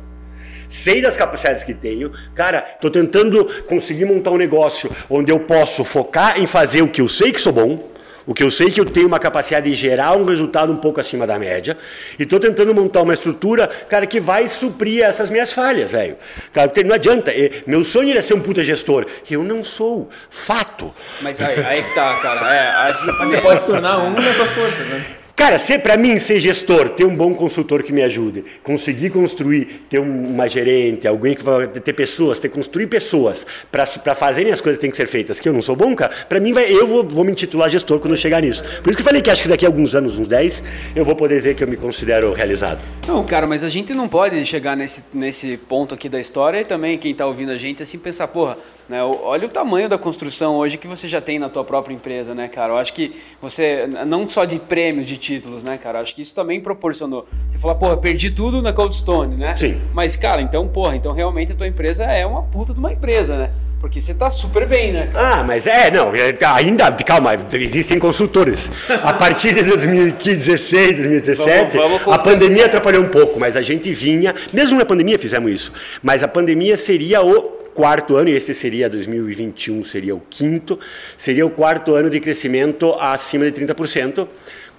Sei 0.70 1.02
das 1.02 1.16
capacidades 1.16 1.64
que 1.64 1.74
tenho. 1.74 2.12
Cara, 2.36 2.62
tô 2.82 2.90
tentando 2.92 3.46
conseguir 3.68 4.06
montar 4.06 4.32
um 4.32 4.38
negócio 4.38 4.92
onde 5.10 5.32
eu 5.32 5.40
posso 5.40 5.84
focar 5.84 6.40
em 6.40 6.46
fazer 6.46 6.82
o 6.82 6.90
que 6.90 7.02
eu 7.02 7.08
sei 7.08 7.32
que 7.32 7.40
sou 7.40 7.54
bom. 7.54 7.90
O 8.28 8.34
que 8.34 8.44
eu 8.44 8.52
sei 8.52 8.70
que 8.70 8.80
eu 8.80 8.86
tenho 8.86 9.08
uma 9.08 9.20
capacidade 9.20 9.70
de 9.70 9.74
gerar 9.74 10.12
um 10.18 10.26
resultado 10.26 10.70
um 10.72 10.76
pouco 10.76 11.00
acima 11.00 11.26
da 11.26 11.40
média. 11.40 11.78
E 12.20 12.26
tô 12.26 12.38
tentando 12.40 12.76
montar 12.76 13.02
uma 13.02 13.14
estrutura, 13.14 13.68
cara, 13.90 14.06
que 14.06 14.20
vai 14.20 14.48
suprir 14.50 15.02
essas 15.02 15.30
minhas 15.30 15.54
falhas, 15.54 15.94
velho. 15.94 16.18
Cara, 16.52 16.68
porque 16.68 16.84
não 16.84 16.94
adianta. 16.94 17.32
eh, 17.32 17.64
Meu 17.66 17.86
sonho 17.86 18.12
era 18.12 18.22
ser 18.22 18.34
um 18.34 18.42
puta 18.42 18.62
gestor. 18.64 19.06
Eu 19.32 19.44
não 19.44 19.64
sou. 19.64 20.10
Fato. 20.30 20.94
Mas 21.22 21.40
aí, 21.40 21.58
aí 21.66 21.82
que 21.84 21.96
tá, 21.96 22.20
cara. 22.22 22.54
É, 22.54 22.90
assim, 22.90 23.10
Você 23.18 23.38
pode 23.40 23.60
se 23.62 23.66
tornar 23.66 24.00
um 24.00 24.14
das 24.14 24.36
suas 24.36 24.50
forças, 24.50 24.88
né? 24.88 25.17
Cara, 25.38 25.60
ser 25.60 25.84
para 25.84 25.96
mim 25.96 26.18
ser 26.18 26.40
gestor, 26.40 26.90
ter 26.90 27.06
um 27.06 27.16
bom 27.16 27.32
consultor 27.32 27.84
que 27.84 27.94
me 27.94 28.02
ajude, 28.02 28.44
conseguir 28.64 29.12
construir, 29.12 29.86
ter 29.88 30.00
um- 30.00 30.32
uma 30.34 30.50
gerente, 30.50 31.08
alguém 31.08 31.36
que 31.36 31.44
vai 31.44 31.68
ter 31.68 31.94
pessoas, 31.94 32.40
ter 32.40 32.50
construir 32.50 32.88
pessoas 32.88 33.46
para 33.72 34.16
fazerem 34.16 34.52
as 34.52 34.60
coisas 34.60 34.80
que 34.80 34.82
têm 34.82 34.90
que 34.90 34.98
ser 34.98 35.06
feitas, 35.06 35.40
que 35.40 35.48
eu 35.48 35.54
não 35.54 35.62
sou 35.62 35.76
bom, 35.76 35.96
cara, 35.96 36.12
para 36.28 36.40
mim 36.40 36.54
vai, 36.54 36.66
eu 36.74 36.88
vou, 36.88 37.04
vou 37.08 37.24
me 37.24 37.32
intitular 37.34 37.70
gestor 37.70 38.00
quando 38.00 38.14
eu 38.14 38.18
chegar 38.18 38.42
nisso. 38.42 38.64
Por 38.82 38.90
isso 38.90 38.96
que 38.98 39.02
eu 39.02 39.06
falei 39.06 39.22
que 39.22 39.30
acho 39.30 39.44
que 39.44 39.48
daqui 39.48 39.64
a 39.64 39.70
alguns 39.70 39.94
anos, 39.94 40.18
uns 40.18 40.28
10, 40.28 40.64
eu 40.96 41.06
vou 41.06 41.16
poder 41.16 41.36
dizer 41.38 41.56
que 41.56 41.64
eu 41.64 41.68
me 41.68 41.78
considero 41.78 42.34
realizado. 42.34 42.84
Não, 43.08 43.24
cara, 43.24 43.46
mas 43.46 43.64
a 43.64 43.70
gente 43.70 43.94
não 43.94 44.08
pode 44.10 44.44
chegar 44.44 44.76
nesse, 44.76 45.06
nesse 45.14 45.56
ponto 45.56 45.94
aqui 45.94 46.10
da 46.10 46.20
história 46.20 46.62
e 46.62 46.66
também 46.66 46.98
quem 46.98 47.14
tá 47.14 47.28
ouvindo 47.28 47.52
a 47.52 47.58
gente 47.58 47.84
assim 47.84 48.00
pensar, 48.00 48.28
porra, 48.28 48.58
né, 48.90 49.04
olha 49.04 49.46
o 49.46 49.50
tamanho 49.50 49.88
da 49.88 50.00
construção 50.00 50.56
hoje 50.56 50.78
que 50.80 50.88
você 50.88 51.08
já 51.08 51.22
tem 51.22 51.38
na 51.38 51.48
tua 51.48 51.64
própria 51.64 51.94
empresa, 51.94 52.34
né, 52.34 52.48
cara? 52.48 52.74
Eu 52.74 52.78
acho 52.78 52.92
que 52.92 53.12
você, 53.40 53.86
não 54.08 54.28
só 54.28 54.44
de 54.44 54.58
prêmios, 54.58 55.06
de 55.06 55.27
títulos, 55.28 55.62
né, 55.64 55.78
cara? 55.78 56.00
Acho 56.00 56.16
que 56.16 56.22
isso 56.22 56.34
também 56.34 56.62
proporcionou. 56.62 57.26
Você 57.50 57.60
fala, 57.60 57.76
porra, 57.76 57.98
perdi 57.98 58.30
tudo 58.32 58.62
na 58.62 58.72
Cold 58.72 58.96
Stone, 58.96 59.36
né? 59.36 59.56
Sim. 59.56 59.80
Mas, 59.94 60.16
cara, 60.16 60.42
então, 60.42 60.68
porra, 60.68 60.96
então 60.96 61.12
realmente 61.12 61.52
a 61.52 61.56
tua 61.56 61.68
empresa 61.68 62.06
é 62.06 62.26
uma 62.26 62.44
puta 62.44 62.74
de 62.74 62.80
uma 62.80 62.92
empresa, 62.94 63.38
né? 63.38 63.52
Porque 63.80 64.00
você 64.02 64.14
tá 64.14 64.30
super 64.32 64.66
bem, 64.66 64.92
né, 64.94 65.08
cara? 65.12 65.36
Ah, 65.40 65.44
mas 65.44 65.68
é, 65.68 65.92
não, 65.92 66.16
é, 66.16 66.36
ainda, 66.46 66.92
calma, 66.94 67.32
existem 67.54 68.00
consultores. 68.00 68.72
A 69.04 69.14
partir 69.14 69.54
de 69.54 69.64
2016, 69.64 70.96
2017, 70.96 71.78
Vamos- 71.78 72.00
vamos 72.02 72.14
a 72.14 72.18
pandemia 72.18 72.66
atrapalhou 72.66 73.04
um 73.04 73.10
pouco, 73.10 73.40
mas 73.40 73.56
a 73.58 73.62
gente 73.62 73.92
vinha, 73.94 74.34
mesmo 74.54 74.78
na 74.78 74.86
pandemia 74.86 75.20
fizemos 75.20 75.52
isso, 75.52 75.72
mas 76.02 76.24
a 76.24 76.28
pandemia 76.28 76.76
seria 76.78 77.22
o 77.22 77.58
quarto 77.78 78.16
ano, 78.16 78.30
e 78.30 78.36
esse 78.36 78.56
seria 78.56 78.90
2021, 78.90 79.84
seria 79.84 80.16
o 80.16 80.20
quinto, 80.28 80.80
seria 81.16 81.46
o 81.46 81.50
quarto 81.52 81.94
ano 81.94 82.10
de 82.10 82.20
crescimento 82.20 82.96
acima 83.00 83.46
de 83.46 83.52
30%, 83.52 84.28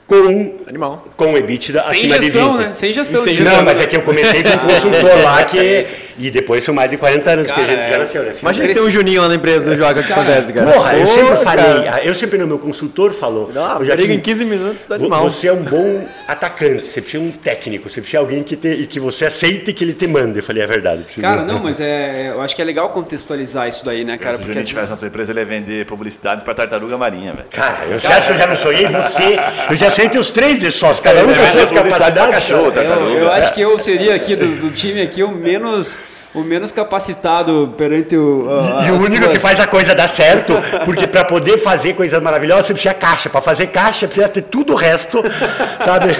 com, 0.08 0.54
Animal. 0.66 1.04
com 1.16 1.36
EBITDA 1.36 1.78
Sem 1.80 2.06
acima 2.06 2.16
gestão, 2.22 2.52
de 2.56 2.58
20%. 2.64 2.66
né? 2.66 2.74
Sem 2.74 2.92
gestão. 2.92 3.24
Sem 3.24 3.32
de 3.34 3.38
Não, 3.42 3.46
gestão. 3.50 3.64
mas 3.64 3.80
é 3.80 3.86
que 3.86 3.96
eu 3.96 4.02
comecei 4.02 4.42
com 4.42 4.48
um 4.48 4.58
consultor 4.58 5.22
lá 5.22 5.44
que. 5.44 5.86
E 6.20 6.32
depois 6.32 6.64
são 6.64 6.74
mais 6.74 6.90
de 6.90 6.96
40 6.96 7.30
anos 7.30 7.46
que 7.46 7.52
Cara, 7.54 7.62
a 7.62 7.70
gente 7.70 7.88
já 7.90 7.94
é- 7.94 7.98
nasceu, 7.98 8.22
né? 8.24 8.28
filho? 8.30 8.40
Imagina 8.42 8.66
se 8.66 8.74
tem 8.74 8.82
um 8.82 8.90
Juninho 8.90 9.22
lá 9.22 9.28
na 9.28 9.36
empresa 9.36 9.70
do 9.70 9.76
Joga, 9.76 10.02
que 10.02 10.12
acontece, 10.12 10.52
cara? 10.52 10.72
Porra, 10.72 10.96
eu 10.96 11.06
Pô, 11.06 11.12
sempre 11.14 11.28
cara. 11.28 11.36
falei, 11.44 11.90
eu 12.08 12.12
sempre 12.14 12.38
no 12.38 12.46
meu 12.48 12.58
consultor 12.58 13.12
falou. 13.12 13.50
"Ô, 13.50 13.84
Joaquim, 13.84 13.94
briga 13.94 14.14
em 14.14 14.18
15 14.18 14.44
minutos, 14.44 14.82
tá 14.82 14.96
animal. 14.96 15.22
Você 15.30 15.46
é 15.46 15.52
um 15.52 15.62
bom 15.62 16.08
atacante, 16.26 16.84
você 16.86 17.00
precisa 17.00 17.22
de 17.22 17.28
um 17.28 17.30
técnico, 17.30 17.88
você 17.88 18.00
precisa 18.00 18.18
de 18.20 18.24
alguém 18.26 18.42
que, 18.42 18.56
te, 18.56 18.66
e 18.66 18.88
que 18.88 18.98
você 18.98 19.26
aceite 19.26 19.72
que 19.72 19.84
ele 19.84 19.92
te 19.92 20.08
manda. 20.08 20.36
Eu 20.36 20.42
falei, 20.42 20.60
é 20.64 20.66
verdade. 20.66 21.04
Cara, 21.20 21.42
de- 21.42 21.52
não, 21.52 21.60
mas 21.60 21.78
é, 21.78 22.30
eu 22.30 22.40
acho 22.42 22.56
que 22.56 22.62
é 22.62 22.64
legal 22.64 22.88
contextualizar 22.90 23.68
isso 23.68 23.84
daí, 23.84 24.04
né, 24.04 24.18
cara? 24.18 24.38
Se 24.38 24.42
o 24.42 24.44
Juninho 24.46 24.64
tivesse 24.64 24.90
na 24.90 24.96
tua 24.96 25.06
empresa, 25.06 25.30
ele 25.30 25.38
ia 25.38 25.46
vender 25.46 25.86
publicidade 25.86 26.42
pra 26.42 26.52
tartaruga 26.52 26.98
marinha, 26.98 27.32
velho. 27.32 27.46
Cara, 27.52 27.84
eu- 27.88 27.96
você 28.00 28.08
acha 28.08 28.26
que 28.26 28.32
eu 28.32 28.38
já 28.38 28.46
não 28.48 28.56
sonhei 28.56 28.86
você? 28.86 29.36
Eu 29.70 29.76
já 29.76 29.88
ter 30.06 30.18
os 30.18 30.30
três 30.30 30.60
de 30.60 30.70
sócios, 30.70 31.00
cada 31.00 31.24
um 31.24 31.30
É, 31.30 31.34
com 31.34 31.42
as 31.42 31.48
suas 31.50 31.72
é, 31.72 31.74
capacidades. 31.74 32.30
cachorro, 32.34 32.70
tá? 32.70 32.82
Eu, 32.82 33.10
eu 33.10 33.32
acho 33.32 33.54
que 33.54 33.60
eu 33.62 33.78
seria 33.78 34.14
aqui 34.14 34.36
do, 34.36 34.46
do 34.56 34.70
time 34.70 35.00
aqui 35.00 35.22
o 35.22 35.30
menos 35.30 36.02
o 36.34 36.40
menos 36.42 36.70
capacitado 36.70 37.72
perante 37.76 38.16
o 38.16 38.46
a- 38.50 38.86
E 38.86 38.90
o 38.90 39.00
único 39.02 39.28
que 39.28 39.38
faz 39.38 39.58
a 39.60 39.66
coisa 39.66 39.94
dar 39.94 40.06
certo, 40.08 40.52
porque 40.84 41.06
para 41.06 41.24
poder 41.24 41.56
fazer 41.58 41.94
coisas 41.94 42.20
maravilhosas 42.22 42.66
você 42.66 42.72
precisa 42.74 42.94
caixa. 42.94 43.30
Para 43.30 43.40
fazer 43.40 43.68
caixa 43.68 44.06
precisa 44.06 44.28
ter 44.28 44.42
tudo 44.42 44.74
o 44.74 44.76
resto, 44.76 45.22
sabe? 45.84 46.14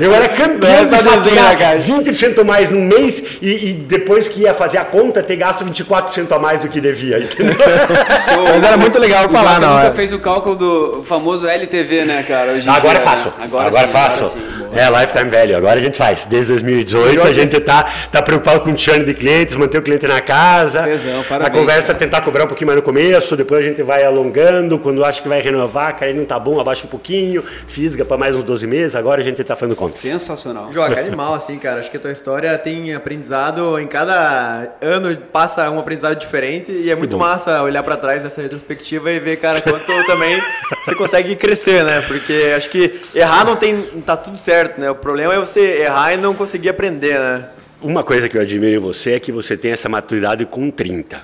Eu 0.00 0.14
era 0.14 0.28
campeão 0.28 0.70
Não 0.70 0.78
é 0.78 1.18
de 1.20 1.56
caixa. 1.56 1.92
20% 1.92 2.44
mais 2.44 2.70
no 2.70 2.80
mês 2.80 3.22
e, 3.42 3.70
e 3.70 3.72
depois 3.72 4.28
que 4.28 4.42
ia 4.42 4.54
fazer 4.54 4.78
a 4.78 4.84
conta 4.84 5.22
ter 5.22 5.36
gasto 5.36 5.64
24% 5.64 6.30
a 6.30 6.38
mais 6.38 6.60
do 6.60 6.68
que 6.68 6.80
devia. 6.80 7.18
entendeu? 7.18 7.54
Eu- 7.58 8.44
Mas 8.54 8.62
era 8.62 8.76
muito 8.76 8.98
legal 8.98 9.28
falar 9.28 9.58
na 9.58 9.74
nunca 9.82 9.92
fez 9.92 10.12
o 10.12 10.18
cálculo 10.20 10.54
do 10.56 11.02
famoso 11.04 11.46
LTV, 11.48 12.04
né, 12.04 12.22
cara? 12.26 12.52
Hoje 12.52 12.66
em 12.68 12.70
Agora 12.70 12.94
dia, 12.98 13.04
faço. 13.06 13.28
né? 13.28 13.34
Agora, 13.44 13.72
sim, 13.72 13.88
faço. 13.88 14.24
sim. 14.26 14.38
é, 14.74 14.88
Lifetime 15.00 15.30
Value. 15.30 15.56
Agora 15.56 15.78
a 15.80 15.82
gente 15.82 15.98
faz. 15.98 16.24
Desde 16.24 16.52
2018 16.52 17.26
a 17.26 17.32
gente 17.32 17.58
tá, 17.60 17.84
tá 18.12 18.22
preocupado 18.22 18.60
com 18.60 18.70
o 18.70 18.78
churn 18.78 19.04
de 19.04 19.14
clientes, 19.24 19.56
manter 19.56 19.78
o 19.78 19.82
cliente 19.82 20.06
na 20.06 20.20
casa. 20.20 20.82
Tesão, 20.82 21.24
a 21.40 21.50
conversa 21.50 21.92
é 21.92 21.94
cara. 21.94 21.98
tentar 21.98 22.20
cobrar 22.20 22.44
um 22.44 22.46
pouquinho 22.46 22.66
mais 22.66 22.76
no 22.76 22.82
começo, 22.82 23.34
depois 23.34 23.64
a 23.64 23.68
gente 23.68 23.82
vai 23.82 24.04
alongando. 24.04 24.78
Quando 24.78 25.02
acha 25.02 25.22
que 25.22 25.28
vai 25.28 25.40
renovar, 25.40 25.94
cara, 25.94 26.10
aí 26.10 26.14
não 26.14 26.26
tá 26.26 26.38
bom, 26.38 26.60
abaixa 26.60 26.86
um 26.86 26.90
pouquinho, 26.90 27.42
fisga 27.66 28.04
para 28.04 28.18
mais 28.18 28.36
uns 28.36 28.42
12 28.42 28.66
meses. 28.66 28.94
Agora 28.94 29.22
a 29.22 29.24
gente 29.24 29.42
tá 29.42 29.56
fazendo 29.56 29.74
contas. 29.74 29.96
Sensacional. 29.96 30.70
Joga, 30.70 31.00
animal, 31.00 31.32
assim, 31.34 31.58
cara. 31.58 31.80
Acho 31.80 31.90
que 31.90 31.96
a 31.96 32.00
tua 32.00 32.12
história 32.12 32.56
tem 32.58 32.94
aprendizado. 32.94 33.78
Em 33.78 33.86
cada 33.86 34.74
ano 34.82 35.16
passa 35.32 35.70
um 35.70 35.78
aprendizado 35.78 36.16
diferente. 36.16 36.70
E 36.70 36.90
é 36.90 36.96
muito 36.96 37.16
massa 37.16 37.62
olhar 37.62 37.82
pra 37.82 37.96
trás 37.96 38.24
dessa 38.24 38.42
retrospectiva 38.42 39.10
e 39.10 39.18
ver, 39.18 39.38
cara, 39.38 39.62
quanto 39.62 39.86
também 40.06 40.42
você 40.84 40.94
consegue 40.94 41.34
crescer, 41.34 41.82
né? 41.82 42.02
Porque 42.02 42.52
acho 42.54 42.68
que 42.68 43.00
errar 43.14 43.46
não 43.46 43.56
tem. 43.56 43.82
tá 44.04 44.18
tudo 44.18 44.36
certo, 44.36 44.78
né? 44.78 44.90
O 44.90 44.94
problema 44.94 45.32
é 45.32 45.38
você 45.38 45.80
errar 45.80 46.12
e 46.12 46.18
não 46.18 46.34
conseguir 46.34 46.68
aprender, 46.68 47.18
né? 47.18 47.44
Uma 47.84 48.02
coisa 48.02 48.30
que 48.30 48.38
eu 48.38 48.40
admiro 48.40 48.76
em 48.76 48.78
você 48.78 49.12
é 49.12 49.20
que 49.20 49.30
você 49.30 49.58
tem 49.58 49.72
essa 49.72 49.90
maturidade 49.90 50.46
com 50.46 50.70
30. 50.70 51.22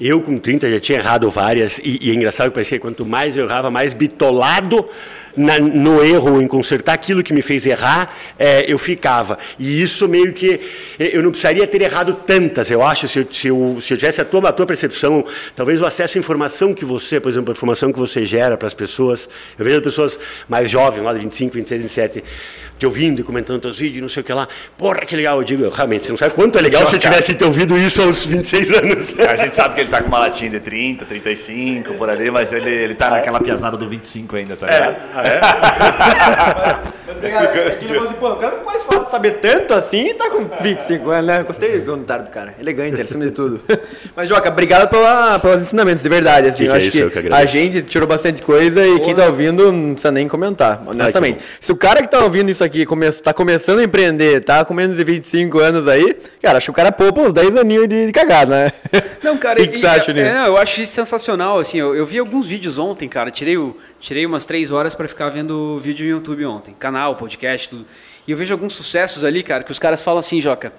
Eu 0.00 0.22
com 0.22 0.38
30 0.38 0.70
já 0.70 0.78
tinha 0.78 0.98
errado 1.00 1.28
várias 1.32 1.80
e, 1.80 1.98
e 2.00 2.12
é 2.12 2.14
engraçado 2.14 2.46
que 2.46 2.54
parecia 2.54 2.78
que 2.78 2.82
quanto 2.82 3.04
mais 3.04 3.36
eu 3.36 3.44
errava, 3.44 3.72
mais 3.72 3.92
bitolado 3.92 4.88
na- 5.36 5.58
no 5.58 6.02
erro, 6.04 6.40
em 6.40 6.46
consertar 6.46 6.92
aquilo 6.94 7.22
que 7.22 7.32
me 7.32 7.42
fez 7.42 7.66
errar, 7.66 8.14
é, 8.38 8.64
eu 8.70 8.78
ficava. 8.78 9.38
E 9.58 9.82
isso 9.82 10.08
meio 10.08 10.32
que. 10.32 10.60
Eu 10.98 11.22
não 11.22 11.30
precisaria 11.30 11.66
ter 11.66 11.82
errado 11.82 12.14
tantas, 12.26 12.70
eu 12.70 12.82
acho, 12.82 13.06
se 13.08 13.18
eu, 13.18 13.26
se 13.30 13.48
eu, 13.48 13.78
se 13.80 13.92
eu 13.94 13.98
tivesse 13.98 14.20
a 14.20 14.24
tua, 14.24 14.48
a 14.48 14.52
tua 14.52 14.66
percepção, 14.66 15.24
talvez 15.54 15.80
o 15.80 15.86
acesso 15.86 16.16
à 16.16 16.20
informação 16.20 16.72
que 16.74 16.84
você, 16.84 17.20
por 17.20 17.28
exemplo, 17.28 17.50
a 17.50 17.52
informação 17.52 17.92
que 17.92 17.98
você 17.98 18.24
gera 18.24 18.56
para 18.56 18.68
as 18.68 18.74
pessoas. 18.74 19.28
Eu 19.58 19.64
vejo 19.64 19.76
as 19.78 19.82
pessoas 19.82 20.18
mais 20.48 20.70
jovens, 20.70 21.02
lá 21.02 21.12
de 21.12 21.20
25, 21.20 21.54
26, 21.54 21.82
27, 21.82 22.24
te 22.78 22.86
ouvindo 22.86 23.20
e 23.20 23.24
comentando 23.24 23.60
teus 23.60 23.78
vídeos, 23.78 24.02
não 24.02 24.08
sei 24.08 24.20
o 24.22 24.24
que 24.24 24.32
lá. 24.32 24.46
Porra, 24.76 25.00
que 25.06 25.16
legal. 25.16 25.38
Eu 25.38 25.44
digo, 25.44 25.68
realmente, 25.68 26.04
você 26.06 26.12
não 26.12 26.16
sabe 26.18 26.34
quanto 26.34 26.58
é 26.58 26.62
legal 26.62 26.86
se 26.86 26.94
eu 26.94 26.98
tivesse 26.98 27.34
te 27.34 27.44
ouvido 27.44 27.76
isso 27.78 28.00
aos 28.02 28.26
26 28.26 28.70
anos. 28.72 29.18
A 29.20 29.36
gente 29.36 29.54
sabe 29.56 29.74
que 29.74 29.80
ele 29.82 29.90
tá 29.90 30.00
com 30.02 30.08
uma 30.08 30.18
latinha 30.18 30.50
de 30.50 30.60
30, 30.60 31.04
35, 31.04 31.94
por 31.94 32.08
ali, 32.10 32.30
mas 32.30 32.52
ele, 32.52 32.70
ele 32.70 32.94
tá 32.94 33.10
naquela 33.10 33.40
piazada 33.40 33.76
do 33.76 33.88
25 33.88 34.36
ainda, 34.36 34.56
tá 34.56 34.66
ligado? 34.66 34.96
Obrigado. 34.96 35.25
É 37.22 37.76
que 37.78 37.86
negócio 37.90 38.08
de, 38.10 38.14
pô, 38.16 38.30
o 38.32 38.36
cara 38.36 38.56
não 38.56 38.62
pode 38.64 38.84
falar- 38.84 39.10
saber 39.10 39.32
tanto 39.34 39.72
assim 39.72 40.08
e 40.08 40.14
tá 40.14 40.28
com 40.30 40.44
25 40.60 41.10
anos, 41.10 41.26
né? 41.26 41.42
Gostei 41.44 41.78
do 41.80 41.90
comentário 41.92 42.24
do 42.24 42.30
cara. 42.30 42.54
Elegante, 42.58 43.00
acima 43.00 43.24
de 43.24 43.30
tudo. 43.30 43.60
Mas, 44.14 44.28
Joca, 44.28 44.48
obrigado 44.48 44.88
pela, 44.88 45.38
pelos 45.38 45.62
ensinamentos, 45.62 46.02
de 46.02 46.08
verdade. 46.08 46.48
Assim, 46.48 46.64
Que 46.64 46.68
eu 46.68 46.72
que 46.72 46.76
é 46.76 46.78
acho 46.78 46.88
isso, 46.88 46.98
eu 46.98 47.10
que 47.10 47.22
que 47.22 47.32
a 47.32 47.46
gente 47.46 47.82
tirou 47.82 48.06
bastante 48.08 48.42
coisa 48.42 48.86
e 48.86 49.00
quem 49.00 49.14
tá 49.14 49.26
ouvindo 49.26 49.70
não 49.72 49.92
precisa 49.92 50.10
nem 50.10 50.28
comentar, 50.28 50.82
honestamente. 50.86 51.38
Se 51.60 51.72
o 51.72 51.76
cara 51.76 52.02
que 52.02 52.08
tá 52.08 52.20
ouvindo 52.22 52.50
isso 52.50 52.62
aqui 52.64 52.84
come, 52.84 53.10
tá 53.12 53.32
começando 53.32 53.78
a 53.78 53.84
empreender, 53.84 54.42
tá 54.44 54.64
com 54.64 54.74
menos 54.74 54.96
de 54.96 55.04
25 55.04 55.58
anos 55.58 55.86
aí, 55.88 56.16
cara, 56.42 56.58
acho 56.58 56.66
que 56.66 56.70
o 56.70 56.74
cara 56.74 56.90
poupa 56.92 57.20
uns 57.20 57.32
10 57.32 57.56
aninhos 57.56 57.88
de, 57.88 58.06
de 58.06 58.12
cagada, 58.12 58.56
né? 58.66 58.72
Não, 59.22 59.36
cara, 59.38 59.60
o 59.60 59.62
que, 59.62 59.68
que 59.68 59.76
e- 59.76 59.80
você 59.80 59.86
acha 59.86 60.12
é, 60.12 60.20
é, 60.20 60.46
eu 60.48 60.56
acho 60.56 60.80
isso 60.82 60.92
sensacional, 60.92 61.58
assim, 61.58 61.78
eu, 61.78 61.94
eu 61.94 62.04
vi 62.04 62.18
alguns 62.18 62.48
vídeos 62.48 62.78
ontem, 62.78 63.08
cara, 63.08 63.30
tirei, 63.30 63.56
o- 63.56 63.76
tirei 64.00 64.26
umas 64.26 64.44
três 64.44 64.70
horas 64.70 64.94
pra 64.94 65.06
ficar 65.16 65.30
vendo 65.30 65.80
vídeo 65.80 66.04
no 66.04 66.10
YouTube 66.10 66.44
ontem, 66.44 66.74
canal, 66.78 67.16
podcast, 67.16 67.70
tudo, 67.70 67.86
e 68.28 68.30
eu 68.30 68.36
vejo 68.36 68.52
alguns 68.52 68.74
sucessos 68.74 69.24
ali, 69.24 69.42
cara, 69.42 69.64
que 69.64 69.72
os 69.72 69.78
caras 69.78 70.02
falam 70.02 70.20
assim, 70.20 70.42
Joca, 70.42 70.74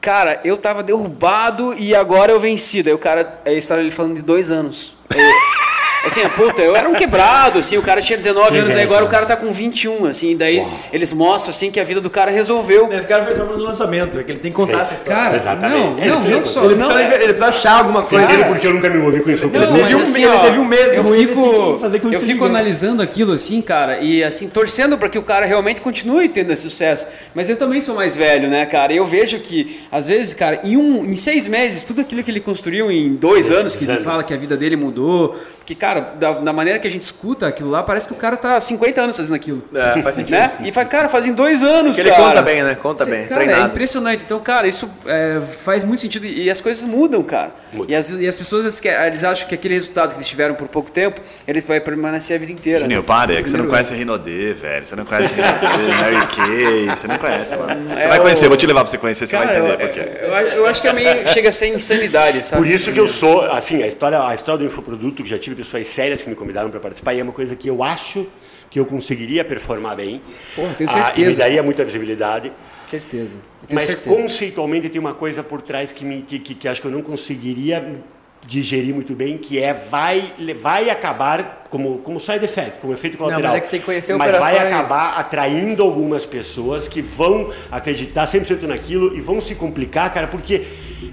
cara, 0.00 0.40
eu 0.44 0.56
tava 0.56 0.80
derrubado 0.80 1.74
e 1.74 1.92
agora 1.92 2.30
eu 2.30 2.38
venci, 2.38 2.84
daí 2.84 2.94
o 2.94 2.98
cara, 2.98 3.40
aí 3.44 3.58
estava 3.58 3.80
ele 3.80 3.90
falando 3.90 4.14
de 4.14 4.22
dois 4.22 4.48
anos, 4.48 4.94
É, 5.12 5.73
Assim, 6.06 6.22
ah, 6.22 6.28
puta, 6.28 6.62
eu 6.62 6.76
era 6.76 6.88
um 6.88 6.94
quebrado, 6.94 7.58
assim, 7.58 7.76
o 7.78 7.82
cara 7.82 8.00
tinha 8.02 8.16
19 8.18 8.50
Que 8.50 8.58
anos, 8.58 8.76
aí 8.76 8.82
agora 8.82 9.04
o 9.04 9.08
cara 9.08 9.24
tá 9.26 9.36
com 9.36 9.50
21, 9.50 10.04
assim, 10.06 10.36
daí 10.36 10.62
eles 10.92 11.12
mostram, 11.12 11.50
assim, 11.50 11.70
que 11.70 11.80
a 11.80 11.84
vida 11.84 12.00
do 12.00 12.10
cara 12.10 12.30
resolveu. 12.30 12.92
Esse 12.92 13.06
cara 13.06 13.24
fez 13.24 13.36
só 13.38 13.44
no 13.44 13.56
lançamento, 13.56 14.18
é 14.18 14.22
que 14.22 14.32
ele 14.32 14.38
tem 14.38 14.52
essa 14.78 14.94
história. 14.94 15.22
Cara, 15.22 15.36
Exatamente. 15.36 15.78
não, 15.78 15.98
É, 16.02 16.08
não, 16.08 16.20
não 16.20 16.44
só, 16.44 16.64
Ele 16.64 16.74
não, 16.74 16.88
precisa, 16.88 17.02
é- 17.02 17.14
ele 17.16 17.24
precisa 17.34 17.46
achar 17.46 17.78
alguma 17.78 18.04
Você 18.04 18.16
coisa. 18.16 18.32
entende 18.32 18.48
porque 18.48 18.66
eu 18.66 18.74
nunca 18.74 18.90
me 18.90 18.98
envolvi 18.98 19.20
com 19.20 19.30
isso? 19.30 19.46
Não, 19.48 19.62
Ele 19.62 19.66
teve 19.82 19.94
um- 19.94 20.02
assim, 20.02 20.24
ele 20.24 20.38
teve 20.38 20.58
um 20.58 20.64
mês 20.64 20.86
eu 20.94 21.14
ele 21.14 21.26
fico, 21.26 21.78
com 21.78 22.12
eu 22.12 22.20
fico 22.20 22.44
analisando 22.44 23.02
aquilo 23.02 23.32
assim, 23.32 23.60
cara, 23.62 23.98
e 24.00 24.22
assim, 24.22 24.48
torcendo 24.48 24.98
para 24.98 25.08
que 25.08 25.18
o 25.18 25.22
cara 25.22 25.46
realmente 25.46 25.80
continue 25.80 26.28
tendo 26.28 26.52
esse 26.52 26.62
sucesso. 26.68 27.06
Mas 27.34 27.48
eu 27.48 27.56
também 27.56 27.80
sou 27.80 27.94
mais 27.94 28.14
velho, 28.14 28.48
né, 28.48 28.66
cara? 28.66 28.92
E 28.92 28.96
eu 28.98 29.06
vejo 29.06 29.38
que, 29.38 29.80
às 29.90 30.06
vezes, 30.06 30.34
cara, 30.34 30.60
em, 30.64 30.76
um, 30.76 31.04
em 31.04 31.16
seis 31.16 31.46
meses, 31.46 31.82
tudo 31.82 32.00
aquilo 32.00 32.22
que 32.22 32.30
ele 32.30 32.40
construiu 32.40 32.90
em 32.90 33.14
dois 33.14 33.50
anos, 33.50 33.74
que 33.76 33.84
ele 33.84 34.02
fala 34.02 34.22
que 34.22 34.34
a 34.34 34.36
vida 34.36 34.56
dele 34.56 34.76
mudou. 34.76 35.34
Porque, 35.58 35.74
cara, 35.74 35.93
da, 36.00 36.32
da 36.32 36.52
maneira 36.52 36.78
que 36.78 36.86
a 36.86 36.90
gente 36.90 37.02
escuta 37.02 37.46
aquilo 37.46 37.70
lá, 37.70 37.82
parece 37.82 38.06
que 38.06 38.12
o 38.12 38.16
cara 38.16 38.36
tá 38.36 38.56
há 38.56 38.60
50 38.60 39.00
anos 39.00 39.16
fazendo 39.16 39.34
aquilo. 39.36 39.62
É, 39.74 40.02
faz 40.02 40.14
sentido. 40.14 40.36
Né? 40.36 40.52
E 40.64 40.72
faz, 40.72 40.88
cara, 40.88 41.08
fazem 41.08 41.32
dois 41.32 41.62
anos, 41.62 41.96
Porque 41.96 42.08
ele 42.08 42.10
cara. 42.10 42.22
conta 42.30 42.42
bem, 42.42 42.62
né? 42.62 42.74
Conta 42.74 43.04
Cê- 43.04 43.10
bem, 43.10 43.26
Cara, 43.26 43.42
é 43.42 43.46
treinado. 43.46 43.70
impressionante. 43.70 44.22
Então, 44.24 44.40
cara, 44.40 44.66
isso 44.66 44.88
é, 45.06 45.40
faz 45.64 45.82
muito 45.84 46.00
sentido 46.00 46.26
e 46.26 46.50
as 46.50 46.60
coisas 46.60 46.84
mudam, 46.84 47.22
cara. 47.22 47.52
E 47.88 47.94
as, 47.94 48.10
e 48.10 48.26
as 48.26 48.36
pessoas 48.36 48.80
eles, 48.82 49.24
acham 49.24 49.48
que 49.48 49.54
aquele 49.54 49.74
resultado 49.74 50.10
que 50.10 50.16
eles 50.16 50.28
tiveram 50.28 50.54
por 50.54 50.68
pouco 50.68 50.90
tempo, 50.90 51.20
ele 51.46 51.60
vai 51.60 51.80
permanecer 51.80 52.36
a 52.36 52.38
vida 52.40 52.52
inteira. 52.52 52.80
Juninho, 52.80 53.00
né? 53.00 53.06
para, 53.06 53.34
é 53.34 53.42
que 53.42 53.48
você 53.50 53.56
não 53.56 53.66
conhece 53.66 53.94
Rinodê, 53.94 54.52
velho. 54.54 54.84
Você 54.84 54.96
não 54.96 55.04
conhece 55.04 55.34
Rinodê, 55.34 55.94
Mary 56.00 56.26
Kay, 56.28 56.86
você 56.96 57.06
não 57.08 57.18
conhece, 57.18 57.56
mano. 57.56 57.88
Você 57.88 58.00
É 58.04 58.08
vai 58.08 58.18
o- 58.18 58.22
conhecer, 58.22 58.48
vou 58.48 58.56
te 58.56 58.66
levar 58.66 58.80
pra 58.82 58.90
você 58.90 58.98
conhecer, 58.98 59.26
você 59.26 59.36
Cara, 59.36 59.46
vai 59.48 59.58
eu, 59.60 59.66
entender 59.66 59.86
por 59.86 59.92
quê. 59.94 60.00
eu, 60.22 60.28
eu- 60.28 60.48
eu 60.58 60.66
acho 60.66 60.80
que 60.82 60.88
é 60.88 60.92
meio, 60.92 61.26
chega 61.28 61.48
a 61.48 61.52
ser 61.52 61.68
insanidade, 61.68 62.44
sabe? 62.46 62.62
Por 62.62 62.68
isso 62.70 62.92
que 62.92 63.00
eu 63.00 63.08
sou, 63.08 63.42
assim, 63.50 63.82
a 63.82 63.86
história, 63.86 64.20
a 64.22 64.34
história 64.34 64.58
do 64.58 64.64
infoproduto, 64.64 65.22
que 65.22 65.28
já 65.28 65.38
tive 65.38 65.56
pessoas 65.56 65.83
sérias 65.86 66.22
que 66.22 66.28
me 66.28 66.34
convidaram 66.34 66.70
para 66.70 66.80
participar, 66.80 67.14
e 67.14 67.20
é 67.20 67.22
uma 67.22 67.32
coisa 67.32 67.54
que 67.56 67.68
eu 67.68 67.82
acho 67.82 68.26
que 68.70 68.80
eu 68.80 68.86
conseguiria 68.86 69.44
performar 69.44 69.94
bem. 69.96 70.20
Porra, 70.56 70.74
tenho 70.74 70.90
Ah, 70.90 70.94
e 70.94 70.98
me 70.98 71.24
certeza. 71.26 71.38
daria 71.42 71.62
muita 71.62 71.84
visibilidade. 71.84 72.52
Certeza. 72.84 73.36
Mas 73.72 73.86
certeza. 73.86 74.16
conceitualmente 74.16 74.88
tem 74.88 75.00
uma 75.00 75.14
coisa 75.14 75.42
por 75.42 75.62
trás 75.62 75.92
que, 75.92 76.04
me, 76.04 76.22
que, 76.22 76.38
que, 76.38 76.54
que 76.54 76.68
acho 76.68 76.80
que 76.80 76.86
eu 76.86 76.90
não 76.90 77.00
conseguiria 77.00 78.02
digerir 78.46 78.94
muito 78.94 79.14
bem, 79.14 79.38
que 79.38 79.62
é 79.62 79.72
vai, 79.72 80.32
vai 80.60 80.90
acabar 80.90 81.64
como, 81.70 81.98
como 81.98 82.20
side 82.20 82.44
effect, 82.44 82.78
como 82.78 82.92
efeito 82.92 83.18
colateral. 83.18 83.52
mas 83.52 83.56
é 83.56 83.60
que 83.60 83.66
você 83.66 83.70
tem 83.72 83.80
que 83.80 83.86
conhecer 83.86 84.16
Mas 84.16 84.36
vai 84.36 84.54
operações. 84.54 84.74
acabar 84.74 85.18
atraindo 85.18 85.82
algumas 85.82 86.24
pessoas 86.24 86.86
que 86.86 87.02
vão 87.02 87.50
acreditar 87.70 88.26
100% 88.26 88.62
naquilo 88.62 89.16
e 89.16 89.20
vão 89.20 89.40
se 89.40 89.54
complicar, 89.56 90.12
cara, 90.12 90.28
porque 90.28 90.64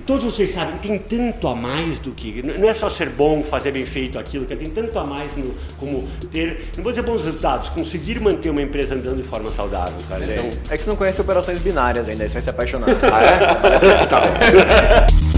todos 0.05 0.25
vocês 0.25 0.51
sabem, 0.51 0.77
tem 0.77 0.97
tanto 0.99 1.47
a 1.47 1.55
mais 1.55 1.97
do 1.97 2.11
que. 2.11 2.43
Não 2.43 2.69
é 2.69 2.73
só 2.73 2.89
ser 2.89 3.09
bom, 3.09 3.41
fazer 3.41 3.71
bem 3.71 3.85
feito 3.85 4.19
aquilo, 4.19 4.45
que 4.45 4.55
tem 4.55 4.69
tanto 4.69 4.99
a 4.99 5.03
mais 5.03 5.35
no, 5.35 5.53
como 5.79 6.07
ter, 6.29 6.69
não 6.77 6.83
vou 6.83 6.91
dizer 6.91 7.03
bons 7.03 7.23
resultados, 7.23 7.69
conseguir 7.69 8.19
manter 8.19 8.49
uma 8.49 8.61
empresa 8.61 8.93
andando 8.93 9.17
de 9.17 9.23
forma 9.23 9.49
saudável, 9.49 9.95
cara. 10.07 10.23
Então, 10.23 10.49
É 10.69 10.77
que 10.77 10.83
você 10.83 10.89
não 10.89 10.97
conhece 10.97 11.19
operações 11.21 11.59
binárias 11.59 12.07
ainda, 12.07 12.23
aí 12.23 12.29
você 12.29 12.33
vai 12.33 12.41
se 12.43 12.49
apaixonar. 12.49 12.87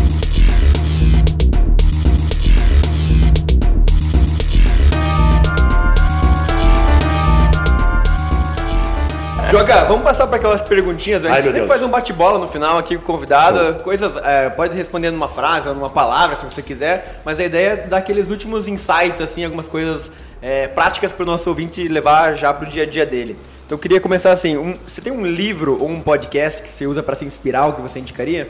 Joga, 9.53 9.83
vamos 9.83 10.01
passar 10.03 10.25
para 10.25 10.37
aquelas 10.37 10.63
perguntinhas. 10.63 11.23
A 11.23 11.27
Ai, 11.27 11.35
gente 11.35 11.43
meu 11.43 11.51
sempre 11.51 11.59
Deus. 11.59 11.69
faz 11.69 11.83
um 11.83 11.87
bate-bola 11.87 12.39
no 12.39 12.47
final 12.47 12.79
aqui 12.79 12.95
com 12.97 13.03
o 13.03 13.05
convidado. 13.05 13.83
Coisas, 13.83 14.17
é, 14.17 14.49
pode 14.49 14.75
responder 14.75 15.11
numa 15.11 15.29
frase 15.29 15.67
ou 15.67 15.75
numa 15.75 15.91
palavra, 15.91 16.35
se 16.35 16.43
você 16.43 16.63
quiser. 16.63 17.21
Mas 17.23 17.39
a 17.39 17.43
ideia 17.43 17.69
é 17.73 17.75
dar 17.77 17.97
aqueles 17.97 18.31
últimos 18.31 18.67
insights, 18.67 19.21
assim, 19.21 19.45
algumas 19.45 19.67
coisas 19.67 20.11
é, 20.41 20.67
práticas 20.67 21.13
para 21.13 21.21
o 21.21 21.25
nosso 21.27 21.47
ouvinte 21.49 21.87
levar 21.87 22.33
já 22.35 22.51
para 22.51 22.67
o 22.67 22.69
dia 22.71 22.81
a 22.81 22.85
dia 22.87 23.05
dele. 23.05 23.37
Então 23.67 23.75
eu 23.77 23.79
queria 23.79 24.01
começar 24.01 24.31
assim. 24.31 24.57
um- 24.57 24.75
você 24.87 25.01
tem 25.01 25.13
um 25.13 25.23
livro 25.23 25.77
ou 25.79 25.87
um 25.87 26.01
podcast 26.01 26.63
que 26.63 26.69
você 26.69 26.87
usa 26.87 27.03
para 27.03 27.15
se 27.15 27.23
inspirar, 27.23 27.67
o 27.67 27.73
que 27.73 27.81
você 27.81 27.99
indicaria? 27.99 28.49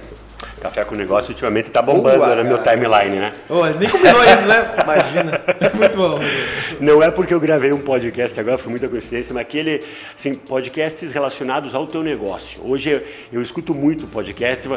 Café 0.64 0.86
com 0.86 0.96
Negócio 0.96 1.32
ultimamente 1.32 1.70
tá 1.70 1.82
bombando 1.82 2.20
Boa, 2.20 2.36
no 2.38 2.44
meu 2.46 2.58
cara. 2.60 2.78
timeline, 2.78 3.18
né? 3.18 3.34
Oh, 3.50 3.66
nem 3.66 3.90
combinou 3.90 4.24
isso, 4.24 4.46
né? 4.48 4.76
Imagina. 4.82 5.42
Muito 5.76 5.98
bom. 5.98 6.18
Não 6.80 7.04
é 7.04 7.12
porque 7.12 7.34
eu 7.34 7.40
gravei 7.40 7.74
um 7.74 7.82
podcast 7.82 8.40
agora, 8.40 8.58
foi 8.58 8.72
muita 8.72 8.88
coincidência, 8.88 9.34
mas 9.34 9.42
aquele, 9.42 9.84
assim, 10.16 10.34
podcasts 10.34 11.12
relacionados 11.12 11.76
ao 11.76 11.86
teu 11.86 12.02
negócio. 12.02 12.62
Hoje 12.66 12.92
eu, 12.92 13.04
eu 13.34 13.42
escuto 13.42 13.76
muito 13.76 14.08
podcast, 14.08 14.70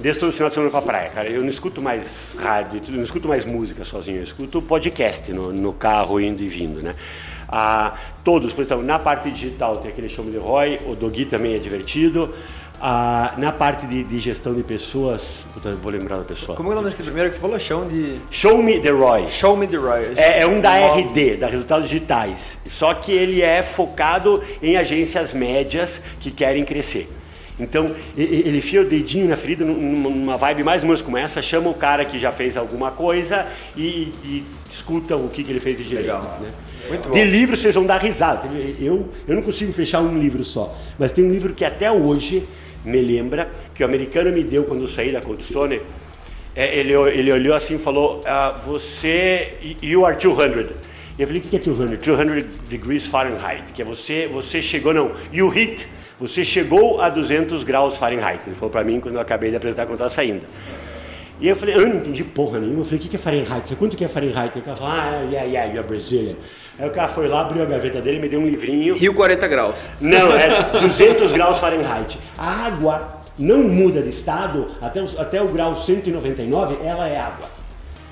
desde 0.00 0.18
todo 0.18 0.32
final 0.32 0.48
de 0.48 0.54
semana 0.54 0.72
pra 0.72 0.82
praia, 0.82 1.10
cara. 1.10 1.28
Eu 1.28 1.42
não 1.42 1.48
escuto 1.48 1.80
mais 1.80 2.36
rádio, 2.40 2.80
eu 2.88 2.96
não 2.96 3.04
escuto 3.04 3.28
mais 3.28 3.44
música 3.44 3.84
sozinho, 3.84 4.18
eu 4.18 4.24
escuto 4.24 4.60
podcast 4.60 5.32
no, 5.32 5.52
no 5.52 5.72
carro 5.72 6.20
indo 6.20 6.42
e 6.42 6.48
vindo, 6.48 6.82
né? 6.82 6.96
Ah, 7.48 7.94
todos, 8.24 8.52
por 8.52 8.64
exemplo, 8.64 8.84
na 8.84 8.98
parte 8.98 9.30
digital 9.30 9.76
tem 9.76 9.92
aquele 9.92 10.08
Show 10.08 10.24
The 10.24 10.38
Roy, 10.38 10.80
o 10.86 10.96
Dogui 10.96 11.24
também 11.24 11.54
é 11.54 11.58
divertido. 11.58 12.34
Ah, 12.82 13.34
na 13.36 13.52
parte 13.52 13.86
de, 13.86 14.02
de 14.04 14.18
gestão 14.18 14.54
de 14.54 14.62
pessoas, 14.62 15.44
vou 15.82 15.92
lembrar 15.92 16.16
da 16.16 16.24
pessoa. 16.24 16.56
Como 16.56 16.70
é 16.70 16.72
o 16.72 16.76
nome 16.76 16.88
desse 16.88 17.02
primeiro 17.02 17.28
que 17.28 17.34
você 17.34 17.40
falou? 17.40 17.58
Chão 17.58 17.86
de... 17.86 18.18
Show 18.30 18.62
Me 18.62 18.80
The 18.80 18.88
Roy. 18.90 19.28
Show 19.28 19.54
Me 19.54 19.66
The 19.66 19.76
Royals. 19.76 20.18
É, 20.18 20.40
é 20.40 20.46
um 20.46 20.60
da 20.62 20.72
RD, 20.96 21.36
da 21.36 21.46
Resultados 21.48 21.88
Digitais. 21.90 22.58
Só 22.66 22.94
que 22.94 23.12
ele 23.12 23.42
é 23.42 23.62
focado 23.62 24.42
em 24.62 24.78
agências 24.78 25.34
médias 25.34 26.00
que 26.20 26.30
querem 26.30 26.64
crescer. 26.64 27.06
Então, 27.58 27.94
ele 28.16 28.56
enfia 28.56 28.80
o 28.80 28.84
dedinho 28.86 29.28
na 29.28 29.36
ferida 29.36 29.66
num- 29.66 29.74
numa 30.10 30.38
vibe 30.38 30.62
mais 30.64 30.80
ou 30.80 30.86
menos 30.86 31.02
como 31.02 31.18
essa, 31.18 31.42
chama 31.42 31.68
o 31.68 31.74
cara 31.74 32.06
que 32.06 32.18
já 32.18 32.32
fez 32.32 32.56
alguma 32.56 32.90
coisa 32.90 33.46
e, 33.76 34.10
e 34.24 34.44
escuta 34.70 35.14
o 35.14 35.28
que, 35.28 35.44
que 35.44 35.52
ele 35.52 35.60
fez 35.60 35.76
de 35.76 35.84
direito. 35.84 36.06
Legal. 36.06 36.38
né? 36.40 36.48
Muito 36.88 37.08
bom. 37.10 37.14
De 37.14 37.22
livro 37.24 37.54
vocês 37.58 37.74
vão 37.74 37.84
dar 37.84 37.98
risada. 37.98 38.48
Eu, 38.80 39.10
eu 39.28 39.34
não 39.34 39.42
consigo 39.42 39.70
fechar 39.74 40.00
um 40.00 40.18
livro 40.18 40.42
só, 40.42 40.74
mas 40.98 41.12
tem 41.12 41.22
um 41.22 41.30
livro 41.30 41.52
que 41.52 41.62
até 41.62 41.92
hoje 41.92 42.48
me 42.84 43.00
lembra, 43.00 43.50
que 43.74 43.82
o 43.82 43.86
americano 43.86 44.32
me 44.32 44.44
deu 44.44 44.64
quando 44.64 44.82
eu 44.82 44.88
saí 44.88 45.12
da 45.12 45.20
Cold 45.20 45.42
Stone. 45.44 45.80
É, 46.54 46.78
ele, 46.78 46.92
ele 46.92 47.32
olhou 47.32 47.54
assim 47.54 47.76
e 47.76 47.78
falou: 47.78 48.22
ah, 48.26 48.52
Você, 48.66 49.76
you 49.82 50.04
are 50.04 50.16
200. 50.16 50.76
E 51.18 51.22
eu 51.22 51.26
falei: 51.26 51.42
O 51.42 51.44
que 51.44 51.56
é 51.56 51.58
200? 51.58 51.98
200 51.98 52.44
degrees 52.68 53.06
Fahrenheit. 53.06 53.72
Que 53.72 53.82
é 53.82 53.84
você, 53.84 54.28
você 54.28 54.60
chegou, 54.60 54.92
não, 54.92 55.12
you 55.32 55.48
hit. 55.48 55.88
Você 56.18 56.44
chegou 56.44 57.00
a 57.00 57.08
200 57.08 57.64
graus 57.64 57.96
Fahrenheit. 57.96 58.42
Ele 58.46 58.54
falou 58.54 58.70
para 58.70 58.84
mim 58.84 59.00
quando 59.00 59.14
eu 59.14 59.20
acabei 59.20 59.50
de 59.50 59.56
apresentar 59.56 59.86
quando 59.86 59.94
estava 59.94 60.10
saindo. 60.10 60.46
E 61.40 61.48
eu 61.48 61.56
falei, 61.56 61.74
eu 61.74 61.88
não 61.88 61.96
entendi 61.96 62.22
porra 62.22 62.58
nenhuma. 62.58 62.80
Eu 62.80 62.84
falei, 62.84 63.00
o 63.00 63.02
que 63.08 63.16
é 63.16 63.18
Fahrenheit? 63.18 63.62
Falei, 63.62 63.76
quanto 63.78 63.96
que 63.96 64.04
é 64.04 64.08
Fahrenheit? 64.08 64.58
O 64.58 64.62
cara 64.62 64.76
falou, 64.76 64.92
ah, 64.92 65.24
yeah, 65.30 65.44
yeah, 65.44 65.72
you're 65.72 65.88
Brazilian. 65.88 66.36
Aí 66.80 66.88
o 66.88 66.92
cara 66.92 67.08
foi 67.08 67.28
lá, 67.28 67.42
abriu 67.42 67.62
a 67.62 67.66
gaveta 67.66 68.00
dele, 68.00 68.18
me 68.18 68.28
deu 68.28 68.40
um 68.40 68.46
livrinho. 68.46 68.96
Rio 68.96 69.12
40 69.14 69.46
graus. 69.48 69.92
Não, 70.00 70.34
é 70.34 70.48
200 70.80 71.32
graus 71.32 71.58
Fahrenheit. 71.58 72.18
A 72.38 72.66
água 72.66 73.18
não 73.38 73.62
muda 73.64 74.00
de 74.00 74.08
estado 74.08 74.68
até, 74.80 75.02
os- 75.02 75.18
até 75.18 75.42
o 75.42 75.48
grau 75.48 75.76
199, 75.76 76.78
ela 76.84 77.06
é 77.08 77.18
água. 77.18 77.48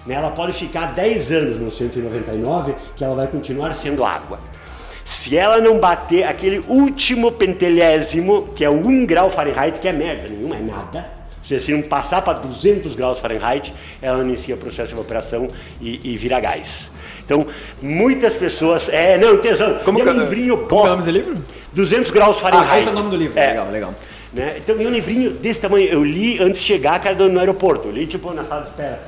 Né? 0.07 0.15
Ela 0.15 0.31
pode 0.31 0.53
ficar 0.53 0.93
10 0.93 1.31
anos 1.33 1.61
no 1.61 1.71
199, 1.71 2.75
que 2.95 3.03
ela 3.05 3.15
vai 3.15 3.27
continuar 3.27 3.75
sendo 3.75 4.05
água. 4.05 4.39
Se 5.05 5.37
ela 5.37 5.59
não 5.59 5.79
bater 5.81 6.25
aquele 6.25 6.59
último 6.69 7.33
pentelésimo, 7.33 8.49
que 8.55 8.63
é 8.65 8.69
o 8.69 8.75
1 8.87 9.07
grau 9.07 9.31
Fahrenheit, 9.31 9.79
que 9.81 9.89
é 9.89 9.93
merda 9.93 10.29
nenhuma, 10.29 10.57
é 10.57 10.61
nada. 10.61 11.19
Se 11.43 11.59
se 11.59 11.73
não 11.73 11.81
passar 11.81 12.21
para 12.21 12.35
200 12.41 12.95
graus 12.95 13.19
Fahrenheit, 13.21 13.73
ela 14.03 14.23
inicia 14.23 14.55
o 14.55 14.59
processo 14.59 14.89
de 14.95 14.99
evaporação 15.01 15.49
e, 15.81 16.13
e 16.13 16.17
vira 16.19 16.39
gás. 16.41 16.91
Então, 17.29 17.47
muitas 17.83 18.35
pessoas. 18.37 18.89
É, 18.89 19.19
não, 19.19 19.37
tesão. 19.37 19.81
Como 19.85 19.99
e 19.99 20.01
é 20.01 20.05
que 20.05 20.11
um 20.11 20.15
é- 20.15 20.25
livrinho 20.25 20.57
como 20.67 21.03
que 21.03 21.11
é 21.11 21.13
livro? 21.13 21.35
200 21.75 22.11
graus 22.11 22.41
Fahrenheit. 22.41 22.71
Ah, 22.73 22.79
esse 22.79 22.89
é 22.89 22.91
o 22.91 22.95
nome 22.95 23.11
do 23.11 23.17
livro. 23.17 23.39
É. 23.39 23.49
Legal, 23.49 23.71
legal. 23.71 23.95
Né? 24.33 24.55
Então, 24.57 24.81
e 24.81 24.87
um 24.87 24.91
livrinho 24.91 25.31
desse 25.33 25.61
tamanho, 25.61 25.87
eu 25.89 26.03
li 26.03 26.43
antes 26.43 26.59
de 26.63 26.67
chegar, 26.67 26.99
cara, 27.01 27.15
no 27.29 27.39
aeroporto. 27.39 27.89
Eu 27.89 27.93
li, 27.93 28.07
tipo, 28.07 28.33
na 28.33 28.45
sala 28.45 28.63
de 28.63 28.69
espera. 28.69 28.99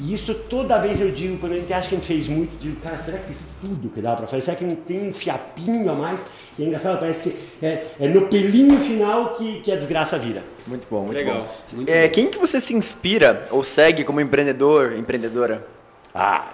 E 0.00 0.14
isso 0.14 0.34
toda 0.34 0.78
vez 0.78 1.00
eu 1.00 1.12
digo, 1.12 1.38
quando 1.38 1.52
a 1.52 1.56
gente 1.56 1.72
acha 1.72 1.88
que 1.88 1.94
a 1.94 1.98
gente 1.98 2.06
fez 2.08 2.26
muito, 2.26 2.54
eu 2.54 2.58
digo, 2.58 2.80
cara, 2.80 2.96
será 2.96 3.18
que 3.18 3.28
fiz 3.28 3.36
tudo 3.60 3.88
que 3.88 4.00
dá 4.00 4.14
pra 4.14 4.26
fazer? 4.26 4.42
Será 4.42 4.56
que 4.56 4.64
não 4.64 4.74
tem 4.74 5.08
um 5.08 5.12
fiapinho 5.12 5.88
a 5.90 5.94
mais? 5.94 6.20
E 6.58 6.64
é 6.64 6.66
engraçado, 6.66 6.98
parece 6.98 7.20
que 7.20 7.36
é, 7.62 7.84
é 8.00 8.08
no 8.08 8.22
pelinho 8.22 8.78
final 8.78 9.34
que, 9.34 9.60
que 9.60 9.70
a 9.70 9.76
desgraça 9.76 10.18
vira. 10.18 10.42
Muito 10.66 10.88
bom, 10.90 11.04
muito 11.04 11.18
Legal, 11.18 11.42
bom. 11.42 11.76
muito 11.76 11.88
É, 11.88 12.08
quem 12.08 12.28
que 12.28 12.38
você 12.38 12.58
se 12.60 12.74
inspira 12.74 13.46
ou 13.50 13.62
segue 13.62 14.02
como 14.02 14.20
empreendedor, 14.20 14.94
empreendedora? 14.96 15.66
Ah, 16.14 16.46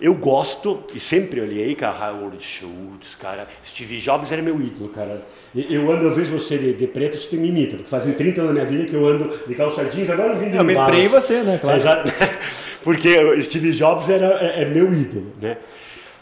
eu 0.00 0.14
gosto 0.14 0.84
e 0.94 1.00
sempre 1.00 1.40
olhei, 1.40 1.74
cara, 1.74 2.12
Howard 2.12 2.42
Schultz, 2.42 3.14
cara, 3.16 3.48
Steve 3.64 3.98
Jobs 3.98 4.30
era 4.30 4.40
meu 4.40 4.60
ídolo, 4.60 4.88
cara. 4.90 5.22
Eu 5.54 5.90
ando, 5.90 6.04
eu 6.04 6.14
vejo 6.14 6.38
você 6.38 6.56
de, 6.56 6.74
de 6.74 6.86
preto, 6.86 7.16
você 7.16 7.36
me 7.36 7.48
imita, 7.48 7.76
porque 7.76 7.90
fazem 7.90 8.12
30 8.12 8.40
anos 8.42 8.54
na 8.54 8.62
minha 8.62 8.78
vida 8.78 8.88
que 8.88 8.94
eu 8.94 9.06
ando 9.06 9.32
de 9.46 9.54
calça 9.54 9.84
jeans, 9.86 10.08
agora 10.08 10.34
eu 10.34 10.38
vim 10.38 10.50
de 10.50 10.56
Eu 10.56 10.64
me 10.64 10.74
inspirei 10.74 11.04
em 11.04 11.08
você, 11.08 11.42
né? 11.42 11.58
Claro. 11.58 11.78
Exato. 11.78 12.12
Porque 12.84 13.42
Steve 13.42 13.72
Jobs 13.72 14.08
era, 14.08 14.26
é, 14.40 14.62
é 14.62 14.64
meu 14.66 14.92
ídolo, 14.92 15.32
né? 15.40 15.56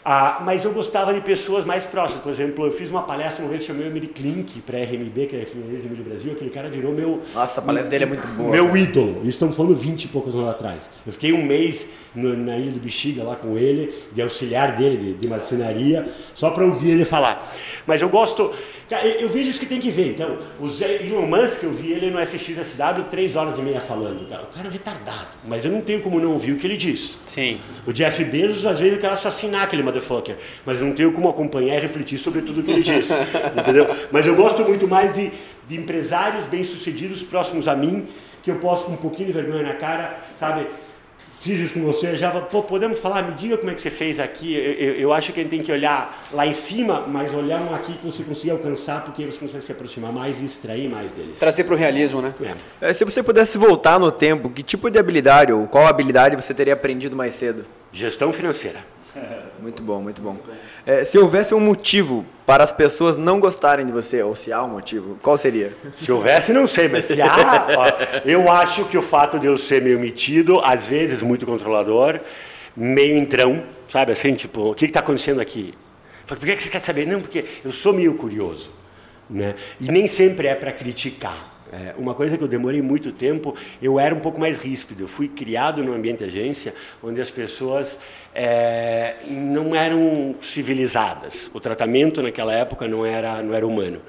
Ah, 0.09 0.41
mas 0.45 0.63
eu 0.63 0.71
gostava 0.71 1.13
de 1.13 1.19
pessoas 1.19 1.65
mais 1.65 1.85
próximas. 1.85 2.23
Por 2.23 2.31
exemplo, 2.31 2.65
eu 2.65 2.71
fiz 2.71 2.89
uma 2.89 3.03
palestra 3.03 3.43
uma 3.43 3.49
vez, 3.49 3.65
chamei 3.65 3.85
o 3.85 3.89
Emily 3.89 4.07
Klink 4.07 4.61
para 4.61 4.77
a 4.77 4.81
RMB, 4.81 5.25
que 5.27 5.35
é 5.35 5.41
a 5.43 5.45
Finalista 5.45 5.89
do 5.89 6.01
Brasil. 6.03 6.31
Aquele 6.31 6.49
cara 6.49 6.69
virou 6.69 6.93
meu. 6.93 7.21
Nossa, 7.35 7.59
a 7.59 7.63
palestra 7.65 7.89
dele 7.91 8.05
é 8.05 8.07
muito 8.07 8.25
boa, 8.27 8.51
Meu 8.51 8.67
cara. 8.67 8.79
ídolo. 8.79 9.17
Isso 9.23 9.29
estamos 9.31 9.53
falando 9.57 9.75
20 9.75 10.05
e 10.05 10.07
poucos 10.07 10.33
anos 10.33 10.47
atrás. 10.49 10.89
Eu 11.05 11.11
fiquei 11.11 11.33
um 11.33 11.43
mês 11.43 11.87
no- 12.15 12.37
na 12.37 12.57
Ilha 12.57 12.71
do 12.71 12.79
Bexiga 12.79 13.21
lá 13.25 13.35
com 13.35 13.57
ele, 13.57 13.93
de 14.13 14.21
auxiliar 14.21 14.77
dele, 14.77 14.95
de, 14.97 15.13
de 15.15 15.27
marcenaria, 15.27 16.07
só 16.33 16.51
para 16.51 16.63
ouvir 16.65 16.91
ele 16.91 17.03
falar. 17.03 17.45
Mas 17.85 18.01
eu 18.01 18.07
gosto. 18.07 18.49
Cara, 18.89 19.05
eu, 19.05 19.27
vejo 19.27 19.49
isso 19.49 19.59
que 19.59 19.65
tem 19.65 19.81
que 19.81 19.91
ver. 19.91 20.11
Então, 20.11 20.37
o 20.61 20.69
Zé 20.69 21.05
Elon 21.05 21.27
Musk, 21.27 21.63
eu 21.63 21.73
vi 21.73 21.91
ele 21.91 22.09
no 22.09 22.19
SXSW 22.21 23.03
três 23.09 23.35
horas 23.35 23.57
e 23.57 23.61
meia 23.61 23.81
falando. 23.81 24.25
Cara, 24.29 24.43
o 24.43 24.47
cara 24.55 24.69
é 24.69 24.71
retardado, 24.71 25.27
mas 25.45 25.65
eu 25.65 25.71
não 25.73 25.81
tenho 25.81 26.01
como 26.01 26.17
não 26.17 26.31
ouvir 26.31 26.53
o 26.53 26.57
que 26.57 26.65
ele 26.65 26.77
diz. 26.77 27.17
Sim. 27.27 27.59
O 27.85 27.91
Jeff 27.91 28.23
Bezos, 28.23 28.65
às 28.65 28.79
vezes, 28.79 28.95
eu 28.95 29.01
quero 29.01 29.13
assassinar 29.13 29.63
aquele 29.63 29.83
motherfucker, 29.97 30.35
mas 30.65 30.77
eu 30.79 30.85
não 30.85 30.93
tenho 30.93 31.11
como 31.11 31.29
acompanhar 31.29 31.77
e 31.77 31.79
refletir 31.79 32.17
sobre 32.17 32.41
tudo 32.41 32.63
que 32.63 32.71
ele 32.71 32.83
diz, 32.83 33.09
entendeu? 33.57 33.87
Mas 34.11 34.25
eu 34.25 34.35
gosto 34.35 34.63
muito 34.63 34.87
mais 34.87 35.13
de, 35.13 35.31
de 35.67 35.75
empresários 35.77 36.45
bem-sucedidos 36.45 37.23
próximos 37.23 37.67
a 37.67 37.75
mim, 37.75 38.07
que 38.43 38.51
eu 38.51 38.55
posso 38.57 38.85
com 38.85 38.93
um 38.93 38.97
pouquinho 38.97 39.27
de 39.27 39.33
vergonha 39.33 39.63
na 39.63 39.73
cara, 39.75 40.15
sabe? 40.39 40.67
Isso 41.45 41.73
com 41.75 41.81
você, 41.81 42.15
já 42.15 42.31
pô, 42.31 42.63
podemos 42.63 42.99
falar, 42.99 43.21
me 43.21 43.33
diga 43.35 43.57
como 43.57 43.69
é 43.69 43.73
que 43.75 43.79
você 43.81 43.91
fez 43.91 44.19
aqui. 44.19 44.55
Eu, 44.55 44.73
eu- 44.73 44.93
eu 45.01 45.13
acho 45.13 45.31
que 45.31 45.39
a 45.39 45.43
gente 45.43 45.51
tem 45.51 45.61
que 45.61 45.71
olhar 45.71 46.27
lá 46.33 46.47
em 46.47 46.51
cima, 46.51 47.05
mas 47.07 47.31
olhar 47.33 47.61
um 47.61 47.73
aqui 47.75 47.93
que 47.93 48.05
você 48.07 48.23
consiga 48.23 48.53
alcançar, 48.53 49.05
porque 49.05 49.23
você 49.23 49.37
consegue 49.37 49.63
se 49.63 49.71
aproximar 49.71 50.11
mais 50.11 50.41
e 50.41 50.45
extrair 50.45 50.89
mais 50.89 51.13
deles. 51.13 51.37
Trazer 51.37 51.63
pro 51.63 51.75
realismo, 51.75 52.21
né? 52.21 52.33
É. 52.81 52.89
É, 52.89 52.93
se 52.93 53.05
você 53.05 53.21
pudesse 53.21 53.57
voltar 53.57 53.99
no 53.99 54.11
tempo, 54.11 54.49
que 54.49 54.63
tipo 54.63 54.89
de 54.89 54.97
habilidade 54.97 55.53
ou 55.53 55.67
qual 55.67 55.85
habilidade 55.85 56.35
você 56.35 56.53
teria 56.55 56.73
aprendido 56.73 57.15
mais 57.15 57.35
cedo? 57.35 57.65
Gestão 57.93 58.33
financeira. 58.33 58.79
Muito 59.59 59.81
bom, 59.81 60.01
muito 60.01 60.21
bom. 60.21 60.37
É, 60.85 61.03
se 61.03 61.17
houvesse 61.17 61.53
um 61.53 61.59
motivo 61.59 62.23
para 62.45 62.63
as 62.63 62.71
pessoas 62.71 63.17
não 63.17 63.39
gostarem 63.39 63.85
de 63.85 63.91
você, 63.91 64.21
ou 64.21 64.35
se 64.35 64.53
há 64.53 64.63
um 64.63 64.69
motivo, 64.69 65.17
qual 65.21 65.35
seria? 65.37 65.75
Se 65.95 66.11
houvesse, 66.11 66.53
não 66.53 66.67
sei, 66.67 66.87
mas 66.87 67.05
se 67.05 67.19
há, 67.19 67.65
ó, 67.75 68.19
eu 68.23 68.51
acho 68.51 68.85
que 68.85 68.97
o 68.97 69.01
fato 69.01 69.39
de 69.39 69.47
eu 69.47 69.57
ser 69.57 69.81
meio 69.81 69.99
metido, 69.99 70.61
às 70.63 70.85
vezes 70.85 71.23
muito 71.23 71.45
controlador, 71.45 72.19
meio 72.75 73.17
entrão, 73.17 73.63
sabe 73.89 74.11
assim, 74.11 74.35
tipo, 74.35 74.71
o 74.71 74.75
que 74.75 74.85
está 74.85 74.99
acontecendo 74.99 75.41
aqui? 75.41 75.73
Por 76.27 76.37
que 76.37 76.59
você 76.59 76.69
quer 76.69 76.81
saber? 76.81 77.07
Não, 77.07 77.19
porque 77.19 77.43
eu 77.65 77.71
sou 77.71 77.93
meio 77.93 78.13
curioso, 78.15 78.69
né? 79.29 79.55
E 79.79 79.91
nem 79.91 80.05
sempre 80.07 80.47
é 80.47 80.55
para 80.55 80.71
criticar. 80.71 81.56
É, 81.77 81.93
uma 81.95 82.15
coisa 82.15 82.35
que 82.35 82.43
eu 82.43 82.47
demorei 82.47 82.81
muito 82.81 83.11
tempo, 83.11 83.55
eu 83.79 83.99
era 83.99 84.15
um 84.15 84.19
pouco 84.19 84.39
mais 84.39 84.57
ríspido. 84.57 85.03
Eu 85.03 85.07
fui 85.07 85.27
criado 85.27 85.83
num 85.83 85.93
ambiente 85.93 86.19
de 86.19 86.25
agência 86.25 86.73
onde 87.03 87.21
as 87.21 87.29
pessoas 87.29 87.99
é, 88.33 89.17
não 89.27 89.75
eram 89.75 90.35
civilizadas. 90.39 91.51
O 91.53 91.59
tratamento 91.59 92.23
naquela 92.23 92.51
época 92.51 92.87
não 92.87 93.05
era, 93.05 93.43
não 93.43 93.53
era 93.53 93.65
humano. 93.65 94.01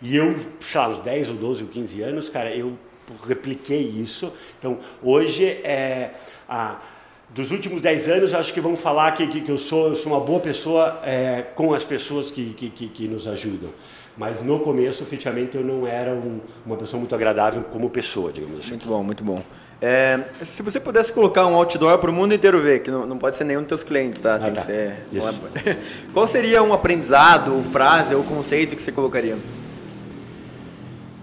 E 0.00 0.16
eu, 0.16 0.34
sei 0.60 0.80
lá, 0.80 0.88
uns 0.88 1.00
10 1.00 1.28
ou 1.28 1.34
12 1.34 1.62
ou 1.64 1.68
15 1.68 2.02
anos, 2.02 2.30
cara, 2.30 2.54
eu 2.56 2.78
repliquei 3.26 3.82
isso. 3.82 4.32
Então, 4.58 4.78
hoje, 5.02 5.44
é, 5.44 6.10
a, 6.48 6.80
dos 7.30 7.50
últimos 7.50 7.82
10 7.82 8.08
anos, 8.08 8.34
acho 8.34 8.52
que 8.52 8.60
vão 8.62 8.76
falar 8.76 9.12
que, 9.12 9.26
que, 9.26 9.42
que 9.42 9.50
eu, 9.50 9.58
sou, 9.58 9.88
eu 9.88 9.94
sou 9.94 10.12
uma 10.12 10.20
boa 10.20 10.40
pessoa 10.40 11.00
é, 11.04 11.42
com 11.54 11.74
as 11.74 11.84
pessoas 11.84 12.30
que, 12.30 12.54
que, 12.54 12.88
que 12.88 13.08
nos 13.08 13.26
ajudam. 13.26 13.70
Mas 14.16 14.40
no 14.40 14.60
começo, 14.60 15.02
efetivamente, 15.02 15.56
eu 15.56 15.64
não 15.64 15.86
era 15.86 16.12
um- 16.12 16.40
uma 16.64 16.76
pessoa 16.76 16.98
muito 17.00 17.14
agradável 17.14 17.64
como 17.64 17.90
pessoa, 17.90 18.32
digamos 18.32 18.58
assim. 18.58 18.70
Muito 18.70 18.86
bom, 18.86 19.02
muito 19.02 19.24
bom. 19.24 19.42
É, 19.82 20.20
se 20.42 20.62
você 20.62 20.78
pudesse 20.78 21.12
colocar 21.12 21.46
um 21.46 21.54
outdoor 21.54 21.98
para 21.98 22.10
o 22.10 22.12
mundo 22.12 22.32
inteiro 22.32 22.60
ver, 22.60 22.80
que 22.80 22.90
não, 22.90 23.04
não 23.04 23.18
pode 23.18 23.36
ser 23.36 23.44
nenhum 23.44 23.60
dos 23.60 23.68
teus 23.68 23.82
clientes, 23.82 24.20
tá? 24.20 24.38
Tem 24.38 24.52
tá. 24.52 24.60
que 24.60 24.66
ser. 24.66 25.06
Isso. 25.12 25.42
Qual 26.14 26.26
seria 26.26 26.62
um 26.62 26.72
aprendizado, 26.72 27.54
ou 27.54 27.62
frase, 27.62 28.14
ou 28.14 28.22
conceito 28.22 28.76
que 28.76 28.82
você 28.82 28.92
colocaria? 28.92 29.36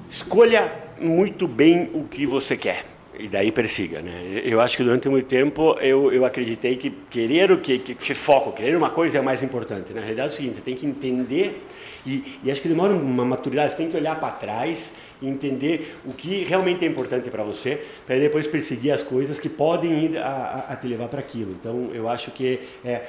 Escolha 0.10 0.72
muito 1.00 1.48
bem 1.48 1.90
o 1.94 2.04
que 2.04 2.26
você 2.26 2.58
quer 2.58 2.86
e 3.18 3.28
daí 3.28 3.52
persiga, 3.52 4.02
né? 4.02 4.42
Eu 4.44 4.60
acho 4.60 4.76
que 4.76 4.84
durante 4.84 5.08
muito 5.08 5.28
tempo 5.28 5.76
eu, 5.80 6.12
eu 6.12 6.26
acreditei 6.26 6.76
que 6.76 6.90
querer 7.10 7.52
o 7.52 7.58
que, 7.58 7.78
que, 7.78 7.96
que 7.96 8.14
foco, 8.14 8.52
querer 8.52 8.76
uma 8.76 8.90
coisa 8.90 9.20
é 9.20 9.22
mais 9.22 9.44
importante. 9.44 9.94
Na 9.94 10.02
realidade 10.02 10.30
é 10.30 10.32
o 10.32 10.36
seguinte, 10.36 10.56
você 10.56 10.62
tem 10.62 10.76
que 10.76 10.86
entender 10.86 11.64
e, 12.06 12.40
e 12.44 12.52
acho 12.52 12.62
que 12.62 12.68
demora 12.68 12.94
uma 12.94 13.26
maturidade, 13.26 13.72
você 13.72 13.78
tem 13.78 13.90
que 13.90 13.98
olhar 13.98 14.20
para 14.20 14.32
trás 14.32 14.94
e 15.22 15.28
entender 15.28 15.98
o 16.06 16.14
que 16.14 16.44
realmente 16.46 16.84
é 16.86 16.88
importante 16.88 17.30
para 17.30 17.44
você, 17.44 17.82
para 18.06 18.18
depois 18.18 18.48
perseguir 18.48 18.92
as 18.92 19.04
coisas 19.04 19.40
que 19.40 19.50
podem 19.50 20.06
ir 20.06 20.18
a, 20.18 20.66
a- 20.70 20.74
a 20.74 20.76
te 20.76 20.88
levar 20.88 21.08
para 21.08 21.20
aquilo. 21.20 21.52
Então 21.52 21.90
eu 21.94 22.10
acho 22.10 22.32
que 22.32 22.60
é, 22.84 23.02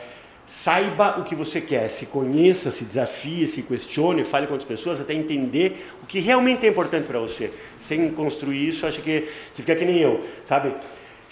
Saiba 0.44 1.20
o 1.20 1.24
que 1.24 1.36
você 1.36 1.60
quer, 1.60 1.88
se 1.88 2.06
conheça, 2.06 2.70
se 2.72 2.84
desafie, 2.84 3.46
se 3.46 3.62
questione, 3.62 4.24
fale 4.24 4.48
com 4.48 4.54
outras 4.54 4.66
pessoas 4.68 5.00
até 5.00 5.14
entender 5.14 5.86
o 6.02 6.06
que 6.06 6.18
realmente 6.18 6.66
é 6.66 6.68
importante 6.68 7.06
para 7.06 7.20
você. 7.20 7.52
Sem 7.78 8.10
construir 8.10 8.68
isso, 8.68 8.84
acho 8.84 9.00
que 9.02 9.20
você 9.54 9.62
fica 9.62 9.76
que 9.76 9.84
nem 9.84 10.00
eu, 10.00 10.20
sabe? 10.42 10.74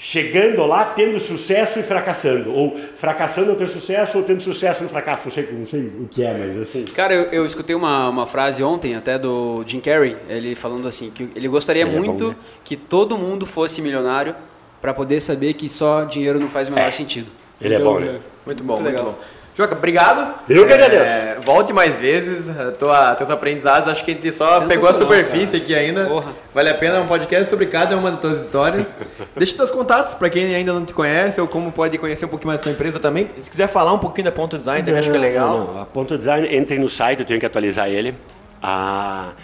Chegando 0.03 0.65
lá, 0.65 0.83
tendo 0.87 1.21
sucesso 1.21 1.79
e 1.79 1.83
fracassando. 1.83 2.51
Ou 2.55 2.75
fracassando 2.95 3.51
ao 3.51 3.57
ter 3.57 3.69
sucesso, 3.69 4.17
ou 4.17 4.25
tendo 4.25 4.41
sucesso 4.41 4.83
no 4.83 4.89
fracasso. 4.89 5.25
Não 5.27 5.31
sei, 5.31 5.49
não 5.53 5.67
sei 5.67 5.81
o 5.81 6.09
que 6.11 6.25
é, 6.25 6.33
mas 6.33 6.57
assim. 6.57 6.87
Cara, 6.87 7.13
eu, 7.13 7.25
eu 7.25 7.45
escutei 7.45 7.77
uma, 7.77 8.09
uma 8.09 8.27
frase 8.27 8.63
ontem, 8.63 8.97
até 8.97 9.19
do 9.19 9.63
Jim 9.67 9.79
Carrey, 9.79 10.17
ele 10.27 10.55
falando 10.55 10.89
assim, 10.89 11.11
que 11.11 11.29
ele 11.37 11.47
gostaria 11.49 11.83
Ele 11.83 11.95
é 11.95 11.99
muito 12.01 12.25
bom, 12.25 12.31
né? 12.31 12.37
que 12.65 12.77
todo 12.77 13.19
mundo 13.19 13.45
fosse 13.45 13.83
milionário 13.83 14.35
para 14.81 14.95
poder 14.95 15.21
saber 15.21 15.53
que 15.53 15.69
só 15.69 16.05
dinheiro 16.05 16.41
não 16.41 16.49
faz 16.49 16.69
o 16.69 16.73
menor 16.73 16.89
É. 16.89 16.93
sentido. 16.93 17.31
Ele 17.61 17.75
é 17.75 17.79
bom, 17.79 18.01
né? 18.01 18.19
Muito 18.47 18.65
bom, 18.65 18.77
Muito 18.81 18.85
muito, 18.85 18.99
legal. 18.99 19.05
bom. 19.13 19.19
Joca, 19.61 19.75
obrigado. 19.75 20.35
Eu 20.49 20.67
que 20.67 20.73
agradeço. 20.73 21.03
É, 21.03 21.39
volte 21.43 21.71
mais 21.71 21.99
vezes. 21.99 22.51
Tua, 22.79 23.15
teus 23.15 23.29
aprendizados, 23.29 23.89
acho 23.89 24.03
que 24.03 24.13
a 24.13 24.15
gente 24.15 24.33
só 24.33 24.67
pegou 24.67 24.89
a 24.89 24.95
superfície 24.95 25.61
cara. 25.61 25.63
aqui 25.63 25.75
ainda. 25.75 26.07
Porra. 26.07 26.33
Vale 26.55 26.71
a 26.71 26.75
pena 26.75 27.01
um 27.01 27.07
podcast 27.07 27.51
sobre 27.51 27.67
cada 27.67 27.95
uma 27.95 28.11
das 28.11 28.21
tuas 28.21 28.41
histórias. 28.41 28.95
Deixa 29.37 29.55
teus 29.55 29.71
contatos 29.71 30.15
para 30.15 30.31
quem 30.31 30.55
ainda 30.55 30.73
não 30.73 30.87
te 30.87 30.95
conhece 30.95 31.39
ou 31.43 31.47
como 31.47 31.71
pode 31.71 31.99
conhecer 31.99 32.25
um 32.25 32.29
pouquinho 32.29 32.49
mais 32.49 32.61
da 32.61 32.65
tua 32.65 32.73
empresa 32.73 32.99
também. 32.99 33.29
Se 33.39 33.51
quiser 33.51 33.69
falar 33.69 33.93
um 33.93 33.99
pouquinho 33.99 34.25
da 34.25 34.33
Ponto 34.33 34.57
Design, 34.57 34.83
também 34.83 34.99
acho 34.99 35.11
que 35.11 35.17
é 35.17 35.21
legal. 35.21 35.59
Não, 35.59 35.75
não. 35.75 35.83
A 35.83 35.85
Ponto 35.85 36.17
Design, 36.17 36.57
entrem 36.57 36.81
no 36.81 36.89
site, 36.89 37.21
eu 37.21 37.27
tenho 37.27 37.39
que 37.39 37.45
atualizar 37.45 37.87
ele. 37.91 38.15
A, 38.63 39.35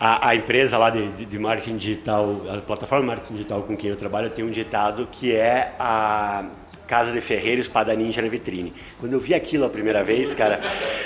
a, 0.00 0.30
a 0.30 0.34
empresa 0.34 0.76
lá 0.76 0.90
de, 0.90 1.12
de, 1.12 1.24
de 1.24 1.38
marketing 1.38 1.76
digital, 1.76 2.42
a 2.52 2.60
plataforma 2.62 3.02
de 3.02 3.06
marketing 3.06 3.34
digital 3.34 3.62
com 3.62 3.76
quem 3.76 3.90
eu 3.90 3.96
trabalho, 3.96 4.28
tem 4.28 4.44
um 4.44 4.50
ditado 4.50 5.08
que 5.12 5.36
é 5.36 5.72
a 5.78 6.46
Casa 6.86 7.10
de 7.12 7.20
Ferreiro, 7.20 7.60
Espada 7.60 7.92
Ninja 7.94 8.22
na 8.22 8.28
vitrine. 8.28 8.72
Quando 9.00 9.12
eu 9.14 9.20
vi 9.20 9.34
aquilo 9.34 9.64
a 9.64 9.68
primeira 9.68 10.04
vez, 10.04 10.34
cara, 10.34 10.60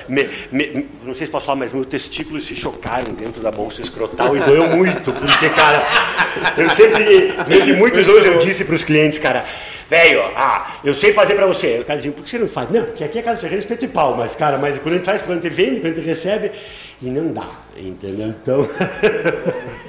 me- 0.08 0.28
me- 0.52 0.86
não 1.04 1.14
sei 1.14 1.26
se 1.26 1.32
posso 1.32 1.46
falar, 1.46 1.58
mas 1.58 1.72
meus 1.72 1.86
testículos 1.86 2.44
se 2.44 2.54
chocaram 2.54 3.12
dentro 3.14 3.42
da 3.42 3.50
bolsa 3.50 3.80
escrotal 3.80 4.36
e 4.36 4.40
doeu 4.40 4.68
muito, 4.68 5.12
porque, 5.12 5.48
cara, 5.48 5.82
eu 6.58 6.68
sempre, 6.70 7.32
durante 7.46 7.72
muitos 7.72 8.08
anos 8.08 8.24
eu 8.26 8.36
disse 8.38 8.64
para 8.64 8.74
os 8.74 8.84
clientes, 8.84 9.18
cara, 9.18 9.44
velho, 9.88 10.20
ah, 10.36 10.76
eu 10.84 10.92
sei 10.94 11.12
fazer 11.12 11.34
pra 11.34 11.46
você. 11.46 11.78
O 11.80 11.84
cara 11.84 11.96
dizia, 11.96 12.12
por 12.12 12.22
que 12.24 12.28
você 12.30 12.38
não 12.38 12.46
faz? 12.48 12.70
Não, 12.70 12.84
porque 12.84 13.02
aqui 13.02 13.18
é 13.18 13.22
casa 13.22 13.40
ferreira 13.40 13.60
espeto 13.60 13.84
e 13.84 13.88
pau, 13.88 14.14
mas, 14.16 14.34
cara, 14.36 14.58
mas 14.58 14.78
quando 14.78 14.94
a 14.94 14.96
gente 14.98 15.06
faz, 15.06 15.22
quando 15.22 15.38
a 15.38 15.42
gente 15.42 15.52
vende, 15.52 15.80
quando 15.80 15.94
a 15.94 15.96
gente 15.96 16.06
recebe, 16.06 16.50
e 17.00 17.06
não 17.10 17.32
dá, 17.32 17.48
entendeu? 17.76 18.28
Então. 18.28 18.68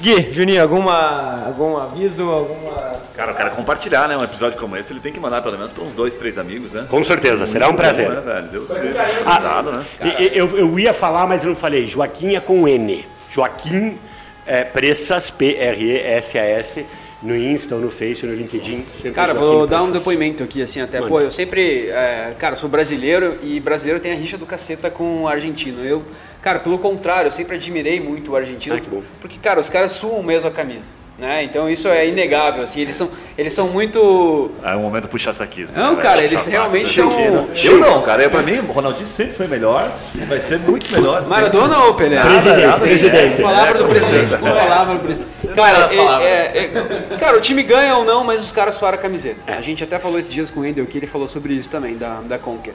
Gui, 0.00 0.32
Juninho, 0.32 0.62
alguma, 0.62 1.46
algum 1.46 1.76
aviso, 1.76 2.22
alguma... 2.22 2.94
Cara, 3.14 3.32
o 3.32 3.34
cara 3.34 3.50
compartilhar, 3.50 4.08
né? 4.08 4.16
Um 4.16 4.24
episódio 4.24 4.58
como 4.58 4.76
esse, 4.76 4.92
ele 4.92 5.00
tem 5.00 5.12
que 5.12 5.20
mandar 5.20 5.40
pelo 5.40 5.56
menos 5.56 5.72
para 5.72 5.84
uns 5.84 5.94
dois, 5.94 6.14
três 6.16 6.36
amigos, 6.36 6.72
né? 6.72 6.86
Com 6.90 7.02
certeza, 7.04 7.46
será 7.46 7.68
um 7.68 7.74
prazer. 7.74 8.08
Bom, 8.08 8.14
né, 8.14 8.20
velho? 8.20 8.48
Deus 8.48 8.70
me 8.72 8.80
livre. 8.80 8.98
Pesado, 9.24 9.72
né? 9.72 9.84
Eu, 10.32 10.58
eu 10.58 10.78
ia 10.78 10.92
falar, 10.92 11.26
mas 11.26 11.44
eu 11.44 11.50
não 11.50 11.56
falei. 11.56 11.86
Joaquim 11.86 12.34
é 12.34 12.40
com 12.40 12.66
N. 12.66 13.06
Joaquim 13.30 13.98
é, 14.46 14.64
Pressas, 14.64 15.30
P-R-E-S-A-S, 15.30 16.86
no 17.24 17.34
Insta, 17.34 17.74
ou 17.74 17.80
no 17.80 17.90
Face, 17.90 18.24
ou 18.24 18.30
no 18.30 18.38
LinkedIn. 18.38 18.84
Cara, 19.14 19.32
vou 19.32 19.66
dar 19.66 19.82
um 19.82 19.90
depoimento 19.90 20.44
aqui, 20.44 20.62
assim, 20.62 20.80
até. 20.80 21.00
Manda. 21.00 21.10
Pô, 21.10 21.20
eu 21.20 21.30
sempre. 21.30 21.88
é, 21.88 22.34
cara, 22.38 22.54
eu 22.54 22.58
sou 22.58 22.68
brasileiro 22.68 23.38
e 23.42 23.58
brasileiro 23.58 23.98
tem 23.98 24.12
a 24.12 24.14
rixa 24.14 24.36
do 24.36 24.44
caceta 24.44 24.90
com 24.90 25.22
o 25.22 25.28
argentino. 25.28 25.84
Eu, 25.84 26.04
cara, 26.42 26.60
pelo 26.60 26.78
contrário, 26.78 27.28
eu 27.28 27.32
sempre 27.32 27.56
admirei 27.56 27.98
muito 27.98 28.32
o 28.32 28.36
argentino. 28.36 28.76
Ah, 28.76 28.80
que 28.80 28.88
bom. 28.88 29.02
Porque, 29.20 29.38
cara, 29.38 29.58
os 29.58 29.70
caras 29.70 29.92
suam 29.92 30.22
mesmo 30.22 30.48
a 30.50 30.52
camisa. 30.52 30.90
Né? 31.16 31.44
Então 31.44 31.70
isso 31.70 31.86
é 31.86 32.08
inegável, 32.08 32.64
assim, 32.64 32.80
eles 32.80 32.96
são, 32.96 33.08
eles 33.38 33.52
são 33.52 33.68
muito. 33.68 34.50
É 34.64 34.74
um 34.74 34.80
momento 34.80 35.06
puxa 35.06 35.32
saquismo. 35.32 35.76
Não, 35.78 35.94
né, 35.94 36.02
cara, 36.02 36.20
eles 36.24 36.44
realmente 36.46 36.88
saco, 36.92 37.12
são- 37.12 37.20
né? 37.20 37.46
Eu 37.62 37.78
não, 37.78 38.02
cara. 38.02 38.24
Eu, 38.24 38.30
pra 38.30 38.42
mim, 38.42 38.58
o 38.58 38.72
Ronaldinho 38.72 39.06
sempre 39.06 39.32
foi 39.32 39.46
melhor 39.46 39.92
e 40.16 40.18
vai 40.24 40.40
ser 40.40 40.58
muito 40.58 40.90
melhor. 40.92 41.22
sempre. 41.22 41.40
Maradona 41.42 41.78
ou 41.84 41.94
Pelé? 41.94 42.20
Presidente, 42.20 42.80
presidente. 42.80 43.42
Palavra 43.42 43.70
É, 43.70 43.74
do 43.74 43.84
com 43.84 43.92
presidente. 43.92 44.36
palavra 44.38 44.94
do 44.96 45.00
presidente. 45.04 45.32
Cara, 45.54 45.86
Pelas 45.88 46.20
é- 46.20 46.24
é- 46.26 47.10
é- 47.12 47.16
cara, 47.16 47.36
o 47.38 47.40
time 47.40 47.62
ganha 47.62 47.96
ou 47.96 48.04
não, 48.04 48.24
mas 48.24 48.42
os 48.42 48.50
caras 48.50 48.74
suaram 48.74 48.98
a 48.98 49.00
camiseta. 49.00 49.36
A 49.46 49.60
gente 49.60 49.84
até 49.84 50.00
falou 50.00 50.18
esses 50.18 50.32
dias 50.32 50.50
com 50.50 50.60
o 50.60 50.66
Endel 50.66 50.84
que 50.84 50.98
ele 50.98 51.06
falou 51.06 51.28
sobre 51.28 51.54
isso 51.54 51.70
também, 51.70 51.96
da, 51.96 52.22
da 52.22 52.38
Conquer. 52.38 52.74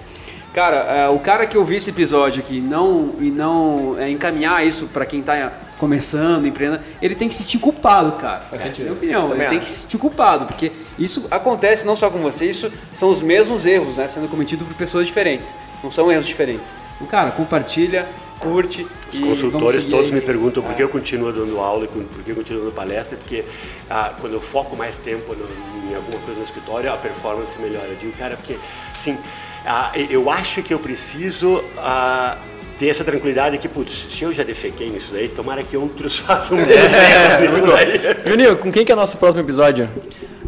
Cara, 0.53 0.77
é, 0.77 1.09
o 1.09 1.19
cara 1.19 1.45
que 1.45 1.57
ouvir 1.57 1.76
esse 1.76 1.89
episódio 1.89 2.41
aqui 2.41 2.59
não, 2.61 3.14
e 3.19 3.30
não 3.30 3.97
é, 3.99 4.09
encaminhar 4.09 4.65
isso 4.65 4.88
pra 4.88 5.05
quem 5.05 5.22
tá 5.22 5.51
começando, 5.80 6.45
empreendendo, 6.45 6.84
ele 7.01 7.15
tem 7.15 7.27
que 7.27 7.34
se 7.34 7.43
sentir 7.43 7.57
culpado, 7.57 8.11
cara. 8.14 8.43
É, 8.51 8.69
minha 8.80 8.93
opinião, 8.93 9.34
ele 9.34 9.45
tem 9.45 9.60
que 9.60 9.69
se 9.69 9.80
sentir 9.81 9.97
culpado, 9.97 10.45
porque 10.45 10.72
isso 10.99 11.26
acontece 11.31 11.88
não 11.88 11.95
só 11.95 12.10
com 12.11 12.19
você, 12.19 12.45
isso 12.45 12.72
são 12.93 13.10
os 13.10 13.22
mesmos 13.22 13.65
erros, 13.65 13.95
né, 13.95 14.07
sendo 14.07 14.27
cometidos 14.27 14.68
por 14.68 14.76
pessoas 14.76 15.07
diferentes. 15.07 15.56
Não 15.84 15.89
são 15.89 16.11
erros 16.11 16.27
diferentes. 16.27 16.76
Então, 16.97 17.07
cara, 17.07 17.31
compartilha, 17.31 18.06
curte 18.39 18.85
Os 19.11 19.18
e 19.19 19.22
consultores 19.22 19.85
todos 19.85 20.07
aí. 20.07 20.14
me 20.14 20.22
perguntam 20.22 20.61
por 20.64 20.73
que 20.73 20.84
eu 20.84 20.89
continuo 20.89 21.31
dando 21.34 21.60
aula 21.60 21.85
e 21.85 21.88
por 21.88 22.23
que 22.23 22.30
eu 22.31 22.35
continuo 22.35 22.64
dando 22.64 22.73
palestra, 22.73 23.18
porque 23.18 23.43
ah, 23.89 24.14
quando 24.19 24.34
eu 24.34 24.41
foco 24.41 24.76
mais 24.76 24.97
tempo 24.97 25.34
no- 25.35 25.91
em 25.91 25.95
alguma 25.95 26.19
coisa 26.19 26.39
no 26.39 26.45
escritório, 26.45 26.91
a 26.93 26.97
performance 26.97 27.57
melhora. 27.60 27.88
Eu 27.88 27.95
digo, 27.95 28.11
cara, 28.18 28.38
porque 28.38 28.57
assim, 28.95 29.18
ah, 29.65 29.91
eu 30.10 30.30
acho 30.30 30.61
que 30.64 30.73
eu 30.73 30.80
preciso 30.80 31.61
ah, 31.80 32.38
ter 32.80 32.88
essa 32.88 33.03
tranquilidade 33.03 33.57
que, 33.57 33.68
putz, 33.68 34.07
se 34.10 34.23
eu 34.23 34.31
já 34.34 34.41
defequei 34.43 34.89
nisso 34.89 35.11
daí, 35.14 35.27
tomara 35.27 35.61
que 35.64 35.76
outros 35.77 36.18
façam 36.19 36.57
menos 36.57 36.73
erros 36.73 37.41
nisso 37.41 37.68
daí. 37.68 38.31
Juninho, 38.31 38.57
com 38.57 38.72
quem 38.72 38.85
que 38.85 38.91
é 38.91 38.95
nosso 38.95 39.18
próximo 39.18 39.43
episódio? 39.43 39.88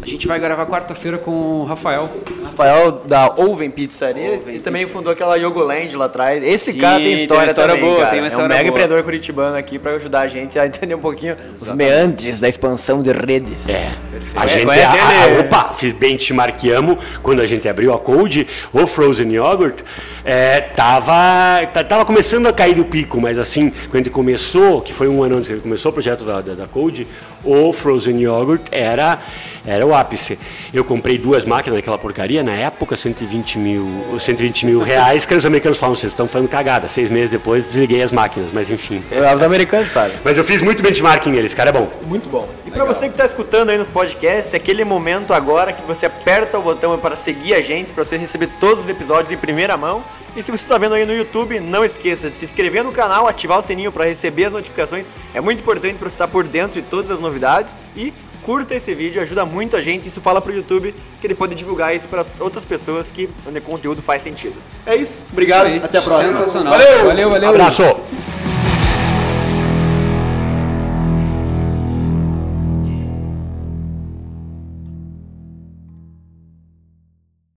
A 0.00 0.06
gente 0.06 0.26
vai 0.26 0.40
gravar 0.40 0.66
quarta-feira 0.66 1.16
com 1.16 1.30
o 1.30 1.64
Rafael. 1.64 2.10
Rafael 2.42 2.90
da 3.06 3.28
Oven 3.36 3.70
Pizzaria 3.70 4.32
Oven 4.32 4.56
e 4.56 4.58
também 4.58 4.82
Pizza. 4.82 4.94
fundou 4.94 5.12
aquela 5.12 5.36
Yogoland 5.36 5.96
lá 5.96 6.06
atrás. 6.06 6.42
Esse 6.42 6.72
Sim, 6.72 6.78
cara 6.80 6.96
tem 6.96 7.04
tem 7.04 7.14
uma 7.14 7.22
história, 7.22 7.46
história 7.46 7.74
também, 7.76 7.88
boa, 7.88 7.98
cara. 8.00 8.10
tem 8.10 8.18
uma 8.18 8.24
é 8.24 8.24
um 8.24 8.28
história 8.28 8.48
mega 8.48 8.62
boa. 8.62 8.70
empreendedor 8.72 9.04
curitibano 9.04 9.56
aqui 9.56 9.78
pra 9.78 9.92
ajudar 9.92 10.20
a 10.22 10.26
gente 10.26 10.58
a 10.58 10.66
entender 10.66 10.96
um 10.96 11.00
pouquinho 11.00 11.36
os 11.54 11.70
meandres 11.70 12.40
da 12.40 12.48
expansão 12.48 13.00
de 13.00 13.12
redes. 13.12 13.68
É. 13.68 13.92
A 14.34 14.40
Conhece- 14.40 14.54
gente, 14.54 14.66
conhece 14.66 14.98
a, 14.98 15.24
a, 15.24 15.40
opa, 15.40 15.76
benchmarkamos 16.00 16.98
quando 17.22 17.40
a 17.40 17.46
gente 17.46 17.68
abriu 17.68 17.94
a 17.94 17.98
Code, 18.00 18.48
o 18.72 18.86
Frozen 18.88 19.32
Yogurt, 19.32 19.82
é, 20.24 20.60
tava, 20.60 21.66
tava 21.88 22.04
começando 22.04 22.46
a 22.46 22.52
cair 22.52 22.74
do 22.74 22.84
pico, 22.84 23.20
mas 23.20 23.38
assim, 23.38 23.70
quando 23.70 23.94
a 23.94 23.98
gente 23.98 24.10
começou, 24.10 24.80
que 24.80 24.92
foi 24.92 25.08
um 25.08 25.22
ano 25.22 25.36
antes 25.36 25.48
que 25.48 25.54
ele 25.54 25.62
começou 25.62 25.90
o 25.90 25.92
projeto 25.92 26.24
da, 26.24 26.40
da, 26.40 26.54
da 26.54 26.66
Code, 26.66 27.06
o 27.44 27.72
Frozen 27.72 28.22
Yogurt 28.22 28.62
era, 28.70 29.18
era 29.66 29.84
o 29.84 29.94
ápice. 29.94 30.38
Eu 30.72 30.84
comprei 30.84 31.18
duas 31.18 31.44
máquinas 31.44 31.76
naquela 31.76 31.98
porcaria, 31.98 32.42
na 32.42 32.52
época 32.52 32.94
120 32.94 33.58
mil, 33.58 33.88
120 34.18 34.66
mil 34.66 34.80
reais, 34.80 35.26
que 35.26 35.34
os 35.34 35.44
americanos 35.44 35.78
falam, 35.78 35.94
vocês 35.94 36.12
estão 36.12 36.28
fazendo 36.28 36.48
cagada. 36.48 36.88
Seis 36.88 37.10
meses 37.10 37.30
depois 37.30 37.66
desliguei 37.66 38.02
as 38.02 38.12
máquinas, 38.12 38.50
mas 38.52 38.70
enfim. 38.70 39.02
Os 39.34 39.42
americanos 39.42 39.90
sabem. 39.90 40.16
Mas 40.24 40.38
eu 40.38 40.44
fiz 40.44 40.62
muito 40.62 40.82
benchmarking 40.82 41.30
neles, 41.30 41.54
cara, 41.54 41.70
é 41.70 41.72
bom. 41.72 41.90
Muito 42.06 42.28
bom. 42.28 42.48
E 42.66 42.70
pra 42.70 42.84
você 42.84 43.08
que 43.08 43.16
tá 43.16 43.24
escutando 43.24 43.70
aí 43.70 43.78
nos 43.78 43.88
podcasts, 43.88 44.54
é 44.54 44.56
aquele 44.56 44.84
momento 44.84 45.34
agora 45.34 45.72
que 45.72 45.82
você 45.82 46.06
aperta 46.06 46.58
o 46.58 46.62
botão 46.62 46.96
para 46.98 47.16
seguir 47.16 47.54
a 47.54 47.60
gente, 47.60 47.92
para 47.92 48.04
você 48.04 48.16
receber 48.16 48.48
todos 48.60 48.84
os 48.84 48.88
episódios 48.88 49.32
em 49.32 49.36
primeira 49.36 49.76
mão. 49.76 50.02
E 50.36 50.42
se 50.42 50.50
você 50.50 50.66
tá 50.66 50.78
vendo 50.78 50.94
aí 50.94 51.04
no 51.04 51.14
YouTube, 51.14 51.60
não 51.60 51.84
esqueça 51.84 52.28
de 52.28 52.34
se 52.34 52.44
inscrever 52.44 52.82
no 52.82 52.92
canal, 52.92 53.26
ativar 53.26 53.58
o 53.58 53.62
sininho 53.62 53.92
para 53.92 54.04
receber 54.04 54.46
as 54.46 54.52
notificações. 54.52 55.08
É 55.34 55.40
muito 55.40 55.60
importante 55.60 55.96
para 55.96 56.08
você 56.08 56.14
estar 56.14 56.28
por 56.28 56.44
dentro 56.44 56.80
de 56.80 56.86
todas 56.86 57.10
as 57.10 57.20
novidades 57.20 57.76
e 57.96 58.12
curta 58.42 58.74
esse 58.74 58.94
vídeo, 58.94 59.22
ajuda 59.22 59.44
muito 59.44 59.76
a 59.76 59.80
gente. 59.80 60.08
Isso 60.08 60.20
fala 60.20 60.40
pro 60.40 60.52
YouTube 60.52 60.94
que 61.20 61.26
ele 61.26 61.34
pode 61.34 61.54
divulgar 61.54 61.94
isso 61.94 62.08
para 62.08 62.22
as 62.22 62.30
outras 62.40 62.64
pessoas 62.64 63.10
que 63.10 63.28
onde 63.46 63.58
o 63.58 63.62
conteúdo 63.62 64.02
faz 64.02 64.22
sentido. 64.22 64.56
É 64.84 64.96
isso. 64.96 65.14
Obrigado. 65.30 65.68
Isso. 65.68 65.84
Até 65.84 65.98
a 65.98 66.02
próxima. 66.02 66.32
Sensacional. 66.32 66.72
Valeu. 66.72 67.06
valeu. 67.06 67.30
valeu. 67.30 67.48
Abraço! 67.48 68.31